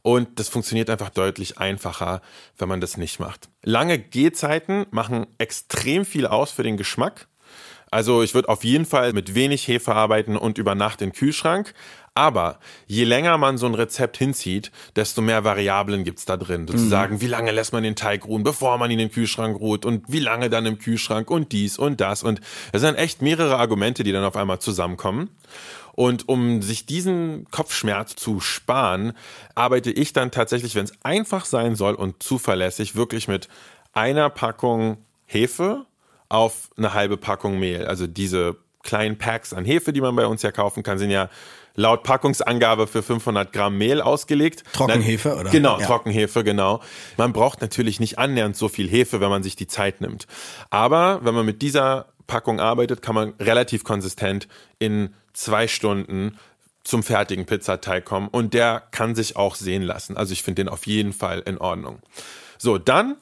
Und 0.02 0.38
das 0.38 0.48
funktioniert 0.48 0.88
einfach 0.88 1.10
deutlich 1.10 1.58
einfacher, 1.58 2.20
wenn 2.58 2.68
man 2.68 2.80
das 2.80 2.96
nicht 2.96 3.18
macht. 3.18 3.48
Lange 3.64 3.98
Gehzeiten 3.98 4.86
machen 4.90 5.26
extrem 5.38 6.04
viel 6.04 6.26
aus 6.26 6.52
für 6.52 6.62
den 6.62 6.76
Geschmack. 6.76 7.26
Also 7.90 8.22
ich 8.22 8.34
würde 8.34 8.48
auf 8.48 8.62
jeden 8.62 8.84
Fall 8.84 9.12
mit 9.12 9.34
wenig 9.34 9.66
Hefe 9.66 9.94
arbeiten 9.94 10.36
und 10.36 10.58
über 10.58 10.74
Nacht 10.74 11.02
in 11.02 11.10
den 11.10 11.16
Kühlschrank. 11.16 11.74
Aber 12.16 12.58
je 12.86 13.04
länger 13.04 13.36
man 13.36 13.58
so 13.58 13.66
ein 13.66 13.74
Rezept 13.74 14.16
hinzieht, 14.16 14.72
desto 14.96 15.20
mehr 15.20 15.44
Variablen 15.44 16.02
gibt's 16.02 16.24
da 16.24 16.38
drin. 16.38 16.66
Sozusagen, 16.66 17.20
wie 17.20 17.26
lange 17.26 17.50
lässt 17.50 17.74
man 17.74 17.82
den 17.82 17.94
Teig 17.94 18.24
ruhen, 18.24 18.42
bevor 18.42 18.78
man 18.78 18.90
ihn 18.90 18.98
in 18.98 19.08
den 19.08 19.12
Kühlschrank 19.12 19.60
ruht 19.60 19.84
und 19.84 20.04
wie 20.08 20.20
lange 20.20 20.48
dann 20.48 20.64
im 20.64 20.78
Kühlschrank 20.78 21.30
und 21.30 21.52
dies 21.52 21.78
und 21.78 22.00
das. 22.00 22.22
Und 22.22 22.40
es 22.72 22.80
sind 22.80 22.94
echt 22.94 23.20
mehrere 23.20 23.58
Argumente, 23.58 24.02
die 24.02 24.12
dann 24.12 24.24
auf 24.24 24.34
einmal 24.34 24.60
zusammenkommen. 24.60 25.28
Und 25.92 26.26
um 26.26 26.62
sich 26.62 26.86
diesen 26.86 27.46
Kopfschmerz 27.50 28.16
zu 28.16 28.40
sparen, 28.40 29.12
arbeite 29.54 29.90
ich 29.90 30.14
dann 30.14 30.30
tatsächlich, 30.30 30.74
wenn 30.74 30.84
es 30.84 30.94
einfach 31.02 31.44
sein 31.44 31.74
soll 31.74 31.94
und 31.94 32.22
zuverlässig, 32.22 32.96
wirklich 32.96 33.28
mit 33.28 33.48
einer 33.92 34.30
Packung 34.30 34.96
Hefe 35.26 35.84
auf 36.30 36.70
eine 36.78 36.94
halbe 36.94 37.18
Packung 37.18 37.58
Mehl. 37.58 37.84
Also 37.84 38.06
diese 38.06 38.56
kleinen 38.82 39.18
Packs 39.18 39.52
an 39.52 39.66
Hefe, 39.66 39.92
die 39.92 40.00
man 40.00 40.16
bei 40.16 40.26
uns 40.26 40.40
ja 40.40 40.50
kaufen 40.50 40.82
kann, 40.82 40.98
sind 40.98 41.10
ja 41.10 41.28
laut 41.76 42.02
Packungsangabe 42.02 42.86
für 42.86 43.02
500 43.02 43.52
Gramm 43.52 43.78
Mehl 43.78 44.00
ausgelegt. 44.00 44.64
Trockenhefe, 44.72 45.28
Na, 45.34 45.40
oder? 45.40 45.50
Genau, 45.50 45.78
Ja. 45.78 45.86
Trockenhefe, 45.86 46.42
genau. 46.42 46.80
Man 47.16 47.32
braucht 47.32 47.60
natürlich 47.60 48.00
nicht 48.00 48.18
annähernd 48.18 48.56
so 48.56 48.68
viel 48.68 48.88
Hefe, 48.88 49.20
wenn 49.20 49.30
man 49.30 49.42
sich 49.42 49.54
die 49.56 49.66
Zeit 49.66 50.00
nimmt. 50.00 50.26
Aber 50.70 51.20
wenn 51.22 51.34
man 51.34 51.46
mit 51.46 51.62
dieser 51.62 52.06
Packung 52.26 52.58
arbeitet, 52.58 53.02
kann 53.02 53.14
man 53.14 53.34
relativ 53.38 53.84
konsistent 53.84 54.48
in 54.78 55.14
zwei 55.32 55.68
Stunden 55.68 56.38
zum 56.82 57.02
fertigen 57.02 57.46
Pizzateig 57.46 58.04
kommen 58.04 58.28
und 58.28 58.54
der 58.54 58.82
kann 58.90 59.14
sich 59.14 59.36
auch 59.36 59.54
sehen 59.54 59.82
lassen. 59.82 60.16
Also 60.16 60.32
ich 60.32 60.42
finde 60.42 60.62
den 60.64 60.68
auf 60.68 60.86
jeden 60.86 61.12
Fall 61.12 61.40
in 61.40 61.58
Ordnung. 61.58 62.00
So, 62.58 62.78
dann, 62.78 63.16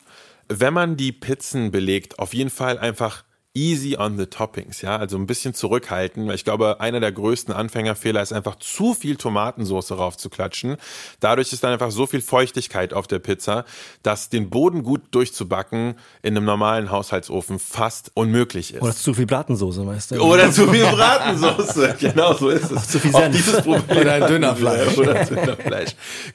wenn 0.49 0.75
man 0.75 0.97
die 0.97 1.13
Pizzen 1.13 1.71
belegt, 1.71 2.19
auf 2.19 2.35
jeden 2.35 2.51
Fall 2.51 2.79
einfach 2.79 3.25
easy 3.57 3.97
on 3.97 4.19
the 4.19 4.27
toppings, 4.27 4.83
ja, 4.83 4.97
also 4.97 5.17
ein 5.17 5.27
bisschen 5.27 5.55
zurückhalten, 5.55 6.27
weil 6.27 6.35
ich 6.35 6.45
glaube, 6.45 6.81
einer 6.81 6.99
der 6.99 7.13
größten 7.13 7.55
Anfängerfehler 7.55 8.21
ist 8.21 8.33
einfach 8.33 8.57
zu 8.57 8.95
viel 8.95 9.15
Tomatensauce 9.15 9.93
raufzuklatschen. 9.93 10.77
Dadurch 11.21 11.53
ist 11.53 11.63
dann 11.63 11.73
einfach 11.73 11.93
so 11.93 12.07
viel 12.07 12.21
Feuchtigkeit 12.21 12.93
auf 12.93 13.07
der 13.07 13.21
Pizza, 13.21 13.65
dass 14.03 14.29
den 14.29 14.51
Boden 14.51 14.83
gut 14.83 15.03
durchzubacken 15.13 15.95
in 16.23 16.37
einem 16.37 16.47
normalen 16.47 16.91
Haushaltsofen 16.91 17.61
fast 17.61 18.11
unmöglich 18.15 18.75
ist. 18.75 18.83
Oder 18.83 18.93
zu 18.93 19.15
viel 19.15 19.27
Bratensoße, 19.27 19.87
weißt 19.87 20.11
du? 20.13 20.21
Oder 20.21 20.51
zu 20.51 20.67
viel 20.69 20.85
Bratensauce. 20.93 21.97
genau 22.01 22.35
so 22.35 22.49
ist 22.49 22.73
es. 22.73 22.89
Zu 22.89 22.99
viel 22.99 23.15
Auch 23.15 23.21
Senf. 23.21 23.37
dieses 23.37 23.63
Problem. 23.63 23.99
Oder 23.99 24.13
ein 24.15 24.27
Dönerfleisch. 24.27 24.99
Oder 24.99 25.25
Dönerfleisch. 25.25 25.91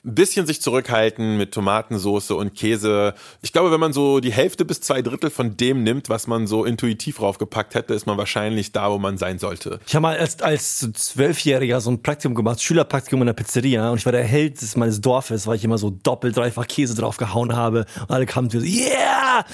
Ein 0.05 0.15
bisschen 0.15 0.45
sich 0.47 0.61
zurückhalten 0.61 1.37
mit 1.37 1.53
Tomatensauce 1.53 2.31
und 2.31 2.55
Käse. 2.55 3.13
Ich 3.41 3.51
glaube, 3.51 3.71
wenn 3.71 3.79
man 3.81 3.91
so 3.91 4.21
die 4.21 4.31
Hälfte 4.31 4.63
bis 4.63 4.79
zwei 4.79 5.01
Drittel 5.01 5.29
von 5.29 5.57
dem 5.57 5.83
nimmt, 5.83 6.07
was 6.07 6.25
man 6.27 6.47
so 6.47 6.63
intuitiv 6.63 7.08
draufgepackt 7.17 7.75
hätte, 7.75 7.93
ist 7.93 8.05
man 8.05 8.17
wahrscheinlich 8.17 8.71
da, 8.71 8.91
wo 8.91 8.97
man 8.97 9.17
sein 9.17 9.39
sollte. 9.39 9.79
Ich 9.87 9.95
habe 9.95 10.03
mal 10.03 10.17
als, 10.17 10.41
als 10.41 10.79
Zwölfjähriger 10.93 11.81
so 11.81 11.91
ein 11.91 12.01
Praktikum 12.01 12.35
gemacht, 12.35 12.61
Schülerpraktikum 12.61 13.21
in 13.21 13.27
der 13.27 13.33
Pizzeria 13.33 13.89
und 13.89 13.97
ich 13.97 14.05
war 14.05 14.11
der 14.11 14.23
Held 14.23 14.59
meines 14.77 15.01
Dorfes, 15.01 15.47
weil 15.47 15.55
ich 15.55 15.63
immer 15.63 15.77
so 15.77 15.89
doppelt, 15.89 16.37
dreifach 16.37 16.67
Käse 16.67 16.95
draufgehauen 16.95 17.55
habe 17.55 17.85
und 18.01 18.11
alle 18.11 18.25
kamen 18.25 18.49
so, 18.49 18.59
yeah! 18.59 19.45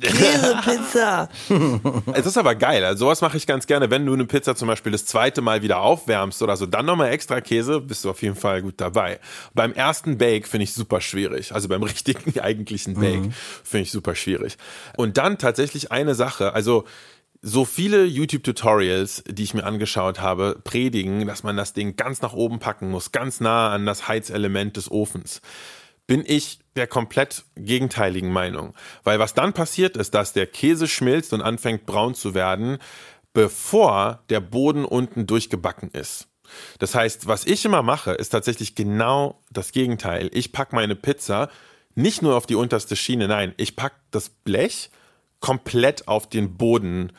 Käsepizza! 0.00 1.28
Es 2.14 2.26
ist 2.26 2.36
aber 2.36 2.54
geil. 2.54 2.84
Also 2.84 3.06
sowas 3.06 3.20
mache 3.20 3.36
ich 3.36 3.46
ganz 3.46 3.66
gerne. 3.66 3.90
Wenn 3.90 4.06
du 4.06 4.12
eine 4.12 4.24
Pizza 4.24 4.56
zum 4.56 4.68
Beispiel 4.68 4.92
das 4.92 5.06
zweite 5.06 5.40
Mal 5.42 5.62
wieder 5.62 5.80
aufwärmst 5.80 6.42
oder 6.42 6.56
so, 6.56 6.66
dann 6.66 6.86
nochmal 6.86 7.10
extra 7.10 7.40
Käse, 7.40 7.80
bist 7.80 8.04
du 8.04 8.10
auf 8.10 8.22
jeden 8.22 8.36
Fall 8.36 8.62
gut 8.62 8.74
dabei. 8.78 9.20
Beim 9.54 9.72
ersten 9.72 10.18
Bake 10.18 10.46
finde 10.46 10.64
ich 10.64 10.74
super 10.74 11.00
schwierig. 11.00 11.52
Also 11.52 11.68
beim 11.68 11.82
richtigen, 11.84 12.38
eigentlichen 12.40 12.94
Bake 12.94 13.30
finde 13.64 13.82
ich 13.82 13.90
super 13.90 14.14
schwierig. 14.14 14.56
Und 14.96 15.18
dann 15.18 15.38
tatsächlich 15.38 15.92
eine 15.92 16.14
Sache. 16.14 16.54
Also 16.54 16.84
so 17.42 17.64
viele 17.64 18.04
YouTube-Tutorials, 18.04 19.24
die 19.26 19.44
ich 19.44 19.54
mir 19.54 19.64
angeschaut 19.64 20.20
habe, 20.20 20.60
predigen, 20.62 21.26
dass 21.26 21.42
man 21.42 21.56
das 21.56 21.72
Ding 21.72 21.96
ganz 21.96 22.20
nach 22.20 22.34
oben 22.34 22.58
packen 22.58 22.90
muss, 22.90 23.12
ganz 23.12 23.40
nah 23.40 23.70
an 23.70 23.86
das 23.86 24.08
Heizelement 24.08 24.76
des 24.76 24.90
Ofens 24.90 25.40
bin 26.10 26.24
ich 26.26 26.58
der 26.76 26.86
komplett 26.86 27.44
gegenteiligen 27.56 28.32
Meinung. 28.32 28.74
Weil 29.04 29.18
was 29.18 29.34
dann 29.34 29.52
passiert 29.52 29.96
ist, 29.96 30.14
dass 30.14 30.32
der 30.32 30.46
Käse 30.46 30.86
schmilzt 30.88 31.32
und 31.32 31.42
anfängt 31.42 31.86
braun 31.86 32.14
zu 32.14 32.34
werden, 32.34 32.78
bevor 33.32 34.20
der 34.28 34.40
Boden 34.40 34.84
unten 34.84 35.26
durchgebacken 35.26 35.90
ist. 35.92 36.26
Das 36.78 36.94
heißt, 36.94 37.26
was 37.28 37.44
ich 37.46 37.64
immer 37.64 37.82
mache, 37.82 38.12
ist 38.12 38.30
tatsächlich 38.30 38.74
genau 38.74 39.40
das 39.52 39.70
Gegenteil. 39.72 40.30
Ich 40.32 40.52
packe 40.52 40.74
meine 40.74 40.96
Pizza 40.96 41.48
nicht 41.94 42.22
nur 42.22 42.36
auf 42.36 42.46
die 42.46 42.54
unterste 42.54 42.96
Schiene, 42.96 43.28
nein, 43.28 43.52
ich 43.56 43.76
packe 43.76 43.96
das 44.10 44.28
Blech 44.30 44.90
komplett 45.40 46.08
auf 46.08 46.28
den 46.28 46.56
Boden 46.56 47.12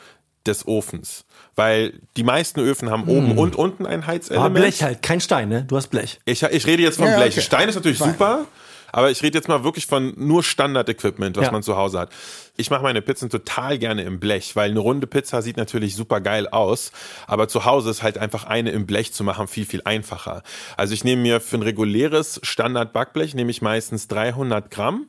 des 0.45 0.67
Ofens. 0.67 1.25
Weil 1.55 1.99
die 2.17 2.23
meisten 2.23 2.59
Öfen 2.59 2.89
haben 2.89 3.07
oben 3.07 3.37
und 3.37 3.55
unten 3.55 3.85
ein 3.85 3.99
Aber 4.01 4.07
Heizelement. 4.07 4.55
Blech 4.55 4.81
halt, 4.83 5.01
kein 5.01 5.21
Stein, 5.21 5.49
ne? 5.49 5.65
Du 5.65 5.75
hast 5.77 5.87
Blech. 5.87 6.19
Ich, 6.25 6.41
ich 6.43 6.65
rede 6.65 6.83
jetzt 6.83 6.97
von 6.97 7.07
Ja, 7.07 7.17
Blech. 7.17 7.33
okay. 7.33 7.41
Stein 7.41 7.69
ist 7.69 7.75
natürlich 7.75 7.99
Fein. 7.99 8.11
super, 8.13 8.45
aber 8.91 9.11
ich 9.11 9.21
rede 9.23 9.37
jetzt 9.37 9.47
mal 9.47 9.63
wirklich 9.63 9.85
von 9.87 10.13
nur 10.17 10.43
Standard-Equipment, 10.43 11.37
was 11.37 11.45
Ja. 11.45 11.51
man 11.51 11.63
zu 11.63 11.77
Hause 11.77 11.99
hat. 11.99 12.11
Ich 12.57 12.69
mache 12.69 12.83
meine 12.83 13.01
Pizzen 13.01 13.29
total 13.29 13.77
gerne 13.79 14.03
im 14.03 14.19
Blech, 14.19 14.55
weil 14.55 14.69
eine 14.69 14.79
runde 14.79 15.07
Pizza 15.07 15.41
sieht 15.41 15.57
natürlich 15.57 15.95
super 15.95 16.21
geil 16.21 16.47
aus, 16.47 16.91
aber 17.27 17.47
zu 17.47 17.65
Hause 17.65 17.89
ist 17.89 18.03
halt 18.03 18.17
einfach 18.17 18.43
eine 18.43 18.71
im 18.71 18.85
Blech 18.85 19.13
zu 19.13 19.23
machen 19.23 19.47
viel, 19.47 19.65
viel 19.65 19.81
einfacher. 19.85 20.43
Also 20.77 20.93
ich 20.93 21.03
nehme 21.03 21.21
mir 21.21 21.41
für 21.41 21.57
ein 21.57 21.63
reguläres 21.63 22.39
Standard-Backblech 22.43 23.33
nehme 23.35 23.51
ich 23.51 23.61
meistens 23.61 24.07
300 24.07 24.69
Gramm 24.69 25.07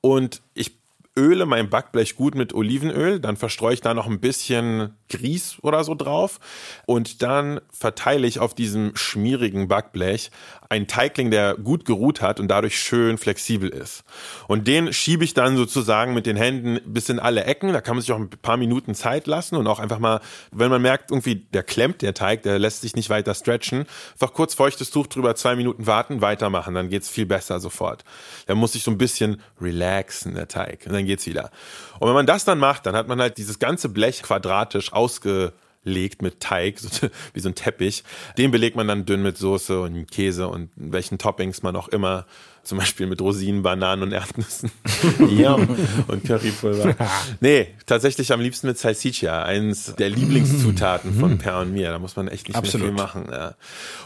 und 0.00 0.40
ich 0.54 0.78
öle 1.16 1.46
mein 1.46 1.68
Backblech 1.68 2.14
gut 2.14 2.36
mit 2.36 2.54
Olivenöl, 2.54 3.18
dann 3.18 3.36
verstreue 3.36 3.74
ich 3.74 3.80
da 3.80 3.92
noch 3.92 4.06
ein 4.06 4.20
bisschen 4.20 4.94
Grieß 5.08 5.56
oder 5.62 5.82
so 5.82 5.96
drauf 5.96 6.38
und 6.86 7.22
dann 7.22 7.60
verteile 7.72 8.24
ich 8.26 8.38
auf 8.38 8.54
diesem 8.54 8.94
schmierigen 8.94 9.66
Backblech 9.66 10.30
einen 10.70 10.86
Teigling, 10.86 11.30
der 11.30 11.54
gut 11.54 11.86
geruht 11.86 12.20
hat 12.20 12.40
und 12.40 12.48
dadurch 12.48 12.78
schön 12.78 13.16
flexibel 13.16 13.70
ist. 13.70 14.04
Und 14.48 14.68
den 14.68 14.92
schiebe 14.92 15.24
ich 15.24 15.32
dann 15.32 15.56
sozusagen 15.56 16.12
mit 16.12 16.26
den 16.26 16.36
Händen 16.36 16.78
bis 16.84 17.08
in 17.08 17.18
alle 17.18 17.44
Ecken. 17.44 17.72
Da 17.72 17.80
kann 17.80 17.96
man 17.96 18.02
sich 18.02 18.12
auch 18.12 18.18
ein 18.18 18.28
paar 18.28 18.58
Minuten 18.58 18.94
Zeit 18.94 19.26
lassen 19.26 19.56
und 19.56 19.66
auch 19.66 19.78
einfach 19.78 19.98
mal, 19.98 20.20
wenn 20.52 20.70
man 20.70 20.82
merkt, 20.82 21.10
irgendwie 21.10 21.36
der 21.36 21.62
klemmt 21.62 22.02
der 22.02 22.12
Teig, 22.12 22.42
der 22.42 22.58
lässt 22.58 22.82
sich 22.82 22.94
nicht 22.96 23.08
weiter 23.08 23.34
stretchen, 23.34 23.86
einfach 24.12 24.34
kurz 24.34 24.54
feuchtes 24.54 24.90
Tuch 24.90 25.06
drüber, 25.06 25.34
zwei 25.36 25.56
Minuten 25.56 25.86
warten, 25.86 26.20
weitermachen, 26.20 26.74
dann 26.74 26.90
geht's 26.90 27.08
viel 27.08 27.26
besser 27.26 27.60
sofort. 27.60 28.04
Dann 28.46 28.58
muss 28.58 28.72
sich 28.72 28.82
so 28.82 28.90
ein 28.90 28.98
bisschen 28.98 29.40
relaxen, 29.60 30.34
der 30.34 30.48
Teig, 30.48 30.84
und 30.86 30.92
dann 30.92 31.06
geht's 31.06 31.26
wieder. 31.26 31.50
Und 31.98 32.08
wenn 32.08 32.14
man 32.14 32.26
das 32.26 32.44
dann 32.44 32.58
macht, 32.58 32.84
dann 32.84 32.94
hat 32.94 33.08
man 33.08 33.20
halt 33.20 33.38
dieses 33.38 33.58
ganze 33.58 33.88
Blech 33.88 34.22
quadratisch 34.22 34.92
ausge 34.92 35.54
legt 35.82 36.22
mit 36.22 36.40
Teig, 36.40 36.78
so, 36.80 37.08
wie 37.32 37.40
so 37.40 37.48
ein 37.48 37.54
Teppich. 37.54 38.04
Den 38.36 38.50
belegt 38.50 38.76
man 38.76 38.88
dann 38.88 39.04
dünn 39.04 39.22
mit 39.22 39.36
Soße 39.36 39.80
und 39.80 40.10
Käse 40.10 40.48
und 40.48 40.70
welchen 40.76 41.18
Toppings 41.18 41.62
man 41.62 41.76
auch 41.76 41.88
immer 41.88 42.26
zum 42.68 42.76
Beispiel 42.76 43.06
mit 43.06 43.22
Rosinen, 43.22 43.62
Bananen 43.62 44.02
und 44.02 44.12
Erdnüssen. 44.12 44.70
Yum. 45.18 45.74
und 46.06 46.22
Currypulver. 46.22 46.94
Nee, 47.40 47.68
tatsächlich 47.86 48.30
am 48.30 48.42
liebsten 48.42 48.66
mit 48.66 48.76
Salsiccia, 48.76 49.42
eins 49.42 49.94
der 49.96 50.10
Lieblingszutaten 50.10 51.18
von 51.18 51.38
Per 51.38 51.60
und 51.60 51.72
mir. 51.72 51.88
Da 51.90 51.98
muss 51.98 52.16
man 52.16 52.28
echt 52.28 52.46
nicht 52.46 52.58
Absolut. 52.58 52.88
mehr 52.88 52.94
viel 52.94 53.02
machen. 53.02 53.28
Ja. 53.32 53.54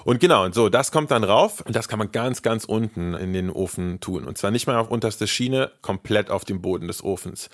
Und 0.05 0.21
genau, 0.21 0.45
und 0.45 0.55
so, 0.55 0.69
das 0.69 0.93
kommt 0.93 1.11
dann 1.11 1.25
rauf 1.25 1.61
und 1.63 1.75
das 1.75 1.89
kann 1.89 1.99
man 1.99 2.13
ganz, 2.13 2.43
ganz 2.43 2.65
unten 2.65 3.15
in 3.15 3.33
den 3.33 3.51
Ofen 3.51 3.99
tun. 3.99 4.25
Und 4.29 4.39
zwar 4.39 4.53
nicht 4.53 4.69
mal 4.69 4.77
auf 4.79 4.93
unterste 4.93 5.27
Schiene, 5.27 5.73
komplett 5.83 6.31
auf 6.31 6.45
dem 6.45 6.63
Boden 6.63 6.87
des 6.87 7.03
Ofens. 7.03 7.51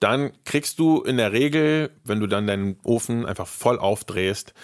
Dann 0.00 0.32
kriegst 0.44 0.78
du 0.78 1.02
in 1.02 1.18
der 1.18 1.32
Regel, 1.32 1.90
wenn 2.02 2.18
du 2.18 2.26
dann 2.26 2.46
deinen 2.46 2.80
Ofen 2.82 3.26
einfach 3.26 3.46
voll 3.46 3.78
aufdrehst, 3.78 4.54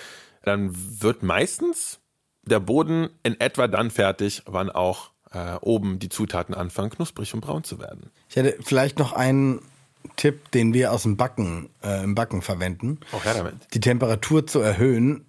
dann 0.43 0.73
wird 0.75 1.23
meistens 1.23 2.01
der 2.45 2.61
Boden 2.61 3.11
in 3.23 3.39
etwa 3.39 3.69
dann 3.69 3.91
fertig, 3.91 4.43
wann 4.47 4.71
auch 4.71 5.12
äh, 5.33 5.55
oben 5.61 5.99
die 5.99 6.09
Zutaten 6.09 6.55
anfangen, 6.55 6.91
knusprig 6.91 7.33
und 7.35 7.41
braun 7.41 7.65
zu 7.65 7.79
werden. 7.79 8.11
Ich 8.29 8.37
hätte 8.37 8.57
vielleicht 8.63 8.99
noch 8.99 9.13
einen 9.13 9.61
Tipp, 10.17 10.51
den 10.51 10.75
wir 10.75 10.93
aus 10.93 11.03
dem 11.03 11.17
Backen, 11.17 11.69
äh, 11.83 12.03
im 12.05 12.15
Backen 12.15 12.43
verwenden. 12.43 13.01
Auch 13.13 13.25
her 13.25 13.35
damit. 13.35 13.55
Die 13.75 13.81
Temperatur 13.81 14.47
zu 14.47 14.61
erhöhen, 14.61 15.25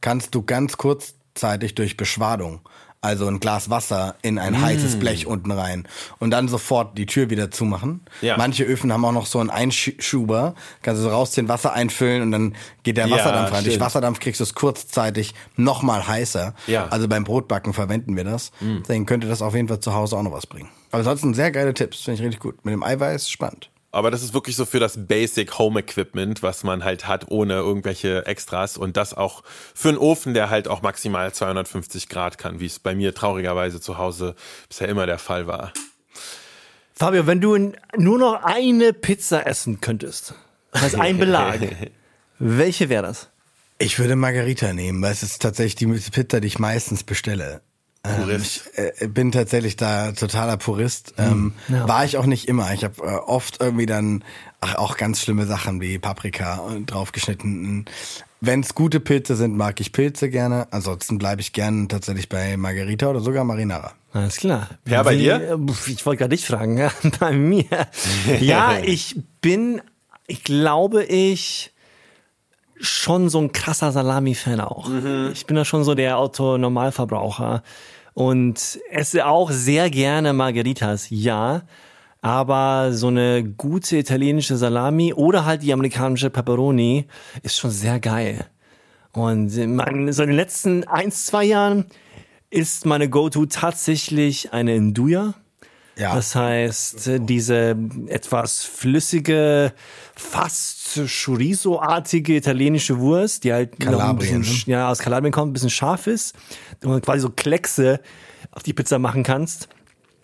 kannst 0.00 0.34
du 0.34 0.42
ganz 0.42 0.76
kurzzeitig 0.76 1.74
durch 1.74 1.96
Beschwadung. 1.96 2.60
Also 3.04 3.26
ein 3.26 3.38
Glas 3.38 3.68
Wasser 3.68 4.14
in 4.22 4.38
ein 4.38 4.58
heißes 4.62 4.98
Blech 4.98 5.26
unten 5.26 5.50
rein 5.50 5.86
und 6.20 6.30
dann 6.30 6.48
sofort 6.48 6.96
die 6.96 7.04
Tür 7.04 7.28
wieder 7.28 7.50
zumachen. 7.50 8.00
Ja. 8.22 8.38
Manche 8.38 8.64
Öfen 8.64 8.90
haben 8.94 9.04
auch 9.04 9.12
noch 9.12 9.26
so 9.26 9.40
einen 9.40 9.50
Einschuber, 9.50 10.54
kannst 10.80 11.00
du 11.00 11.04
so 11.04 11.10
rausziehen, 11.10 11.46
Wasser 11.46 11.74
einfüllen 11.74 12.22
und 12.22 12.32
dann 12.32 12.56
geht 12.82 12.96
der 12.96 13.06
Ja, 13.06 13.16
Wasserdampf 13.16 13.52
rein. 13.52 13.64
Durch. 13.64 13.78
Wasserdampf 13.78 14.20
kriegst 14.20 14.40
du 14.40 14.44
es 14.44 14.54
kurzzeitig 14.54 15.34
nochmal 15.56 16.08
heißer. 16.08 16.54
Ja. 16.66 16.88
Also 16.88 17.06
beim 17.06 17.24
Brotbacken 17.24 17.74
verwenden 17.74 18.16
wir 18.16 18.24
das. 18.24 18.52
Deswegen 18.62 19.04
könnte 19.04 19.28
das 19.28 19.42
auf 19.42 19.54
jeden 19.54 19.68
Fall 19.68 19.80
zu 19.80 19.92
Hause 19.92 20.16
auch 20.16 20.22
noch 20.22 20.32
was 20.32 20.46
bringen. 20.46 20.70
Aber 20.90 21.00
ansonsten 21.00 21.34
sehr 21.34 21.50
geile 21.50 21.74
Tipps, 21.74 22.00
finde 22.00 22.20
ich 22.20 22.26
richtig 22.26 22.40
gut. 22.40 22.64
Mit 22.64 22.72
dem 22.72 22.82
Eiweiß 22.82 23.28
spannend. 23.28 23.68
Aber 23.94 24.10
das 24.10 24.24
ist 24.24 24.34
wirklich 24.34 24.56
so 24.56 24.64
für 24.64 24.80
das 24.80 25.06
Basic 25.06 25.56
Home 25.56 25.78
Equipment, 25.78 26.42
was 26.42 26.64
man 26.64 26.82
halt 26.82 27.06
hat, 27.06 27.30
ohne 27.30 27.54
irgendwelche 27.54 28.26
Extras. 28.26 28.76
Und 28.76 28.96
das 28.96 29.14
auch 29.14 29.44
für 29.72 29.90
einen 29.90 29.98
Ofen, 29.98 30.34
der 30.34 30.50
halt 30.50 30.66
auch 30.66 30.82
maximal 30.82 31.32
250 31.32 32.08
Grad 32.08 32.36
kann, 32.36 32.58
wie 32.58 32.66
es 32.66 32.80
bei 32.80 32.96
mir 32.96 33.14
traurigerweise 33.14 33.80
zu 33.80 33.96
Hause 33.96 34.34
bisher 34.68 34.88
immer 34.88 35.06
der 35.06 35.18
Fall 35.18 35.46
war. 35.46 35.72
Fabio, 36.92 37.28
wenn 37.28 37.40
du 37.40 37.72
nur 37.96 38.18
noch 38.18 38.42
eine 38.42 38.92
Pizza 38.92 39.46
essen 39.46 39.80
könntest, 39.80 40.34
als 40.72 40.96
ein 40.96 41.18
Belag, 41.18 41.60
welche 42.40 42.88
wäre 42.88 43.04
das? 43.04 43.30
Ich 43.78 44.00
würde 44.00 44.16
Margarita 44.16 44.72
nehmen, 44.72 45.02
weil 45.02 45.12
es 45.12 45.22
ist 45.22 45.40
tatsächlich 45.40 45.76
die 45.76 45.86
Pizza, 45.86 46.40
die 46.40 46.48
ich 46.48 46.58
meistens 46.58 47.04
bestelle. 47.04 47.60
Ähm, 48.04 48.22
Purist. 48.22 48.70
ich 48.74 49.02
äh, 49.02 49.08
bin 49.08 49.32
tatsächlich 49.32 49.76
da 49.76 50.12
totaler 50.12 50.56
Purist. 50.58 51.14
Ähm, 51.18 51.54
War 51.68 52.04
ich 52.04 52.16
auch 52.18 52.26
nicht 52.26 52.48
immer. 52.48 52.72
Ich 52.74 52.84
habe 52.84 53.00
äh, 53.02 53.16
oft 53.16 53.60
irgendwie 53.62 53.86
dann 53.86 54.22
ach, 54.60 54.74
auch 54.76 54.96
ganz 54.96 55.20
schlimme 55.22 55.46
Sachen 55.46 55.80
wie 55.80 55.98
Paprika 55.98 56.56
und 56.56 56.86
draufgeschnitten. 56.92 57.86
Wenn 58.40 58.60
es 58.60 58.74
gute 58.74 59.00
Pilze 59.00 59.36
sind, 59.36 59.56
mag 59.56 59.80
ich 59.80 59.92
Pilze 59.92 60.28
gerne. 60.28 60.66
Ansonsten 60.70 61.16
bleibe 61.18 61.40
ich 61.40 61.54
gern 61.54 61.88
tatsächlich 61.88 62.28
bei 62.28 62.58
Margarita 62.58 63.08
oder 63.08 63.20
sogar 63.20 63.42
Marinara. 63.44 63.92
Alles 64.12 64.36
klar. 64.36 64.68
Per, 64.84 65.02
bei 65.02 65.14
Wie- 65.16 65.22
dir? 65.22 65.58
äh, 65.58 65.90
Ich 65.90 66.04
wollte 66.04 66.18
gerade 66.18 66.36
dich 66.36 66.44
fragen. 66.46 66.76
ja, 66.78 66.90
bei 67.18 67.32
mir. 67.32 67.64
Ja, 68.40 68.78
ich 68.82 69.16
bin, 69.40 69.80
ich 70.26 70.44
glaube, 70.44 71.04
ich 71.04 71.72
schon 72.80 73.30
so 73.30 73.40
ein 73.40 73.52
krasser 73.52 73.92
Salami-Fan 73.92 74.60
auch. 74.60 74.90
Ich 75.32 75.46
bin 75.46 75.56
da 75.56 75.64
schon 75.64 75.84
so 75.84 75.94
der 75.94 76.18
Auto-Normalverbraucher 76.18 77.62
und 78.14 78.80
esse 78.90 79.26
auch 79.26 79.50
sehr 79.50 79.90
gerne 79.90 80.32
Margaritas, 80.32 81.08
ja. 81.10 81.62
Aber 82.22 82.92
so 82.92 83.08
eine 83.08 83.44
gute 83.44 83.98
italienische 83.98 84.56
Salami 84.56 85.12
oder 85.12 85.44
halt 85.44 85.62
die 85.62 85.72
amerikanische 85.72 86.30
Pepperoni 86.30 87.06
ist 87.42 87.58
schon 87.58 87.70
sehr 87.70 88.00
geil. 88.00 88.46
Und 89.12 89.54
man, 89.68 90.10
so 90.12 90.22
in 90.22 90.30
den 90.30 90.36
letzten 90.36 90.84
ein, 90.84 91.12
zwei 91.12 91.44
Jahren 91.44 91.84
ist 92.50 92.86
meine 92.86 93.10
Go-To 93.10 93.46
tatsächlich 93.46 94.52
eine 94.52 94.80
Nduja. 94.80 95.34
Ja. 95.96 96.14
Das 96.14 96.34
heißt, 96.34 97.10
diese 97.20 97.76
etwas 98.08 98.64
flüssige, 98.64 99.72
fast 100.16 101.00
Chorizo-artige 101.06 102.36
italienische 102.36 102.98
Wurst, 102.98 103.44
die 103.44 103.52
halt 103.52 103.78
Kalabrien, 103.78 104.40
bisschen, 104.40 104.72
ja, 104.72 104.90
aus 104.90 104.98
Kalabrien 104.98 105.32
kommt, 105.32 105.50
ein 105.50 105.52
bisschen 105.52 105.70
scharf 105.70 106.06
ist 106.06 106.34
und 106.82 107.04
quasi 107.04 107.20
so 107.20 107.30
Kleckse 107.30 108.00
auf 108.50 108.62
die 108.62 108.72
Pizza 108.72 108.98
machen 108.98 109.22
kannst. 109.22 109.68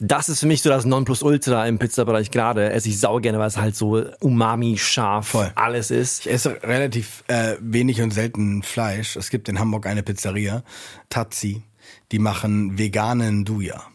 Das 0.02 0.30
ist 0.30 0.40
für 0.40 0.46
mich 0.46 0.62
so 0.62 0.70
das 0.70 0.86
Nonplusultra 0.86 1.66
im 1.66 1.78
Pizzabereich 1.78 2.30
gerade. 2.30 2.70
Esse 2.70 2.88
ich 2.88 2.98
sau 2.98 3.20
gerne, 3.20 3.38
weil 3.38 3.48
es 3.48 3.58
halt 3.58 3.76
so 3.76 4.02
umami 4.20 4.78
scharf 4.78 5.28
Voll. 5.28 5.52
alles 5.56 5.90
ist. 5.90 6.24
Ich 6.24 6.32
esse 6.32 6.62
relativ 6.62 7.22
äh, 7.28 7.56
wenig 7.60 8.00
und 8.00 8.10
selten 8.12 8.62
Fleisch. 8.62 9.16
Es 9.16 9.28
gibt 9.28 9.50
in 9.50 9.58
Hamburg 9.58 9.86
eine 9.86 10.02
Pizzeria, 10.02 10.62
Tazzi, 11.10 11.64
die 12.12 12.18
machen 12.18 12.78
veganen 12.78 13.44
Duja. 13.44 13.89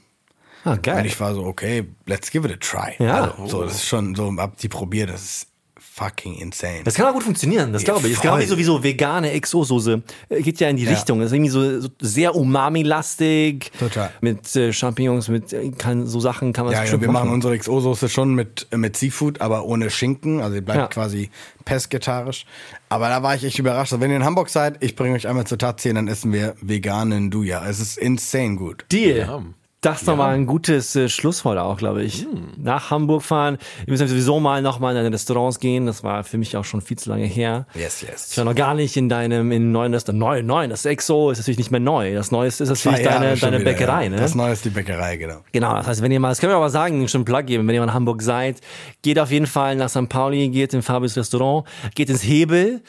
Ah, 0.66 0.76
geil. 0.76 1.00
Und 1.00 1.06
ich 1.06 1.20
war 1.20 1.34
so, 1.34 1.46
okay, 1.46 1.86
let's 2.06 2.30
give 2.32 2.48
it 2.48 2.54
a 2.54 2.58
try. 2.58 3.02
Ja. 3.02 3.32
Also, 3.38 3.48
so, 3.48 3.64
das 3.64 3.76
ist 3.76 3.88
schon 3.88 4.16
so, 4.16 4.36
hab 4.38 4.58
die 4.58 4.68
probiert, 4.68 5.10
das 5.10 5.22
ist 5.24 5.48
fucking 5.96 6.36
insane. 6.40 6.82
Das 6.84 6.96
kann 6.96 7.06
auch 7.06 7.14
gut 7.14 7.24
funktionieren, 7.24 7.72
das 7.72 7.84
glaube 7.86 8.00
ich. 8.02 8.06
Das 8.08 8.12
ist 8.18 8.22
genau 8.22 8.34
voll. 8.34 8.42
wie 8.44 8.48
so, 8.48 8.58
wie 8.58 8.64
so 8.66 8.84
vegane 8.84 9.32
XO-Soße. 9.40 10.02
Äh, 10.28 10.42
Geht 10.42 10.60
ja 10.60 10.68
in 10.68 10.76
die 10.76 10.86
Richtung. 10.86 11.20
Das 11.20 11.28
ist 11.28 11.34
irgendwie 11.34 11.52
so, 11.52 11.80
so 11.80 11.88
sehr 12.02 12.36
umami-lastig. 12.36 13.72
Total. 13.80 14.12
Mit 14.20 14.54
äh, 14.58 14.74
Champignons, 14.74 15.30
mit 15.30 15.54
äh, 15.54 15.72
kann, 15.72 16.06
so 16.06 16.20
Sachen 16.20 16.52
kann 16.52 16.66
man 16.66 16.74
ja, 16.74 16.84
ja, 16.84 16.92
wir 16.92 16.98
machen 17.10 17.14
machen. 17.28 17.30
unsere 17.32 17.56
XO-Soße 17.56 18.10
schon 18.10 18.34
mit, 18.36 18.68
äh, 18.72 18.78
mit 18.78 18.98
Seafood, 18.98 19.40
aber 19.40 19.64
ohne 19.64 19.90
Schinken. 19.90 20.42
Also 20.42 20.56
die 20.56 20.62
bleibt 20.62 20.80
Ja. 20.80 20.88
quasi 20.88 21.30
pesketarisch. 21.64 22.46
Aber 22.90 23.08
da 23.08 23.24
war 23.24 23.36
ich 23.36 23.46
echt 23.46 23.60
überrascht. 23.60 23.94
Also 23.94 24.02
wenn 24.02 24.12
ihr 24.12 24.18
in 24.18 24.26
Hamburg 24.26 24.50
seid, 24.50 24.84
ich 24.84 24.98
bringe 24.98 25.16
euch 25.16 25.28
einmal 25.30 25.48
zur 25.48 25.58
und 25.66 25.96
dann 25.96 26.08
essen 26.10 26.34
wir 26.34 26.56
veganen 26.62 27.32
Duja. 27.32 27.66
Es 27.68 27.80
ist 27.80 27.98
insane 27.98 28.58
gut. 28.58 28.84
Deal. 28.92 29.46
Das 29.86 30.02
ist 30.02 30.08
nochmal 30.08 30.34
ein 30.34 30.48
gutes 30.48 30.96
äh, 30.96 31.10
Schlusswort 31.10 31.60
auch, 31.60 31.78
glaube 31.78 32.04
ich. 32.04 32.24
Hm. 32.24 32.54
Nach 32.58 32.90
Hamburg 32.90 33.22
fahren. 33.22 33.60
Wir 33.86 33.92
müssen 33.92 34.08
sowieso 34.08 34.40
mal 34.40 34.64
nochmal 34.64 34.96
in 34.96 35.04
deine 35.04 35.14
Restaurants 35.14 35.60
gehen. 35.60 35.86
Das 35.86 36.04
war 36.04 36.24
für 36.24 36.40
mich 36.40 36.58
auch 36.58 36.66
schon 36.66 36.82
viel 36.82 36.98
zu 36.98 37.12
lange 37.12 37.26
her. 37.26 37.68
Yes, 37.76 38.02
yes. 38.02 38.32
Ich 38.32 38.38
war 38.40 38.46
noch 38.46 38.56
gar 38.56 38.74
nicht 38.74 38.98
in 38.98 39.10
deinem, 39.10 39.52
in 39.52 39.72
neuen 39.72 39.94
Restaurant. 39.94 40.20
Neu, 40.20 40.42
neu, 40.42 40.68
das 40.68 40.86
EXO 40.86 41.30
ist 41.30 41.38
natürlich 41.38 41.60
nicht 41.60 41.70
mehr 41.70 41.80
neu. 41.80 42.16
Das 42.16 42.32
Neueste 42.32 42.64
ist 42.64 42.70
natürlich 42.70 43.04
Zwei 43.04 43.04
deine, 43.04 43.38
deine 43.38 43.60
wieder, 43.60 43.72
Bäckerei, 43.72 44.06
ja. 44.06 44.10
ne? 44.10 44.16
Das 44.16 44.34
Neue 44.34 44.54
ist 44.54 44.66
die 44.66 44.72
Bäckerei, 44.72 45.18
genau. 45.18 45.42
Genau, 45.52 45.76
das 45.76 45.86
heißt, 45.86 46.02
wenn 46.02 46.12
ihr 46.12 46.20
mal, 46.20 46.30
das 46.30 46.40
können 46.40 46.52
wir 46.52 46.58
aber 46.58 46.72
sagen, 46.72 47.08
schon 47.08 47.20
einen 47.20 47.26
Plug 47.26 47.44
geben, 47.44 47.68
wenn 47.68 47.76
ihr 47.76 47.82
mal 47.82 47.90
in 47.90 47.94
Hamburg 47.94 48.24
seid, 48.24 48.62
geht 49.04 49.20
auf 49.20 49.30
jeden 49.30 49.46
Fall 49.46 49.76
nach 49.76 49.90
St. 49.90 50.10
Pauli, 50.10 50.50
geht 50.50 50.74
in 50.74 50.82
Fabius 50.82 51.16
Restaurant, 51.16 51.68
geht 51.94 52.10
ins 52.10 52.24
Hebel, 52.24 52.82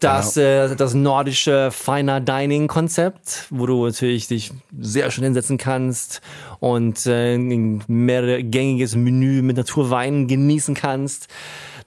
das, 0.00 0.36
äh, 0.36 0.74
das 0.76 0.94
nordische 0.94 1.70
Finer 1.70 2.20
Dining 2.20 2.68
Konzept, 2.68 3.46
wo 3.50 3.66
du 3.66 3.86
natürlich 3.86 4.28
dich 4.28 4.50
sehr 4.78 5.10
schön 5.10 5.24
hinsetzen 5.24 5.58
kannst 5.58 6.22
und 6.58 7.06
äh, 7.06 7.36
ein 7.36 7.84
mehrgängiges 7.86 8.96
Menü 8.96 9.42
mit 9.42 9.56
Naturweinen 9.56 10.26
genießen 10.26 10.74
kannst. 10.74 11.28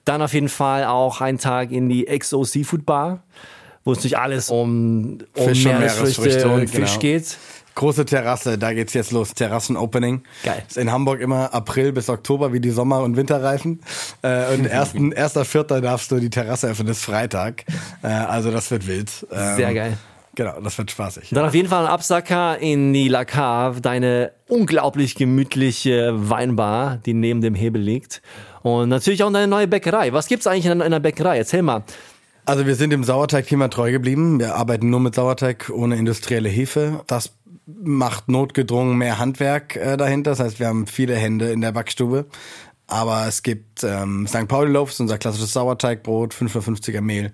Dann 0.04 0.22
auf 0.22 0.32
jeden 0.32 0.48
Fall 0.48 0.84
auch 0.84 1.20
einen 1.20 1.38
Tag 1.38 1.72
in 1.72 1.88
die 1.88 2.04
XO 2.04 2.44
Seafood 2.44 2.86
Bar, 2.86 3.22
wo 3.84 3.92
es 3.92 3.98
natürlich 3.98 4.18
alles 4.18 4.48
um, 4.48 5.18
um 5.34 5.44
Fisch 5.48 5.66
und 5.66 5.78
Meeresfrüchte 5.78 6.20
Meeresfrüchte, 6.22 6.48
und 6.48 6.70
Fisch 6.70 6.98
genau. 6.98 7.00
geht. 7.00 7.38
Große 7.74 8.04
Terrasse, 8.04 8.56
da 8.56 8.72
geht's 8.72 8.94
jetzt 8.94 9.10
los. 9.10 9.34
Terrassenopening. 9.34 10.22
Geil. 10.44 10.62
Ist 10.68 10.78
in 10.78 10.92
Hamburg 10.92 11.20
immer 11.20 11.52
April 11.52 11.92
bis 11.92 12.08
Oktober 12.08 12.52
wie 12.52 12.60
die 12.60 12.70
Sommer- 12.70 13.02
und 13.02 13.16
Winterreifen. 13.16 13.80
Äh, 14.22 14.54
und 14.54 14.66
ersten, 14.66 15.12
erster 15.12 15.44
Vierter 15.44 15.80
darfst 15.80 16.10
du 16.10 16.20
die 16.20 16.30
Terrasse 16.30 16.68
öffnen, 16.68 16.86
das 16.86 16.98
ist 16.98 17.04
Freitag. 17.04 17.64
Äh, 18.02 18.08
also 18.08 18.50
das 18.50 18.70
wird 18.70 18.86
wild. 18.86 19.10
Ähm, 19.32 19.56
Sehr 19.56 19.74
geil. 19.74 19.98
Genau, 20.36 20.60
das 20.60 20.76
wird 20.78 20.90
spaßig. 20.90 21.30
Dann 21.30 21.46
auf 21.46 21.54
jeden 21.54 21.68
Fall 21.68 21.84
ein 21.84 21.90
Absacker 21.90 22.58
in 22.58 22.92
die 22.92 23.08
La 23.08 23.24
Cave, 23.24 23.80
deine 23.80 24.32
unglaublich 24.48 25.14
gemütliche 25.14 26.12
Weinbar, 26.14 26.98
die 27.06 27.14
neben 27.14 27.40
dem 27.40 27.54
Hebel 27.54 27.80
liegt. 27.80 28.20
Und 28.62 28.88
natürlich 28.88 29.22
auch 29.22 29.32
deine 29.32 29.46
neue 29.46 29.68
Bäckerei. 29.68 30.12
Was 30.12 30.26
gibt's 30.26 30.46
eigentlich 30.46 30.66
in 30.66 30.78
der 30.78 31.00
Bäckerei? 31.00 31.38
Erzähl 31.38 31.62
mal. 31.62 31.84
Also 32.46 32.66
wir 32.66 32.74
sind 32.74 32.90
dem 32.90 33.04
Sauerteig-Thema 33.04 33.68
treu 33.70 33.90
geblieben. 33.90 34.38
Wir 34.38 34.56
arbeiten 34.56 34.90
nur 34.90 35.00
mit 35.00 35.14
Sauerteig 35.14 35.70
ohne 35.72 35.96
industrielle 35.96 36.48
Hefe. 36.48 37.00
Das 37.06 37.30
macht 37.66 38.28
notgedrungen 38.28 38.96
mehr 38.96 39.18
Handwerk 39.18 39.76
äh, 39.76 39.96
dahinter. 39.96 40.32
Das 40.32 40.40
heißt, 40.40 40.60
wir 40.60 40.68
haben 40.68 40.86
viele 40.86 41.16
Hände 41.16 41.50
in 41.50 41.60
der 41.60 41.72
Backstube. 41.72 42.26
Aber 42.86 43.26
es 43.26 43.42
gibt 43.42 43.82
ähm, 43.82 44.26
St. 44.26 44.46
Pauli 44.46 44.70
Loaves, 44.70 45.00
unser 45.00 45.16
klassisches 45.16 45.54
Sauerteigbrot, 45.54 46.34
550er 46.34 47.00
Mehl, 47.00 47.32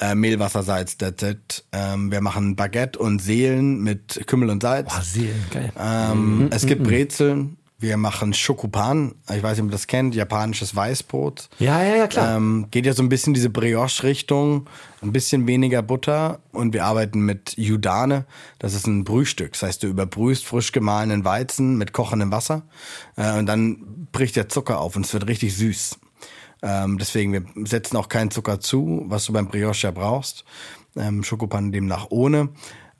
äh, 0.00 0.14
Mehl, 0.14 0.38
Wasser, 0.38 0.62
Salz, 0.62 0.96
that's 0.96 1.22
it. 1.22 1.64
Ähm, 1.72 2.10
wir 2.10 2.22
machen 2.22 2.56
Baguette 2.56 2.98
und 2.98 3.20
Seelen 3.20 3.82
mit 3.82 4.26
Kümmel 4.26 4.48
und 4.48 4.62
Salz. 4.62 4.88
Brasilien, 4.88 5.44
geil. 5.52 5.72
Ähm, 5.78 6.48
es 6.50 6.64
gibt 6.64 6.84
Brezeln. 6.84 7.57
Wir 7.80 7.96
machen 7.96 8.34
Schokopan. 8.34 9.14
Ich 9.32 9.40
weiß 9.40 9.56
nicht, 9.56 9.60
ob 9.60 9.68
ihr 9.68 9.72
das 9.72 9.86
kennt. 9.86 10.12
Japanisches 10.16 10.74
Weißbrot. 10.74 11.48
Ja, 11.60 11.80
ja, 11.84 11.94
ja, 11.94 12.06
klar. 12.08 12.36
Ähm, 12.36 12.66
geht 12.72 12.86
ja 12.86 12.92
so 12.92 13.04
ein 13.04 13.08
bisschen 13.08 13.34
diese 13.34 13.50
Brioche-Richtung. 13.50 14.68
Ein 15.00 15.12
bisschen 15.12 15.46
weniger 15.46 15.80
Butter. 15.82 16.40
Und 16.50 16.74
wir 16.74 16.84
arbeiten 16.84 17.20
mit 17.20 17.56
Judane. 17.56 18.26
Das 18.58 18.74
ist 18.74 18.88
ein 18.88 19.04
Brühstück. 19.04 19.52
Das 19.52 19.62
heißt, 19.62 19.82
du 19.84 19.86
überbrühst 19.86 20.44
frisch 20.44 20.72
gemahlenen 20.72 21.24
Weizen 21.24 21.78
mit 21.78 21.92
kochendem 21.92 22.32
Wasser. 22.32 22.62
Äh, 23.16 23.38
und 23.38 23.46
dann 23.46 24.08
bricht 24.10 24.34
der 24.34 24.48
Zucker 24.48 24.80
auf 24.80 24.96
und 24.96 25.06
es 25.06 25.12
wird 25.12 25.28
richtig 25.28 25.56
süß. 25.56 26.00
Ähm, 26.62 26.98
deswegen, 26.98 27.32
wir 27.32 27.44
setzen 27.64 27.96
auch 27.96 28.08
keinen 28.08 28.32
Zucker 28.32 28.58
zu, 28.58 29.04
was 29.06 29.24
du 29.26 29.32
beim 29.32 29.46
Brioche 29.46 29.86
ja 29.86 29.92
brauchst. 29.92 30.44
Ähm, 30.96 31.22
Schokopan 31.22 31.70
demnach 31.70 32.06
ohne. 32.10 32.48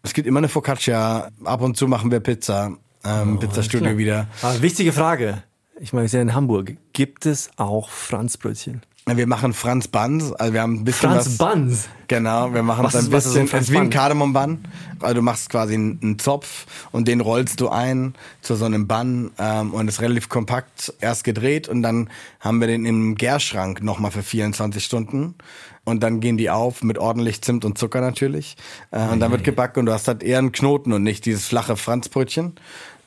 Es 0.05 0.15
gibt 0.15 0.29
immer 0.29 0.39
eine 0.39 0.49
Focaccia. 0.49 1.31
Ab 1.43 1.63
und 1.63 1.77
zu 1.77 1.89
machen 1.89 2.13
wir 2.13 2.21
Pizza. 2.21 2.79
Ähm, 3.05 3.39
Pizzastudio 3.39 3.97
wieder. 3.97 4.27
Aber 4.43 4.61
wichtige 4.63 4.93
Frage. 4.93 5.43
Ich 5.81 5.93
meine, 5.93 6.05
wir 6.05 6.09
sind 6.09 6.23
in 6.23 6.35
Hamburg. 6.35 6.77
Gibt 6.93 7.27
es 7.27 7.51
auch 7.57 7.89
Franzbrötchen? 7.89 8.83
Wir 9.17 9.27
machen 9.27 9.53
Franz 9.55 9.89
Buns, 9.89 10.33
also 10.33 10.53
wir 10.53 10.63
haben 10.63 10.75
ein 10.75 10.85
bisschen 10.85 11.11
Franz 11.11 11.27
was, 11.27 11.37
Buns? 11.39 11.89
Genau, 12.09 12.53
wir 12.55 12.63
machen 12.63 12.85
Was 12.85 12.95
ein 12.95 13.03
ist- 13.03 13.11
bisschen, 13.11 13.45
es 13.47 13.53
ist 13.53 13.73
wie 13.73 13.77
ein 13.77 13.85
Bun? 13.85 13.91
Kardamom-Bun. 13.91 14.59
Also 15.01 15.15
du 15.15 15.23
machst 15.23 15.51
quasi 15.51 15.75
einen, 15.75 16.19
Zopf 16.19 16.67
und 16.91 17.07
den 17.09 17.21
rollst 17.21 17.61
du 17.61 17.69
ein 17.69 18.15
zu 18.41 18.55
so 18.57 18.65
einem 18.65 18.87
Bun 18.89 19.31
ähm, 19.39 19.73
und 19.75 19.89
ist 19.89 20.01
relativ 20.01 20.29
kompakt 20.29 20.93
erst 21.01 21.25
gedreht 21.25 21.69
und 21.69 21.83
dann 21.83 22.09
haben 22.41 22.61
wir 22.61 22.67
den 22.67 22.85
im 22.87 23.15
Gärschrank 23.15 23.83
nochmal 23.83 24.11
für 24.11 24.23
24 24.23 24.85
Stunden 24.85 25.35
und 25.85 26.03
dann 26.03 26.21
gehen 26.21 26.37
die 26.39 26.51
auf 26.51 26.83
mit 26.83 26.99
ordentlich 26.99 27.43
Zimt 27.43 27.65
und 27.65 27.79
Zucker 27.79 28.01
natürlich 28.01 28.57
äh, 28.91 29.07
und 29.09 29.21
dann 29.21 29.31
wird 29.31 29.45
gebacken 29.45 29.81
und 29.81 29.87
du 29.87 29.93
hast 29.93 30.09
halt 30.09 30.23
eher 30.23 30.39
einen 30.39 30.53
Knoten 30.53 30.93
und 30.93 31.03
nicht 31.03 31.27
dieses 31.27 31.47
flache 31.47 31.77
Franzbrötchen. 31.77 32.55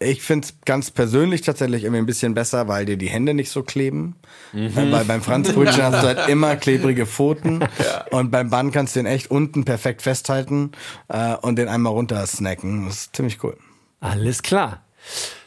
Ich 0.04 0.24
find's 0.24 0.56
ganz 0.66 0.89
persönlich 0.89 1.41
tatsächlich 1.41 1.84
irgendwie 1.84 1.99
ein 2.02 2.06
bisschen 2.08 2.34
besser, 2.34 2.68
weil 2.68 2.86
dir 2.86 2.97
die 2.97 3.08
Hände 3.10 3.34
nicht 3.36 3.52
so 3.52 3.62
kleben. 3.62 4.16
Äh, 4.54 4.70
Weil 4.74 5.06
beim 5.06 5.22
Franzbrötchen 5.22 5.84
hast 5.84 6.02
du 6.04 6.08
halt 6.08 6.28
immer 6.30 6.56
klebrige 6.56 7.06
Pfoten. 7.06 7.64
Und 8.10 8.32
beim 8.32 8.49
Bun 8.49 8.72
kannst 8.72 8.95
du 8.95 8.99
den 8.99 9.06
echt 9.06 9.30
unten 9.30 9.64
perfekt 9.64 10.02
festhalten 10.02 10.72
äh, 11.08 11.36
und 11.36 11.58
den 11.58 11.68
einmal 11.68 11.93
runter 11.93 12.26
snacken. 12.26 12.86
Das 12.88 12.95
ist 12.95 13.16
ziemlich 13.16 13.43
cool. 13.43 13.56
Alles 13.99 14.41
klar. 14.41 14.82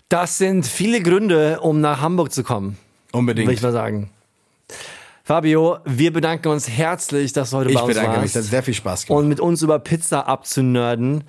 Das 0.09 0.39
sind 0.39 0.67
viele 0.67 1.03
Gründe, 1.03 1.59
um 1.61 1.81
nach 1.81 2.01
Hamburg 2.01 2.33
zu 2.33 2.45
kommen. 2.45 2.79
Unbedingt. 3.13 3.49
Würde 3.49 3.57
ich 3.57 3.63
mal 3.63 3.73
sagen. 3.73 4.11
Fabio, 5.25 5.79
wir 5.87 6.13
bedanken 6.13 6.49
uns 6.49 6.69
herzlich, 6.69 7.33
dass 7.33 7.51
du 7.51 7.57
heute 7.57 7.71
Ich 7.71 7.77
bei 7.77 7.83
uns 7.83 7.89
bedanke 7.89 8.11
mich, 8.13 8.21
warst. 8.21 8.37
das 8.37 8.45
hat 8.45 8.51
sehr 8.51 8.63
viel 8.63 8.75
Spaß 8.75 9.07
gemacht. 9.07 9.23
und 9.23 9.29
mit 9.29 9.41
uns 9.41 9.63
über 9.63 9.79
Pizza 9.79 10.29
abzunörden. 10.29 11.25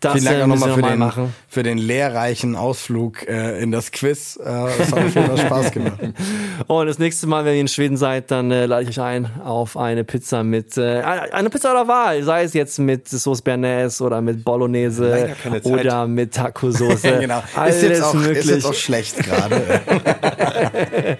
Das 0.00 0.14
Vielen 0.14 0.24
Dank 0.24 0.38
äh, 0.38 0.42
auch 0.42 0.46
nochmal 0.46 0.74
für 0.74 0.80
mal 0.80 1.12
den, 1.14 1.34
für 1.46 1.62
den 1.62 1.76
lehrreichen 1.76 2.56
Ausflug 2.56 3.28
äh, 3.28 3.62
in 3.62 3.70
das 3.70 3.92
Quiz. 3.92 4.36
Äh, 4.36 4.44
das 4.78 4.92
hat 4.92 5.10
Fall 5.10 5.38
Spaß 5.38 5.72
gemacht. 5.72 5.98
Und 6.66 6.86
das 6.86 6.98
nächste 6.98 7.26
Mal, 7.26 7.44
wenn 7.44 7.54
ihr 7.54 7.60
in 7.60 7.68
Schweden 7.68 7.98
seid, 7.98 8.30
dann 8.30 8.50
äh, 8.50 8.64
lade 8.64 8.84
ich 8.84 8.88
euch 8.88 9.00
ein 9.00 9.30
auf 9.44 9.76
eine 9.76 10.04
Pizza 10.04 10.42
mit, 10.42 10.78
äh, 10.78 11.02
eine 11.02 11.50
Pizza 11.50 11.74
eurer 11.74 11.86
Wahl. 11.86 12.22
Sei 12.22 12.44
es 12.44 12.54
jetzt 12.54 12.78
mit 12.78 13.08
Sauce 13.08 13.42
Bernays 13.42 14.00
oder 14.00 14.22
mit 14.22 14.42
Bolognese 14.42 15.36
oder 15.64 16.06
mit 16.06 16.32
Taco-Soße. 16.32 17.18
genau. 17.20 17.42
Alles 17.54 17.76
Ist 17.76 17.82
jetzt, 17.82 18.02
auch, 18.02 18.14
möglich. 18.14 18.38
ist 18.38 18.50
jetzt 18.50 18.64
auch 18.64 18.74
schlecht 18.74 19.18
gerade. 19.18 19.80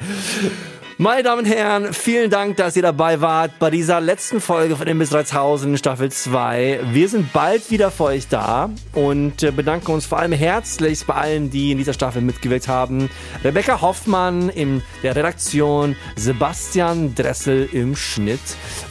Meine 1.02 1.22
Damen 1.22 1.46
und 1.46 1.50
Herren, 1.50 1.94
vielen 1.94 2.28
Dank, 2.28 2.58
dass 2.58 2.76
ihr 2.76 2.82
dabei 2.82 3.22
wart 3.22 3.58
bei 3.58 3.70
dieser 3.70 4.02
letzten 4.02 4.38
Folge 4.38 4.76
von 4.76 4.86
Imbiss 4.86 5.08
3000 5.08 5.78
Staffel 5.78 6.12
2. 6.12 6.80
Wir 6.92 7.08
sind 7.08 7.32
bald 7.32 7.70
wieder 7.70 7.90
für 7.90 8.04
euch 8.04 8.28
da 8.28 8.68
und 8.92 9.42
äh, 9.42 9.50
bedanken 9.50 9.92
uns 9.92 10.04
vor 10.04 10.18
allem 10.18 10.32
herzlichst 10.32 11.06
bei 11.06 11.14
allen, 11.14 11.48
die 11.48 11.72
in 11.72 11.78
dieser 11.78 11.94
Staffel 11.94 12.20
mitgewirkt 12.20 12.68
haben. 12.68 13.08
Rebecca 13.42 13.80
Hoffmann 13.80 14.50
in 14.50 14.82
der 15.02 15.16
Redaktion, 15.16 15.96
Sebastian 16.16 17.14
Dressel 17.14 17.66
im 17.72 17.96
Schnitt. 17.96 18.38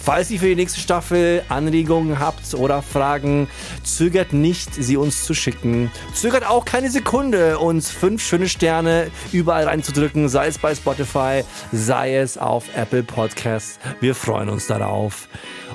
Falls 0.01 0.31
ihr 0.31 0.39
für 0.39 0.47
die 0.47 0.55
nächste 0.55 0.79
Staffel 0.79 1.43
Anregungen 1.47 2.17
habt 2.17 2.55
oder 2.55 2.81
Fragen, 2.81 3.47
zögert 3.83 4.33
nicht, 4.33 4.73
sie 4.73 4.97
uns 4.97 5.25
zu 5.25 5.35
schicken. 5.35 5.91
Zögert 6.15 6.49
auch 6.49 6.65
keine 6.65 6.89
Sekunde, 6.89 7.59
uns 7.59 7.91
fünf 7.91 8.23
schöne 8.23 8.49
Sterne 8.49 9.11
überall 9.31 9.65
reinzudrücken, 9.65 10.27
sei 10.27 10.47
es 10.47 10.57
bei 10.57 10.73
Spotify, 10.73 11.43
sei 11.71 11.98
es 12.07 12.37
auf 12.37 12.65
Apple 12.75 13.03
Podcasts. 13.03 13.79
Wir 13.99 14.15
freuen 14.15 14.49
uns 14.49 14.67
darauf. 14.67 15.27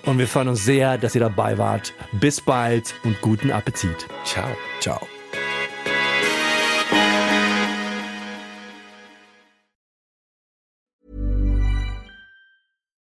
Und 0.06 0.18
wir 0.18 0.26
freuen 0.26 0.48
uns 0.48 0.64
sehr, 0.64 0.98
dass 0.98 1.14
ihr 1.14 1.20
dabei 1.20 1.58
wart. 1.58 1.92
Bis 2.12 2.40
bald 2.40 2.94
und 3.04 3.20
guten 3.20 3.50
Appetit. 3.50 4.06
Ciao. 4.24 4.48
Ciao. 4.80 5.06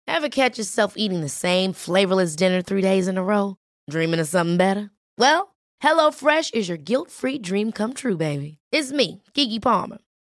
Ever 0.06 0.28
catch 0.28 0.56
yourself 0.56 0.94
eating 0.96 1.20
the 1.20 1.28
same 1.28 1.72
flavorless 1.72 2.36
dinner 2.36 2.62
three 2.62 2.82
days 2.82 3.08
in 3.08 3.18
a 3.18 3.22
row? 3.24 3.56
Dreaming 3.90 4.20
of 4.20 4.28
something 4.28 4.56
better? 4.56 4.90
Well, 5.18 5.56
HelloFresh 5.82 6.54
is 6.54 6.68
your 6.68 6.78
guilt-free 6.78 7.38
dream 7.38 7.72
come 7.72 7.92
true, 7.92 8.16
baby. 8.16 8.58
It's 8.70 8.92
me, 8.92 9.22
Kiki 9.34 9.58
Palmer. 9.58 9.98